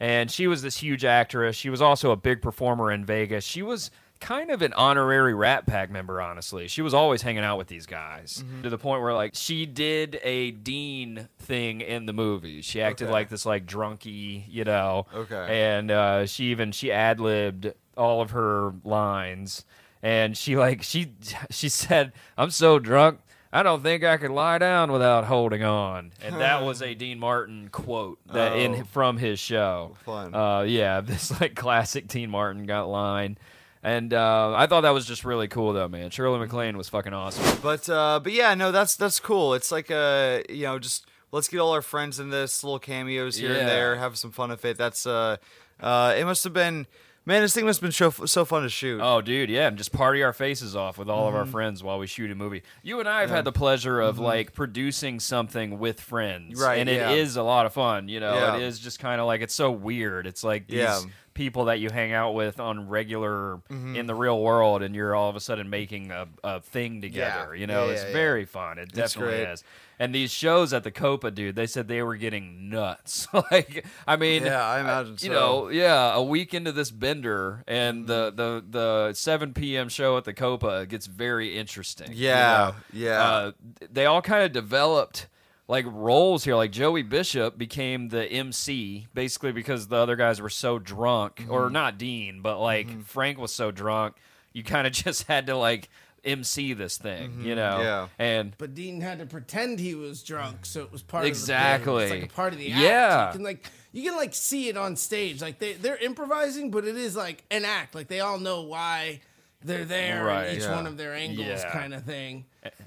and 0.00 0.30
she 0.30 0.46
was 0.46 0.62
this 0.62 0.78
huge 0.78 1.04
actress. 1.04 1.54
She 1.56 1.70
was 1.70 1.80
also 1.82 2.10
a 2.10 2.16
big 2.16 2.42
performer 2.42 2.90
in 2.90 3.04
Vegas. 3.04 3.44
She 3.44 3.62
was 3.62 3.90
kind 4.20 4.50
of 4.50 4.62
an 4.62 4.72
honorary 4.74 5.34
Rat 5.34 5.66
Pack 5.66 5.90
member, 5.90 6.20
honestly. 6.20 6.68
She 6.68 6.82
was 6.82 6.94
always 6.94 7.22
hanging 7.22 7.44
out 7.44 7.58
with 7.58 7.68
these 7.68 7.86
guys 7.86 8.42
Mm-hmm. 8.44 8.62
to 8.62 8.70
the 8.70 8.78
point 8.78 9.02
where 9.02 9.14
like 9.14 9.32
she 9.34 9.66
did 9.66 10.18
a 10.22 10.50
Dean 10.52 11.28
thing 11.38 11.80
in 11.80 12.06
the 12.06 12.12
movie. 12.12 12.62
She 12.62 12.80
acted 12.80 13.04
Okay. 13.06 13.12
like 13.12 13.28
this 13.28 13.46
like 13.46 13.66
drunky, 13.66 14.44
you 14.48 14.64
know. 14.64 15.06
Okay. 15.14 15.46
And 15.74 15.90
uh, 15.90 16.26
she 16.26 16.46
even 16.46 16.72
she 16.72 16.90
ad 16.92 17.20
libbed 17.20 17.72
all 17.96 18.20
of 18.22 18.30
her 18.32 18.74
lines, 18.84 19.64
and 20.02 20.36
she 20.36 20.56
like 20.56 20.82
she 20.82 21.12
she 21.50 21.68
said, 21.68 22.12
"I'm 22.36 22.50
so 22.50 22.78
drunk." 22.78 23.20
I 23.52 23.62
don't 23.62 23.82
think 23.82 24.04
I 24.04 24.18
could 24.18 24.32
lie 24.32 24.58
down 24.58 24.92
without 24.92 25.24
holding 25.24 25.62
on, 25.62 26.12
and 26.22 26.34
that 26.40 26.62
was 26.64 26.82
a 26.82 26.94
Dean 26.94 27.18
Martin 27.18 27.68
quote 27.72 28.18
that 28.32 28.52
Oh. 28.52 28.56
in 28.56 28.84
from 28.84 29.16
his 29.16 29.38
show. 29.38 29.96
Fun. 30.04 30.34
Uh, 30.34 30.62
yeah, 30.62 31.00
this 31.04 31.40
like 31.40 31.54
classic 31.54 32.06
Dean 32.08 32.28
Martin 32.28 32.66
got 32.66 32.88
line, 32.88 33.38
and 33.82 34.12
uh, 34.14 34.54
I 34.56 34.66
thought 34.66 34.82
that 34.82 34.90
was 34.90 35.06
just 35.06 35.24
really 35.24 35.48
cool 35.48 35.72
though, 35.72 35.88
man. 35.88 36.10
Shirley 36.10 36.38
MacLaine 36.38 36.76
was 36.76 36.88
fucking 36.88 37.12
awesome. 37.12 37.58
But 37.62 37.88
uh, 37.88 38.20
but 38.22 38.32
yeah, 38.32 38.54
no, 38.54 38.72
that's 38.72 38.96
that's 38.96 39.20
cool. 39.20 39.54
It's 39.54 39.70
like 39.72 39.90
uh, 39.90 40.40
you 40.48 40.64
know, 40.64 40.78
just 40.78 41.06
let's 41.32 41.48
get 41.48 41.58
all 41.60 41.72
our 41.72 41.82
friends 41.82 42.18
in 42.20 42.30
this 42.30 42.62
little 42.64 42.78
cameos 42.78 43.36
here 43.36 43.52
Yeah. 43.52 43.58
and 43.58 43.68
there, 43.68 43.96
have 43.96 44.16
some 44.16 44.30
fun 44.32 44.50
with 44.50 44.64
it. 44.64 44.76
That's 44.78 45.06
uh, 45.06 45.36
uh, 45.80 46.14
it 46.16 46.24
must 46.24 46.42
have 46.44 46.52
been, 46.54 46.86
man, 47.26 47.42
this 47.42 47.52
thing 47.52 47.66
must 47.66 47.80
have 47.80 47.82
been 47.82 47.92
so 47.92 48.10
so 48.26 48.44
fun 48.46 48.62
to 48.62 48.68
shoot. 48.70 49.00
Oh, 49.02 49.20
dude, 49.20 49.50
yeah, 49.50 49.68
and 49.68 49.76
just 49.76 49.92
party 49.92 50.22
our 50.22 50.32
faces 50.32 50.74
off 50.74 50.96
with 50.98 51.10
all 51.10 51.26
of 51.28 51.34
Mm-hmm. 51.34 51.40
our 51.40 51.46
friends 51.46 51.82
while 51.82 51.98
we 51.98 52.06
shoot 52.06 52.30
a 52.30 52.34
movie. 52.34 52.62
You 52.82 52.98
and 53.00 53.08
I 53.08 53.20
have 53.20 53.30
had 53.30 53.44
the 53.44 53.52
pleasure 53.52 54.00
of 54.00 54.18
like 54.18 54.54
producing 54.54 55.20
something 55.20 55.78
with 55.78 56.00
friends, 56.00 56.54
Mm-hmm. 56.54 56.62
Right, 56.64 56.78
And 56.78 56.88
it 56.88 56.96
yeah. 56.96 57.10
is 57.10 57.36
a 57.36 57.42
lot 57.42 57.66
of 57.66 57.74
fun. 57.74 58.08
You 58.08 58.20
know, 58.20 58.34
Yeah. 58.34 58.56
it 58.56 58.62
is 58.62 58.78
just 58.78 58.98
kind 59.00 59.20
of 59.20 59.26
like 59.26 59.42
it's 59.42 59.54
so 59.54 59.70
weird. 59.70 60.26
It's 60.26 60.42
like 60.42 60.66
these 60.68 60.78
Yeah. 60.78 61.00
People 61.36 61.66
that 61.66 61.78
you 61.78 61.90
hang 61.90 62.12
out 62.12 62.32
with 62.34 62.58
on 62.58 62.88
regular 62.88 63.60
Mm-hmm. 63.70 63.94
in 63.96 64.06
the 64.06 64.14
real 64.14 64.40
world, 64.40 64.82
and 64.82 64.94
you're 64.94 65.14
all 65.14 65.28
of 65.30 65.36
a 65.36 65.40
sudden 65.40 65.68
making 65.70 66.10
a, 66.10 66.26
a 66.42 66.60
thing 66.60 67.00
together. 67.02 67.54
You 67.54 67.66
know, 67.66 67.84
Yeah, 67.86 67.92
it's 67.92 68.02
yeah, 68.02 68.08
yeah. 68.08 68.12
very 68.14 68.44
fun. 68.44 68.78
It 68.78 68.92
definitely 68.92 69.34
is. 69.38 69.62
And 69.98 70.14
these 70.14 70.30
shows 70.30 70.72
at 70.72 70.84
the 70.84 70.90
Copa, 70.90 71.30
dude, 71.30 71.56
they 71.56 71.66
said 71.66 71.88
they 71.88 72.02
were 72.02 72.16
getting 72.16 72.68
nuts. 72.68 73.26
like, 73.50 73.86
I 74.06 74.16
mean, 74.16 74.44
Yeah, 74.44 74.62
I 74.64 74.80
imagine 74.80 75.12
You 75.14 75.18
so. 75.18 75.32
know, 75.32 75.68
yeah, 75.68 76.14
a 76.14 76.22
week 76.22 76.52
into 76.54 76.70
this 76.72 76.90
bender, 76.90 77.64
and 77.66 78.06
the 78.06 78.32
the 78.34 78.64
the 78.68 79.12
7 79.14 79.52
p.m. 79.54 79.88
show 79.88 80.16
at 80.16 80.24
the 80.24 80.34
Copa 80.34 80.86
gets 80.86 81.06
very 81.06 81.56
interesting. 81.56 82.12
you 82.12 82.26
Yeah, 82.28 82.72
know? 82.72 82.74
yeah. 82.92 83.22
Uh, 83.22 83.52
they 83.90 84.06
all 84.06 84.22
kind 84.22 84.44
of 84.44 84.52
developed 84.52 85.26
like 85.68 85.84
roles 85.88 86.44
here. 86.44 86.54
Like 86.56 86.70
Joey 86.72 87.02
Bishop 87.02 87.58
became 87.58 88.08
the 88.08 88.24
MC 88.24 89.06
basically 89.14 89.52
because 89.52 89.88
the 89.88 89.96
other 89.96 90.16
guys 90.16 90.40
were 90.40 90.48
so 90.50 90.78
drunk, 90.78 91.36
Mm-hmm. 91.36 91.50
or 91.50 91.70
not 91.70 91.98
Dean, 91.98 92.40
but 92.42 92.58
like 92.60 93.02
Frank 93.04 93.38
was 93.38 93.52
so 93.52 93.70
drunk, 93.70 94.14
you 94.52 94.62
kind 94.64 94.86
of 94.86 94.92
just 95.04 95.24
had 95.24 95.46
to 95.48 95.56
like 95.56 95.88
MC 96.24 96.72
this 96.72 96.96
thing, 96.98 97.42
you 97.42 97.54
know? 97.54 97.74
Mm-hmm. 97.74 97.82
Yeah. 97.82 98.08
And 98.18 98.54
But 98.58 98.74
Dean 98.74 99.00
had 99.00 99.20
to 99.20 99.26
pretend 99.26 99.78
he 99.78 99.94
was 99.94 100.22
drunk, 100.24 100.66
so 100.66 100.82
it 100.82 100.90
was 100.90 101.02
part 101.02 101.24
Exactly. 101.24 101.92
of 101.92 101.98
the 102.00 102.04
bit. 102.06 102.12
It's 102.16 102.22
like 102.22 102.32
a 102.32 102.34
part 102.34 102.52
of 102.52 102.58
the 102.58 102.72
act. 102.72 102.80
Yeah. 102.82 103.26
You 103.28 103.32
can 103.32 103.42
like 103.44 103.70
you 103.92 104.02
can 104.10 104.16
like 104.18 104.34
see 104.34 104.68
it 104.68 104.76
on 104.76 104.96
stage. 104.96 105.40
Like 105.40 105.58
they 105.58 105.74
they're 105.74 105.96
improvising, 105.96 106.70
but 106.70 106.84
it 106.84 106.96
is 106.96 107.16
like 107.16 107.44
an 107.50 107.64
act. 107.64 107.94
Like 107.94 108.08
they 108.08 108.20
all 108.20 108.38
know 108.38 108.62
why 108.62 109.20
they're 109.66 109.84
there 109.84 110.24
Right, 110.24 110.48
in 110.48 110.56
each 110.56 110.62
yeah. 110.62 110.74
one 110.74 110.86
of 110.86 110.96
their 110.96 111.14
angles 111.14 111.46
Yeah. 111.46 111.70
kind 111.72 111.92
of 111.94 112.04
thing. 112.04 112.46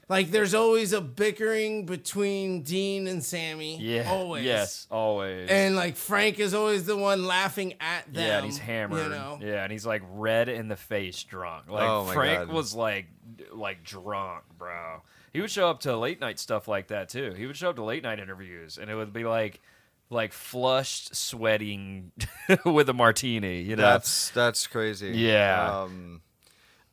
Like 0.10 0.32
there's 0.32 0.54
always 0.54 0.92
a 0.94 1.02
bickering 1.02 1.86
between 1.86 2.64
Dean 2.64 3.08
and 3.08 3.24
Sammy. 3.24 3.78
yeah, 3.80 4.10
Always. 4.10 4.44
yes, 4.46 4.88
always. 4.90 5.50
And 5.50 5.76
like 5.76 5.96
Frank 5.96 6.40
is 6.40 6.54
always 6.54 6.86
the 6.86 6.98
one 6.98 7.26
laughing 7.26 7.74
at 7.80 8.12
them. 8.14 8.26
Yeah, 8.26 8.38
and 8.38 8.46
he's 8.46 8.58
hammered. 8.58 9.04
You 9.04 9.10
know? 9.10 9.40
Yeah, 9.42 9.64
and 9.64 9.72
he's 9.72 9.86
like 9.86 10.02
red 10.12 10.50
in 10.50 10.68
the 10.68 10.76
face, 10.76 11.24
drunk. 11.24 11.70
Like 11.70 11.84
Oh 11.88 12.06
my 12.06 12.14
Frank 12.14 12.48
God. 12.48 12.54
was 12.56 12.74
like, 12.74 13.06
like 13.54 13.84
drunk, 13.84 14.44
bro. 14.58 15.02
He 15.32 15.42
would 15.42 15.52
show 15.52 15.70
up 15.70 15.82
to 15.82 15.96
late 15.96 16.20
night 16.20 16.40
stuff 16.40 16.68
like 16.68 16.88
that 16.88 17.10
too. 17.10 17.34
He 17.38 17.46
would 17.46 17.56
show 17.56 17.70
up 17.70 17.76
to 17.76 17.84
late 17.84 18.02
night 18.04 18.20
interviews, 18.20 18.78
and 18.80 18.90
it 18.90 18.96
would 18.96 19.14
be 19.14 19.24
like, 19.26 19.62
like 20.10 20.34
flushed, 20.34 21.16
sweating 21.16 22.12
with 22.66 22.90
a 22.90 22.94
martini. 22.94 23.62
You 23.62 23.76
know, 23.76 23.84
That's 23.84 24.32
that's 24.32 24.66
crazy. 24.66 25.10
Yeah. 25.12 25.82
Um, 25.84 26.22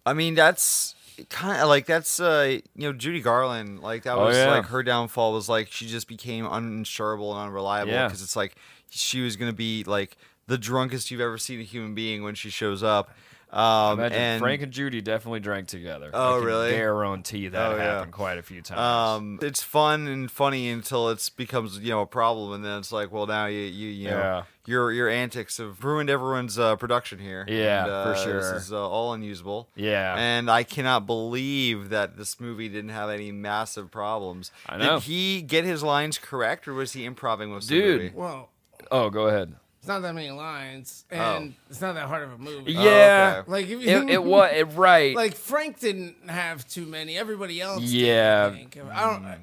I 0.07 0.13
mean, 0.15 0.35
that's 0.35 0.95
kind 1.31 1.61
of 1.61 1.69
like 1.69 1.85
that's 1.87 2.21
uh, 2.21 2.59
you 2.75 2.89
know 2.89 2.93
Judy 2.93 3.21
Garland. 3.21 3.81
Like 3.81 4.05
that 4.05 4.17
Oh, 4.17 4.27
was 4.27 4.37
yeah. 4.37 4.51
like 4.51 4.67
her 4.67 4.83
downfall 4.83 5.33
was 5.33 5.49
like 5.49 5.71
she 5.71 5.87
just 5.87 6.09
became 6.09 6.47
uninsurable 6.47 7.33
and 7.33 7.41
unreliable 7.49 7.93
Yeah. 7.93 8.07
because 8.07 8.23
it's 8.23 8.37
like 8.37 8.55
she 8.91 9.21
was 9.21 9.37
gonna 9.37 9.53
be 9.53 9.83
like 9.85 10.17
the 10.47 10.57
drunkest 10.57 11.11
you've 11.11 11.21
ever 11.21 11.37
seen 11.39 11.59
a 11.61 11.65
human 11.65 11.95
being 11.95 12.23
when 12.23 12.35
she 12.35 12.49
shows 12.51 12.83
up. 12.83 13.11
Um, 13.53 14.01
Imagine 14.01 14.19
and 14.19 14.41
Frank 14.41 14.63
and 14.63 14.73
Judy 14.73 15.01
definitely 15.01 15.41
drank 15.41 15.69
together. 15.69 16.11
Oh, 16.13 16.37
I 16.37 16.39
can 16.39 16.47
really? 16.47 16.71
Guarantee 16.73 17.49
that 17.49 17.73
Oh, 17.73 17.77
yeah. 17.77 17.83
happened 17.85 18.13
quite 18.13 18.39
a 18.39 18.43
few 18.43 18.61
times. 18.61 18.81
Um, 18.81 19.39
it's 19.41 19.63
fun 19.63 20.09
and 20.09 20.31
funny 20.31 20.69
until 20.69 21.09
it 21.11 21.31
becomes 21.37 21.79
you 21.79 21.91
know 21.91 22.01
a 22.03 22.07
problem, 22.07 22.53
and 22.53 22.65
then 22.65 22.79
it's 22.81 22.91
like, 22.93 23.13
well, 23.13 23.27
now 23.27 23.47
you 23.47 23.61
you 23.61 23.89
you 23.89 24.11
know 24.11 24.17
Yeah. 24.19 24.43
your 24.67 24.91
your 24.93 25.09
antics 25.09 25.59
have 25.59 25.83
ruined 25.85 26.11
everyone's 26.11 26.59
uh, 26.59 26.75
production 26.77 27.19
here. 27.21 27.45
Yeah, 27.49 27.85
and, 27.85 27.93
uh, 27.93 28.05
for 28.15 28.21
sure. 28.21 28.41
This 28.55 28.65
is 28.65 28.73
uh, 28.73 28.89
all 28.89 29.13
unusable. 29.13 29.69
Yeah. 29.77 30.17
and 30.19 30.51
I 30.51 30.65
cannot 30.65 31.07
believe 31.07 31.89
that 31.91 32.17
this 32.19 32.41
movie 32.41 32.69
didn't 32.69 32.91
have 32.91 33.11
any 33.11 33.31
massive 33.33 33.91
problems. 33.93 34.51
I 34.67 34.77
know. 34.77 34.95
Did 34.99 35.05
he 35.05 35.41
get 35.43 35.65
his 35.65 35.83
lines 35.85 36.19
correct, 36.19 36.67
or 36.67 36.75
was 36.75 36.93
he 36.95 37.07
improvising 37.07 37.53
most 37.53 37.69
Dude. 37.69 37.85
of 37.85 37.99
the 37.99 38.05
movie? 38.07 38.17
Well, 38.17 38.49
oh, 38.91 39.09
go 39.09 39.29
ahead. 39.29 39.55
It's 39.87 39.89
not 39.89 40.03
that 40.03 40.17
many 40.17 40.33
lines, 40.33 41.05
oh. 41.13 41.15
and 41.15 41.55
it's 41.71 41.81
not 41.81 41.95
that 41.95 42.09
hard 42.09 42.25
of 42.25 42.33
a 42.33 42.39
movie. 42.39 42.77
Oh. 42.77 42.83
Yeah, 42.83 43.37
okay. 43.39 43.51
Like 43.53 43.65
if 43.67 43.71
you, 43.71 43.89
it, 43.89 44.11
it 44.11 44.25
was 44.25 44.51
it, 44.53 44.65
right. 44.75 45.15
like 45.17 45.37
Frank 45.37 45.79
didn't 45.79 46.29
have 46.29 46.67
too 46.67 46.87
many. 46.87 47.17
Everybody 47.17 47.61
else, 47.61 47.83
did, 47.83 47.91
Yeah. 47.91 48.51
I, 48.53 48.57
think. 48.57 48.77
I 48.77 49.09
don't. 49.09 49.25
I, 49.25 49.39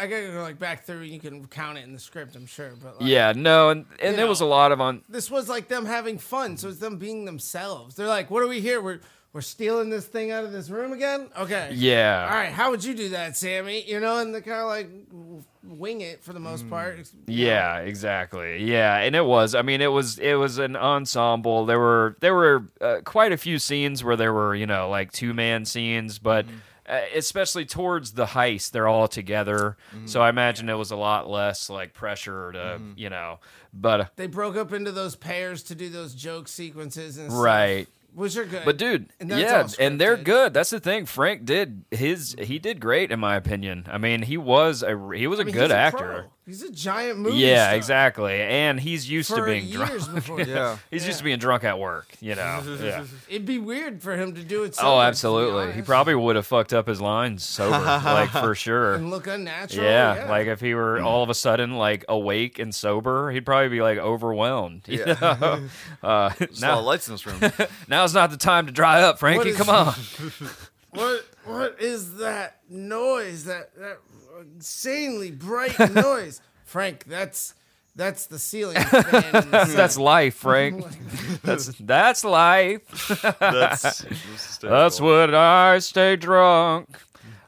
I 0.00 0.06
gotta 0.06 0.32
go 0.32 0.40
like 0.40 0.58
back 0.58 0.84
through. 0.84 1.02
You 1.02 1.20
can 1.20 1.46
count 1.46 1.76
it 1.76 1.84
in 1.84 1.92
the 1.92 1.98
script, 1.98 2.36
I'm 2.36 2.46
sure. 2.46 2.72
But 2.82 3.02
like, 3.02 3.10
yeah, 3.10 3.34
no, 3.36 3.68
and 3.68 3.84
and 4.00 4.12
You 4.12 4.16
there 4.16 4.26
was 4.26 4.40
a 4.40 4.46
lot 4.46 4.72
of 4.72 4.80
on 4.80 5.02
this 5.10 5.30
was 5.30 5.50
like 5.50 5.68
them 5.68 5.84
having 5.84 6.16
fun. 6.16 6.56
So 6.56 6.70
it's 6.70 6.78
them 6.78 6.96
being 6.96 7.26
themselves. 7.26 7.94
They're 7.94 8.06
like, 8.06 8.30
"What 8.30 8.42
are 8.42 8.48
we 8.48 8.62
here? 8.62 8.80
We're 8.80 9.00
we're 9.32 9.40
stealing 9.40 9.88
this 9.90 10.06
thing 10.06 10.30
out 10.30 10.44
of 10.44 10.52
this 10.52 10.68
room 10.70 10.92
again." 10.92 11.28
Okay. 11.38 11.70
Yeah. 11.74 12.26
All 12.30 12.36
right. 12.36 12.52
How 12.52 12.70
would 12.70 12.84
you 12.84 12.94
do 12.94 13.08
that, 13.10 13.36
Sammy? 13.36 13.82
You 13.86 14.00
know, 14.00 14.18
and 14.18 14.34
they 14.34 14.40
kind 14.40 14.60
of 14.60 14.66
like 14.68 14.88
wing 15.64 16.00
it 16.00 16.22
for 16.22 16.32
the 16.32 16.38
Mm. 16.40 16.42
most 16.42 16.68
part. 16.68 16.98
You. 16.98 17.04
Yeah, 17.46 17.78
exactly. 17.78 18.64
Yeah, 18.64 18.96
and 18.98 19.14
it 19.14 19.24
was. 19.24 19.54
I 19.54 19.62
mean, 19.62 19.80
it 19.80 19.92
was. 19.92 20.18
It 20.18 20.34
was 20.34 20.58
an 20.58 20.76
ensemble. 20.76 21.66
There 21.66 21.78
were 21.78 22.16
there 22.20 22.34
were 22.34 22.64
uh, 22.80 22.96
quite 23.04 23.32
a 23.32 23.36
few 23.36 23.58
scenes 23.58 24.02
where 24.04 24.16
there 24.16 24.32
were 24.32 24.54
you 24.54 24.66
know 24.66 24.88
like 24.88 25.12
two 25.12 25.32
man 25.34 25.64
scenes, 25.64 26.18
but 26.18 26.46
uh, 26.88 27.00
especially 27.14 27.64
towards 27.64 28.12
the 28.12 28.26
heist, 28.26 28.72
they're 28.72 28.88
all 28.88 29.06
together. 29.08 29.76
So 30.04 30.20
I 30.20 30.28
imagine 30.28 30.68
it 30.68 30.74
was 30.74 30.90
a 30.90 30.96
lot 30.96 31.30
less 31.30 31.70
like 31.70 31.94
pressure 31.94 32.52
to 32.52 32.80
you 32.96 33.08
know. 33.08 33.38
But 33.72 34.00
uh, 34.00 34.04
They 34.16 34.26
broke 34.26 34.56
up 34.56 34.72
into 34.72 34.92
those 34.92 35.16
pairs 35.16 35.62
to 35.64 35.74
do 35.74 35.88
those 35.88 36.14
joke 36.14 36.48
sequences 36.48 37.16
and 37.16 37.30
stuff, 37.30 37.42
right. 37.42 37.88
Which 38.14 38.36
are 38.36 38.44
good. 38.44 38.62
But 38.64 38.76
dude, 38.78 39.10
And 39.20 39.30
yeah, 39.30 39.66
and 39.78 40.00
they're 40.00 40.16
good. 40.16 40.54
That's 40.54 40.70
the 40.70 40.80
thing. 40.80 41.06
Frank 41.06 41.44
did 41.44 41.84
his. 41.90 42.34
He 42.38 42.58
did 42.58 42.80
great 42.80 43.10
in 43.10 43.20
my 43.20 43.36
opinion. 43.36 43.86
I 43.90 43.98
mean, 43.98 44.22
he 44.22 44.36
was 44.36 44.82
a 44.82 44.90
he 45.14 45.26
was 45.26 45.38
a 45.38 45.42
I 45.42 45.44
mean, 45.46 45.54
good 45.54 45.70
a 45.70 45.76
actor. 45.76 45.98
pro. 45.98 46.22
He's 46.44 46.62
a 46.64 46.72
giant 46.72 47.20
movie. 47.20 47.36
Yeah, 47.38 47.66
star 47.66 47.76
exactly. 47.76 48.32
And 48.42 48.80
he's 48.80 49.08
used 49.08 49.28
For 49.30 49.36
to 49.36 49.44
being 49.44 49.64
years 49.64 50.06
drunk. 50.06 50.14
before. 50.16 50.40
Yeah. 50.46 50.76
He's 50.90 51.06
used 51.06 51.18
to 51.18 51.24
being 51.24 51.38
drunk 51.38 51.62
at 51.62 51.78
work, 51.78 52.08
you 52.20 52.34
know. 52.34 52.62
Yeah. 52.82 53.04
It'd 53.28 53.46
be 53.46 53.58
weird 53.60 54.02
for 54.02 54.16
him 54.16 54.34
to 54.34 54.42
do 54.42 54.64
it. 54.64 54.70
Oh, 54.78 54.82
sober, 54.82 55.02
to 55.02 55.06
absolutely. 55.06 55.72
He 55.72 55.82
probably 55.82 56.16
would 56.16 56.34
have 56.34 56.44
fucked 56.46 56.72
up 56.72 56.88
his 56.88 57.00
lines 57.00 57.44
sober, 57.44 57.78
like 57.78 58.30
for 58.30 58.56
sure. 58.56 58.94
and 58.94 59.08
look 59.08 59.28
unnatural. 59.28 59.86
Yeah, 59.86 60.26
like 60.28 60.48
if 60.48 60.60
he 60.60 60.74
were 60.74 61.00
all 61.00 61.22
of 61.22 61.30
a 61.30 61.34
sudden 61.34 61.76
like 61.76 62.04
awake 62.08 62.58
and 62.58 62.74
sober, 62.74 63.30
he'd 63.30 63.46
probably 63.46 63.68
be 63.68 63.80
like 63.80 63.98
overwhelmed. 63.98 64.82
You 64.88 65.04
Yeah. 65.06 65.14
know? 65.40 65.68
uh, 66.02 66.30
There's 66.38 66.60
a 66.60 66.66
lot 66.66 66.78
of 66.78 66.78
now, 66.78 66.80
lights 66.80 67.06
in 67.06 67.14
this 67.14 67.24
room. 67.24 67.52
now's 67.86 68.14
not 68.14 68.30
the 68.32 68.36
time 68.36 68.66
to 68.66 68.72
dry 68.72 69.00
up, 69.00 69.20
Frankie. 69.20 69.50
is- 69.50 69.56
Come 69.56 69.68
on. 69.68 69.94
what 70.90 71.24
what 71.44 71.76
is 71.80 72.16
that 72.18 72.58
noise? 72.68 73.44
That 73.44 73.74
that 73.76 73.98
insanely 74.56 75.30
bright 75.30 75.78
noise, 75.94 76.40
Frank. 76.64 77.04
That's 77.04 77.54
that's 77.94 78.26
the 78.26 78.38
ceiling 78.38 78.76
fan. 78.82 79.50
That's 79.50 79.98
life, 79.98 80.34
Frank. 80.46 80.84
that's 81.42 81.66
that's 81.78 82.24
life. 82.24 82.82
That's 83.38 84.04
That's 84.60 85.00
what 85.00 85.34
I 85.34 85.78
stay 85.80 86.16
drunk. 86.16 86.88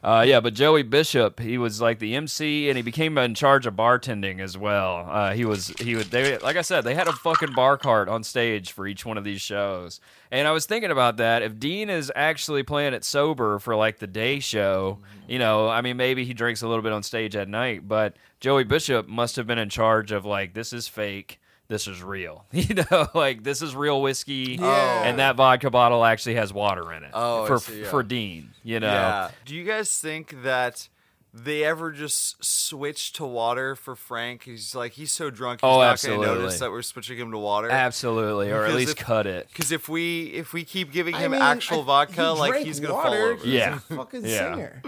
Uh, 0.05 0.21
yeah, 0.21 0.39
but 0.39 0.53
Joey 0.53 0.83
Bishop, 0.83 1.39
he 1.39 1.57
was 1.57 1.81
like 1.81 1.97
the 1.97 2.13
MC, 2.13 2.69
and 2.69 2.77
he 2.77 2.83
became 2.83 3.17
in 3.17 3.33
charge 3.33 3.65
of 3.65 3.73
bartending 3.73 4.39
as 4.39 4.55
well. 4.55 5.03
Uh, 5.09 5.33
he 5.33 5.45
was 5.45 5.73
he 5.79 5.95
would 5.95 6.11
they 6.11 6.37
like 6.37 6.57
I 6.57 6.61
said 6.61 6.81
they 6.81 6.93
had 6.93 7.07
a 7.07 7.11
fucking 7.11 7.53
bar 7.53 7.75
cart 7.75 8.07
on 8.07 8.23
stage 8.23 8.71
for 8.71 8.85
each 8.85 9.03
one 9.03 9.17
of 9.17 9.23
these 9.23 9.41
shows, 9.41 9.99
and 10.29 10.47
I 10.47 10.51
was 10.51 10.67
thinking 10.67 10.91
about 10.91 11.17
that. 11.17 11.41
If 11.41 11.57
Dean 11.57 11.89
is 11.89 12.11
actually 12.15 12.61
playing 12.61 12.93
it 12.93 13.03
sober 13.03 13.57
for 13.57 13.75
like 13.75 13.97
the 13.97 14.05
day 14.05 14.39
show, 14.39 14.99
you 15.27 15.39
know, 15.39 15.69
I 15.69 15.81
mean 15.81 15.97
maybe 15.97 16.23
he 16.23 16.35
drinks 16.35 16.61
a 16.61 16.67
little 16.67 16.83
bit 16.83 16.91
on 16.91 17.01
stage 17.01 17.35
at 17.35 17.49
night, 17.49 17.87
but 17.87 18.15
Joey 18.39 18.63
Bishop 18.63 19.07
must 19.07 19.35
have 19.37 19.47
been 19.47 19.57
in 19.57 19.69
charge 19.69 20.11
of 20.11 20.23
like 20.23 20.53
this 20.53 20.71
is 20.71 20.87
fake. 20.87 21.39
This 21.67 21.87
is 21.87 22.01
real. 22.03 22.45
You 22.51 22.75
know, 22.91 23.07
like 23.13 23.43
this 23.43 23.61
is 23.61 23.75
real 23.75 24.01
whiskey, 24.01 24.57
Yeah. 24.59 25.03
and 25.03 25.19
that 25.19 25.35
vodka 25.35 25.69
bottle 25.69 26.03
actually 26.05 26.35
has 26.35 26.51
water 26.53 26.91
in 26.93 27.03
it. 27.03 27.11
Oh, 27.13 27.43
I 27.45 27.47
for 27.47 27.59
see, 27.59 27.81
yeah. 27.81 27.89
for 27.89 28.03
Dean. 28.03 28.51
You 28.63 28.79
know, 28.79 28.87
Yeah. 28.91 29.29
Do 29.45 29.55
you 29.55 29.63
guys 29.63 29.97
think 29.97 30.43
that 30.43 30.87
they 31.37 31.65
ever 31.65 31.91
just 31.91 32.41
switch 32.45 33.11
to 33.13 33.25
water 33.25 33.75
for 33.75 33.93
Frank? 33.95 34.43
He's 34.43 34.73
like 34.73 34.93
he's 34.93 35.11
so 35.11 35.29
drunk 35.29 35.59
he's 35.61 35.67
Oh, 35.67 35.79
not 35.81 36.01
going 36.01 36.21
to 36.21 36.25
notice 36.27 36.59
that 36.59 36.71
we're 36.71 36.81
switching 36.81 37.17
him 37.17 37.31
to 37.31 37.37
water. 37.37 37.69
absolutely, 37.69 38.51
or 38.51 38.63
at 38.65 38.73
least 38.73 38.91
if- 38.99 39.05
cut 39.05 39.27
it. 39.27 39.47
Because 39.51 39.71
if 39.71 39.89
we 39.89 40.27
if 40.27 40.53
we 40.53 40.63
keep 40.63 40.91
giving 40.93 41.13
I 41.15 41.19
him 41.19 41.31
mean, 41.31 41.41
actual 41.41 41.81
I- 41.81 42.05
vodka, 42.05 42.33
he 42.33 42.39
like 42.39 42.63
he's 42.65 42.79
gonna 42.79 42.93
water. 42.93 43.09
fall 43.09 43.17
over. 43.33 43.43
He's 43.43 43.53
Yeah. 43.53 43.75
a 43.75 43.95
fucking 43.95 44.21
Yeah. 44.25 44.37
singer. 44.53 44.81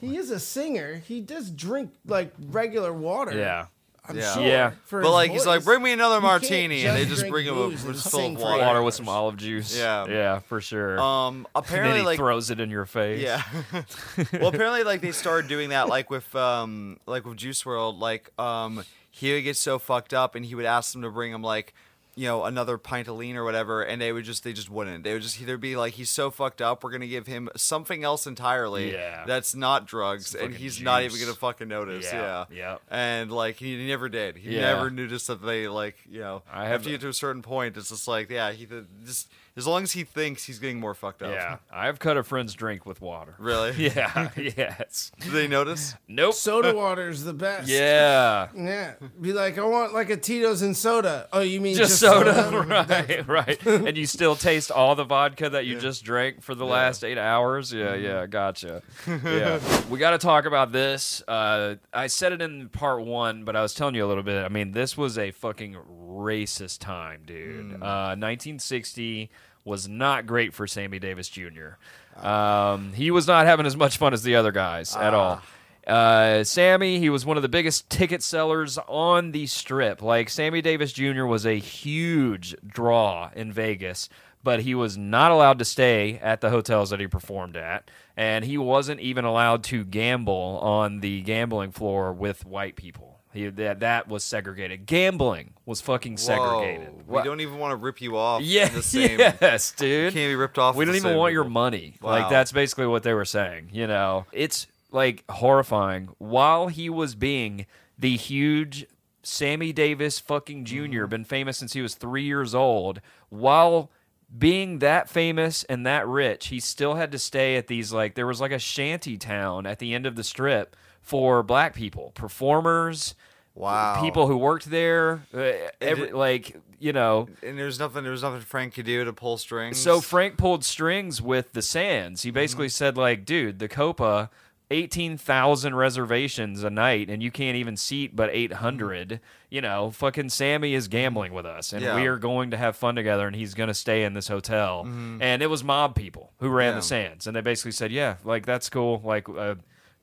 He 0.00 0.16
is 0.16 0.30
a 0.30 0.38
singer. 0.38 1.02
He 1.06 1.20
does 1.20 1.50
drink 1.50 1.92
like 2.06 2.32
regular 2.38 2.92
water. 2.92 3.32
Yeah. 3.36 3.66
I'm 4.06 4.16
Yeah. 4.16 4.34
sure. 4.34 4.42
Yeah. 4.42 4.70
for 4.84 5.00
But 5.00 5.08
his 5.08 5.12
like 5.14 5.30
he's 5.30 5.46
like, 5.46 5.64
bring 5.64 5.82
me 5.82 5.92
another 5.92 6.16
You 6.16 6.20
martini, 6.22 6.84
and 6.84 6.96
they 6.96 7.06
just 7.06 7.26
bring 7.28 7.46
him 7.46 7.56
a 7.58 7.70
just 7.70 8.10
full 8.10 8.26
of 8.26 8.36
water. 8.38 8.62
Water 8.62 8.82
with 8.82 8.94
some 8.94 9.08
olive 9.08 9.36
juice. 9.36 9.76
Yeah. 9.76 10.06
yeah, 10.06 10.38
for 10.40 10.60
sure. 10.60 11.00
Um, 11.00 11.34
and 11.36 11.44
then 11.44 11.50
apparently, 11.54 11.98
he 12.00 12.04
like 12.04 12.18
throws 12.18 12.50
it 12.50 12.60
in 12.60 12.70
your 12.70 12.84
face. 12.86 13.22
Yeah. 13.22 13.42
well, 14.34 14.48
apparently, 14.48 14.84
like 14.84 15.00
they 15.00 15.12
started 15.12 15.48
doing 15.48 15.70
that, 15.70 15.88
like 15.88 16.10
with 16.10 16.34
um, 16.36 16.98
like 17.06 17.24
with 17.24 17.38
Juice 17.38 17.62
WRLD. 17.62 17.98
Like 17.98 18.38
um, 18.38 18.84
he 19.10 19.32
would 19.32 19.44
get 19.44 19.56
so 19.56 19.78
fucked 19.78 20.12
up, 20.12 20.34
and 20.34 20.44
he 20.44 20.54
would 20.54 20.66
ask 20.66 20.92
them 20.92 21.02
to 21.02 21.10
bring 21.10 21.32
him 21.32 21.42
like, 21.42 21.72
you 22.16 22.26
know, 22.28 22.44
another 22.44 22.78
pint 22.78 23.08
of 23.08 23.16
lean 23.16 23.36
or 23.36 23.44
whatever, 23.44 23.82
and 23.82 24.00
they 24.00 24.12
would 24.12 24.24
just 24.24 24.44
they 24.44 24.52
just 24.52 24.70
wouldn't. 24.70 25.02
They 25.04 25.12
would 25.12 25.22
just 25.22 25.40
either 25.40 25.56
be 25.56 25.74
like, 25.76 25.94
he's 25.94 26.10
so 26.10 26.30
fucked 26.30 26.62
up, 26.62 26.84
we're 26.84 26.90
gonna 26.92 27.06
give 27.06 27.26
him 27.26 27.48
something 27.56 28.04
else 28.04 28.26
entirely. 28.26 28.92
Yeah. 28.92 29.24
That's 29.26 29.54
not 29.54 29.86
drugs, 29.86 30.28
Some 30.30 30.40
and 30.42 30.54
he's 30.54 30.80
not 30.80 31.02
even 31.02 31.18
gonna 31.20 31.34
fucking 31.34 31.68
notice. 31.68 32.06
Yeah, 32.12 32.44
Yeah. 32.50 32.76
And 32.90 33.32
like 33.32 33.56
he, 33.56 33.76
he 33.78 33.88
never 33.88 34.08
did. 34.08 34.36
He 34.36 34.54
Yeah. 34.56 34.74
never 34.74 34.90
noticed 34.90 35.26
that 35.26 35.44
they 35.44 35.66
like 35.68 35.96
you 36.08 36.20
know. 36.20 36.42
I 36.52 36.64
have- 36.66 36.80
after 36.80 36.90
you 36.90 36.94
get 36.96 37.02
to 37.02 37.08
a 37.08 37.12
certain 37.14 37.42
point, 37.42 37.76
it's 37.76 37.88
just 37.88 38.06
like 38.08 38.30
yeah, 38.30 38.52
he 38.52 38.68
just 39.04 39.28
as 39.56 39.66
long 39.66 39.82
as 39.84 39.92
he 39.92 40.02
thinks 40.04 40.44
he's 40.44 40.58
getting 40.58 40.80
more 40.80 40.94
fucked 40.94 41.22
up. 41.22 41.30
Yeah, 41.32 41.58
I've 41.72 41.98
cut 42.00 42.16
a 42.16 42.22
friend's 42.24 42.54
drink 42.54 42.84
with 42.86 43.00
water. 43.00 43.34
Really? 43.38 43.72
Yeah. 43.94 44.30
yes. 44.36 45.12
Do 45.20 45.30
they 45.30 45.46
notice? 45.46 45.94
Nope. 46.08 46.34
soda 46.34 46.74
water 46.74 47.08
is 47.08 47.22
the 47.24 47.32
best. 47.32 47.68
Yeah. 47.68 48.48
Yeah. 48.56 48.94
Be 49.20 49.32
like, 49.32 49.56
I 49.58 49.64
want 49.64 49.94
like 49.94 50.10
a 50.10 50.16
Tito's 50.16 50.62
and 50.62 50.76
soda. 50.76 51.28
Oh, 51.32 51.40
you 51.40 51.60
mean 51.60 51.76
Just, 51.76 52.00
just, 52.00 52.00
soda, 52.00 52.64
right? 52.88 53.26
Right. 53.34 53.64
And 53.66 53.96
you 53.96 54.06
still 54.06 54.34
taste 54.36 54.70
all 54.70 54.94
the 54.94 55.04
vodka 55.04 55.48
that 55.50 55.66
you 55.66 55.78
just 55.78 56.04
drank 56.04 56.42
for 56.42 56.54
the 56.54 56.64
last 56.66 57.04
eight 57.04 57.18
hours. 57.18 57.72
Yeah, 57.72 57.84
Mm-hmm. 57.94 58.04
yeah, 58.04 58.26
gotcha. 58.26 58.82
Yeah, 59.06 59.60
we 59.88 59.98
got 59.98 60.10
to 60.12 60.18
talk 60.18 60.46
about 60.46 60.72
this. 60.72 61.22
Uh, 61.28 61.76
I 61.92 62.06
said 62.08 62.32
it 62.32 62.40
in 62.42 62.68
part 62.70 63.04
one, 63.04 63.44
but 63.44 63.54
I 63.56 63.62
was 63.62 63.74
telling 63.74 63.94
you 63.94 64.04
a 64.04 64.08
little 64.08 64.22
bit. 64.22 64.44
I 64.44 64.48
mean, 64.48 64.72
this 64.72 64.96
was 64.96 65.16
a 65.18 65.30
fucking 65.30 65.76
racist 66.08 66.80
time, 66.80 67.22
dude. 67.26 67.66
Mm. 67.72 67.82
Uh, 67.82 68.16
1960 68.16 69.30
was 69.64 69.88
not 69.88 70.26
great 70.26 70.52
for 70.54 70.66
Sammy 70.66 70.98
Davis 70.98 71.28
Jr. 71.28 71.76
Um, 72.16 72.92
he 72.92 73.10
was 73.10 73.26
not 73.26 73.46
having 73.46 73.66
as 73.66 73.76
much 73.76 73.96
fun 73.96 74.12
as 74.12 74.22
the 74.22 74.36
other 74.36 74.52
guys 74.52 74.94
at 74.94 75.14
all. 75.14 75.42
Uh, 75.86 76.44
Sammy, 76.44 76.98
he 76.98 77.10
was 77.10 77.26
one 77.26 77.36
of 77.36 77.42
the 77.42 77.48
biggest 77.48 77.90
ticket 77.90 78.22
sellers 78.22 78.78
on 78.88 79.32
the 79.32 79.46
strip. 79.46 80.00
Like 80.00 80.30
Sammy 80.30 80.62
Davis 80.62 80.92
Jr. 80.92 81.24
was 81.24 81.44
a 81.44 81.58
huge 81.58 82.54
draw 82.66 83.30
in 83.34 83.52
Vegas, 83.52 84.08
but 84.42 84.60
he 84.60 84.74
was 84.74 84.96
not 84.96 85.30
allowed 85.30 85.58
to 85.58 85.64
stay 85.64 86.18
at 86.22 86.40
the 86.40 86.50
hotels 86.50 86.90
that 86.90 87.00
he 87.00 87.06
performed 87.06 87.56
at, 87.56 87.90
and 88.16 88.44
he 88.44 88.56
wasn't 88.56 89.00
even 89.00 89.24
allowed 89.24 89.62
to 89.64 89.84
gamble 89.84 90.58
on 90.62 91.00
the 91.00 91.20
gambling 91.22 91.70
floor 91.70 92.12
with 92.12 92.46
white 92.46 92.76
people. 92.76 93.13
He, 93.34 93.48
that 93.48 93.80
that 93.80 94.08
was 94.08 94.24
segregated. 94.24 94.86
Gambling 94.86 95.52
was 95.66 95.80
fucking 95.80 96.16
segregated. 96.16 96.88
Whoa. 96.88 96.94
We 97.06 97.12
What- 97.14 97.24
don't 97.24 97.40
even 97.40 97.58
want 97.58 97.72
to 97.72 97.76
rip 97.76 98.00
you 98.00 98.16
off. 98.16 98.40
yeah, 98.42 98.68
in 98.68 98.74
the 98.74 98.82
same. 98.82 99.18
yes, 99.18 99.72
dude. 99.72 100.14
Can't 100.14 100.30
be 100.30 100.34
ripped 100.36 100.56
off. 100.58 100.76
We 100.76 100.84
don't 100.86 100.94
even 100.96 101.16
want 101.16 101.32
your 101.32 101.44
money. 101.44 101.96
Wow. 102.00 102.10
Like 102.12 102.30
that's 102.30 102.52
basically 102.52 102.86
what 102.86 103.02
they 103.02 103.12
were 103.12 103.24
saying. 103.26 103.68
You 103.72 103.86
know, 103.86 104.24
it's 104.32 104.66
like 104.90 105.24
horrifying. 105.30 106.08
While 106.18 106.68
he 106.68 106.88
was 106.88 107.14
being 107.14 107.66
the 107.98 108.16
huge 108.16 108.86
Sammy 109.22 109.72
Davis 109.72 110.18
fucking 110.20 110.64
junior 110.64 111.02
Mm-hmm. 111.04 111.10
been 111.10 111.24
famous 111.24 111.58
since 111.58 111.72
he 111.72 111.82
was 111.82 111.94
three 111.94 112.24
years 112.24 112.54
old. 112.54 113.00
While 113.30 113.90
being 114.36 114.80
that 114.80 115.08
famous 115.08 115.64
and 115.64 115.86
that 115.86 116.06
rich, 116.06 116.48
he 116.48 116.58
still 116.60 116.94
had 116.94 117.12
to 117.12 117.18
stay 117.18 117.56
at 117.56 117.66
these 117.68 117.92
like 117.92 118.14
there 118.14 118.26
was 118.26 118.40
like 118.40 118.52
a 118.52 118.58
shanty 118.58 119.16
town 119.16 119.66
at 119.66 119.78
the 119.78 119.94
end 119.94 120.06
of 120.06 120.16
the 120.16 120.24
strip 120.24 120.76
for 121.04 121.42
black 121.44 121.74
people, 121.74 122.10
performers. 122.16 123.14
Wow. 123.54 124.00
People 124.00 124.26
who 124.26 124.36
worked 124.36 124.68
there, 124.68 125.22
uh, 125.32 125.52
every, 125.80 126.08
it- 126.08 126.14
like 126.16 126.56
you 126.80 126.92
know, 126.92 127.28
And 127.42 127.56
there's 127.56 127.78
nothing. 127.78 128.02
There's 128.04 128.22
nothing 128.22 128.40
Frank 128.40 128.74
could 128.74 128.84
do 128.84 129.04
to 129.04 129.12
pull 129.12 129.38
strings. 129.38 129.78
so 129.78 130.00
Frank 130.00 130.36
pulled 130.36 130.64
strings 130.64 131.22
with 131.22 131.52
the 131.52 131.62
Sands. 131.62 132.22
He 132.22 132.30
basically 132.32 132.68
said, 132.68 132.96
like, 132.96 133.24
dude, 133.24 133.58
the 133.60 133.68
Copa, 133.68 134.28
eighteen 134.72 135.16
thousand 135.16 135.76
reservations 135.76 136.64
a 136.64 136.68
night, 136.70 137.08
and 137.08 137.22
you 137.22 137.30
can't 137.30 137.56
even 137.56 137.76
seat 137.76 138.16
but 138.16 138.28
eight 138.32 138.54
hundred. 138.54 139.20
You 139.50 139.60
know, 139.60 139.92
fucking 139.92 140.30
Sammy 140.30 140.74
is 140.74 140.88
gambling 140.88 141.32
with 141.32 141.46
us, 141.46 141.72
and 141.72 141.80
Yeah. 141.80 141.94
we 141.94 142.06
are 142.06 142.18
going 142.18 142.50
to 142.50 142.56
have 142.56 142.76
fun 142.76 142.96
together, 142.96 143.26
and 143.28 143.36
he's 143.36 143.54
going 143.54 143.68
to 143.68 143.74
stay 143.74 144.02
in 144.02 144.12
this 144.14 144.26
hotel. 144.28 144.82
And 144.84 145.42
it 145.42 145.46
was 145.48 145.62
mob 145.62 145.94
people 145.94 146.32
who 146.40 146.48
ran 146.48 146.72
Yeah. 146.72 146.76
the 146.80 146.82
Sands, 146.82 147.26
and 147.28 147.36
they 147.36 147.40
basically 147.40 147.70
said, 147.72 147.92
yeah, 147.92 148.16
like 148.24 148.44
that's 148.46 148.68
cool, 148.68 149.00
like, 149.04 149.28
uh, 149.28 149.54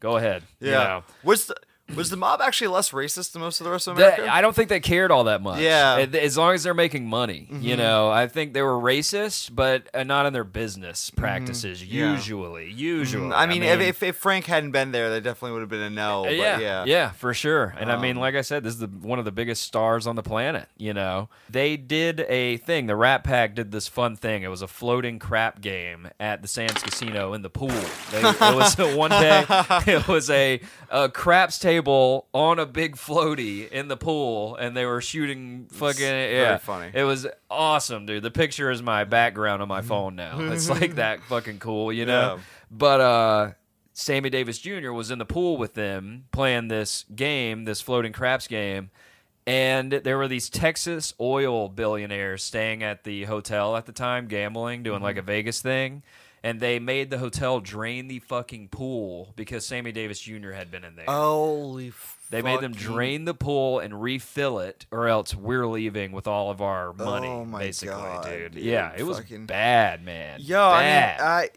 go 0.02 0.18
ahead. 0.18 0.44
you 0.60 0.72
yeah. 0.72 0.84
know. 0.84 1.04
Was 1.24 1.46
the 1.46 1.56
was 1.96 2.10
the 2.10 2.18
mob 2.18 2.42
actually 2.42 2.68
less 2.68 2.92
racist 2.92 3.32
than 3.34 3.42
most 3.42 3.60
of 3.60 3.66
the 3.66 3.72
rest 3.72 3.88
of 3.88 3.98
That- 3.98 4.16
America? 4.20 4.34
I 4.36 4.42
don't 4.42 4.56
think 4.56 4.70
they 4.70 4.80
cared 4.80 5.12
all 5.12 5.26
that 5.26 5.42
much. 5.42 5.60
Yeah. 5.60 6.06
As 6.14 6.38
long 6.38 6.54
as 6.54 6.64
they're 6.64 6.74
making 6.74 7.08
money, 7.08 7.48
Mm-hmm. 7.52 7.62
you 7.64 7.76
know. 7.78 8.10
I 8.10 8.28
think 8.28 8.54
they 8.54 8.62
were 8.62 8.80
racist, 8.80 9.54
but 9.56 9.88
uh, 9.94 10.04
not 10.04 10.26
in 10.26 10.34
their 10.34 10.44
business 10.44 11.10
practices. 11.12 11.82
Mm-hmm. 11.82 11.94
Yeah. 11.98 12.12
Usually, 12.14 12.72
usually. 12.72 13.30
Mm, 13.30 13.34
I 13.36 13.46
mean, 13.46 13.64
if, 13.64 14.04
if 14.04 14.16
Frank 14.18 14.46
hadn't 14.46 14.72
been 14.72 14.92
there, 14.92 15.10
that 15.12 15.22
definitely 15.24 15.54
would 15.54 15.62
have 15.62 15.70
been 15.70 15.82
a 15.82 15.90
no. 15.90 16.22
uh, 16.22 16.24
But 16.26 16.36
yeah, 16.36 16.60
yeah, 16.60 16.84
yeah, 16.86 17.10
for 17.12 17.34
sure. 17.34 17.74
And 17.78 17.92
I 17.92 17.98
mean, 18.00 18.18
Um, 18.18 18.22
like 18.22 18.36
I 18.36 18.42
said, 18.42 18.64
this 18.64 18.74
is 18.74 18.80
the, 18.80 18.88
one 18.88 19.20
of 19.20 19.26
the 19.26 19.32
biggest 19.32 19.64
stars 19.64 20.08
on 20.08 20.16
the 20.16 20.24
planet. 20.24 20.68
You 20.78 20.94
know, 20.94 21.30
they 21.50 21.78
did 21.78 22.22
a 22.28 22.58
thing. 22.58 22.88
The 22.88 22.96
Rat 22.96 23.24
Pack 23.24 23.56
did 23.56 23.72
this 23.72 23.88
fun 23.88 24.16
thing. 24.16 24.44
It 24.44 24.50
was 24.50 24.62
a 24.62 24.68
floating 24.68 25.20
crap 25.20 25.62
game 25.62 26.10
at 26.20 26.42
the 26.42 26.48
Sands 26.48 26.82
Casino 26.82 27.34
in 27.34 27.42
the 27.42 27.50
pool. 27.50 27.68
They, 28.12 28.22
it 28.22 28.40
was 28.56 28.78
a 28.80 28.96
one 28.96 29.12
day. 29.12 29.46
It 29.88 30.08
was 30.08 30.30
a, 30.30 30.60
a 30.90 31.10
craps 31.10 31.58
table 31.60 31.81
on 31.88 32.60
a 32.60 32.66
big 32.66 32.96
floaty 32.96 33.70
in 33.70 33.88
the 33.88 33.98
pool, 33.98 34.56
and 34.56 34.76
they 34.76 34.86
were 34.86 35.02
shooting 35.02 35.68
fucking. 35.72 36.04
yeah, 36.04 36.58
funny. 36.58 36.92
It 36.94 37.04
was 37.04 37.28
awesome, 37.50 38.06
dude. 38.06 38.24
The 38.24 38.32
picture 38.32 38.70
is 38.72 38.82
my 38.82 39.04
background 39.04 39.62
on 39.62 39.68
my 39.68 39.82
phone 39.92 40.16
now. 40.16 40.40
It's 40.52 40.70
like 40.70 40.96
that 40.96 41.22
fucking 41.24 41.60
cool, 41.60 41.92
you 41.94 42.06
know. 42.06 42.36
Yeah. 42.38 42.42
But 42.72 43.02
uh 43.02 43.52
Sammy 43.94 44.30
Davis 44.30 44.58
Jr. 44.58 44.92
was 44.92 45.12
in 45.12 45.20
the 45.20 45.26
pool 45.26 45.58
with 45.58 45.74
them 45.74 46.26
playing 46.32 46.70
this 46.70 47.04
game, 47.14 47.66
this 47.66 47.82
floating 47.82 48.14
craps 48.14 48.48
game. 48.48 48.90
And 49.46 49.92
there 49.92 50.18
were 50.18 50.28
these 50.28 50.50
Texas 50.50 51.14
oil 51.20 51.68
billionaires 51.68 52.44
staying 52.44 52.84
at 52.84 53.04
the 53.04 53.26
hotel 53.26 53.76
at 53.76 53.86
the 53.88 53.92
time, 53.92 54.28
gambling, 54.28 54.84
doing 54.84 54.98
Mm-hmm. 54.98 55.04
like 55.04 55.18
a 55.18 55.22
Vegas 55.24 55.62
thing. 55.62 56.04
And 56.44 56.60
they 56.60 56.80
made 56.80 57.12
the 57.12 57.20
hotel 57.20 57.60
drain 57.60 58.08
the 58.08 58.18
fucking 58.18 58.70
pool 58.70 59.32
because 59.36 59.64
Sammy 59.64 59.92
Davis 59.92 60.20
Jr. 60.20 60.52
had 60.52 60.72
been 60.72 60.84
in 60.84 60.96
there. 60.96 61.06
Holy. 61.08 61.94
They 62.32 62.42
made 62.42 62.62
them 62.62 62.74
fucking- 62.74 62.88
drain 62.88 63.26
the 63.26 63.34
pool 63.36 63.78
and 63.80 64.02
refill 64.02 64.58
it, 64.60 64.88
or 64.90 65.08
else 65.08 65.36
we're 65.36 65.68
leaving 65.68 66.14
with 66.14 66.26
all 66.28 66.50
of 66.50 66.60
our 66.60 66.90
oh 66.90 66.94
money. 66.94 67.28
Oh 67.28 67.46
my 67.46 67.60
basically, 67.60 67.94
God, 67.94 68.26
dude. 68.26 68.54
dude, 68.54 68.64
Yeah, 68.64 68.92
it 68.98 69.04
was 69.04 69.18
fucking- 69.20 69.46
bad, 69.46 70.04
man. 70.04 70.40
Yo, 70.42 70.60
I 70.68 70.82
mean, 70.82 71.16
I 71.20 71.50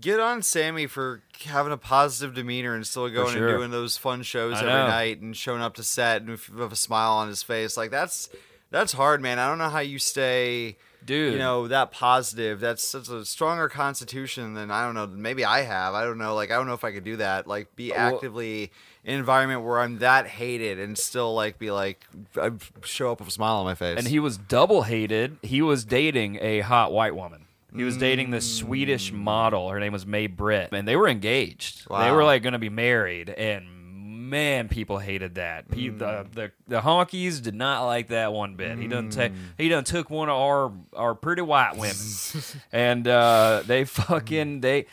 get 0.00 0.18
on 0.18 0.42
Sammy 0.42 0.86
for 0.86 1.22
having 1.44 1.72
a 1.72 1.76
positive 1.76 2.34
demeanor 2.34 2.74
and 2.74 2.86
still 2.86 3.08
going 3.10 3.34
sure. 3.34 3.48
and 3.48 3.58
doing 3.58 3.70
those 3.70 3.96
fun 3.98 4.22
shows 4.22 4.54
I 4.54 4.60
every 4.60 4.72
know. 4.72 4.86
night 4.86 5.20
and 5.20 5.36
showing 5.36 5.60
up 5.60 5.74
to 5.74 5.82
set 5.82 6.22
and 6.22 6.30
with 6.30 6.48
with 6.48 6.72
a 6.72 6.76
smile 6.76 7.12
on 7.12 7.28
his 7.28 7.42
face. 7.42 7.76
Like 7.76 7.90
that's 7.90 8.30
that's 8.70 8.92
hard, 8.92 9.20
man. 9.20 9.38
I 9.38 9.48
don't 9.48 9.58
know 9.58 9.68
how 9.68 9.80
you 9.80 9.98
stay. 9.98 10.78
Dude. 11.04 11.32
you 11.32 11.38
know 11.38 11.68
that 11.68 11.92
positive. 11.92 12.60
That's 12.60 12.86
such 12.86 13.08
a 13.08 13.24
stronger 13.24 13.68
constitution 13.68 14.54
than 14.54 14.70
I 14.70 14.84
don't 14.84 14.94
know. 14.94 15.06
Maybe 15.06 15.44
I 15.44 15.62
have. 15.62 15.94
I 15.94 16.04
don't 16.04 16.18
know. 16.18 16.34
Like 16.34 16.50
I 16.50 16.56
don't 16.56 16.66
know 16.66 16.74
if 16.74 16.84
I 16.84 16.92
could 16.92 17.04
do 17.04 17.16
that. 17.16 17.46
Like 17.46 17.74
be 17.76 17.90
Well- 17.90 18.14
actively 18.14 18.70
in 19.04 19.14
an 19.14 19.18
environment 19.20 19.62
where 19.62 19.80
I'm 19.80 19.98
that 19.98 20.26
hated 20.26 20.78
and 20.78 20.96
still 20.96 21.34
like 21.34 21.58
be 21.58 21.70
like 21.70 22.04
I 22.40 22.50
show 22.84 23.12
up 23.12 23.20
with 23.20 23.28
a 23.28 23.32
smile 23.32 23.56
on 23.56 23.64
my 23.64 23.74
face. 23.74 23.98
and 23.98 24.06
he 24.06 24.18
was 24.18 24.36
double 24.36 24.82
hated. 24.82 25.38
He 25.42 25.62
was 25.62 25.84
dating 25.84 26.38
a 26.40 26.60
hot 26.60 26.92
white 26.92 27.16
woman. 27.16 27.46
He 27.74 27.84
was 27.84 27.96
dating 27.96 28.30
this 28.30 28.46
mm. 28.48 28.64
Swedish 28.64 29.12
model. 29.12 29.68
Her 29.68 29.78
name 29.78 29.92
was 29.92 30.04
May 30.04 30.26
Britt, 30.26 30.70
and 30.72 30.88
they 30.88 30.96
were 30.96 31.06
engaged. 31.06 31.88
They 31.88 32.10
were 32.10 32.24
like 32.24 32.42
going 32.42 32.52
to 32.52 32.58
be 32.58 32.68
married, 32.68 33.30
and 33.30 33.64
man, 34.30 34.68
people 34.68 34.98
hated 34.98 35.34
that. 35.34 35.68
Pe- 35.68 35.88
the, 35.88 36.26
the 36.32 36.52
the 36.68 36.80
honkies 36.80 37.42
did 37.42 37.54
not 37.54 37.84
like 37.84 38.08
that 38.08 38.32
one 38.32 38.54
bit. 38.54 38.78
He 38.78 38.86
done 38.88 39.10
take 39.10 39.32
he 39.58 39.68
done 39.68 39.84
took 39.84 40.08
one 40.08 40.28
of 40.28 40.36
our 40.36 40.72
our 40.94 41.14
pretty 41.14 41.42
white 41.42 41.76
women, 41.76 41.96
and 42.72 43.06
uh, 43.06 43.62
they 43.66 43.84
fucking 43.84 44.60
they. 44.60 44.86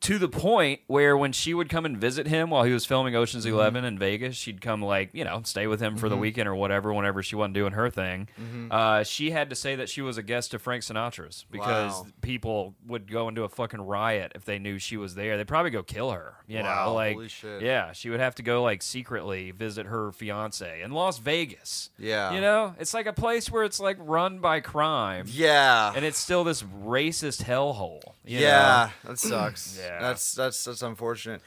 To 0.00 0.18
the 0.18 0.28
point 0.28 0.80
where 0.86 1.16
when 1.16 1.32
she 1.32 1.54
would 1.54 1.68
come 1.68 1.84
and 1.84 1.96
visit 1.96 2.26
him 2.26 2.50
while 2.50 2.64
he 2.64 2.72
was 2.72 2.84
filming 2.84 3.14
Ocean's 3.16 3.44
Mm-hmm. 3.46 3.54
11 3.54 3.84
in 3.84 3.98
Vegas, 3.98 4.36
she'd 4.36 4.60
come 4.60 4.82
like, 4.82 5.10
you 5.12 5.24
know, 5.24 5.42
stay 5.44 5.66
with 5.66 5.80
him 5.80 5.96
for 5.96 6.08
the 6.08 6.16
weekend 6.16 6.48
or 6.48 6.54
whatever 6.54 6.92
whenever 6.92 7.22
she 7.22 7.34
wasn't 7.36 7.54
doing 7.54 7.72
her 7.72 7.88
thing. 7.90 8.28
Mm-hmm. 8.40 8.68
Uh, 8.70 9.02
she 9.04 9.30
had 9.30 9.50
to 9.50 9.56
say 9.56 9.76
that 9.76 9.88
she 9.88 10.02
was 10.02 10.18
a 10.18 10.22
guest 10.22 10.54
of 10.54 10.62
Frank 10.62 10.82
Sinatra's 10.82 11.46
because 11.50 11.92
Wow. 11.92 12.06
people 12.20 12.74
would 12.86 13.10
go 13.10 13.28
into 13.28 13.42
a 13.44 13.48
fucking 13.48 13.80
riot 13.80 14.32
if 14.34 14.44
they 14.44 14.58
knew 14.58 14.78
she 14.78 14.96
was 14.96 15.14
there. 15.14 15.36
They'd 15.36 15.48
probably 15.48 15.70
go 15.70 15.82
kill 15.82 16.10
her, 16.10 16.34
you 16.46 16.58
Wow, 16.60 16.86
know, 16.86 16.94
like 16.94 17.16
yeah, 17.60 17.92
she 17.92 18.10
would 18.10 18.20
have 18.20 18.34
to 18.36 18.42
go 18.42 18.62
like 18.62 18.82
secretly 18.82 19.50
visit 19.52 19.86
her 19.86 20.12
fiance 20.12 20.82
in 20.82 20.92
Las 20.92 21.18
Vegas. 21.18 21.90
Yeah. 21.98 22.32
You 22.32 22.40
know, 22.40 22.74
it's 22.78 22.92
like 22.94 23.06
a 23.06 23.12
place 23.12 23.50
where 23.50 23.64
it's 23.64 23.80
like 23.80 23.96
run 24.00 24.40
by 24.40 24.60
crime 24.60 25.26
Yeah. 25.28 25.92
and 25.96 26.04
it's 26.04 26.18
still 26.18 26.44
this 26.44 26.62
racist 26.62 27.42
hellhole. 27.44 28.02
you 28.24 28.40
yeah, 28.40 28.90
know? 29.04 29.10
that 29.10 29.18
sucks. 29.18 29.78
Yeah. 29.87 29.87
That's 30.00 30.32
that's 30.34 30.64
that's 30.64 30.82
unfortunate. 30.82 31.40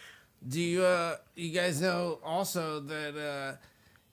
Do 0.48 0.60
you 0.60 0.84
uh 0.84 1.18
you 1.36 1.52
guys 1.52 1.80
know 1.82 2.20
also 2.24 2.80
that 2.80 3.16
uh 3.18 3.58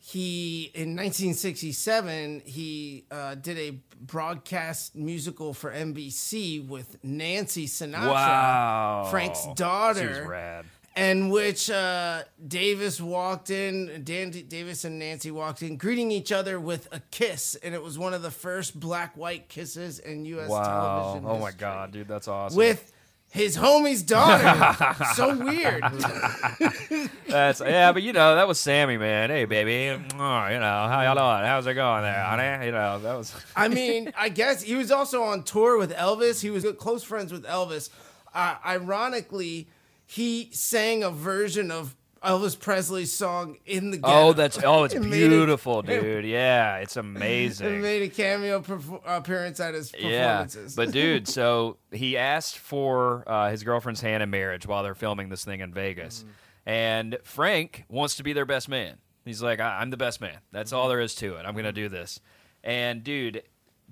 he 0.01 0.71
in 0.75 0.95
1967 0.95 2.43
he 2.45 3.05
uh, 3.11 3.35
did 3.35 3.59
a 3.59 3.79
broadcast 4.01 4.95
musical 4.95 5.53
for 5.53 5.73
NBC 5.73 6.67
with 6.67 6.97
Nancy 7.03 7.67
Sinatra, 7.67 8.13
Wow. 8.13 9.09
Frank's 9.11 9.47
daughter, 9.55 10.27
rad. 10.29 10.65
and 10.95 11.33
which 11.33 11.69
uh, 11.69 12.23
Davis 12.47 13.01
walked 13.01 13.51
in, 13.51 14.03
Dan 14.05 14.31
Davis 14.31 14.85
and 14.85 14.99
Nancy 15.01 15.31
walked 15.33 15.63
in, 15.63 15.77
greeting 15.77 16.11
each 16.13 16.31
other 16.31 16.61
with 16.61 16.87
a 16.93 17.01
kiss, 17.11 17.57
and 17.57 17.75
it 17.75 17.83
was 17.83 17.99
one 17.99 18.15
of 18.15 18.23
the 18.23 18.31
first 18.31 18.79
black-white 18.79 19.49
kisses 19.49 19.99
in 19.99 20.25
U.S. 20.27 20.49
Wow. 20.49 20.63
television. 20.63 21.29
Oh 21.29 21.39
my 21.39 21.51
god, 21.51 21.91
dude, 21.93 22.07
that's 22.09 22.29
awesome. 22.29 22.57
With 22.57 22.93
his 23.31 23.57
homie's 23.57 24.03
daughter. 24.03 25.05
so 25.15 25.37
weird. 25.37 25.83
That's 27.29 27.61
yeah, 27.61 27.93
but 27.93 28.03
you 28.03 28.13
know 28.13 28.35
that 28.37 28.49
was 28.49 28.59
Sammy, 28.59 28.97
man. 28.97 29.31
Hey, 29.31 29.45
baby, 29.45 29.91
oh, 29.91 30.47
you 30.49 30.59
know 30.59 30.89
how 30.89 31.03
y'all 31.03 31.15
doing? 31.15 31.47
How's 31.47 31.67
it 31.67 31.75
going 31.75 32.03
there, 32.03 32.25
honey? 32.25 32.67
You 32.67 32.73
know 32.73 32.99
that 33.01 33.15
was. 33.15 33.35
I 33.55 33.69
mean, 33.69 34.13
I 34.17 34.31
guess 34.31 34.63
he 34.63 34.75
was 34.75 34.91
also 34.91 35.23
on 35.23 35.43
tour 35.43 35.77
with 35.79 35.93
Elvis. 35.95 36.41
He 36.41 36.51
was 36.51 36.67
close 36.79 37.03
friends 37.03 37.33
with 37.33 37.45
Elvis. 37.45 37.91
Uh, 38.35 38.57
ironically, 38.65 39.69
he 40.07 40.49
sang 40.53 41.03
a 41.03 41.11
version 41.11 41.71
of 41.71 41.95
Elvis 42.23 42.59
Presley's 42.59 43.13
song 43.13 43.59
in 43.67 43.91
the. 43.91 44.01
Oh, 44.03 44.33
that's 44.33 44.59
oh, 44.65 44.85
it's 44.85 44.95
It 44.97 45.03
it- 45.05 45.11
beautiful, 45.11 45.83
dude. 45.83 46.25
Yeah, 46.25 46.77
it's 46.79 46.97
It 46.97 47.01
amazing. 47.01 47.81
made 47.83 48.03
a 48.03 48.09
cameo 48.09 48.61
perf- 48.61 49.01
appearance 49.07 49.61
at 49.61 49.75
his 49.75 49.93
Yeah, 49.99 50.47
but 50.77 50.91
dude, 50.93 51.29
so 51.29 51.77
he 51.93 52.17
asked 52.17 52.59
for 52.59 53.25
uh, 53.27 53.51
his 53.51 53.63
girlfriend's 53.63 54.01
hand 54.01 54.23
in 54.23 54.31
marriage 54.31 54.67
while 54.67 54.83
they're 54.83 54.95
filming 54.95 55.29
this 55.29 55.45
thing 55.45 55.61
in 55.61 55.73
Vegas, 55.73 56.25
and 56.67 57.19
Frank 57.25 57.85
wants 57.89 58.17
to 58.17 58.23
be 58.23 58.33
their 58.33 58.47
best 58.47 58.69
man. 58.69 58.99
He's 59.25 59.43
like, 59.43 59.61
I- 59.61 59.81
"I'm 59.81 59.91
the 59.91 59.97
best 59.97 60.21
man. 60.21 60.39
That's 60.53 60.73
all 60.73 60.89
there 60.89 61.01
is 61.01 61.15
to 61.17 61.37
it. 61.37 61.45
I'm 61.47 61.55
gonna 61.55 61.73
do 61.73 61.89
this." 61.89 62.21
And 62.65 63.05
dude, 63.05 63.43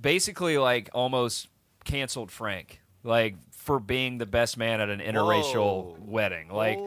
basically, 0.00 0.58
like 0.58 0.90
almost 0.92 1.48
canceled 1.84 2.30
Frank, 2.32 2.80
like 3.04 3.36
for 3.66 3.80
being 3.80 4.18
the 4.18 4.26
best 4.26 4.56
man 4.56 4.80
at 4.80 4.88
an 4.88 5.00
interracial 5.00 5.54
Whoa. 5.56 5.96
wedding. 6.00 6.48
Like 6.48 6.78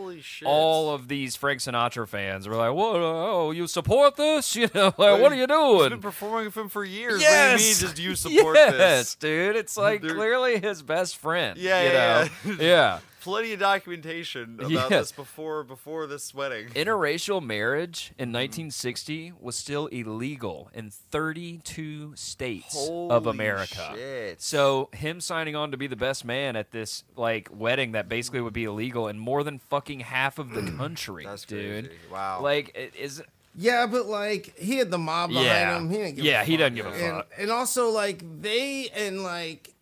all 0.46 0.94
of 0.94 1.10
these 1.10 1.36
Frank 1.36 1.60
Sinatra 1.60 2.08
fans 2.08 2.48
were 2.48 2.56
like, 2.56 2.74
"What? 2.74 2.96
Oh, 2.96 3.52
you 3.52 3.68
support 3.68 4.16
this? 4.16 4.56
You 4.60 4.70
know, 4.74 4.94
like, 4.98 5.22
what 5.22 5.32
are 5.32 5.36
you 5.36 5.42
He's 5.42 5.48
doing?" 5.48 5.90
been 5.90 6.00
performing 6.00 6.46
with 6.46 6.56
him 6.58 6.70
for 6.70 6.84
years. 6.84 7.22
Yes. 7.22 7.52
What 7.52 7.58
do 7.58 7.64
you 7.64 7.70
mean? 7.70 7.80
Just 7.80 8.00
you 8.00 8.16
support 8.38 8.56
yes, 8.56 8.74
this? 8.78 9.16
dude. 9.16 9.56
It's 9.58 9.76
like 9.78 10.02
They're- 10.02 10.16
clearly 10.16 10.60
his 10.60 10.82
best 10.82 11.18
friend. 11.18 11.58
Yeah, 11.60 11.82
you 11.84 11.90
yeah, 11.90 12.28
know? 12.46 12.64
yeah. 12.64 13.00
Plenty 13.22 13.54
of 13.54 13.60
documentation 13.60 14.56
about 14.60 14.72
Yeah. 14.72 14.88
this 14.90 15.12
before 15.12 15.64
before 15.64 16.08
this 16.08 16.34
wedding. 16.34 16.70
Interracial 16.70 17.44
marriage 17.44 18.12
in 18.18 18.30
1960 18.32 19.34
was 19.40 19.56
still 19.56 19.88
illegal 19.88 20.70
in 20.74 20.90
32 20.90 22.14
states 22.16 22.76
of 22.76 23.24
Holy 23.26 23.30
America. 23.36 23.92
shit. 23.96 24.42
So 24.42 24.90
him 24.94 25.20
signing 25.22 25.56
on 25.56 25.72
to 25.72 25.78
be 25.78 25.88
the 25.88 25.96
best 25.96 26.24
man 26.26 26.56
at 26.56 26.72
this 26.72 27.04
like 27.16 27.50
wedding 27.52 27.92
that 27.94 28.08
basically 28.10 28.42
would 28.42 28.54
be 28.54 28.64
illegal 28.66 29.08
in 29.08 29.20
more 29.20 29.44
than 29.44 29.60
fucking 29.60 30.02
half 30.02 30.40
of 30.40 30.52
the 30.52 30.62
country, 30.78 31.26
That's 31.26 31.46
dude. 31.46 31.86
crazy. 31.90 32.00
Wow. 32.12 32.40
Like 32.42 32.76
it 32.76 32.94
is 32.96 33.22
yeah, 33.56 33.88
but 33.88 34.06
like 34.06 34.58
he 34.58 34.78
had 34.78 34.92
the 34.92 34.98
mob 34.98 35.32
behind 35.32 35.46
Yeah. 35.48 35.78
him. 35.78 35.90
He 35.90 35.98
didn't 35.98 36.16
give 36.16 36.26
Yeah, 36.26 36.42
a 36.42 36.46
he 36.46 36.54
fuck. 36.54 36.60
doesn't 36.60 36.76
give 36.76 36.86
a 36.86 36.90
and, 36.90 37.16
fuck. 37.18 37.28
And 37.38 37.52
also 37.52 37.90
like 37.90 38.24
they 38.42 38.90
and 38.96 39.24
like 39.24 39.74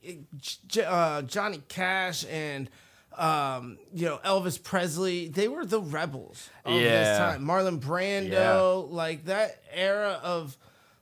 uh, 0.86 1.22
Johnny 1.24 1.62
Cash 1.68 2.26
and. 2.30 2.70
Um, 3.18 3.80
you 3.94 4.06
know 4.06 4.20
Elvis 4.24 4.62
Presley, 4.62 5.28
they 5.28 5.48
were 5.48 5.66
the 5.66 5.82
rebels 5.82 6.50
of 6.64 6.74
Yeah. 6.76 6.82
this 7.04 7.18
time. 7.18 7.44
Marlon 7.46 7.80
Brando, 7.80 8.92
like 8.92 9.26
that 9.26 9.62
era 9.74 10.20
of 10.22 10.56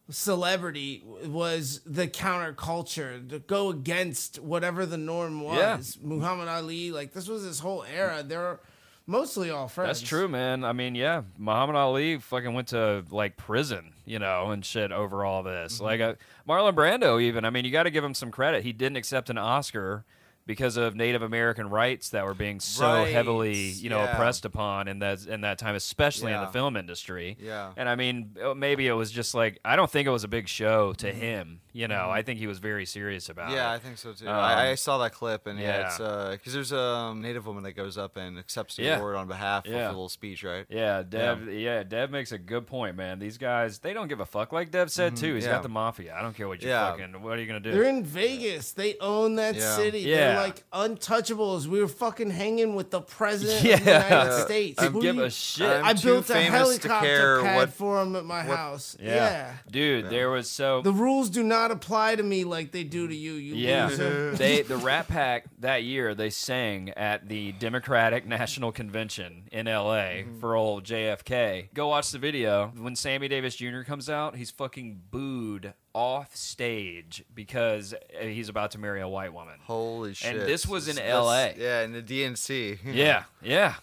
celebrity 0.10 1.04
was 1.26 1.82
the 1.86 2.08
counterculture 2.08 3.28
to 3.30 3.40
go 3.40 3.70
against 3.70 4.40
whatever 4.40 4.86
the 4.86 4.98
norm 4.98 5.42
Yeah. 5.42 5.78
was. 5.78 5.98
Muhammad 6.02 6.48
Ali, 6.48 6.92
like 6.92 7.12
this 7.14 7.28
was 7.28 7.44
this 7.44 7.60
whole 7.60 7.84
era. 7.84 8.24
They're 8.24 8.60
mostly 9.08 9.50
all 9.50 9.68
friends. 9.68 10.00
That's 10.00 10.10
true, 10.10 10.28
man. 10.28 10.64
I 10.64 10.74
mean, 10.74 10.96
yeah, 10.96 11.24
Muhammad 11.38 11.76
Ali 11.76 12.18
fucking 12.20 12.54
went 12.54 12.70
to 12.70 13.04
like 13.10 13.36
prison, 13.36 13.94
you 14.06 14.20
know, 14.20 14.52
and 14.52 14.64
shit 14.64 14.92
over 14.92 15.26
all 15.26 15.44
this. 15.44 15.76
Mm-hmm. 15.76 15.84
Like 15.84 16.02
uh, 16.02 16.14
Marlon 16.48 16.76
Brando, 16.76 17.22
even. 17.22 17.44
I 17.44 17.50
mean, 17.50 17.66
you 17.66 17.72
got 17.72 17.84
to 17.84 17.92
give 17.92 18.04
him 18.04 18.14
some 18.14 18.32
credit. 18.32 18.64
He 18.64 18.74
didn't 18.74 18.98
accept 18.98 19.30
an 19.30 19.38
Oscar 19.38 20.06
because 20.46 20.78
of 20.78 20.96
Native 20.96 21.22
American 21.22 21.70
rights 21.70 22.10
that 22.10 22.26
were 22.26 22.34
being 22.34 22.60
so 22.60 22.86
Right, 22.86 23.12
heavily, 23.12 23.58
you 23.72 23.90
know, 23.90 24.00
yeah. 24.04 24.14
oppressed 24.14 24.46
upon 24.46 24.88
in 24.88 25.00
that 25.00 25.26
in 25.26 25.42
that 25.42 25.58
time, 25.58 25.76
especially 25.76 26.32
in 26.34 26.40
the 26.42 26.48
film 26.48 26.78
industry. 26.78 27.38
Yeah. 27.40 27.72
And 27.76 27.90
I 27.90 27.96
mean, 27.96 28.36
uh, 28.44 28.54
maybe 28.54 28.88
it 28.88 28.94
was 28.94 29.12
just 29.12 29.34
like 29.34 29.60
I 29.66 29.76
don't 29.76 29.90
think 29.90 30.08
it 30.08 30.12
was 30.12 30.24
a 30.24 30.28
big 30.28 30.48
show 30.48 30.94
to 30.94 31.12
him. 31.12 31.62
You 31.76 31.90
know, 31.90 32.10
I 32.10 32.22
think 32.22 32.40
he 32.40 32.48
was 32.48 32.60
very 32.60 32.86
serious 32.86 33.28
about 33.28 33.48
Mm-hmm. 33.48 33.56
Yeah, 33.58 33.70
I 33.72 33.80
think 33.80 33.98
so 33.98 34.14
too. 34.14 34.30
Um, 34.30 34.34
I, 34.34 34.70
I 34.72 34.76
saw 34.76 34.98
that 35.00 35.12
clip, 35.12 35.46
and 35.46 35.60
yeah, 35.60 35.66
yeah. 35.80 35.86
it's 35.88 36.38
because 36.38 36.54
there's 36.54 36.72
a 36.72 36.80
um, 36.80 37.22
native 37.22 37.46
woman 37.48 37.64
that 37.64 37.74
goes 37.74 37.98
up 37.98 38.16
and 38.16 38.40
accepts 38.40 38.78
the 38.78 38.84
Yeah. 38.84 38.98
award 38.98 39.18
on 39.18 39.28
behalf 39.28 39.66
Yeah. 39.68 39.76
of 39.80 39.86
a 39.88 39.88
little 39.90 40.08
speech, 40.08 40.42
right? 40.46 40.66
Yeah, 40.70 41.04
Dev. 41.04 41.52
Yeah. 41.52 41.84
Dev 41.84 42.12
makes 42.12 42.32
a 42.32 42.38
good 42.38 42.66
point, 42.66 42.96
man. 42.96 43.20
These 43.20 43.38
guys, 43.38 43.80
they 43.80 43.92
don't 43.92 44.08
give 44.08 44.22
a 44.22 44.26
fuck. 44.26 44.54
Like 44.54 44.72
Dev 44.72 44.90
said 44.90 45.18
too, 45.18 45.36
He's 45.36 45.44
Mm-hmm. 45.44 45.50
yeah. 45.52 45.56
got 45.58 45.64
the 45.64 45.70
mafia. 45.70 46.16
I 46.18 46.22
don't 46.22 46.34
care 46.36 46.48
what 46.48 46.62
you 46.62 46.70
Yeah. 46.70 46.92
fucking. 46.92 47.22
What 47.22 47.38
are 47.38 47.42
you 47.42 47.48
gonna 47.48 47.60
do? 47.60 47.74
They're 47.74 47.84
in 47.84 48.06
Vegas. 48.06 48.72
They 48.72 48.96
own 49.02 49.36
that 49.36 49.56
Yeah. 49.56 49.76
city. 49.76 50.00
Yeah. 50.00 50.16
They're 50.16 50.38
like 50.44 50.64
untouchables. 50.72 51.68
We 51.68 51.82
were 51.82 51.88
fucking 51.88 52.30
hanging 52.32 52.76
with 52.76 52.90
the 52.92 53.02
president 53.02 53.58
of 53.58 53.64
the 53.86 53.92
Yeah. 53.92 54.10
United 54.22 54.44
States. 54.46 54.80
I 54.82 54.86
Who 54.88 55.02
give 55.02 55.16
do 55.18 55.24
a 55.24 55.30
shit. 55.30 55.68
I'm 55.70 55.86
I 55.86 55.94
too 55.94 56.08
built 56.08 56.30
a 56.30 56.34
famous 56.34 56.48
to 56.48 56.88
helicopter 56.88 57.06
care 57.08 57.42
pad 57.42 57.56
what- 57.58 57.70
for 57.74 58.02
him 58.02 58.16
at 58.16 58.26
my 58.26 58.44
house. 58.44 58.96
Yeah. 59.00 59.14
Yeah. 59.16 59.54
Dude, 59.70 60.10
there 60.10 60.30
was 60.30 60.50
so 60.50 60.82
The 60.82 60.94
rules 60.94 61.30
do 61.30 61.44
not 61.44 61.65
apply 61.72 62.16
to 62.16 62.24
me 62.24 62.44
like 62.44 62.72
they 62.72 62.84
do 62.84 63.08
to 63.08 63.16
you. 63.16 63.34
You 63.34 63.56
yeah. 63.56 63.88
loser. 63.88 64.32
they 64.36 64.62
the 64.62 64.78
Rat 64.78 65.08
Pack 65.08 65.46
that 65.60 65.84
year 65.84 66.16
they 66.16 66.30
sang 66.30 66.90
at 66.92 67.28
the 67.28 67.52
Democratic 67.54 68.26
National 68.28 68.72
Convention 68.72 69.48
in 69.52 69.68
L.A. 69.68 70.26
Mm-hmm. 70.26 70.40
for 70.40 70.56
old 70.56 70.84
JFK. 70.84 71.74
Go 71.74 71.88
watch 71.88 72.12
the 72.12 72.20
video. 72.20 72.72
When 72.78 72.96
Sammy 72.96 73.28
Davis 73.28 73.56
Jr. 73.56 73.82
comes 73.82 74.10
out, 74.10 74.36
he's 74.36 74.52
fucking 74.52 75.02
booed 75.12 75.74
off 75.94 76.36
stage 76.36 77.24
because 77.34 77.94
uh, 77.94 78.26
he's 78.26 78.50
about 78.50 78.72
to 78.72 78.78
marry 78.78 79.02
a 79.02 79.08
white 79.08 79.34
woman. 79.34 79.56
Holy 79.64 80.14
shit! 80.14 80.36
And 80.36 80.42
this 80.42 80.68
was 80.68 80.88
in 80.88 80.98
That's- 80.98 81.16
LA. 81.16 81.50
Yeah, 81.58 81.82
in 81.84 81.94
the 81.94 82.02
DNC. 82.02 82.80
Yeah, 82.84 83.24
yeah, 83.42 83.76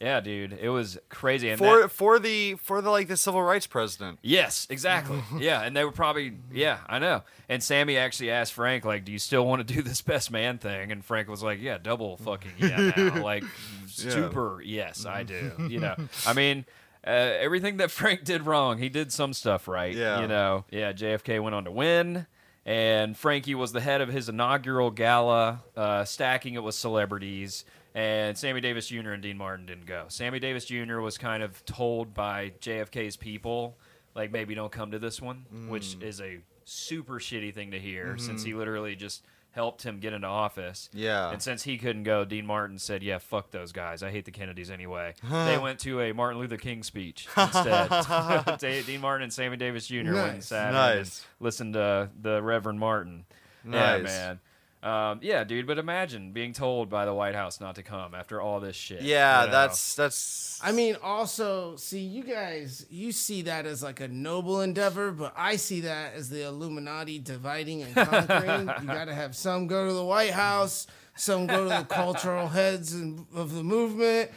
yeah, 0.00 0.20
dude. 0.20 0.52
It 0.52 0.68
was 0.68 0.98
crazy. 1.08 1.48
And 1.48 1.58
for 1.58 1.82
that- 1.82 1.90
for 1.90 2.18
the 2.18 2.54
for 2.56 2.80
the 2.82 2.90
like 2.90 3.08
the 3.08 3.16
civil 3.16 3.42
rights 3.42 3.66
president. 3.66 4.18
Yes, 4.22 4.66
exactly. 4.70 5.22
yeah, 5.38 5.62
and 5.62 5.76
they 5.76 5.84
were 5.84 5.92
probably 5.92 6.34
yeah, 6.52 6.78
I 6.88 6.98
know. 6.98 7.22
And 7.48 7.62
Sammy 7.62 7.96
actually 7.96 8.30
asked 8.30 8.52
Frank 8.52 8.84
like, 8.84 9.04
"Do 9.04 9.12
you 9.12 9.18
still 9.18 9.46
want 9.46 9.66
to 9.66 9.74
do 9.74 9.82
this 9.82 10.02
best 10.02 10.30
man 10.30 10.58
thing?" 10.58 10.92
And 10.92 11.04
Frank 11.04 11.28
was 11.28 11.42
like, 11.42 11.60
"Yeah, 11.60 11.78
double 11.78 12.16
fucking 12.18 12.52
yeah 12.58 12.92
now. 12.96 13.22
Like 13.22 13.44
super 13.86 14.60
yes, 14.62 15.06
I 15.06 15.22
do." 15.22 15.52
You 15.68 15.80
know. 15.80 15.96
I 16.26 16.32
mean, 16.32 16.64
uh, 17.06 17.10
everything 17.10 17.78
that 17.78 17.90
Frank 17.90 18.24
did 18.24 18.46
wrong, 18.46 18.78
he 18.78 18.88
did 18.88 19.12
some 19.12 19.32
stuff 19.32 19.66
right, 19.68 19.94
Yeah. 19.94 20.20
you 20.20 20.28
know. 20.28 20.64
Yeah, 20.70 20.92
JFK 20.92 21.42
went 21.42 21.54
on 21.54 21.64
to 21.64 21.70
win. 21.70 22.26
And 22.68 23.16
Frankie 23.16 23.54
was 23.54 23.70
the 23.72 23.80
head 23.80 24.00
of 24.00 24.08
his 24.08 24.28
inaugural 24.28 24.90
gala, 24.90 25.62
uh, 25.76 26.04
stacking 26.04 26.54
it 26.54 26.64
with 26.64 26.74
celebrities. 26.74 27.64
And 27.96 28.36
Sammy 28.36 28.60
Davis 28.60 28.88
Jr. 28.88 29.12
and 29.12 29.22
Dean 29.22 29.38
Martin 29.38 29.64
didn't 29.64 29.86
go. 29.86 30.04
Sammy 30.08 30.38
Davis 30.38 30.66
Jr. 30.66 31.00
was 31.00 31.16
kind 31.16 31.42
of 31.42 31.64
told 31.64 32.12
by 32.12 32.52
JFK's 32.60 33.16
people, 33.16 33.78
like, 34.14 34.30
maybe 34.30 34.54
don't 34.54 34.70
come 34.70 34.90
to 34.90 34.98
this 34.98 35.18
one, 35.20 35.46
mm. 35.52 35.70
which 35.70 35.96
is 36.02 36.20
a 36.20 36.40
super 36.64 37.14
shitty 37.14 37.54
thing 37.54 37.70
to 37.70 37.80
hear 37.80 38.08
mm-hmm. 38.08 38.18
since 38.18 38.42
he 38.44 38.52
literally 38.52 38.96
just 38.96 39.24
helped 39.52 39.82
him 39.82 39.98
get 39.98 40.12
into 40.12 40.26
office. 40.26 40.90
Yeah. 40.92 41.30
And 41.30 41.40
since 41.40 41.62
he 41.62 41.78
couldn't 41.78 42.02
go, 42.02 42.26
Dean 42.26 42.44
Martin 42.44 42.78
said, 42.78 43.02
yeah, 43.02 43.16
fuck 43.16 43.50
those 43.50 43.72
guys. 43.72 44.02
I 44.02 44.10
hate 44.10 44.26
the 44.26 44.30
Kennedys 44.30 44.70
anyway. 44.70 45.14
they 45.30 45.56
went 45.56 45.78
to 45.80 46.02
a 46.02 46.12
Martin 46.12 46.38
Luther 46.38 46.58
King 46.58 46.82
speech 46.82 47.26
instead. 47.34 47.88
Dean 48.86 49.00
Martin 49.00 49.22
and 49.22 49.32
Sammy 49.32 49.56
Davis 49.56 49.86
Jr. 49.86 49.94
went 49.94 50.08
and 50.08 50.14
Nice. 50.16 50.46
sat 50.46 50.66
and 50.66 50.74
Nice. 50.74 51.24
listened 51.40 51.72
to 51.72 52.10
the 52.20 52.42
Reverend 52.42 52.78
Martin. 52.78 53.24
Yeah, 53.64 53.96
Nice. 53.96 54.02
man. 54.04 54.40
Um, 54.86 55.18
yeah, 55.20 55.42
dude. 55.42 55.66
But 55.66 55.78
imagine 55.78 56.30
being 56.30 56.52
told 56.52 56.88
by 56.88 57.06
the 57.06 57.12
White 57.12 57.34
House 57.34 57.60
not 57.60 57.74
to 57.74 57.82
come 57.82 58.14
after 58.14 58.40
all 58.40 58.60
this 58.60 58.76
shit. 58.76 59.02
Yeah, 59.02 59.40
you 59.40 59.46
know? 59.46 59.52
that's 59.52 59.96
that's. 59.96 60.60
I 60.62 60.70
mean, 60.70 60.96
also, 61.02 61.74
see, 61.74 61.98
you 61.98 62.22
guys, 62.22 62.86
you 62.88 63.10
see 63.10 63.42
that 63.42 63.66
as 63.66 63.82
like 63.82 63.98
a 63.98 64.06
noble 64.06 64.60
endeavor, 64.60 65.10
but 65.10 65.34
I 65.36 65.56
see 65.56 65.80
that 65.80 66.14
as 66.14 66.30
the 66.30 66.46
Illuminati 66.46 67.18
dividing 67.18 67.82
and 67.82 67.96
conquering. 67.96 68.70
you 68.82 68.86
got 68.86 69.06
to 69.06 69.14
have 69.14 69.34
some 69.34 69.66
go 69.66 69.88
to 69.88 69.92
the 69.92 70.04
White 70.04 70.30
House, 70.30 70.86
some 71.16 71.48
go 71.48 71.64
to 71.64 71.68
the 71.68 71.84
cultural 71.88 72.46
heads 72.46 72.92
and, 72.92 73.26
of 73.34 73.52
the 73.54 73.64
movement. 73.64 74.30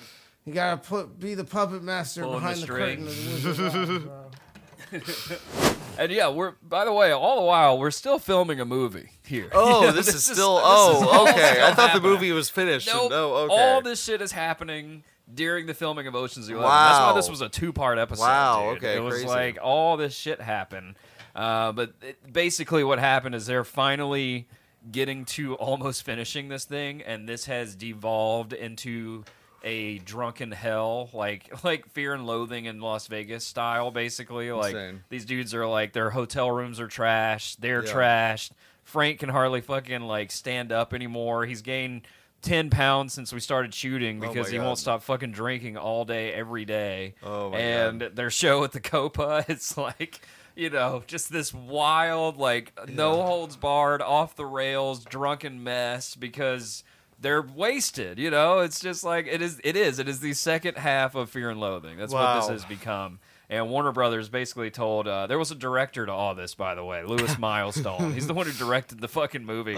You 0.46 0.54
got 0.56 0.84
to 0.84 0.90
put 0.90 1.20
be 1.20 1.36
the 1.36 1.46
puppet 1.46 1.84
master 1.84 2.24
Pulling 2.24 2.40
behind 2.40 2.62
the, 2.62 2.68
curtain 2.68 3.08
of 3.08 3.24
the 3.24 3.50
Wizard 3.50 3.60
of 3.60 3.76
Oz, 3.76 5.36
bro. 5.60 5.76
And 6.00 6.12
yeah, 6.12 6.30
we're 6.30 6.52
by 6.62 6.86
the 6.86 6.94
way, 6.94 7.12
all 7.12 7.36
the 7.40 7.46
while 7.46 7.78
we're 7.78 7.92
still 7.92 8.20
filming 8.20 8.60
a 8.60 8.66
movie 8.66 9.10
here. 9.26 9.50
Oh, 9.52 9.82
You 9.82 9.88
know, 9.88 9.92
this, 9.94 10.08
is 10.08 10.16
is- 10.16 10.24
still. 10.26 10.56
this 10.56 10.66
oh, 10.66 11.10
all 11.12 11.30
okay. 11.30 11.62
I 11.62 11.72
still 11.72 11.76
thought 11.76 11.94
the 11.94 12.02
movie 12.02 12.32
was 12.32 12.50
finished. 12.50 12.88
Nope. 12.88 13.12
No, 13.12 13.34
okay. 13.36 13.54
All 13.54 13.82
this 13.82 14.04
shit 14.04 14.22
is 14.22 14.32
happening 14.32 15.04
during 15.32 15.66
the 15.68 15.74
filming 15.74 16.08
of 16.08 16.16
Ocean's 16.16 16.48
Eleven. 16.50 16.68
Wow. 16.70 16.90
That's 16.90 17.00
why 17.00 17.16
this 17.16 17.30
was 17.30 17.42
a 17.42 17.50
two-part 17.50 17.98
episode. 18.00 18.24
Wow, 18.24 18.70
dude. 18.74 18.78
okay, 18.84 18.96
It 18.98 19.02
was 19.02 19.14
crazy. 19.16 19.28
like 19.28 19.58
all 19.62 19.98
this 19.98 20.16
shit 20.16 20.42
happened. 20.42 20.96
Uh, 21.36 21.72
but 21.72 21.94
it, 22.02 22.34
basically, 22.34 22.84
what 22.84 22.98
happened 23.00 23.36
is 23.36 23.46
they're 23.46 23.64
finally 23.64 24.48
getting 24.92 25.26
to 25.26 25.56
almost 25.56 26.04
finishing 26.04 26.48
this 26.48 26.66
thing, 26.66 27.02
and 27.04 27.28
this 27.30 27.46
has 27.46 27.76
devolved 27.76 28.54
into 28.54 29.24
a 29.64 30.00
drunken 30.00 30.52
hell, 30.52 31.10
like 31.14 31.52
like 31.64 31.88
Fear 31.92 32.14
and 32.14 32.26
Loathing 32.28 32.66
in 32.66 32.80
Las 32.82 33.08
Vegas 33.08 33.46
style. 33.46 33.92
Basically, 33.92 34.52
like 34.52 34.76
Insane. 34.76 35.04
these 35.10 35.26
dudes 35.26 35.54
are 35.54 35.68
like 35.68 35.94
their 35.94 36.10
hotel 36.12 36.50
rooms 36.52 36.80
are 36.80 36.88
trashed. 36.88 37.58
They're 37.60 37.86
Yeah. 37.86 37.92
trashed. 37.94 38.52
Frank 38.84 39.20
can 39.20 39.30
hardly 39.30 39.62
fucking 39.62 40.02
like 40.02 40.32
stand 40.32 40.72
up 40.72 40.94
anymore. 40.94 41.46
He's 41.46 41.62
gained 41.62 42.02
ten 42.42 42.70
pounds 42.70 43.14
since 43.14 43.34
we 43.34 43.40
started 43.40 43.74
shooting 43.74 44.24
Oh 44.24 44.28
because 44.30 44.48
my 44.48 44.52
he 44.52 44.58
God. 44.58 44.66
won't 44.66 44.78
stop 44.80 45.04
fucking 45.04 45.32
drinking 45.34 45.78
all 45.78 46.06
day, 46.06 46.32
every 46.34 46.66
day. 46.66 47.14
Oh 47.22 47.50
my 47.52 47.58
and 47.60 48.02
their 48.02 48.30
show 48.32 48.64
at 48.64 48.72
the 48.72 48.80
Copa, 48.80 49.46
it's 49.50 49.78
like 49.78 50.22
you 50.56 50.70
know, 50.70 51.04
just 51.08 51.32
this 51.32 51.54
wild, 51.54 52.38
like 52.38 52.74
no 52.90 53.22
holds 53.24 53.56
barred, 53.56 54.02
off 54.02 54.36
the 54.36 54.46
rails, 54.46 55.06
drunken 55.06 55.64
mess 55.64 56.16
because 56.16 56.84
they're 57.22 57.42
wasted. 57.42 58.18
You 58.18 58.32
know, 58.32 58.60
it's 58.60 58.80
just 58.80 59.04
like 59.04 59.28
it 59.28 59.42
is. 59.42 59.60
It 59.64 59.76
is. 59.76 60.00
It 60.00 60.08
is 60.08 60.20
the 60.20 60.34
second 60.34 60.78
half 60.78 61.16
of 61.16 61.30
Fear 61.30 61.52
and 61.52 61.60
Loathing. 61.60 61.98
That's 61.98 62.14
what 62.14 62.36
this 62.38 62.50
has 62.50 62.66
become. 62.66 63.20
And 63.52 63.72
Warner 63.72 63.92
Brothers 63.92 64.30
basically 64.30 64.70
told 64.70 65.08
uh, 65.08 65.26
there 65.26 65.40
was 65.40 65.50
a 65.50 65.56
director 65.56 66.06
to 66.06 66.12
all 66.12 66.36
this, 66.36 66.54
by 66.54 66.76
the 66.76 66.86
way, 66.86 67.04
Lewis 67.04 67.36
Milestone. 67.40 68.14
He's 68.14 68.28
the 68.28 68.36
one 68.36 68.46
who 68.46 68.52
directed 68.54 69.02
the 69.02 69.08
fucking 69.08 69.44
movie. 69.44 69.76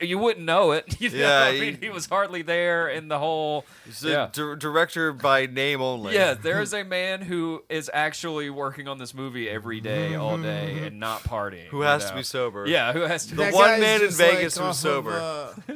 You 0.00 0.18
wouldn't 0.18 0.46
know 0.46 0.72
it. 0.72 0.96
You 1.04 1.10
know? 1.10 1.16
Uh-huh. 1.26 1.50
Yeah, 1.50 1.56
I 1.58 1.60
mean, 1.60 1.74
he- 1.74 1.86
he 1.86 1.90
was 1.90 2.06
hardly 2.06 2.40
there 2.40 2.88
in 2.88 3.08
the 3.08 3.18
whole. 3.18 3.66
He's 3.84 4.02
a 4.06 4.08
yeah. 4.08 4.28
dir- 4.32 4.56
director 4.56 5.12
by 5.12 5.44
name 5.44 5.82
only. 5.82 6.14
Yeah, 6.14 6.32
there 6.42 6.62
is 6.62 6.72
a 6.72 6.82
man 6.82 7.20
who 7.20 7.62
is 7.68 7.90
actually 7.92 8.48
working 8.48 8.88
on 8.88 8.96
this 8.96 9.12
movie 9.12 9.50
every 9.50 9.80
day, 9.82 10.14
all 10.14 10.38
day, 10.38 10.86
and 10.86 10.98
not 10.98 11.24
partying. 11.24 11.66
Who 11.66 11.78
you 11.78 11.82
has 11.82 12.08
to 12.08 12.14
be 12.16 12.22
sober. 12.22 12.66
Yeah, 12.66 12.94
who 12.94 13.00
has 13.00 13.26
to? 13.26 13.34
The 13.34 13.50
one 13.50 13.80
man 13.80 14.00
in 14.00 14.06
just, 14.06 14.18
Vegas 14.18 14.56
like, 14.56 14.66
who's 14.68 14.78
sober. 14.78 15.12
Of, 15.12 15.62
uh, 15.68 15.74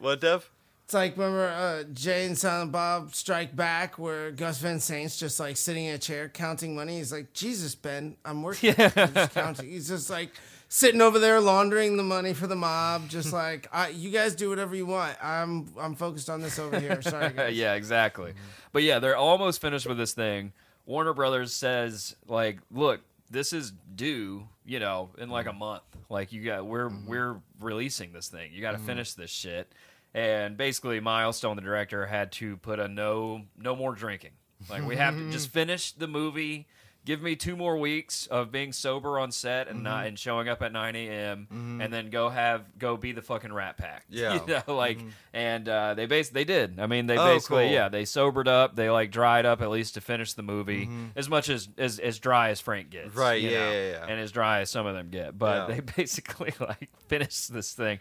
What, 0.00 0.20
Dev? 0.20 0.50
It's 0.86 0.94
like 0.94 1.16
remember 1.16 1.48
uh, 1.48 1.82
Jay 1.92 2.26
and 2.26 2.38
Silent 2.38 2.70
Bob 2.70 3.12
Strike 3.12 3.56
Back, 3.56 3.98
where 3.98 4.30
Gus 4.30 4.58
Van 4.58 4.78
Sant's 4.78 5.16
just 5.16 5.40
like 5.40 5.56
sitting 5.56 5.86
in 5.86 5.96
a 5.96 5.98
chair 5.98 6.28
counting 6.28 6.76
money. 6.76 6.98
He's 6.98 7.10
like, 7.10 7.32
Jesus, 7.32 7.74
Ben, 7.74 8.16
I'm 8.24 8.44
working. 8.44 8.72
Yeah. 8.78 8.92
I'm 8.94 9.12
just 9.12 9.34
counting. 9.34 9.68
He's 9.68 9.88
just 9.88 10.08
like 10.10 10.30
sitting 10.68 11.00
over 11.00 11.18
there 11.18 11.40
laundering 11.40 11.96
the 11.96 12.04
money 12.04 12.34
for 12.34 12.46
the 12.46 12.54
mob. 12.54 13.08
Just 13.08 13.32
like, 13.32 13.68
I, 13.72 13.88
you 13.88 14.10
guys 14.10 14.36
do 14.36 14.48
whatever 14.48 14.76
you 14.76 14.86
want. 14.86 15.16
I'm 15.20 15.72
I'm 15.76 15.96
focused 15.96 16.30
on 16.30 16.40
this 16.40 16.56
over 16.60 16.78
here. 16.78 17.02
Sorry, 17.02 17.32
guys. 17.36 17.56
yeah, 17.56 17.74
exactly. 17.74 18.30
Mm-hmm. 18.30 18.68
But 18.70 18.84
yeah, 18.84 19.00
they're 19.00 19.16
almost 19.16 19.60
finished 19.60 19.88
with 19.88 19.98
this 19.98 20.12
thing. 20.12 20.52
Warner 20.84 21.14
Brothers 21.14 21.52
says, 21.52 22.14
like, 22.28 22.60
look, 22.70 23.00
this 23.28 23.52
is 23.52 23.72
due, 23.96 24.46
you 24.64 24.78
know, 24.78 25.10
in 25.18 25.30
like 25.30 25.46
a 25.46 25.48
mm-hmm. 25.48 25.58
month. 25.58 25.82
Like, 26.08 26.32
you 26.32 26.44
got 26.44 26.64
we're 26.64 26.90
mm-hmm. 26.90 27.08
we're 27.08 27.40
releasing 27.58 28.12
this 28.12 28.28
thing. 28.28 28.52
You 28.52 28.60
got 28.60 28.72
to 28.72 28.78
finish 28.78 29.14
this 29.14 29.32
shit. 29.32 29.72
And 30.16 30.56
basically, 30.56 30.98
Milestone, 30.98 31.56
the 31.56 31.62
director, 31.62 32.06
had 32.06 32.32
to 32.32 32.56
put 32.56 32.80
a 32.80 32.88
no 32.88 33.42
no 33.58 33.76
more 33.76 33.92
drinking. 33.94 34.30
Like, 34.70 34.86
we 34.86 34.96
have 34.96 35.14
to 35.14 35.30
just 35.30 35.50
finish 35.50 35.92
the 35.92 36.08
movie. 36.08 36.66
Give 37.04 37.20
me 37.22 37.36
two 37.36 37.54
more 37.54 37.76
weeks 37.76 38.26
of 38.26 38.50
being 38.50 38.72
sober 38.72 39.18
on 39.20 39.30
set 39.30 39.68
and 39.68 39.84
not 39.84 40.06
and 40.06 40.18
showing 40.18 40.48
up 40.48 40.60
at 40.62 40.72
9 40.72 40.96
a.m. 40.96 41.78
and 41.80 41.92
then 41.92 42.10
go 42.10 42.28
have 42.30 42.64
go 42.78 42.96
be 42.96 43.12
the 43.12 43.22
fucking 43.22 43.52
Rat 43.52 43.76
Pack. 43.76 44.06
Yeah. 44.10 44.34
you 44.34 44.46
know, 44.66 44.74
like 44.74 44.98
and 45.32 45.68
uh, 45.68 45.94
they 45.94 46.06
bas- 46.06 46.30
they 46.30 46.42
did. 46.44 46.80
I 46.80 46.86
mean, 46.88 47.06
they 47.06 47.16
Oh, 47.16 47.32
basically 47.34 47.66
cool. 47.66 47.72
yeah 47.74 47.88
they 47.90 48.06
sobered 48.06 48.48
up. 48.48 48.74
They 48.74 48.90
like 48.90 49.12
dried 49.12 49.46
up 49.46 49.60
at 49.62 49.70
least 49.70 49.94
to 49.94 50.00
finish 50.00 50.32
the 50.32 50.42
movie 50.42 50.88
as 51.14 51.28
much 51.28 51.48
as, 51.48 51.68
as 51.78 52.00
as 52.00 52.18
dry 52.18 52.48
as 52.48 52.60
Frank 52.60 52.90
gets. 52.90 53.10
Mm-hmm. 53.10 53.18
Right, 53.20 53.40
you 53.42 53.50
yeah, 53.50 53.58
know, 53.66 53.70
yeah, 53.72 53.90
yeah. 53.90 54.06
and 54.08 54.18
as 54.20 54.32
dry 54.32 54.62
as 54.62 54.70
some 54.70 54.86
of 54.86 54.94
them 54.96 55.10
get. 55.10 55.38
But 55.38 55.68
Yeah. 55.68 55.74
they 55.76 55.80
basically 55.96 56.54
like 56.58 56.88
finished 57.06 57.52
this 57.52 57.72
thing. 57.72 58.00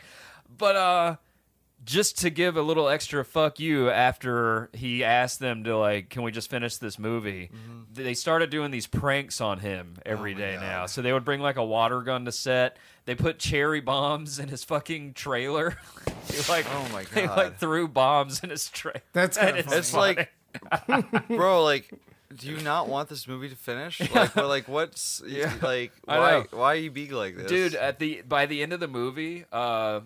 But 0.57 0.75
uh 0.77 1.15
just 1.85 2.17
to 2.19 2.29
give 2.29 2.57
a 2.57 2.61
little 2.61 2.89
extra 2.89 3.23
fuck 3.23 3.59
you 3.59 3.89
after 3.89 4.69
he 4.73 5.03
asked 5.03 5.39
them 5.39 5.63
to 5.63 5.77
like 5.77 6.09
can 6.09 6.23
we 6.23 6.31
just 6.31 6.49
finish 6.49 6.77
this 6.77 6.97
movie 6.99 7.49
Mm-hmm. 7.53 8.03
they 8.03 8.13
started 8.13 8.49
doing 8.49 8.71
these 8.71 8.87
pranks 8.87 9.39
on 9.39 9.59
him 9.59 9.95
every 10.05 10.33
Oh 10.33 10.37
day 10.37 10.57
now 10.59 10.85
so 10.87 11.01
they 11.01 11.13
would 11.13 11.23
bring 11.25 11.39
like 11.41 11.57
a 11.57 11.63
water 11.65 12.01
gun 12.01 12.25
to 12.25 12.31
set 12.31 12.77
they 13.05 13.13
put 13.15 13.37
cherry 13.39 13.81
bombs 13.81 14.39
in 14.39 14.49
his 14.49 14.63
fucking 14.63 15.13
trailer 15.13 15.77
They, 16.27 16.37
like 16.51 16.65
Oh 16.73 16.87
my 16.91 17.03
god 17.03 17.11
they 17.13 17.25
God. 17.27 17.37
like 17.37 17.57
threw 17.59 17.87
bombs 17.87 18.41
in 18.43 18.49
his 18.49 18.67
trailer 18.69 19.01
That's 19.13 19.37
And 19.37 19.55
kinda 19.55 19.77
it's 19.77 19.91
funny. 19.91 20.17
It's 20.19 20.27
funny. 20.91 21.07
like, 21.07 21.27
bro, 21.27 21.63
like, 21.63 21.91
do 22.35 22.47
you 22.47 22.57
not 22.61 22.87
want 22.89 23.09
this 23.09 23.27
movie 23.27 23.49
to 23.49 23.55
finish? 23.55 23.99
Like, 24.13 24.35
what, 24.35 24.47
like, 24.47 24.67
what's 24.67 25.21
like, 25.61 25.91
why, 26.05 26.45
why 26.51 26.71
are 26.73 26.75
you 26.75 26.89
being 26.91 27.11
like 27.11 27.35
this, 27.37 27.47
dude 27.47 27.75
at 27.75 27.99
the 27.99 28.21
by 28.27 28.45
the 28.47 28.61
end 28.63 28.73
of 28.73 28.79
the 28.79 28.87
movie 28.87 29.45
uh 29.51 29.99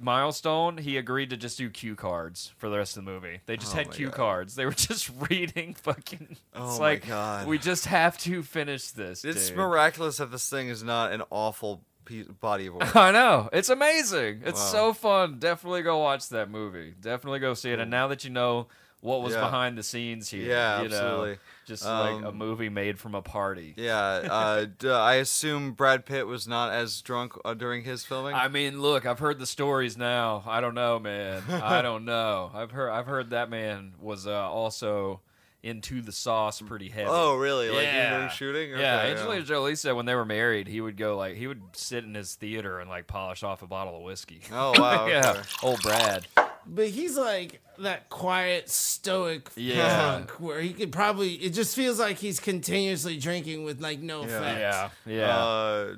milestone 0.00 0.78
he 0.78 0.96
agreed 0.96 1.30
to 1.30 1.36
just 1.36 1.58
do 1.58 1.68
cue 1.70 1.94
cards 1.94 2.52
for 2.56 2.68
the 2.68 2.76
rest 2.76 2.96
of 2.96 3.04
the 3.04 3.10
movie 3.10 3.40
they 3.46 3.56
just 3.56 3.74
Oh 3.74 3.78
had 3.78 3.90
cue 3.90 4.06
God. 4.06 4.14
cards 4.16 4.54
they 4.54 4.64
were 4.64 4.72
just 4.90 5.10
reading 5.30 5.74
fucking 5.74 6.28
it's 6.30 6.40
Oh 6.54 6.78
my 6.78 6.78
like 6.78 7.06
God. 7.06 7.46
we 7.46 7.58
just 7.58 7.86
have 7.86 8.16
to 8.18 8.42
finish 8.42 8.90
this 8.90 9.24
It's 9.24 9.48
dude. 9.48 9.56
miraculous 9.56 10.18
that 10.18 10.30
this 10.30 10.48
thing 10.48 10.68
is 10.68 10.82
not 10.82 11.12
an 11.12 11.22
awful 11.30 11.82
piece, 12.04 12.26
body 12.26 12.66
of 12.66 12.74
work. 12.74 12.94
I 12.96 13.10
know. 13.12 13.48
It's 13.52 13.70
amazing. 13.70 14.42
It's 14.44 14.60
Wow. 14.60 14.66
so 14.66 14.92
fun. 14.92 15.38
Definitely 15.38 15.80
go 15.82 15.98
watch 15.98 16.28
that 16.28 16.50
movie. 16.50 16.92
Definitely 17.00 17.38
go 17.38 17.54
see 17.54 17.72
it. 17.72 17.80
And 17.80 17.90
now 17.90 18.08
that 18.08 18.24
you 18.24 18.30
know 18.30 18.66
what 19.00 19.22
was 19.22 19.32
Yeah. 19.32 19.40
behind 19.40 19.78
the 19.78 19.82
scenes 19.82 20.28
here, 20.28 20.46
Yeah, 20.46 20.82
you 20.82 20.88
know, 20.90 21.34
just 21.64 21.84
like 21.84 22.22
a 22.22 22.28
Um, 22.28 22.36
movie 22.36 22.68
made 22.68 22.98
from 22.98 23.14
a 23.14 23.22
party. 23.22 23.74
yeah, 23.76 24.00
uh, 24.02 24.66
d- 24.78 24.88
I 24.90 25.14
assume 25.16 25.72
Brad 25.72 26.04
Pitt 26.06 26.26
was 26.26 26.46
not 26.48 26.72
as 26.72 27.00
drunk 27.02 27.32
uh, 27.44 27.54
during 27.54 27.84
his 27.84 28.04
filming. 28.04 28.34
I 28.34 28.48
mean, 28.48 28.80
look, 28.82 29.06
I've 29.06 29.18
heard 29.18 29.38
the 29.38 29.46
stories 29.46 29.96
now. 29.96 30.42
I 30.46 30.60
don't 30.60 30.74
know, 30.74 30.98
man. 30.98 31.42
I 31.50 31.82
don't 31.82 32.04
know. 32.04 32.50
I've 32.54 32.70
heard 32.70 32.90
I've 32.90 33.06
heard 33.06 33.30
that 33.30 33.48
man 33.50 33.94
was 34.00 34.26
uh, 34.26 34.32
also 34.50 35.20
into 35.62 36.02
the 36.02 36.12
sauce 36.12 36.60
pretty 36.60 36.90
heavy. 36.90 37.08
oh, 37.10 37.36
really? 37.36 37.70
Like 37.70 37.84
yeah. 37.84 38.16
during 38.18 38.28
shooting? 38.30 38.70
yeah, 38.72 38.98
Okay, 39.00 39.10
Angelina 39.12 39.44
Jolie 39.46 39.76
said 39.76 39.92
when 39.92 40.04
they 40.04 40.14
were 40.14 40.26
married, 40.26 40.68
he 40.68 40.82
would 40.82 40.98
go 40.98 41.16
like 41.16 41.36
he 41.36 41.46
would 41.46 41.62
sit 41.72 42.04
in 42.04 42.14
his 42.14 42.34
theater 42.34 42.80
and 42.80 42.90
like 42.90 43.06
polish 43.06 43.42
off 43.42 43.62
a 43.62 43.66
bottle 43.66 43.96
of 43.96 44.02
whiskey. 44.02 44.42
Oh 44.52 44.78
wow. 44.78 45.06
yeah, 45.08 45.30
okay. 45.30 45.40
old 45.62 45.80
Brad. 45.80 46.26
But 46.66 46.88
he's 46.88 47.16
like 47.16 47.60
that 47.78 48.08
quiet, 48.08 48.68
stoic 48.70 49.50
Yeah. 49.56 49.96
drunk 50.16 50.30
where 50.40 50.60
he 50.60 50.72
could 50.72 50.92
probably. 50.92 51.34
It 51.34 51.50
just 51.50 51.74
feels 51.76 51.98
like 51.98 52.18
he's 52.18 52.40
continuously 52.40 53.16
drinking 53.18 53.64
with 53.64 53.80
like 53.80 54.00
no 54.00 54.22
effect. 54.22 54.58
Yeah, 54.60 54.88
yeah. 55.06 55.36
Uh, 55.36 55.94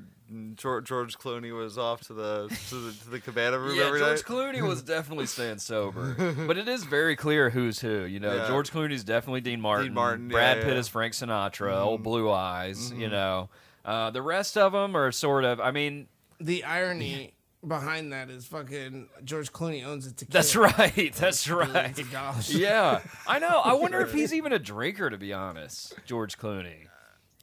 George, 0.57 0.85
George 0.89 1.17
Clooney 1.19 1.57
was 1.57 1.79
off 1.79 2.01
to 2.09 2.13
the 2.13 2.49
to 2.71 2.75
the, 2.75 2.93
to 2.93 3.11
the 3.11 3.21
cabana 3.21 3.61
room 3.61 3.77
Yeah, 3.77 3.85
every 3.85 4.01
George 4.01 4.17
night. 4.19 4.25
Clooney 4.25 4.61
was 4.61 4.83
definitely 4.97 5.27
staying 5.27 5.59
sober, 5.59 6.17
but 6.49 6.59
it 6.59 6.67
is 6.67 6.83
very 6.83 7.15
clear 7.15 7.49
who's 7.51 7.79
who. 7.79 8.03
You 8.05 8.19
know, 8.19 8.35
Yeah. 8.35 8.49
George 8.49 8.73
Clooney's 8.73 9.05
definitely 9.05 9.43
Dean 9.43 9.61
Martin. 9.61 9.95
Martin, 9.95 10.27
Brad 10.27 10.57
yeah, 10.59 10.65
Pitt 10.65 10.73
yeah. 10.73 10.81
is 10.81 10.89
Frank 10.89 11.13
Sinatra. 11.13 11.77
Old 11.81 12.03
Blue 12.03 12.29
Eyes. 12.29 12.91
You 12.91 13.09
know, 13.09 13.51
uh, 13.85 14.11
the 14.11 14.21
rest 14.23 14.59
of 14.59 14.73
them 14.73 14.97
are 14.97 15.13
sort 15.13 15.45
of. 15.45 15.61
I 15.61 15.71
mean, 15.71 16.09
The 16.41 16.65
irony 16.65 17.35
behind 17.67 18.13
that 18.13 18.31
is 18.31 18.47
fucking 18.47 19.09
George 19.25 19.53
Clooney 19.53 19.85
owns 19.85 20.07
it 20.07 20.17
to 20.19 20.25
that's 20.27 20.55
right. 20.57 21.13
That's 21.15 21.49
right. 21.49 21.73
Billions 21.73 21.99
of 21.99 22.11
dollars. 22.13 22.55
Yeah, 22.59 23.01
I 23.27 23.39
know. 23.39 23.61
I 23.65 23.73
wonder 23.75 24.01
if 24.01 24.13
he's 24.13 24.33
even 24.39 24.53
a 24.53 24.59
drinker. 24.59 25.11
To 25.11 25.19
be 25.19 25.33
honest, 25.33 25.95
George 26.07 26.39
Clooney. 26.39 26.87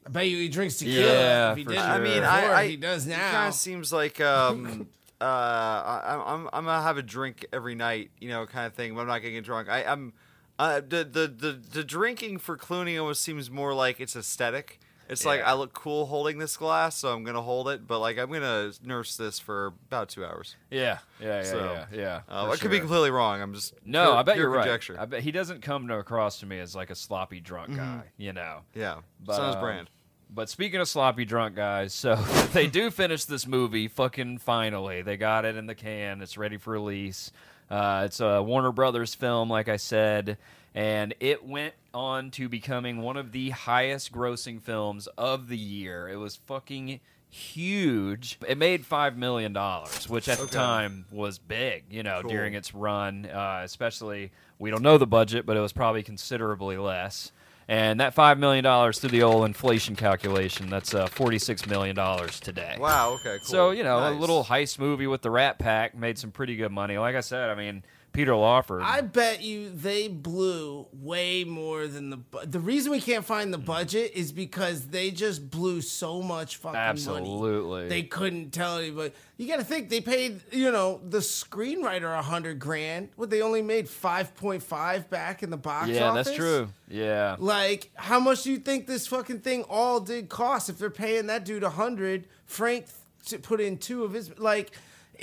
I 0.05 0.09
bet 0.09 0.27
you 0.27 0.37
he 0.37 0.49
drinks 0.49 0.77
tequila. 0.77 1.05
Yeah, 1.05 1.51
if 1.51 1.57
he 1.57 1.63
for 1.63 1.69
didn't 1.71 1.83
sure. 1.85 1.93
I 1.93 1.99
mean, 1.99 2.23
I, 2.23 2.53
I 2.53 2.67
he 2.67 2.75
does 2.75 3.07
It 3.07 3.11
now. 3.11 3.31
kind 3.31 3.47
of 3.47 3.53
seems 3.53 3.93
like 3.93 4.19
um, 4.19 4.87
uh, 5.21 5.23
I, 5.23 6.23
I'm 6.25 6.49
I'm 6.51 6.65
gonna 6.65 6.81
have 6.81 6.97
a 6.97 7.03
drink 7.03 7.45
every 7.53 7.75
night, 7.75 8.11
you 8.19 8.29
know, 8.29 8.45
kind 8.45 8.65
of 8.67 8.73
thing. 8.73 8.95
But 8.95 9.01
I'm 9.01 9.07
not 9.07 9.19
gonna 9.19 9.31
get 9.31 9.45
drunk. 9.45 9.69
I, 9.69 9.83
I'm 9.83 10.13
uh, 10.59 10.81
the, 10.81 11.03
the 11.05 11.27
the 11.27 11.59
the 11.71 11.83
drinking 11.83 12.39
for 12.39 12.57
Clooney 12.57 12.99
almost 12.99 13.21
seems 13.21 13.49
more 13.49 13.73
like 13.73 13.99
it's 13.99 14.15
aesthetic. 14.15 14.79
It's 15.13 15.25
like 15.25 15.41
I 15.43 15.53
look 15.53 15.71
cool 15.73 16.05
holding 16.07 16.37
this 16.37 16.57
glass, 16.57 16.97
so 16.97 17.13
I'm 17.13 17.23
gonna 17.23 17.41
hold 17.41 17.69
it. 17.69 17.87
But 17.87 17.99
like 17.99 18.17
I'm 18.19 18.31
gonna 18.31 18.71
nurse 18.83 19.15
this 19.15 19.39
for 19.39 19.67
about 19.87 20.09
two 20.09 20.25
hours. 20.25 20.55
Yeah, 20.69 20.97
yeah, 21.21 21.37
yeah, 21.37 21.43
So, 21.43 21.85
yeah. 21.91 21.97
yeah 21.97 22.21
Uh, 22.29 22.49
I 22.51 22.57
could 22.57 22.71
be 22.71 22.79
completely 22.79 23.11
wrong. 23.11 23.41
I'm 23.41 23.53
just 23.53 23.73
No, 23.85 24.05
pure- 24.07 24.15
I 24.17 24.23
bet 24.23 24.37
you're 24.37 24.53
conjecture. 24.53 24.93
right. 24.93 25.01
I 25.01 25.05
bet 25.05 25.21
he 25.23 25.31
doesn't 25.31 25.61
come 25.61 25.89
across 25.89 26.39
to 26.41 26.45
me 26.45 26.59
as 26.59 26.75
like 26.75 26.89
a 26.89 26.95
sloppy 26.95 27.39
drunk 27.39 27.75
guy, 27.75 28.03
you 28.17 28.33
know. 28.33 28.59
Yeah, 28.75 28.97
But, 29.23 29.33
it's 29.47 29.55
um, 29.55 29.61
brand. 29.61 29.89
But 30.35 30.49
speaking 30.49 30.79
of 30.81 30.87
sloppy 30.87 31.25
drunk 31.25 31.55
guys, 31.55 31.93
so 31.93 32.15
they 32.53 32.65
do 32.67 32.89
finish 32.91 33.25
this 33.25 33.45
movie 33.47 33.87
fucking 33.87 34.39
finally. 34.39 35.01
They 35.03 35.15
got 35.15 35.45
it 35.45 35.55
in 35.55 35.67
the 35.67 35.75
can. 35.75 36.21
It's 36.21 36.37
ready 36.37 36.57
for 36.57 36.71
release. 36.71 37.31
Uh, 37.69 38.03
it's 38.05 38.19
a 38.19 38.41
Warner 38.41 38.71
Brothers 38.71 39.13
film, 39.15 39.49
like 39.49 39.69
I 39.69 39.77
said, 39.77 40.37
and 40.75 41.13
it 41.19 41.45
went 41.45 41.73
on 41.93 42.31
to 42.31 42.49
becoming 42.49 43.01
one 43.01 43.17
of 43.17 43.31
the 43.31 43.51
highest 43.51 44.11
grossing 44.11 44.61
films 44.61 45.07
of 45.17 45.47
the 45.47 45.57
year. 45.57 46.07
It 46.09 46.17
was 46.17 46.35
fucking 46.35 46.99
huge. 47.29 48.37
It 48.47 48.57
made 48.57 48.85
five 48.85 49.17
million 49.17 49.53
dollars, 49.53 50.07
which 50.09 50.27
at 50.29 50.37
the 50.39 50.47
time 50.47 51.05
was 51.11 51.39
big, 51.39 51.83
you 51.89 52.03
know, 52.03 52.19
Cool. 52.21 52.31
during 52.31 52.53
its 52.53 52.73
run. 52.73 53.25
Uh, 53.25 53.61
especially, 53.63 54.31
we 54.59 54.69
don't 54.69 54.81
know 54.83 54.97
the 54.97 55.07
budget, 55.07 55.45
but 55.45 55.57
it 55.57 55.59
was 55.59 55.73
probably 55.73 56.03
considerably 56.03 56.77
less. 56.77 57.31
And 57.67 57.99
that 58.01 58.13
five 58.13 58.37
million 58.39 58.63
dollars 58.63 58.99
through 58.99 59.11
the 59.11 59.23
old 59.23 59.45
inflation 59.45 59.95
calculation, 59.95 60.69
that's 60.69 60.93
uh, 60.93 61.07
forty-six 61.07 61.65
million 61.65 61.95
dollars 61.95 62.39
today. 62.39 62.75
Wow. 62.79 63.13
Okay. 63.13 63.37
Cool. 63.37 63.45
So 63.45 63.71
you 63.71 63.83
know, 63.83 63.97
a 64.09 64.11
little 64.11 64.43
heist 64.43 64.79
movie 64.79 65.07
with 65.07 65.21
the 65.21 65.31
Rat 65.31 65.59
Pack 65.59 65.95
made 65.95 66.17
some 66.17 66.31
pretty 66.31 66.55
good 66.57 66.71
money. 66.71 66.97
Like 66.97 67.15
I 67.15 67.21
said, 67.21 67.49
I 67.49 67.55
mean, 67.55 67.83
Peter 68.13 68.35
Lawford. 68.35 68.83
I 68.83 69.01
bet 69.01 69.41
you 69.41 69.71
they 69.71 70.07
blew 70.07 70.85
way 70.93 71.43
more 71.43 71.87
than 71.87 72.11
the. 72.11 72.17
Bu- 72.17 72.45
the 72.45 72.59
reason 72.59 72.91
we 72.91 73.01
can't 73.01 73.25
find 73.25 73.51
the 73.51 73.57
budget 73.57 74.11
is 74.13 74.31
because 74.31 74.87
they 74.87 75.09
just 75.09 75.49
blew 75.49 75.81
so 75.81 76.21
much 76.21 76.57
fucking 76.57 76.73
money. 76.73 76.89
Absolutely. 76.89 77.89
They 77.89 78.03
couldn't 78.03 78.51
tell 78.51 78.77
anybody. 78.77 79.13
You 79.37 79.47
got 79.47 79.57
to 79.57 79.63
think 79.63 79.89
they 79.89 79.99
paid, 79.99 80.41
you 80.51 80.71
know, 80.71 81.01
the 81.09 81.17
screenwriter 81.17 82.17
a 82.17 82.21
hundred 82.21 82.59
grand. 82.59 83.09
What 83.15 83.31
they 83.31 83.41
only 83.41 83.63
made 83.63 83.89
five 83.89 84.35
point 84.35 84.61
five 84.61 85.09
back 85.09 85.41
in 85.41 85.49
the 85.49 85.57
box 85.57 85.89
yeah, 85.89 86.09
office. 86.09 86.27
that's 86.27 86.37
true. 86.37 86.69
Yeah. 86.87 87.35
Like, 87.39 87.89
how 87.95 88.19
much 88.19 88.43
do 88.43 88.51
you 88.51 88.59
think 88.59 88.85
this 88.85 89.07
fucking 89.07 89.39
thing 89.39 89.63
all 89.63 89.99
did 89.99 90.29
cost? 90.29 90.69
If 90.69 90.77
they're 90.77 90.91
paying 90.91 91.25
that 91.27 91.45
dude 91.45 91.63
a 91.63 91.71
hundred, 91.71 92.27
Frank 92.45 92.85
to 93.25 93.39
put 93.39 93.59
in 93.59 93.77
two 93.79 94.03
of 94.03 94.13
his 94.13 94.37
like. 94.39 94.71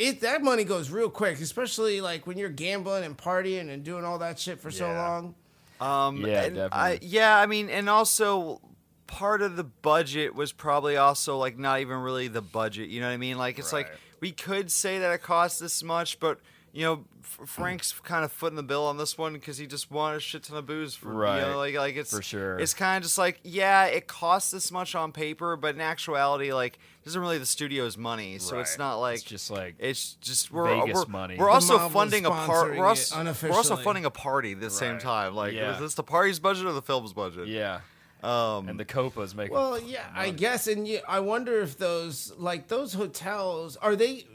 It 0.01 0.21
that 0.23 0.43
money 0.43 0.65
goes 0.65 0.91
real 0.91 1.11
quick, 1.11 1.41
especially 1.41 2.01
like 2.01 2.27
when 2.27 2.39
you're 2.39 2.49
gambling 2.49 3.05
and 3.05 3.17
partying 3.17 3.69
and 3.71 3.85
doing 3.85 4.05
all 4.05 4.19
that 4.21 4.39
shit 4.39 4.59
for 4.59 4.71
so 4.71 4.87
Yeah. 4.87 5.09
long. 5.09 5.35
Um, 5.81 6.17
Yeah, 6.27 6.43
and 6.45 6.59
I, 6.59 6.69
definitely. 6.95 7.09
yeah, 7.09 7.39
I 7.39 7.47
mean, 7.47 7.69
and 7.69 7.89
also 7.91 8.61
part 9.07 9.43
of 9.43 9.57
the 9.57 9.65
budget 9.65 10.35
was 10.35 10.53
probably 10.53 10.97
also 10.97 11.37
like 11.37 11.59
not 11.59 11.81
even 11.81 11.99
really 11.99 12.29
the 12.29 12.41
budget. 12.41 12.89
You 12.89 13.01
know 13.01 13.09
what 13.09 13.13
I 13.13 13.19
mean? 13.19 13.37
Like 13.39 13.59
it's 13.59 13.73
like 13.73 13.89
Right. 13.89 13.99
we 14.21 14.33
could 14.33 14.71
say 14.73 14.99
that 15.01 15.13
it 15.13 15.23
cost 15.23 15.61
this 15.61 15.83
much, 15.83 16.19
but 16.19 16.41
you 16.73 16.85
know, 16.85 17.05
F- 17.23 17.49
Frank's 17.49 17.93
kind 18.05 18.25
of 18.25 18.31
footing 18.33 18.57
the 18.57 18.63
bill 18.63 18.85
on 18.85 18.97
this 18.97 19.19
one 19.19 19.33
because 19.33 19.59
he 19.59 19.67
just 19.67 19.91
wanted 19.91 20.17
a 20.17 20.21
shit 20.21 20.45
ton 20.45 20.57
of 20.57 20.67
booze 20.67 20.95
for 20.95 21.09
Right. 21.13 21.41
You 21.41 21.47
know, 21.53 21.57
like 21.59 21.75
like 21.75 21.97
it's 21.97 22.11
For 22.11 22.23
sure. 22.23 22.59
It's 22.59 22.75
kind 22.75 22.97
of 22.99 23.03
just 23.03 23.19
like 23.19 23.41
yeah, 23.43 23.87
it 23.87 24.07
costs 24.07 24.51
this 24.51 24.71
much 24.71 24.95
on 24.95 25.13
paper, 25.13 25.57
but 25.57 25.75
in 25.75 25.81
actuality, 25.81 26.53
like 26.53 26.79
this 27.05 27.13
isn't 27.13 27.21
really 27.23 27.39
the 27.39 27.47
studio's 27.47 27.97
money, 27.97 28.39
so 28.39 28.59
it's 28.61 28.79
not 28.79 28.97
like 28.97 29.17
It's 29.17 29.25
just 29.25 29.51
like 29.51 29.75
it's 29.79 30.15
just 30.15 30.51
we're 30.51 30.67
Vegas 30.81 30.95
we're, 30.95 31.07
money. 31.07 31.37
We're 31.39 31.47
The 31.47 31.53
also 31.53 31.79
mob 31.79 31.93
funding 31.93 32.27
a 32.27 32.31
part. 32.31 32.77
We're 32.77 32.87
also, 32.87 33.25
we're 33.43 33.53
also 33.53 33.77
funding 33.77 34.05
a 34.05 34.11
party 34.11 34.53
at 34.53 34.61
the 34.61 34.71
same 34.71 34.99
time. 34.99 35.35
Like, 35.35 35.55
Yeah. 35.55 35.75
is 35.75 35.81
this 35.81 35.95
the 35.95 36.03
party's 36.05 36.39
budget 36.39 36.67
or 36.67 36.73
the 36.73 36.83
film's 36.83 37.13
budget? 37.13 37.49
yeah. 37.49 37.81
Um, 38.23 38.69
And 38.69 38.79
the 38.79 38.85
Copas 38.85 39.35
make 39.35 39.51
Well, 39.51 39.81
yeah, 39.81 40.05
I 40.15 40.31
guess, 40.31 40.67
and 40.67 40.87
you, 40.87 41.01
I 41.09 41.21
wonder 41.21 41.61
if 41.61 41.79
those 41.79 42.33
like 42.39 42.69
those 42.69 42.93
hotels 42.93 43.77
are 43.77 43.97
they, 43.97 44.27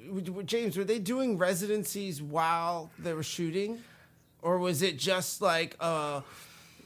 James? 0.45 0.78
Were 0.78 0.84
they 0.84 0.99
doing 0.99 1.38
residencies 1.38 2.22
while 2.22 2.90
they 2.98 3.14
were 3.14 3.24
shooting, 3.24 3.84
or 4.41 4.57
was 4.60 4.82
it 4.82 4.98
just 4.98 5.41
like, 5.41 5.76
uh, 5.80 6.22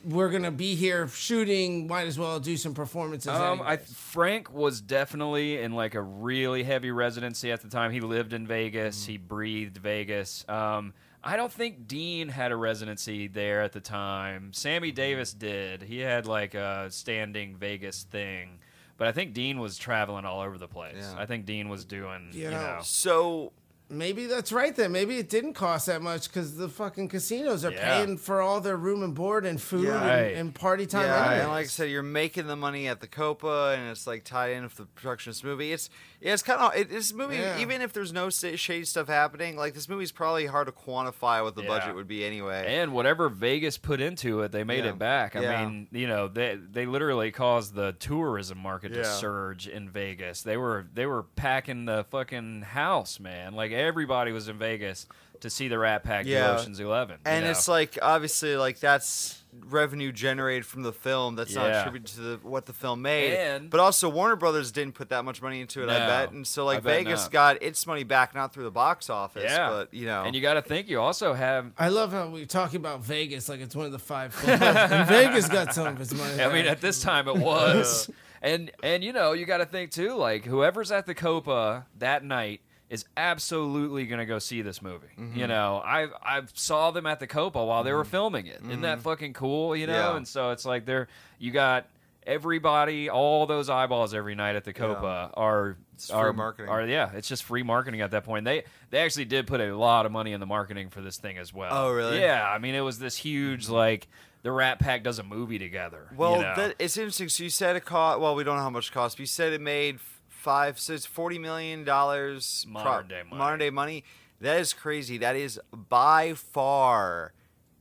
we're 0.06 0.30
gonna 0.30 0.52
be 0.52 0.76
here 0.76 1.08
shooting? 1.10 1.88
Might 1.88 2.08
as 2.08 2.18
well 2.18 2.40
do 2.40 2.56
some 2.58 2.74
performances. 2.74 3.32
Um, 3.32 3.62
I? 3.62 3.78
Frank 3.78 4.54
was 4.54 4.82
definitely 4.82 5.60
in 5.62 5.74
like 5.74 5.96
a 5.96 6.02
really 6.02 6.64
heavy 6.64 6.92
residency 6.92 7.52
at 7.52 7.62
the 7.62 7.70
time. 7.70 7.92
He 7.92 8.00
lived 8.00 8.34
in 8.34 8.48
Vegas. 8.48 9.06
He 9.06 9.18
breathed 9.18 9.78
Vegas. 9.78 10.46
Um, 10.48 10.94
I 11.30 11.36
don't 11.36 11.52
think 11.52 11.88
Dean 11.88 12.28
had 12.30 12.52
a 12.52 12.56
residency 12.56 13.28
there 13.28 13.62
at 13.62 13.72
the 13.72 13.80
time. 13.80 14.52
Sammy 14.52 14.90
mm-hmm. 14.90 14.96
Davis 14.96 15.32
did. 15.34 15.84
He 15.84 16.00
had 16.00 16.26
like 16.26 16.56
a 16.56 16.88
standing 16.90 17.56
Vegas 17.56 18.04
thing, 18.04 18.60
but 18.98 19.08
I 19.08 19.12
think 19.12 19.34
Dean 19.34 19.60
was 19.60 19.78
traveling 19.78 20.26
all 20.26 20.42
over 20.42 20.58
the 20.58 20.68
place. 20.68 20.96
Yeah. 20.98 21.16
I 21.22 21.28
think 21.28 21.46
Dean 21.46 21.70
was 21.70 21.86
doing, 21.86 22.30
you 22.32 22.46
You 22.46 22.52
know, 22.52 22.78
know, 22.78 22.80
so 22.82 23.54
Maybe 23.92 24.28
that's 24.28 24.52
right 24.52 24.76
then. 24.76 24.92
Maybe 24.92 25.18
it 25.18 25.30
didn't 25.30 25.54
cost 25.54 25.88
that 25.88 26.04
much 26.04 26.28
because 26.28 26.56
the 26.56 26.70
fucking 26.70 27.08
casinos 27.08 27.66
are 27.66 27.72
Yeah. 27.72 27.98
paying 28.04 28.18
for 28.18 28.40
all 28.40 28.62
their 28.62 28.78
room 28.78 29.02
and 29.02 29.16
board 29.16 29.48
and 29.48 29.60
food 29.60 29.86
Yeah. 29.86 29.96
and, 29.96 30.06
Right. 30.06 30.36
and 30.36 30.54
party 30.54 30.86
time. 30.86 31.08
yeah, 31.08 31.32
and 31.42 31.48
like 31.50 31.66
I 31.66 31.68
said, 31.70 31.90
you're 31.90 32.04
making 32.04 32.46
the 32.46 32.56
money 32.56 32.88
at 32.88 33.00
the 33.00 33.08
Copa, 33.08 33.76
and 33.76 33.90
it's 33.90 34.06
like 34.06 34.24
tied 34.24 34.52
in 34.52 34.64
with 34.64 34.76
the 34.76 34.86
production 34.86 35.32
of 35.32 35.38
this 35.38 35.44
movie. 35.44 35.74
It's 35.74 35.90
yeah, 36.22 36.34
it's 36.34 36.44
kind 36.44 36.60
of 36.60 36.76
it, 36.76 36.90
this 36.90 37.14
movie. 37.14 37.36
Yeah. 37.38 37.60
Even 37.60 37.82
if 37.82 37.94
there's 37.94 38.12
no 38.12 38.30
shady 38.30 38.84
stuff 38.86 39.08
happening, 39.08 39.56
like 39.56 39.74
this 39.74 39.88
movie's 39.88 40.12
probably 40.12 40.46
hard 40.46 40.68
to 40.68 40.74
quantify 40.74 41.44
what 41.44 41.56
the 41.56 41.62
Yeah. 41.64 41.68
budget 41.68 41.96
would 41.96 42.08
be 42.08 42.26
anyway. 42.26 42.66
And 42.68 42.94
whatever 42.94 43.30
Vegas 43.30 43.78
put 43.78 44.02
into 44.02 44.42
it, 44.42 44.52
they 44.52 44.64
made 44.64 44.84
Yeah. 44.84 44.92
it 44.92 45.00
back. 45.00 45.36
I 45.36 45.42
Yeah. 45.42 45.66
mean, 45.66 45.88
you 45.92 46.08
know, 46.08 46.28
they 46.28 46.56
they 46.56 46.86
literally 46.86 47.32
caused 47.32 47.74
the 47.76 47.94
tourism 47.94 48.58
market 48.58 48.94
to 48.94 49.06
surge 49.06 49.68
in 49.68 49.90
Vegas. 49.90 50.42
They 50.44 50.58
were 50.58 50.86
they 50.94 51.06
were 51.06 51.24
packing 51.24 51.86
the 51.86 52.06
fucking 52.10 52.64
house, 52.64 53.20
man. 53.20 53.54
Like 53.54 53.72
everybody 53.72 54.32
was 54.32 54.48
in 54.50 54.58
Vegas 54.58 55.08
to 55.42 55.50
see 55.50 55.70
the 55.70 55.80
Rat 55.80 56.04
Pack 56.04 56.26
do 56.26 56.32
Yeah. 56.32 56.52
Ocean's 56.58 56.82
Eleven. 56.82 57.16
you 57.26 57.32
and 57.32 57.46
know? 57.46 57.52
it's 57.52 57.68
like 57.70 57.98
obviously 58.02 58.58
like 58.58 58.80
that's 58.82 59.39
revenue 59.66 60.12
generated 60.12 60.66
from 60.66 60.84
the 60.84 60.94
film 60.94 61.36
that's 61.36 61.56
not 61.56 61.72
attributed 61.72 62.08
to 62.08 62.22
the, 62.22 62.40
what 62.44 62.66
the 62.68 62.74
film 62.74 63.02
made 63.02 63.34
And- 63.34 63.70
but 63.70 63.80
also 63.80 64.08
warner 64.08 64.36
brothers 64.36 64.72
didn't 64.72 64.94
put 64.94 65.10
that 65.10 65.26
much 65.26 65.42
money 65.42 65.60
into 65.60 65.82
it 65.82 65.90
i 65.90 65.98
bet 66.00 66.32
and 66.32 66.46
so 66.46 66.66
like 66.66 66.84
bet 66.84 66.98
vegas 67.06 67.24
not. 67.24 67.32
got 67.32 67.64
its 67.64 67.88
money 67.88 68.04
back 68.04 68.36
not 68.36 68.54
through 68.54 68.66
the 68.66 68.72
box 68.72 69.10
office 69.10 69.44
yeah, 69.46 69.70
but 69.70 69.94
you 69.94 70.06
know 70.06 70.24
and 70.24 70.36
you 70.36 70.42
got 70.42 70.54
to 70.54 70.62
think 70.62 70.88
you 70.88 71.00
also 71.02 71.34
have. 71.34 71.72
I 71.78 71.90
love 71.90 72.12
how 72.12 72.28
we 72.30 72.46
talk 72.46 72.74
about 72.74 73.04
Vegas 73.04 73.50
like 73.50 73.60
it's 73.60 73.76
one 73.76 73.86
of 73.86 73.92
the 73.92 74.00
five. 74.00 74.36
and 74.48 75.08
Vegas 75.08 75.48
got 75.50 75.74
some 75.74 75.88
of 75.88 76.00
its 76.02 76.14
money. 76.14 76.42
I 76.44 76.54
mean, 76.54 76.66
at 76.66 76.82
this 76.82 77.02
time 77.02 77.28
it 77.28 77.38
was, 77.38 78.10
and 78.42 78.72
and 78.84 79.04
you 79.04 79.12
know 79.14 79.34
you 79.34 79.46
got 79.46 79.58
to 79.58 79.66
think 79.66 79.92
too. 79.92 80.14
Like 80.16 80.46
whoever's 80.46 80.92
at 80.92 81.06
the 81.06 81.16
Copa 81.16 81.86
that 81.98 82.24
night 82.24 82.62
is 82.90 83.06
absolutely 83.18 84.06
gonna 84.08 84.26
go 84.26 84.40
see 84.40 84.62
this 84.62 84.82
movie. 84.82 85.08
Mm-hmm. 85.20 85.40
You 85.40 85.48
know, 85.48 85.82
I 85.86 86.08
I 86.24 86.42
saw 86.54 86.92
them 86.92 87.06
at 87.06 87.20
the 87.20 87.28
Copa 87.28 87.64
while 87.64 87.84
they 87.84 87.94
were 87.94 88.04
filming 88.06 88.48
it. 88.48 88.62
Isn't 88.66 88.82
that 88.82 89.02
fucking 89.02 89.34
cool? 89.34 89.76
You 89.76 89.88
know, 89.88 89.94
Mm-hmm. 89.94 90.12
Yeah. 90.12 90.18
and 90.18 90.28
so 90.28 90.52
it's 90.52 90.66
like 90.66 90.86
they're 90.86 91.08
you 91.38 91.52
got 91.52 91.86
everybody, 92.30 93.10
all 93.10 93.46
those 93.46 93.70
eyeballs 93.70 94.14
every 94.14 94.36
night 94.36 94.56
at 94.56 94.64
the 94.64 94.74
Copa 94.74 95.32
are. 95.34 95.78
free 95.98 96.16
are, 96.16 96.34
marketing. 96.34 96.70
Are, 96.70 96.86
yeah, 96.86 97.12
it's 97.14 97.28
just 97.28 97.44
free 97.44 97.64
marketing 97.64 98.02
at 98.02 98.12
that 98.12 98.24
point. 98.24 98.46
They 98.46 98.64
they 98.90 99.00
actually 99.00 99.26
did 99.26 99.48
put 99.48 99.62
a 99.62 99.76
lot 99.76 100.06
of 100.06 100.12
money 100.12 100.34
in 100.34 100.40
the 100.40 100.46
marketing 100.46 100.90
for 100.90 101.02
this 101.02 101.18
thing 101.18 101.38
as 101.38 101.54
well. 101.54 101.70
Oh, 101.72 101.92
really? 101.92 102.20
Yeah, 102.20 102.48
I 102.48 102.58
mean 102.60 102.76
it 102.76 102.82
was 102.82 103.00
this 103.00 103.18
huge 103.18 103.68
like 103.70 104.08
the 104.42 104.52
Rat 104.52 104.80
Pack 104.80 105.04
does 105.04 105.20
a 105.20 105.24
movie 105.24 105.60
together. 105.60 106.08
you 106.12 106.18
well 106.18 106.42
know? 106.42 106.54
that, 106.56 106.76
it's 106.80 106.96
interesting 106.98 107.28
so 107.30 107.44
you 107.44 107.50
said 107.50 107.76
it 107.76 107.84
cost 107.86 108.20
well 108.22 108.36
we 108.36 108.44
don't 108.46 108.56
know 108.56 108.62
how 108.64 108.70
much 108.70 108.88
it 108.90 108.94
cost 108.94 109.18
but 109.18 109.20
you 109.22 109.26
said 109.26 109.52
it 109.52 109.60
made 109.60 110.00
five 110.40 110.80
so 110.80 110.94
it's 110.94 111.06
40 111.06 111.38
million 111.40 111.84
dollars 111.84 112.66
Modern 112.68 113.08
day 113.08 113.22
money. 113.24 113.38
modern 113.38 113.60
day 113.60 113.70
money 113.70 114.04
that 114.42 114.60
is 114.60 114.74
crazy 114.74 115.18
that 115.20 115.36
is 115.36 115.60
by 115.72 116.34
far 116.34 117.34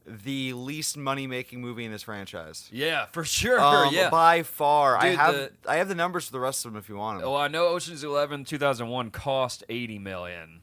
the 0.07 0.55
least 0.55 0.97
money 0.97 1.27
making 1.27 1.61
movie 1.61 1.85
in 1.85 1.93
this 1.93 2.03
franchise 2.03 2.69
Yeah, 2.73 3.07
for 3.07 3.25
sure. 3.25 3.61
Um, 3.61 3.93
yeah. 3.93 4.09
by 4.09 4.43
far. 4.43 4.97
I 4.97 5.09
have 5.09 5.35
the- 5.35 5.53
I 5.67 5.77
have 5.77 5.89
the 5.89 5.95
numbers 5.95 6.27
for 6.27 6.33
the 6.33 6.41
rest 6.41 6.65
of 6.65 6.73
them 6.73 6.79
if 6.79 6.89
you 6.89 6.97
want 6.97 7.21
them. 7.21 7.31
Well, 7.31 7.39
I 7.39 7.49
know 7.49 7.67
Ocean's 7.69 8.03
Eleven 8.03 8.45
2001 8.45 9.11
cost 9.11 9.65
80 9.69 9.99
million. 9.99 10.63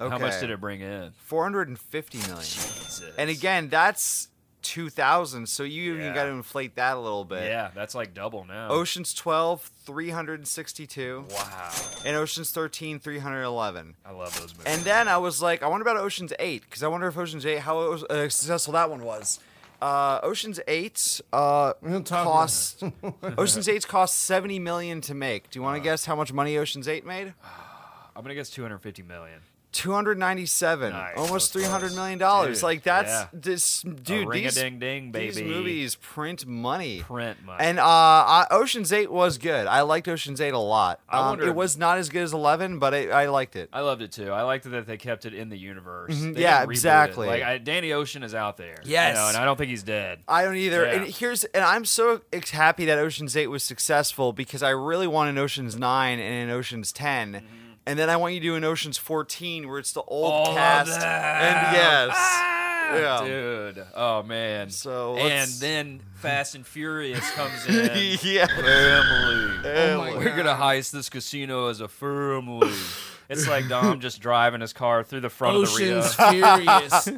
Okay. 0.00 0.10
How 0.10 0.18
much 0.18 0.40
did 0.40 0.50
it 0.50 0.60
bring 0.60 0.80
in? 0.80 1.12
Four 1.18 1.42
hundred 1.42 1.68
and 1.68 1.78
fifty 1.78 2.18
million. 2.18 2.36
Jesus. 2.38 3.02
And 3.18 3.28
again, 3.30 3.68
that's 3.68 4.28
two 4.66 4.90
thousand. 4.90 5.48
So 5.48 5.62
you 5.62 5.94
even 5.94 6.06
Yeah. 6.06 6.14
got 6.14 6.24
to 6.24 6.30
inflate 6.30 6.74
that 6.76 6.96
a 6.96 7.00
little 7.00 7.24
bit. 7.24 7.44
yeah, 7.44 7.70
that's 7.74 7.94
like 7.94 8.12
double 8.14 8.44
now. 8.44 8.68
Ocean's 8.70 9.14
12, 9.14 9.70
362. 9.84 11.24
Wow, 11.30 11.70
And 12.04 12.16
Ocean's 12.16 12.50
13, 12.50 12.98
311. 13.00 13.94
I 14.04 14.10
love 14.12 14.38
those 14.40 14.52
movies. 14.56 14.64
And 14.66 14.82
then 14.82 15.08
I 15.08 15.16
was 15.18 15.40
like, 15.42 15.62
I 15.62 15.68
wonder 15.68 15.82
about 15.82 15.96
Ocean's 16.02 16.32
8 16.38 16.62
because 16.62 16.82
I 16.82 16.88
wonder 16.88 17.06
if 17.06 17.16
Ocean's 17.16 17.46
8 17.46 17.58
how 17.60 17.82
it 17.82 17.90
was, 17.90 18.04
uh, 18.04 18.28
successful 18.28 18.72
that 18.74 18.90
one 18.90 19.02
was. 19.04 19.40
Uh, 19.80 20.20
Ocean's 20.22 20.58
8 20.66 21.20
uh, 21.32 21.72
don't 21.82 22.06
cost 22.08 22.82
Ocean's 23.38 23.68
8 23.68 23.86
cost 23.86 24.16
70 24.22 24.58
million 24.58 25.00
to 25.02 25.14
make. 25.14 25.50
Do 25.50 25.58
you 25.58 25.62
want 25.62 25.76
to 25.76 25.82
guess 25.82 26.04
how 26.06 26.16
much 26.16 26.32
money 26.32 26.56
Ocean's 26.56 26.88
8 26.88 27.04
made? 27.04 27.34
I'm 28.16 28.22
gonna 28.22 28.34
guess 28.34 28.48
250 28.50 29.02
million. 29.02 29.40
297 29.76 30.90
Nice. 30.92 31.12
almost 31.16 31.52
That's 31.52 31.66
300 31.66 32.18
dollars 32.18 32.56
Dude, 32.58 32.62
like 32.62 32.82
that's 32.82 33.08
yeah. 33.10 33.26
this 33.32 33.82
dude 33.82 34.30
these, 34.32 34.54
ding 34.54 34.78
ding 34.78 35.12
these 35.12 35.40
movies 35.40 35.94
print 35.96 36.46
money 36.46 37.00
Print 37.00 37.44
money. 37.44 37.58
and 37.62 37.78
uh 37.78 37.82
I, 37.84 38.46
oceans 38.50 38.92
8 38.92 39.10
was 39.12 39.36
good 39.38 39.66
i 39.66 39.82
liked 39.82 40.08
oceans 40.08 40.40
8 40.40 40.54
a 40.54 40.58
lot 40.58 41.00
I 41.08 41.18
um, 41.20 41.26
wonder- 41.26 41.46
it 41.48 41.54
was 41.54 41.76
not 41.76 41.98
as 41.98 42.08
good 42.08 42.22
as 42.22 42.32
11 42.32 42.78
but 42.78 42.94
it, 42.94 43.10
i 43.10 43.28
liked 43.28 43.54
it 43.56 43.68
I 43.72 43.80
loved 43.80 44.00
it 44.02 44.12
too. 44.12 44.30
I 44.32 44.42
liked 44.42 44.64
it 44.66 44.70
that 44.70 44.86
they 44.86 44.96
kept 44.96 45.26
it 45.26 45.34
in 45.34 45.48
the 45.50 45.58
universe. 45.58 46.14
Mhm, 46.14 46.36
yeah, 46.38 46.60
didn't 46.60 46.70
it. 46.70 46.72
exactly. 46.72 47.26
Like 47.26 47.42
I, 47.42 47.58
Danny 47.58 47.92
Ocean 47.92 48.22
is 48.22 48.34
out 48.34 48.56
there. 48.56 48.76
you 48.84 48.92
Yes. 48.92 49.14
know, 49.16 49.28
and 49.28 49.36
I 49.36 49.44
don't 49.44 49.56
think 49.58 49.68
he's 49.70 49.82
dead. 49.82 50.20
I 50.26 50.44
don't 50.44 50.56
either. 50.56 50.84
Yeah. 50.86 50.92
And 50.92 51.06
here's 51.06 51.44
and 51.44 51.62
I'm 51.64 51.84
so 51.84 52.22
happy 52.52 52.86
that 52.86 52.98
Ocean's 52.98 53.36
8 53.36 53.48
was 53.48 53.62
successful 53.62 54.32
because 54.32 54.62
I 54.62 54.70
really 54.70 55.06
want 55.06 55.28
an 55.30 55.36
Ocean's 55.38 55.76
9 55.76 56.18
and 56.18 56.48
an 56.50 56.56
Ocean's 56.56 56.90
10. 56.92 57.42
And 57.86 57.98
then 57.98 58.10
I 58.10 58.16
want 58.16 58.34
you 58.34 58.40
to 58.40 58.46
do 58.46 58.54
an 58.56 58.64
Ocean's 58.64 58.98
14 58.98 59.68
where 59.68 59.78
it's 59.78 59.92
the 59.92 60.02
old. 60.02 60.32
All 60.32 60.48
of 60.50 60.56
cast. 60.56 60.90
And 60.90 61.76
yes. 61.76 62.10
Ah, 62.12 62.92
Yeah. 62.94 63.24
dude. 63.26 63.84
Oh 63.94 64.22
man. 64.24 64.70
So 64.70 65.14
and 65.16 65.24
let's- 65.24 65.58
then 65.60 66.00
Fast 66.16 66.54
and 66.56 66.66
Furious 66.66 67.28
comes 67.32 67.64
in. 67.68 68.18
yeah. 68.22 68.46
Family. 68.46 69.70
Oh 69.70 69.98
my 69.98 70.16
We're 70.16 70.36
gonna 70.36 70.54
heist 70.54 70.90
this 70.92 71.08
casino 71.08 71.68
as 71.68 71.80
a 71.80 71.88
family. 71.88 72.72
It's 73.28 73.48
like 73.48 73.68
Dom 73.68 74.00
just 74.00 74.20
driving 74.20 74.60
his 74.60 74.72
car 74.72 75.02
through 75.02 75.20
the 75.20 75.30
front 75.30 75.56
Ocean's 75.56 76.06
of 76.06 76.16
the 76.16 76.32
Rio. 76.32 76.56
Furious. 76.78 77.08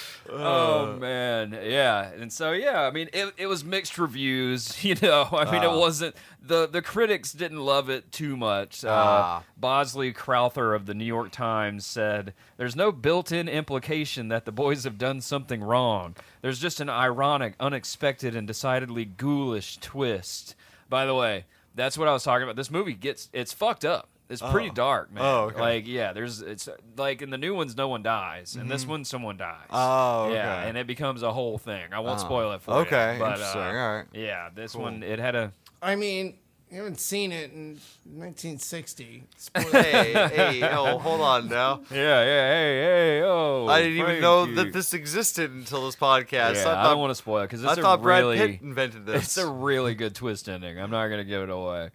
Oh 0.30 0.94
man, 0.98 1.58
yeah, 1.64 2.10
and 2.10 2.30
so 2.30 2.52
yeah, 2.52 2.82
I 2.82 2.90
mean, 2.90 3.08
it, 3.14 3.32
it 3.38 3.46
was 3.46 3.64
mixed 3.64 3.96
reviews. 3.96 4.84
You 4.88 4.94
know, 5.00 5.26
I 5.32 5.50
mean, 5.50 5.62
it 5.62 5.70
wasn't 5.74 6.14
the 6.42 6.66
the 6.68 6.82
critics 6.82 7.32
didn't 7.32 7.60
love 7.60 7.88
it 7.88 8.12
too 8.12 8.36
much. 8.36 8.84
Uh, 8.84 8.88
Ah. 8.90 9.42
Bosley 9.56 10.12
Crowther 10.12 10.74
of 10.74 10.84
the 10.84 10.92
New 10.92 11.06
York 11.06 11.30
Times 11.30 11.86
said, 11.86 12.34
"There's 12.58 12.76
no 12.76 12.92
built-in 12.92 13.48
implication 13.48 14.28
that 14.28 14.44
the 14.44 14.52
boys 14.52 14.84
have 14.84 14.98
done 14.98 15.22
something 15.22 15.62
wrong. 15.62 16.14
There's 16.42 16.58
just 16.58 16.80
an 16.80 16.90
ironic, 16.90 17.54
unexpected, 17.58 18.36
and 18.36 18.46
decidedly 18.46 19.06
ghoulish 19.06 19.78
twist." 19.78 20.54
By 20.90 21.06
the 21.06 21.14
way, 21.14 21.46
that's 21.74 21.96
what 21.96 22.06
I 22.06 22.12
was 22.12 22.22
talking 22.24 22.42
about. 22.44 22.56
This 22.56 22.70
movie 22.70 22.92
gets 22.94 23.30
it's 23.32 23.54
fucked 23.54 23.84
up. 23.86 24.08
It's 24.30 24.42
pretty 24.42 24.68
Oh. 24.70 24.74
dark, 24.74 25.10
man. 25.12 25.24
Oh, 25.24 25.38
okay. 25.44 25.60
Like, 25.60 25.86
yeah, 25.86 26.12
there's 26.12 26.42
it's 26.42 26.68
like 26.98 27.22
in 27.22 27.30
the 27.30 27.38
new 27.38 27.54
ones, 27.54 27.76
no 27.76 27.88
one 27.88 28.02
dies, 28.02 28.56
and 28.56 28.70
this 28.70 28.86
one, 28.86 29.04
someone 29.04 29.36
dies. 29.38 29.56
Mm-hmm. 29.70 29.74
Oh, 29.76 30.30
Yeah, 30.34 30.64
and 30.66 30.76
it 30.76 30.86
becomes 30.86 31.22
a 31.22 31.32
whole 31.32 31.56
thing. 31.56 31.92
I 31.92 32.00
won't 32.00 32.20
Oh, 32.20 32.24
spoil 32.24 32.52
it 32.52 32.60
for 32.62 32.72
okay, 32.80 33.16
you. 33.16 33.22
Okay, 33.24 33.30
interesting, 33.32 33.60
uh, 33.60 33.64
all 33.64 33.96
right. 33.96 34.04
Yeah, 34.12 34.50
this 34.54 34.72
Cool. 34.72 34.82
one 34.82 35.02
it 35.02 35.18
had 35.18 35.34
a. 35.34 35.52
I 35.80 35.96
mean, 35.96 36.34
you 36.70 36.76
haven't 36.76 37.00
seen 37.00 37.32
it 37.32 37.52
in 37.52 37.78
1960. 38.04 39.24
Spoiler. 39.38 39.82
hey, 39.82 40.12
hey, 40.12 40.62
oh, 40.72 40.98
hold 40.98 41.22
on 41.22 41.48
now. 41.48 41.80
Yeah, 41.90 41.96
yeah, 42.22 42.48
hey, 42.52 42.80
hey, 42.82 43.22
oh. 43.24 43.66
I 43.66 43.80
didn't 43.82 43.96
even 43.98 44.20
know 44.20 44.44
you. 44.44 44.54
that 44.56 44.72
this 44.74 44.92
existed 44.92 45.50
until 45.50 45.86
this 45.86 45.96
podcast. 45.96 46.56
Yeah, 46.56 46.68
I 46.68 46.80
I, 46.86 46.90
don't 46.90 46.98
want 46.98 47.10
to 47.10 47.14
spoil 47.14 47.38
it 47.42 47.46
because 47.46 47.64
I 47.64 47.70
it's 47.70 47.78
a 47.78 47.82
thought 47.82 48.02
Brad 48.02 48.22
really, 48.24 48.36
Pitt 48.36 48.60
invented 48.62 49.06
this. 49.06 49.22
it's 49.24 49.36
a 49.38 49.50
really 49.50 49.94
good 49.94 50.14
twist 50.14 50.48
ending. 50.48 50.78
I'm 50.78 50.90
not 50.90 51.08
gonna 51.08 51.24
give 51.24 51.42
it 51.42 51.50
away. 51.50 51.90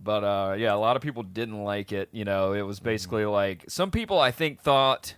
But 0.00 0.24
uh, 0.24 0.54
yeah, 0.58 0.74
a 0.74 0.76
lot 0.76 0.96
of 0.96 1.02
people 1.02 1.22
didn't 1.22 1.62
like 1.64 1.92
it. 1.92 2.08
You 2.12 2.24
know, 2.24 2.52
it 2.52 2.62
was 2.62 2.80
basically 2.80 3.22
Mm. 3.24 3.32
like 3.32 3.64
some 3.68 3.90
people 3.90 4.18
I 4.20 4.30
think 4.30 4.60
thought, 4.60 5.14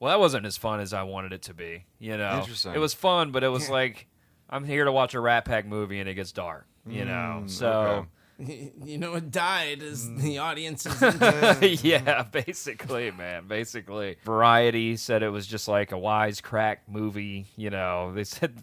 well, 0.00 0.10
that 0.10 0.18
wasn't 0.20 0.44
as 0.46 0.56
fun 0.56 0.80
as 0.80 0.92
I 0.92 1.02
wanted 1.04 1.32
it 1.32 1.42
to 1.42 1.54
be. 1.54 1.84
You 1.98 2.16
know, 2.16 2.38
Interesting. 2.40 2.74
it 2.74 2.78
was 2.78 2.94
fun, 2.94 3.30
but 3.30 3.44
it 3.44 3.48
was 3.48 3.68
like 3.80 4.08
I'm 4.50 4.64
here 4.64 4.84
to 4.84 4.92
watch 4.92 5.14
a 5.14 5.20
Rat 5.20 5.44
Pack 5.44 5.66
movie 5.66 6.00
and 6.00 6.08
it 6.08 6.14
gets 6.14 6.32
dark. 6.32 6.66
You 6.86 7.04
know, 7.04 7.42
Mm, 7.44 7.50
so. 7.50 7.70
okay. 7.70 8.08
you 8.84 8.98
know 8.98 9.14
it 9.14 9.30
died 9.30 9.80
is 9.80 10.06
Mm. 10.08 10.20
the 10.20 10.38
audience 10.38 10.84
yeah, 11.84 12.24
basically, 12.24 13.12
man. 13.12 13.46
Basically, 13.46 14.16
Variety 14.24 14.96
said 14.96 15.22
it 15.22 15.28
was 15.28 15.46
just 15.46 15.68
like 15.68 15.92
a 15.92 15.94
wisecrack 15.94 16.78
movie. 16.88 17.46
You 17.56 17.70
know, 17.70 18.12
they 18.12 18.24
said 18.24 18.60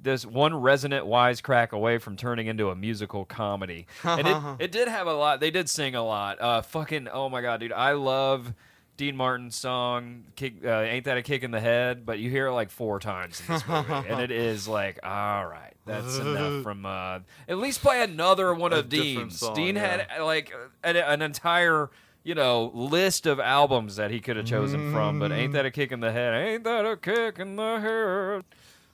there's 0.00 0.26
one 0.26 0.54
resonant 0.54 1.06
wisecrack 1.06 1.70
away 1.72 1.98
from 1.98 2.16
turning 2.16 2.46
into 2.46 2.70
a 2.70 2.74
musical 2.74 3.24
comedy, 3.24 3.86
and 4.04 4.26
it 4.26 4.36
it 4.64 4.72
did 4.72 4.88
have 4.88 5.06
a 5.06 5.12
lot. 5.14 5.40
They 5.40 5.50
did 5.50 5.68
sing 5.68 5.94
a 5.94 6.04
lot. 6.04 6.40
Uh, 6.40 6.62
fucking 6.62 7.08
oh 7.12 7.28
my 7.28 7.40
god, 7.40 7.60
dude, 7.60 7.72
I 7.72 7.92
love. 7.92 8.54
Dean 8.96 9.14
Martin's 9.16 9.54
song 9.54 10.24
kick, 10.34 10.54
uh, 10.64 10.80
"Ain't 10.80 11.04
That 11.04 11.16
a 11.16 11.22
Kick 11.22 11.44
in 11.44 11.52
the 11.52 11.60
Head," 11.60 12.04
but 12.04 12.18
you 12.18 12.30
hear 12.30 12.48
it 12.48 12.52
like 12.52 12.68
four 12.68 12.98
times 12.98 13.40
in 13.46 13.54
this 13.54 13.68
movie, 13.68 13.92
and 14.08 14.20
it 14.20 14.32
is 14.32 14.66
like, 14.66 14.98
all 15.04 15.46
right, 15.46 15.74
that's 15.86 16.18
enough 16.18 16.62
from. 16.64 16.84
Uh, 16.84 17.20
at 17.48 17.58
least 17.58 17.80
play 17.80 18.02
another 18.02 18.52
one 18.52 18.72
A 18.72 18.78
of 18.78 18.88
Dean's. 18.88 19.38
song, 19.38 19.54
Dean 19.54 19.76
yeah. 19.76 20.04
had 20.08 20.20
like 20.22 20.52
an, 20.82 20.96
an 20.96 21.22
entire 21.22 21.90
you 22.24 22.34
know 22.34 22.72
list 22.74 23.26
of 23.26 23.38
albums 23.38 23.94
that 23.96 24.10
he 24.10 24.18
could 24.18 24.36
have 24.36 24.44
chosen 24.44 24.92
from 24.92 25.18
but 25.20 25.30
ain't 25.30 25.52
that 25.52 25.64
a 25.64 25.70
kick 25.70 25.92
in 25.92 26.00
the 26.00 26.10
head 26.12 26.34
ain't 26.34 26.64
that 26.64 26.84
a 26.84 26.96
kick 26.96 27.38
in 27.38 27.54
the 27.56 27.78
head 27.78 28.44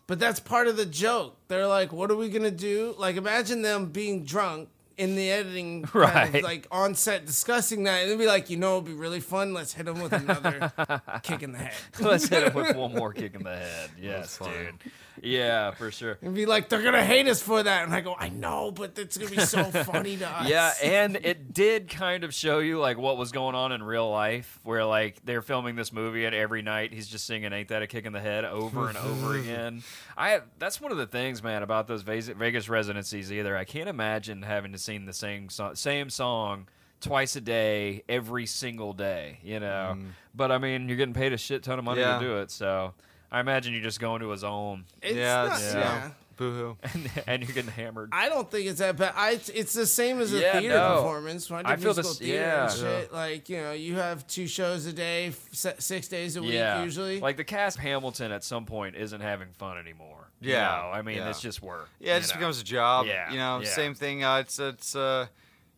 But 0.06 0.18
that's 0.20 0.38
part 0.40 0.68
of 0.68 0.76
the 0.76 0.84
joke. 0.86 1.36
They're 1.48 1.66
like, 1.66 1.92
what 1.92 2.10
are 2.10 2.16
we 2.16 2.28
gonna 2.28 2.50
do? 2.50 2.94
Like, 2.98 3.16
imagine 3.16 3.62
them 3.62 3.86
being 3.86 4.24
drunk 4.24 4.68
in 4.96 5.16
the 5.16 5.30
editing, 5.30 5.82
kind 5.84 6.28
of, 6.28 6.34
Right. 6.34 6.44
like 6.44 6.66
on 6.70 6.94
set 6.94 7.26
discussing 7.26 7.84
that, 7.84 8.02
and 8.02 8.10
they'd 8.10 8.18
be 8.18 8.26
like, 8.26 8.48
you 8.50 8.56
know, 8.56 8.74
it'd 8.76 8.86
be 8.86 8.92
really 8.94 9.18
fun. 9.20 9.52
Let's 9.54 9.72
hit 9.72 9.86
them 9.86 10.00
with 10.00 10.12
another 10.12 10.72
kick 11.22 11.42
in 11.42 11.52
the 11.52 11.58
head. 11.58 11.72
let's 12.00 12.28
hit 12.28 12.44
him 12.46 12.54
with 12.54 12.76
one 12.84 12.94
more 12.94 13.12
kick 13.12 13.34
in 13.34 13.42
the 13.42 13.56
head 13.56 13.90
yes 14.00 14.38
dude 14.38 14.74
yeah 15.22 15.70
for 15.72 15.90
sure 15.90 16.18
And 16.22 16.34
be 16.34 16.46
like, 16.46 16.68
they're 16.68 16.82
gonna 16.82 17.04
hate 17.04 17.26
us 17.28 17.40
for 17.42 17.62
that, 17.62 17.84
and 17.84 17.94
I 17.94 18.00
go, 18.00 18.14
I 18.18 18.28
know, 18.28 18.70
but 18.70 18.98
it's 18.98 19.16
gonna 19.16 19.30
be 19.30 19.40
so 19.40 19.64
funny 19.84 20.16
to 20.16 20.28
us. 20.28 20.48
Yeah, 20.48 20.72
and 20.82 21.16
it 21.16 21.52
did 21.54 21.88
kind 21.88 22.24
of 22.24 22.34
show 22.34 22.58
you 22.58 22.78
like 22.80 22.98
what 22.98 23.16
was 23.16 23.30
going 23.32 23.54
on 23.54 23.72
in 23.72 23.82
real 23.82 24.10
life, 24.10 24.58
where 24.64 24.84
like 24.84 25.24
they're 25.24 25.42
filming 25.42 25.76
this 25.76 25.92
movie, 25.92 26.24
and 26.24 26.34
every 26.34 26.62
night 26.62 26.92
he's 26.92 27.06
just 27.06 27.26
singing 27.26 27.52
"Ain't 27.52 27.68
That 27.68 27.82
a 27.82 27.86
Kick 27.86 28.06
in 28.06 28.12
the 28.12 28.20
Head" 28.20 28.44
over 28.44 28.88
and 28.88 28.96
over 28.98 29.34
again. 29.38 29.82
I 30.16 30.40
that's 30.58 30.80
one 30.80 30.90
of 30.92 30.98
the 30.98 31.06
things, 31.06 31.42
man, 31.42 31.62
about 31.62 31.86
those 31.86 32.02
Vegas, 32.02 32.68
residencies. 32.68 33.32
Either 33.32 33.56
I 33.56 33.64
can't 33.64 33.88
imagine 33.88 34.42
having 34.42 34.72
to 34.72 34.78
sing 34.78 35.06
the 35.06 35.12
same 35.12 35.48
so- 35.48 35.74
same 35.74 36.10
song 36.10 36.68
twice 37.00 37.36
a 37.36 37.40
day, 37.40 38.02
every 38.08 38.46
single 38.46 38.92
day. 38.92 39.38
You 39.44 39.60
know, 39.60 39.94
mm. 39.96 40.06
but 40.34 40.50
I 40.50 40.58
mean, 40.58 40.88
you're 40.88 40.96
getting 40.96 41.14
paid 41.14 41.32
a 41.32 41.38
shit 41.38 41.62
ton 41.62 41.78
of 41.78 41.84
money 41.84 42.00
Yeah. 42.00 42.18
to 42.18 42.24
do 42.24 42.38
it, 42.38 42.50
so. 42.50 42.94
I 43.34 43.40
imagine 43.40 43.74
you 43.74 43.80
just 43.80 44.00
go 44.00 44.14
into 44.14 44.32
a 44.32 44.36
zone 44.38 44.84
it's 45.02 45.16
yeah, 45.16 45.44
not, 45.46 45.60
yeah. 45.60 45.72
yeah. 45.74 46.10
Boo 46.36 46.52
hoo. 46.52 46.76
and, 46.94 47.10
and 47.28 47.42
you're 47.44 47.52
getting 47.54 47.70
hammered. 47.70 48.08
I 48.12 48.28
don't 48.28 48.50
think 48.50 48.66
it's 48.66 48.80
that 48.80 48.96
bad. 48.96 49.12
I 49.16 49.38
it's 49.54 49.72
the 49.72 49.86
same 49.86 50.20
as 50.20 50.32
a 50.32 50.40
Yeah, 50.40 50.58
theater 50.58 50.74
no. 50.74 50.96
performance. 50.96 51.48
When 51.48 51.64
I, 51.64 51.70
I 51.70 51.76
did 51.76 51.82
feel 51.82 51.88
musical 51.94 52.10
this- 52.10 52.18
theater 52.18 52.40
yeah. 52.42 52.64
and 52.70 52.72
shit. 52.72 53.12
Like 53.12 53.48
you 53.48 53.58
know, 53.58 53.72
you 53.72 53.94
have 53.96 54.26
two 54.26 54.46
shows 54.48 54.86
a 54.86 54.92
day, 54.92 55.28
f- 55.28 55.76
six 55.80 56.08
days 56.08 56.36
a 56.36 56.42
week 56.42 56.60
usually. 56.82 57.20
Like 57.20 57.36
the 57.36 57.44
cast 57.44 57.76
of 57.78 57.82
Hamilton 57.84 58.32
at 58.32 58.42
some 58.42 58.64
point 58.66 58.96
isn't 58.96 59.20
having 59.20 59.48
fun 59.58 59.78
anymore. 59.78 60.28
You 60.40 60.50
Yeah, 60.52 60.64
know? 60.64 60.90
I 60.92 61.02
mean 61.02 61.18
yeah. 61.18 61.30
it's 61.30 61.40
just 61.40 61.62
work. 61.62 61.88
Yeah, 62.00 62.16
it 62.16 62.20
just 62.20 62.34
know? 62.34 62.40
becomes 62.40 62.60
a 62.60 62.64
job. 62.64 63.06
Yeah, 63.06 63.30
You 63.30 63.38
know, 63.38 63.60
yeah. 63.62 63.68
same 63.68 63.94
thing. 63.94 64.24
Uh, 64.24 64.38
it's 64.38 64.58
it's 64.58 64.96
uh, 64.96 65.26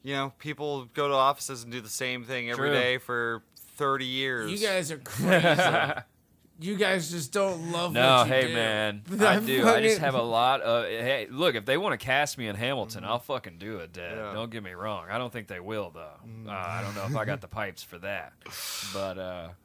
you 0.02 0.14
know, 0.14 0.32
people 0.38 0.86
go 0.94 1.08
to 1.08 1.14
offices 1.14 1.64
and 1.64 1.70
do 1.72 1.80
the 1.82 1.88
same 1.90 2.24
thing 2.24 2.48
every 2.50 2.70
True. 2.70 2.78
day 2.78 2.96
for 2.98 3.42
thirty 3.76 4.06
years. 4.06 4.50
you 4.50 4.66
guys 4.66 4.90
are 4.90 4.98
crazy. 4.98 6.00
you 6.58 6.76
guys 6.76 7.10
just 7.10 7.32
don't 7.32 7.70
love 7.72 7.92
No, 7.92 8.24
hey 8.24 8.48
do. 8.48 8.54
man, 8.54 9.02
I 9.20 9.38
do. 9.40 9.66
I 9.66 9.80
just 9.82 9.98
have 9.98 10.14
a 10.14 10.22
lot 10.22 10.60
of. 10.62 10.84
Hey, 10.86 11.26
look, 11.30 11.54
if 11.54 11.64
they 11.64 11.76
want 11.76 11.98
to 11.98 12.04
cast 12.04 12.38
me 12.38 12.48
in 12.48 12.56
Hamilton, 12.56 13.02
Mm-hmm. 13.02 13.10
I'll 13.12 13.18
fucking 13.18 13.58
do 13.58 13.78
it, 13.78 13.92
Dad. 13.92 14.16
Yeah. 14.16 14.32
Don't 14.32 14.50
get 14.50 14.62
me 14.62 14.72
wrong. 14.72 15.06
I 15.10 15.18
don't 15.18 15.32
think 15.32 15.48
they 15.48 15.60
will 15.60 15.90
though. 15.90 16.48
Uh, 16.48 16.50
I 16.52 16.80
don't 16.82 16.94
know 16.94 17.04
if 17.06 17.16
I 17.16 17.24
got 17.24 17.40
the 17.40 17.48
pipes 17.48 17.82
for 17.82 17.98
that, 17.98 18.32
but 18.92 19.18
uh, 19.18 19.48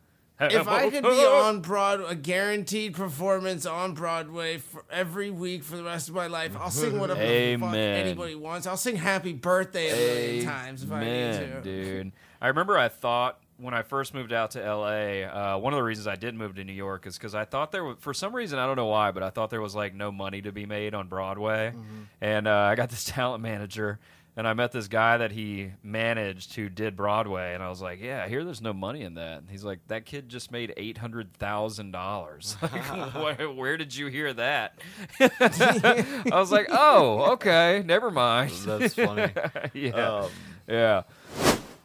If 0.43 0.67
I 0.67 0.89
could 0.89 1.03
be 1.03 1.09
on 1.09 1.61
Broadway, 1.61 2.07
a 2.09 2.15
guaranteed 2.15 2.95
performance 2.95 3.67
on 3.67 3.93
Broadway 3.93 4.57
for 4.57 4.83
every 4.89 5.29
week 5.29 5.63
for 5.63 5.77
the 5.77 5.83
rest 5.83 6.09
of 6.09 6.15
my 6.15 6.25
life, 6.27 6.57
I'll 6.59 6.71
sing 6.71 6.99
whatever 6.99 7.21
anybody 7.21 8.33
wants. 8.35 8.65
I'll 8.65 8.75
sing 8.75 8.95
Happy 8.95 9.33
Birthday 9.33 9.89
a 9.91 9.95
million 9.95 10.45
times 10.45 10.83
if 10.83 10.91
I 10.91 11.03
need 11.03 11.33
to. 11.33 11.61
dude. 11.61 12.11
I 12.41 12.47
remember 12.47 12.75
I 12.77 12.89
thought 12.89 13.39
when 13.61 13.73
I 13.73 13.83
first 13.83 14.13
moved 14.13 14.33
out 14.33 14.51
to 14.51 14.59
LA, 14.59 15.21
uh, 15.55 15.57
one 15.59 15.71
of 15.73 15.77
the 15.77 15.83
reasons 15.83 16.07
I 16.07 16.15
did 16.15 16.35
move 16.35 16.55
to 16.55 16.63
New 16.63 16.73
York 16.73 17.05
is 17.05 17.17
because 17.17 17.35
I 17.35 17.45
thought 17.45 17.71
there 17.71 17.83
was, 17.83 17.97
for 17.99 18.13
some 18.13 18.35
reason, 18.35 18.57
I 18.59 18.65
don't 18.65 18.75
know 18.75 18.87
why, 18.87 19.11
but 19.11 19.23
I 19.23 19.29
thought 19.29 19.49
there 19.51 19.61
was 19.61 19.75
like 19.75 19.93
no 19.93 20.11
money 20.11 20.41
to 20.41 20.51
be 20.51 20.65
made 20.65 20.93
on 20.95 21.07
Broadway. 21.07 21.69
Mm-hmm. 21.75 22.01
And 22.21 22.47
uh, 22.47 22.55
I 22.55 22.75
got 22.75 22.89
this 22.89 23.03
talent 23.05 23.43
manager. 23.43 23.99
And 24.37 24.47
I 24.47 24.53
met 24.53 24.71
this 24.71 24.87
guy 24.87 25.17
that 25.17 25.33
he 25.33 25.71
managed 25.83 26.53
who 26.55 26.69
did 26.69 26.95
Broadway, 26.95 27.53
and 27.53 27.61
I 27.61 27.67
was 27.67 27.81
like, 27.81 27.99
"Yeah, 27.99 28.23
I 28.23 28.29
hear 28.29 28.45
there's 28.45 28.61
no 28.61 28.71
money 28.71 29.01
in 29.01 29.15
that." 29.15 29.39
And 29.39 29.49
he's 29.49 29.65
like, 29.65 29.79
"That 29.89 30.05
kid 30.05 30.29
just 30.29 30.53
made 30.53 30.73
eight 30.77 30.97
hundred 30.97 31.33
thousand 31.33 31.91
dollars. 31.91 32.55
Like, 32.61 32.71
where, 33.39 33.49
where 33.51 33.75
did 33.75 33.93
you 33.93 34.07
hear 34.07 34.31
that?" 34.31 34.79
I 35.19 36.29
was 36.31 36.49
like, 36.49 36.67
"Oh, 36.69 37.33
okay, 37.33 37.83
never 37.85 38.09
mind." 38.09 38.51
That's 38.65 38.93
funny. 38.93 39.33
yeah, 39.73 40.19
Um, 40.19 40.29
yeah. 40.65 41.01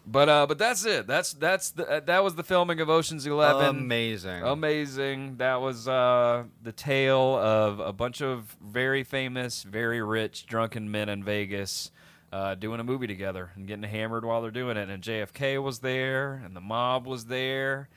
But 0.06 0.28
uh, 0.28 0.46
but 0.46 0.56
that's 0.58 0.84
it. 0.84 1.08
That's 1.08 1.32
that's 1.32 1.70
the, 1.70 1.88
uh, 1.88 2.00
that 2.00 2.22
was 2.22 2.36
the 2.36 2.44
filming 2.44 2.80
of 2.80 2.88
Ocean's 2.88 3.26
Eleven. 3.26 3.76
Amazing. 3.76 4.42
Amazing. 4.44 5.38
That 5.38 5.60
was 5.60 5.88
uh, 5.88 6.44
the 6.62 6.70
tale 6.70 7.36
of 7.36 7.80
a 7.80 7.92
bunch 7.92 8.22
of 8.22 8.56
very 8.64 9.02
famous, 9.02 9.64
very 9.64 10.00
rich, 10.00 10.46
drunken 10.46 10.90
men 10.92 11.08
in 11.08 11.24
Vegas 11.24 11.90
uh, 12.32 12.54
doing 12.54 12.78
a 12.78 12.84
movie 12.84 13.08
together 13.08 13.50
and 13.56 13.66
getting 13.66 13.82
hammered 13.82 14.24
while 14.24 14.42
they're 14.42 14.50
doing 14.52 14.76
it. 14.76 14.88
And 14.88 15.02
JFK 15.02 15.60
was 15.62 15.80
there, 15.80 16.40
and 16.44 16.54
the 16.54 16.60
mob 16.60 17.06
was 17.06 17.26
there, 17.26 17.88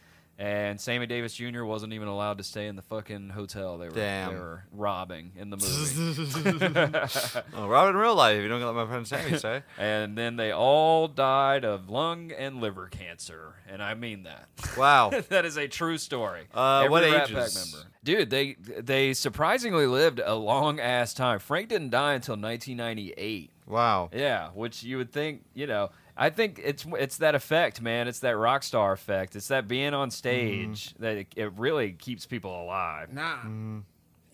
And 0.41 0.79
Sammy 0.79 1.05
Davis 1.05 1.33
Jr. 1.35 1.65
wasn't 1.65 1.91
even 1.91 2.07
allowed 2.07 2.37
to 2.37 2.45
stay 2.45 2.67
in 2.67 2.77
the 2.77 2.81
fucking 2.81 3.27
hotel 3.31 3.77
they 3.77 3.87
were 3.89 3.91
Damn. 3.91 4.29
they 4.33 4.39
were 4.39 4.63
robbing 4.71 5.33
in 5.35 5.49
the 5.49 5.57
movie. 5.57 7.43
Oh, 7.53 7.67
Robin 7.67 7.93
in 7.95 7.99
real 8.01 8.15
life. 8.15 8.37
if 8.37 8.43
You 8.43 8.47
don't 8.47 8.61
let 8.61 8.73
my 8.73 8.85
friend 8.85 9.05
Sammy 9.05 9.37
say. 9.37 9.63
and 9.77 10.17
then 10.17 10.37
they 10.37 10.51
all 10.51 11.09
died 11.09 11.65
of 11.65 11.89
lung 11.89 12.31
and 12.31 12.61
liver 12.61 12.87
cancer, 12.87 13.55
and 13.67 13.83
I 13.83 13.95
mean 13.95 14.23
that. 14.23 14.47
Wow. 14.77 15.09
that 15.29 15.43
is 15.45 15.57
a 15.57 15.67
true 15.67 15.97
story. 15.97 16.43
Uh, 16.55 16.79
Every 16.85 16.89
what 16.89 17.03
Rat 17.03 17.27
Pack 17.27 17.31
ages? 17.31 17.73
member. 17.73 17.89
Dude, 18.03 18.29
they 18.29 18.53
they 18.53 19.13
surprisingly 19.13 19.87
lived 19.87 20.21
a 20.23 20.35
long 20.35 20.79
ass 20.79 21.13
time. 21.13 21.39
Frank 21.39 21.67
didn't 21.67 21.89
die 21.89 22.13
until 22.13 22.35
1998. 22.37 23.51
Wow. 23.67 24.09
Yeah, 24.13 24.49
which 24.53 24.83
you 24.83 24.97
would 24.97 25.11
think, 25.11 25.43
you 25.53 25.67
know, 25.67 25.89
I 26.21 26.29
think 26.29 26.59
it's 26.61 26.85
it's 26.99 27.17
that 27.17 27.33
effect, 27.33 27.81
man. 27.81 28.09
It's 28.09 28.19
that 28.19 28.35
rock 28.35 28.63
star 28.63 28.91
effect. 28.91 29.35
It's 29.37 29.47
that 29.47 29.67
being 29.69 29.93
on 29.93 30.11
stage 30.11 30.93
that 30.99 31.15
it, 31.17 31.27
it 31.37 31.53
really 31.57 31.93
keeps 31.93 32.25
people 32.25 32.61
alive. 32.61 33.13
Nah. 33.13 33.37
Mm-hmm. 33.37 33.79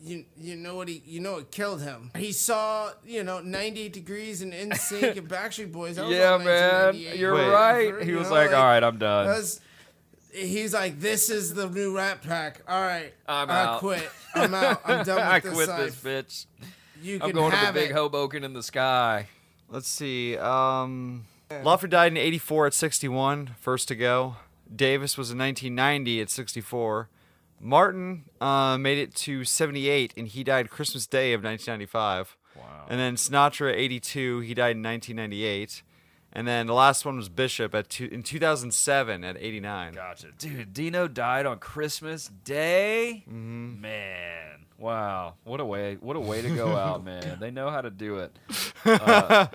You 0.02 0.26
you 0.36 0.56
know 0.56 0.76
what 0.76 0.88
he 0.88 1.02
you 1.06 1.20
know 1.20 1.34
what 1.34 1.52
killed 1.52 1.82
him? 1.82 2.10
He 2.18 2.32
saw 2.32 2.92
you 3.06 3.24
know 3.24 3.40
98 3.40 3.94
degrees 3.94 4.42
and 4.42 4.52
NSYNC 4.52 5.18
and 5.18 5.30
Backstreet 5.30 5.72
Boys. 5.72 5.96
That 5.98 6.06
was 6.08 6.18
Yeah, 6.18 6.32
all 6.32 6.40
man, 6.40 6.96
you're 6.96 7.34
Wait. 7.36 7.50
right. 7.50 8.02
He 8.04 8.10
You 8.12 8.18
was 8.18 8.30
know, 8.30 8.34
like, 8.34 8.50
"All 8.52 8.64
right, 8.66 8.84
I'm 8.84 8.98
done." 8.98 9.28
was- 9.28 9.62
he's 10.34 10.74
like, 10.74 11.00
this 11.00 11.30
is 11.30 11.54
the 11.54 11.70
new 11.70 11.96
Rat 11.96 12.22
Pack. 12.22 12.62
All 12.68 12.82
right, 12.82 13.14
I'm 13.28 13.50
I 13.50 13.62
out. 13.62 13.80
quit. 13.80 14.10
I'm 14.36 14.54
out. 14.54 14.82
I'm 14.86 15.06
done 15.06 15.16
with 15.18 15.26
I 15.26 15.40
this. 15.40 15.54
quit 15.54 15.70
life. 15.70 16.02
this 16.02 16.46
bitch. 16.58 16.66
You 17.02 17.16
I'm 17.16 17.20
can 17.22 17.32
going 17.32 17.52
to 17.52 17.58
the 17.58 17.66
have 17.66 17.74
big 17.74 17.92
it. 17.92 17.94
Hoboken 17.94 18.44
in 18.44 18.54
the 18.54 18.64
sky. 18.64 19.28
Let's 19.70 19.88
see. 19.88 20.36
Um, 20.38 21.26
Lawford 21.64 21.92
died 21.92 22.12
in 22.12 22.18
84 22.18 22.68
at 22.68 22.74
61, 22.74 23.56
first 23.60 23.88
to 23.90 23.96
go. 23.96 24.38
Davis 24.74 25.18
was 25.18 25.32
in 25.32 25.38
1990 25.38 26.22
at 26.22 26.30
64. 26.30 27.10
Martin 27.60 28.26
uh, 28.42 28.78
made 28.78 28.98
it 28.98 29.16
to 29.16 29.44
78, 29.44 30.14
and 30.18 30.28
he 30.28 30.44
died 30.44 30.70
Christmas 30.70 31.08
Day 31.08 31.34
of 31.34 31.44
1995. 31.44 32.36
Wow. 32.56 32.86
And 32.90 33.00
then 33.00 33.16
Sinatra, 33.16 33.74
82, 33.74 34.40
he 34.42 34.54
died 34.54 34.76
in 34.76 34.84
1998. 34.84 35.84
And 36.34 36.46
then 36.46 36.68
the 36.68 36.74
last 36.74 37.06
one 37.06 37.16
was 37.16 37.30
Bishop 37.30 37.74
at 37.74 37.90
two, 37.90 38.10
in 38.12 38.22
2007 38.22 39.24
at 39.24 39.38
89. 39.40 39.94
Gotcha, 39.94 40.28
dude. 40.38 40.74
Dino 40.74 41.08
died 41.08 41.46
on 41.46 41.60
Christmas 41.60 42.30
Day. 42.44 43.24
Mm-hmm. 43.26 43.80
Man, 43.80 44.66
wow, 44.78 45.36
what 45.46 45.62
a 45.62 45.66
way! 45.66 45.96
What 46.02 46.18
a 46.18 46.20
way 46.20 46.42
to 46.42 46.50
go 46.50 46.76
out, 46.76 47.06
man. 47.06 47.38
They 47.40 47.52
know 47.52 47.70
how 47.70 47.82
to 47.82 47.90
do 47.90 48.18
it. 48.18 48.38
Uh, 48.86 49.48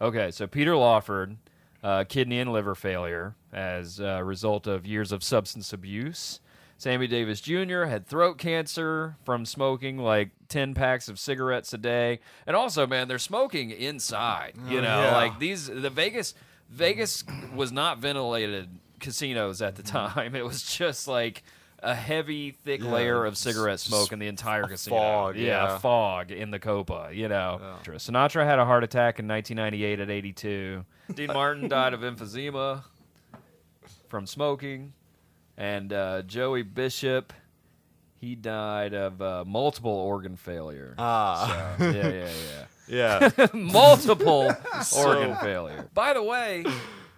okay, 0.00 0.30
so 0.30 0.46
Peter 0.46 0.76
Lawford, 0.76 1.36
uh, 1.82 2.04
kidney 2.04 2.40
and 2.40 2.52
liver 2.52 2.74
failure 2.74 3.34
as 3.52 4.00
a 4.00 4.22
result 4.24 4.66
of 4.66 4.86
years 4.86 5.12
of 5.12 5.22
substance 5.22 5.72
abuse. 5.72 6.40
Sammy 6.78 7.06
Davis 7.06 7.40
Jr. 7.40 7.84
had 7.84 8.06
throat 8.06 8.36
cancer 8.36 9.16
from 9.24 9.46
smoking 9.46 9.96
like 9.98 10.30
10 10.48 10.74
packs 10.74 11.08
of 11.08 11.18
cigarettes 11.18 11.72
a 11.72 11.78
day. 11.78 12.20
And 12.46 12.54
also, 12.54 12.86
man, 12.86 13.08
they're 13.08 13.18
smoking 13.18 13.70
inside. 13.70 14.54
You 14.68 14.82
know, 14.82 15.02
yeah. 15.04 15.16
like 15.16 15.38
these, 15.38 15.68
the 15.68 15.88
Vegas, 15.88 16.34
Vegas 16.68 17.24
was 17.54 17.72
not 17.72 17.98
ventilated 17.98 18.68
casinos 19.00 19.62
at 19.62 19.76
the 19.76 19.82
time. 19.82 20.34
It 20.34 20.44
was 20.44 20.62
just 20.62 21.08
like 21.08 21.42
a 21.80 21.94
heavy, 21.94 22.50
thick 22.52 22.82
layer 22.82 23.24
of 23.24 23.36
cigarette 23.36 23.80
smoke 23.80 24.12
in 24.12 24.18
the 24.18 24.26
entire 24.28 24.64
casino. 24.66 24.96
fog, 24.96 25.36
yeah. 25.36 25.78
fog 25.78 26.30
in 26.30 26.50
the 26.50 26.58
Copa, 26.58 27.10
you 27.12 27.28
know. 27.28 27.60
Sinatra 27.84 28.44
had 28.44 28.58
a 28.58 28.64
heart 28.64 28.84
attack 28.84 29.18
in 29.18 29.28
1998 29.28 30.00
at 30.00 30.10
82. 30.10 30.84
Dean 31.14 31.26
Martin 31.28 31.68
died 31.68 31.94
of 31.94 32.00
emphysema 32.00 32.82
from 34.08 34.26
smoking. 34.26 34.92
And 35.56 35.92
uh, 35.92 36.22
Joey 36.22 36.62
Bishop, 36.62 37.32
he 38.20 38.34
died 38.34 38.92
of 38.94 39.22
uh, 39.22 39.44
multiple 39.46 39.90
organ 39.90 40.36
failure. 40.36 40.94
Ah. 40.98 41.74
So, 41.78 41.90
yeah, 41.90 42.08
yeah, 42.08 42.30
Yeah. 42.88 43.30
yeah. 43.38 43.46
multiple 43.52 44.52
organ 44.96 45.36
failure. 45.36 45.88
By 45.94 46.12
the 46.14 46.22
way, 46.22 46.64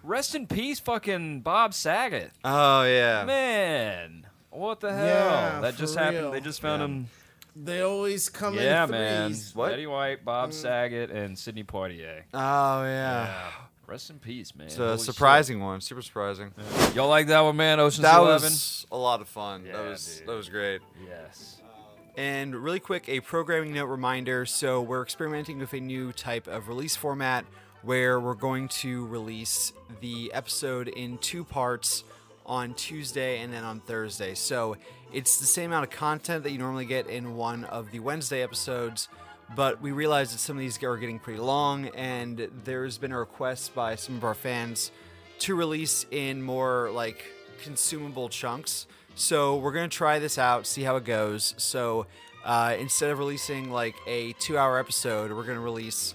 rest 0.03 0.35
in 0.35 0.47
peace, 0.47 0.79
fucking 0.79 1.41
Bob 1.41 1.73
Saget. 1.73 2.31
oh, 2.43 2.83
yeah. 2.83 3.25
Man, 3.25 4.25
what 4.49 4.79
the 4.79 4.91
hell? 4.93 5.05
Yeah, 5.05 5.59
that 5.61 5.73
for 5.73 5.79
just 5.79 5.95
happened. 5.97 6.33
They 6.33 6.39
just 6.41 6.61
found 6.61 6.81
Yeah. 6.81 6.85
him. 6.87 7.07
They 7.55 7.81
always 7.81 8.29
come 8.29 8.53
Yeah, 8.55 8.85
in 8.85 8.91
man. 8.91 9.29
threes. 9.29 9.53
What? 9.55 9.71
Betty 9.71 9.87
White, 9.87 10.23
Bob 10.23 10.51
mm. 10.51 10.53
Saget, 10.53 11.09
and 11.11 11.37
Sidney 11.37 11.63
Poitier. 11.63 12.23
Oh, 12.33 12.83
yeah. 12.83 13.25
Yeah. 13.25 13.51
Rest 13.87 14.11
in 14.11 14.19
peace, 14.19 14.55
man. 14.55 14.67
It's 14.67 14.75
Holy 14.77 14.93
a 14.93 14.97
shit. 14.97 15.05
surprising 15.05 15.59
one. 15.59 15.81
Super 15.81 16.03
surprising. 16.03 16.51
Y'all 16.93 17.09
like 17.09 17.25
that 17.27 17.41
one, 17.41 17.55
man? 17.57 17.79
Ocean's 17.79 18.03
That 18.03 18.19
Eleven. 18.19 18.43
was 18.51 18.85
a 18.91 18.97
lot 18.97 19.19
of 19.19 19.27
fun. 19.27 19.63
that 19.65 19.83
was 19.83 20.17
dude. 20.19 20.27
that 20.27 20.33
was 20.35 20.47
great. 20.47 20.81
Yes. 21.07 21.57
And 22.15 22.55
really 22.55 22.79
quick, 22.79 23.09
a 23.09 23.19
programming 23.21 23.73
note 23.73 23.85
reminder. 23.85 24.45
So, 24.45 24.81
we're 24.81 25.01
experimenting 25.01 25.57
with 25.57 25.73
a 25.73 25.79
new 25.79 26.11
type 26.11 26.47
of 26.47 26.67
release 26.67 26.95
format 26.95 27.45
where 27.81 28.19
we're 28.19 28.33
going 28.35 28.67
to 28.67 29.07
release 29.07 29.73
the 30.01 30.31
episode 30.33 30.87
in 30.89 31.17
two 31.17 31.43
parts 31.43 32.03
on 32.49 32.73
Tuesday 32.73 33.39
and 33.39 33.53
then 33.53 33.63
on 33.63 33.79
Thursday. 33.79 34.33
So, 34.33 34.75
it's 35.11 35.39
the 35.39 35.45
same 35.47 35.71
amount 35.71 35.85
of 35.85 35.89
content 35.89 36.43
that 36.43 36.51
you 36.51 36.59
normally 36.59 36.85
get 36.85 37.07
in 37.07 37.35
one 37.35 37.63
of 37.65 37.89
the 37.91 37.99
Wednesday 37.99 38.43
episodes, 38.43 39.07
but 39.55 39.81
we 39.81 39.91
realized 39.91 40.33
that 40.33 40.37
some 40.37 40.55
of 40.55 40.59
these 40.59 40.81
are 40.83 40.97
getting 40.97 41.17
pretty 41.17 41.39
long, 41.39 41.87
and 41.89 42.47
there's 42.63 42.99
been 42.99 43.11
a 43.11 43.17
request 43.17 43.73
by 43.73 43.95
some 43.95 44.15
of 44.17 44.23
our 44.23 44.35
fans 44.35 44.91
to 45.39 45.55
release 45.55 46.05
in 46.11 46.41
more 46.41 46.91
like 46.91 47.23
consumable 47.63 48.29
chunks. 48.29 48.85
So 49.15 49.55
we're 49.57 49.71
gonna 49.71 49.87
try 49.87 50.19
this 50.19 50.37
out, 50.37 50.67
see 50.67 50.83
how 50.83 50.95
it 50.97 51.05
goes. 51.05 51.55
So 51.57 52.05
uh, 52.45 52.75
instead 52.79 53.09
of 53.09 53.17
releasing 53.17 53.71
like 53.71 53.95
a 54.05 54.33
two-hour 54.33 54.77
episode, 54.77 55.31
we're 55.31 55.43
gonna 55.43 55.59
release 55.59 56.13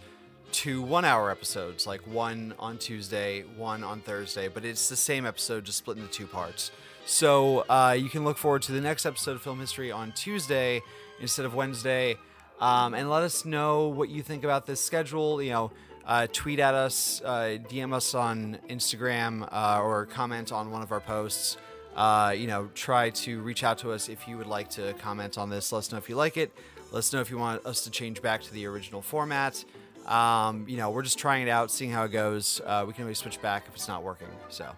two 0.54 0.80
one-hour 0.80 1.30
episodes, 1.30 1.86
like 1.86 2.00
one 2.06 2.54
on 2.58 2.78
Tuesday, 2.78 3.42
one 3.56 3.82
on 3.82 4.00
Thursday. 4.00 4.48
But 4.48 4.64
it's 4.64 4.88
the 4.88 4.96
same 4.96 5.26
episode, 5.26 5.64
just 5.64 5.78
split 5.78 5.98
into 5.98 6.08
two 6.08 6.26
parts. 6.26 6.70
So 7.06 7.66
uh, 7.68 7.96
you 7.98 8.08
can 8.08 8.24
look 8.24 8.38
forward 8.38 8.62
to 8.62 8.72
the 8.72 8.80
next 8.80 9.04
episode 9.04 9.32
of 9.32 9.42
Film 9.42 9.58
History 9.58 9.90
on 9.90 10.12
Tuesday 10.12 10.80
instead 11.20 11.44
of 11.44 11.54
Wednesday, 11.54 12.16
um, 12.60 12.94
and 12.94 13.10
let 13.10 13.24
us 13.24 13.44
know 13.44 13.88
what 13.88 14.08
you 14.08 14.22
think 14.22 14.44
about 14.44 14.66
this 14.66 14.80
schedule. 14.80 15.42
You 15.42 15.50
know. 15.50 15.72
Uh, 16.06 16.26
tweet 16.34 16.58
at 16.58 16.74
us, 16.74 17.22
uh, 17.24 17.56
DM 17.66 17.94
us 17.94 18.14
on 18.14 18.58
Instagram, 18.68 19.48
uh, 19.50 19.80
or 19.80 20.04
comment 20.04 20.52
on 20.52 20.70
one 20.70 20.82
of 20.82 20.92
our 20.92 21.00
posts 21.00 21.56
uh, 21.96 22.34
you 22.36 22.46
know, 22.46 22.68
try 22.74 23.10
to 23.10 23.40
reach 23.40 23.62
out 23.62 23.78
to 23.78 23.92
us 23.92 24.08
if 24.08 24.26
you 24.26 24.36
would 24.36 24.46
like 24.46 24.68
to 24.70 24.92
comment 24.94 25.38
on 25.38 25.48
this. 25.48 25.72
Let 25.72 25.78
us 25.80 25.92
know 25.92 25.98
if 25.98 26.08
you 26.08 26.16
like 26.16 26.36
it. 26.36 26.52
Let 26.90 26.98
us 27.00 27.12
know 27.12 27.20
if 27.20 27.30
you 27.30 27.38
want 27.38 27.64
us 27.66 27.82
to 27.84 27.90
change 27.90 28.20
back 28.20 28.42
to 28.42 28.52
the 28.52 28.66
original 28.66 29.02
format. 29.02 29.64
Um, 30.06 30.66
you 30.68 30.76
know, 30.76 30.90
we're 30.90 31.02
just 31.02 31.18
trying 31.18 31.46
it 31.46 31.50
out, 31.50 31.70
seeing 31.70 31.90
how 31.90 32.04
it 32.04 32.12
goes. 32.12 32.60
Uh, 32.64 32.84
we 32.86 32.92
can 32.92 33.04
always 33.04 33.18
switch 33.18 33.40
back 33.40 33.64
if 33.68 33.74
it's 33.74 33.88
not 33.88 34.02
working. 34.02 34.28
So, 34.48 34.70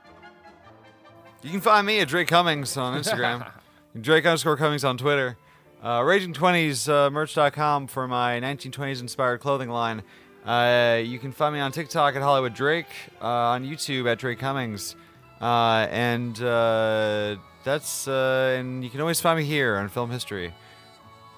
you 1.43 1.51
can 1.51 1.61
find 1.61 1.87
me 1.87 2.01
at 2.01 2.09
Drake 2.09 2.29
Cummings 2.29 2.77
on 2.77 3.01
Instagram, 3.01 3.51
Drake 4.01 4.25
underscore 4.27 4.57
Cummings 4.57 4.85
on 4.85 4.97
Twitter, 4.97 5.37
uh, 5.83 6.01
Raging20s 6.01 6.89
uh, 6.89 7.11
merch.com 7.11 7.87
for 7.89 8.07
my 8.07 8.41
1920s 8.41 9.01
inspired 9.01 9.41
clothing 9.41 9.69
line. 9.69 10.03
Uh, 10.45 11.01
you 11.05 11.19
can 11.19 11.33
find 11.33 11.53
me 11.55 11.61
on 11.61 11.73
TikTok 11.73 12.15
at 12.15 12.23
Hollywood 12.23 12.55
Drake, 12.55 12.87
uh, 13.21 13.27
on 13.27 13.65
YouTube 13.65 14.11
at 14.11 14.19
Drake 14.19 14.39
Cummings. 14.39 14.95
Uh, 15.41 15.87
and 15.91 16.41
uh, 16.41 17.37
that's 17.65 18.09
uh, 18.09 18.57
and 18.59 18.83
you 18.83 18.89
can 18.89 19.01
always 19.01 19.21
find 19.21 19.39
me 19.39 19.45
here 19.45 19.77
on 19.77 19.89
Film 19.89 20.11
History, 20.11 20.55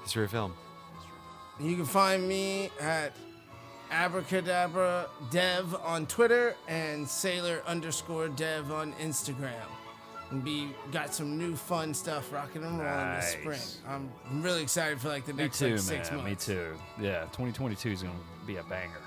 History 0.02 0.24
of 0.24 0.30
Film. 0.30 0.54
You 1.58 1.74
can 1.74 1.84
find 1.84 2.28
me 2.28 2.70
at 2.80 3.12
abracadabra 3.90 5.08
dev 5.30 5.74
on 5.84 6.06
Twitter 6.06 6.54
and 6.68 7.08
sailor 7.08 7.62
underscore 7.66 8.28
dev 8.28 8.70
on 8.72 8.92
Instagram. 8.94 9.52
And 10.30 10.44
be 10.44 10.68
got 10.92 11.14
some 11.14 11.38
new 11.38 11.56
fun 11.56 11.94
stuff 11.94 12.32
rocking 12.32 12.62
and 12.62 12.78
rolling 12.78 13.14
this 13.14 13.30
spring. 13.30 13.48
Nice. 13.48 13.78
I'm 13.88 14.10
really 14.42 14.62
excited 14.62 15.00
for 15.00 15.08
like 15.08 15.24
the 15.24 15.32
Me 15.32 15.44
next 15.44 15.58
too, 15.58 15.70
like, 15.70 15.80
six 15.80 16.10
man. 16.10 16.24
Me 16.24 16.34
too. 16.34 16.74
Yeah, 17.00 17.20
2022 17.32 17.90
is 17.90 18.02
gonna 18.02 18.14
be 18.46 18.56
a 18.56 18.62
banger. 18.64 19.00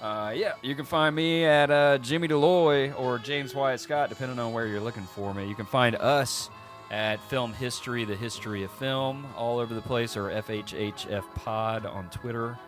Uh, 0.00 0.32
yeah, 0.34 0.54
you 0.62 0.74
can 0.74 0.84
find 0.84 1.14
me 1.14 1.44
at 1.44 1.70
uh, 1.70 1.98
Jimmy 1.98 2.26
Deloy 2.26 2.92
or 2.98 3.18
James 3.18 3.54
Wyatt 3.54 3.78
Scott, 3.80 4.08
depending 4.08 4.38
on 4.40 4.52
where 4.52 4.66
you're 4.66 4.80
looking 4.80 5.04
for 5.04 5.32
me. 5.32 5.48
You 5.48 5.54
can 5.54 5.66
find 5.66 5.94
us 5.96 6.50
at 6.90 7.20
Film 7.30 7.52
History, 7.52 8.04
the 8.04 8.16
history 8.16 8.64
of 8.64 8.72
film, 8.72 9.24
all 9.36 9.58
over 9.58 9.74
the 9.74 9.80
place, 9.80 10.16
or 10.16 10.30
FHHF 10.30 11.22
Pod 11.36 11.86
on 11.86 12.10
Twitter, 12.10 12.58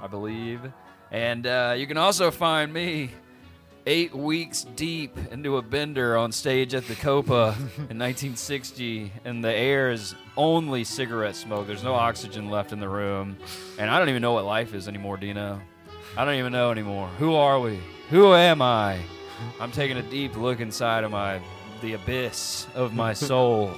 I 0.00 0.06
believe. 0.06 0.60
And 1.14 1.46
uh, 1.46 1.76
you 1.78 1.86
can 1.86 1.96
also 1.96 2.32
find 2.32 2.72
me 2.72 3.08
eight 3.86 4.12
weeks 4.12 4.64
deep 4.74 5.16
into 5.30 5.58
a 5.58 5.62
bender 5.62 6.16
on 6.16 6.32
stage 6.32 6.74
at 6.74 6.88
the 6.88 6.96
Copa 6.96 7.54
in 7.76 8.00
1960, 8.00 9.12
and 9.24 9.44
the 9.44 9.54
air 9.54 9.92
is 9.92 10.16
only 10.36 10.82
cigarette 10.82 11.36
smoke. 11.36 11.68
There's 11.68 11.84
no 11.84 11.94
oxygen 11.94 12.50
left 12.50 12.72
in 12.72 12.80
the 12.80 12.88
room, 12.88 13.36
and 13.78 13.88
I 13.88 14.00
don't 14.00 14.08
even 14.08 14.22
know 14.22 14.32
what 14.32 14.44
life 14.44 14.74
is 14.74 14.88
anymore, 14.88 15.16
Dino. 15.16 15.60
I 16.16 16.24
don't 16.24 16.34
even 16.34 16.50
know 16.50 16.72
anymore. 16.72 17.06
Who 17.20 17.36
are 17.36 17.60
we? 17.60 17.78
Who 18.10 18.34
am 18.34 18.60
I? 18.60 18.98
I'm 19.60 19.70
taking 19.70 19.98
a 19.98 20.02
deep 20.02 20.36
look 20.36 20.58
inside 20.58 21.04
of 21.04 21.12
my 21.12 21.40
the 21.80 21.92
abyss 21.92 22.66
of 22.74 22.92
my 22.92 23.12
soul, 23.12 23.70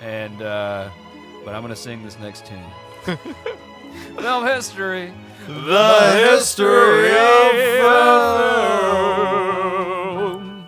and 0.00 0.40
uh, 0.40 0.88
but 1.44 1.54
I'm 1.54 1.60
gonna 1.60 1.76
sing 1.76 2.02
this 2.02 2.18
next 2.18 2.46
tune. 2.46 3.18
Film 4.16 4.46
history. 4.46 5.12
The 5.46 6.30
history 6.30 7.10
of 7.10 7.52
film. 10.32 10.66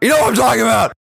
You 0.00 0.08
know 0.08 0.18
what 0.18 0.28
I'm 0.28 0.34
talking 0.34 0.62
about. 0.62 0.97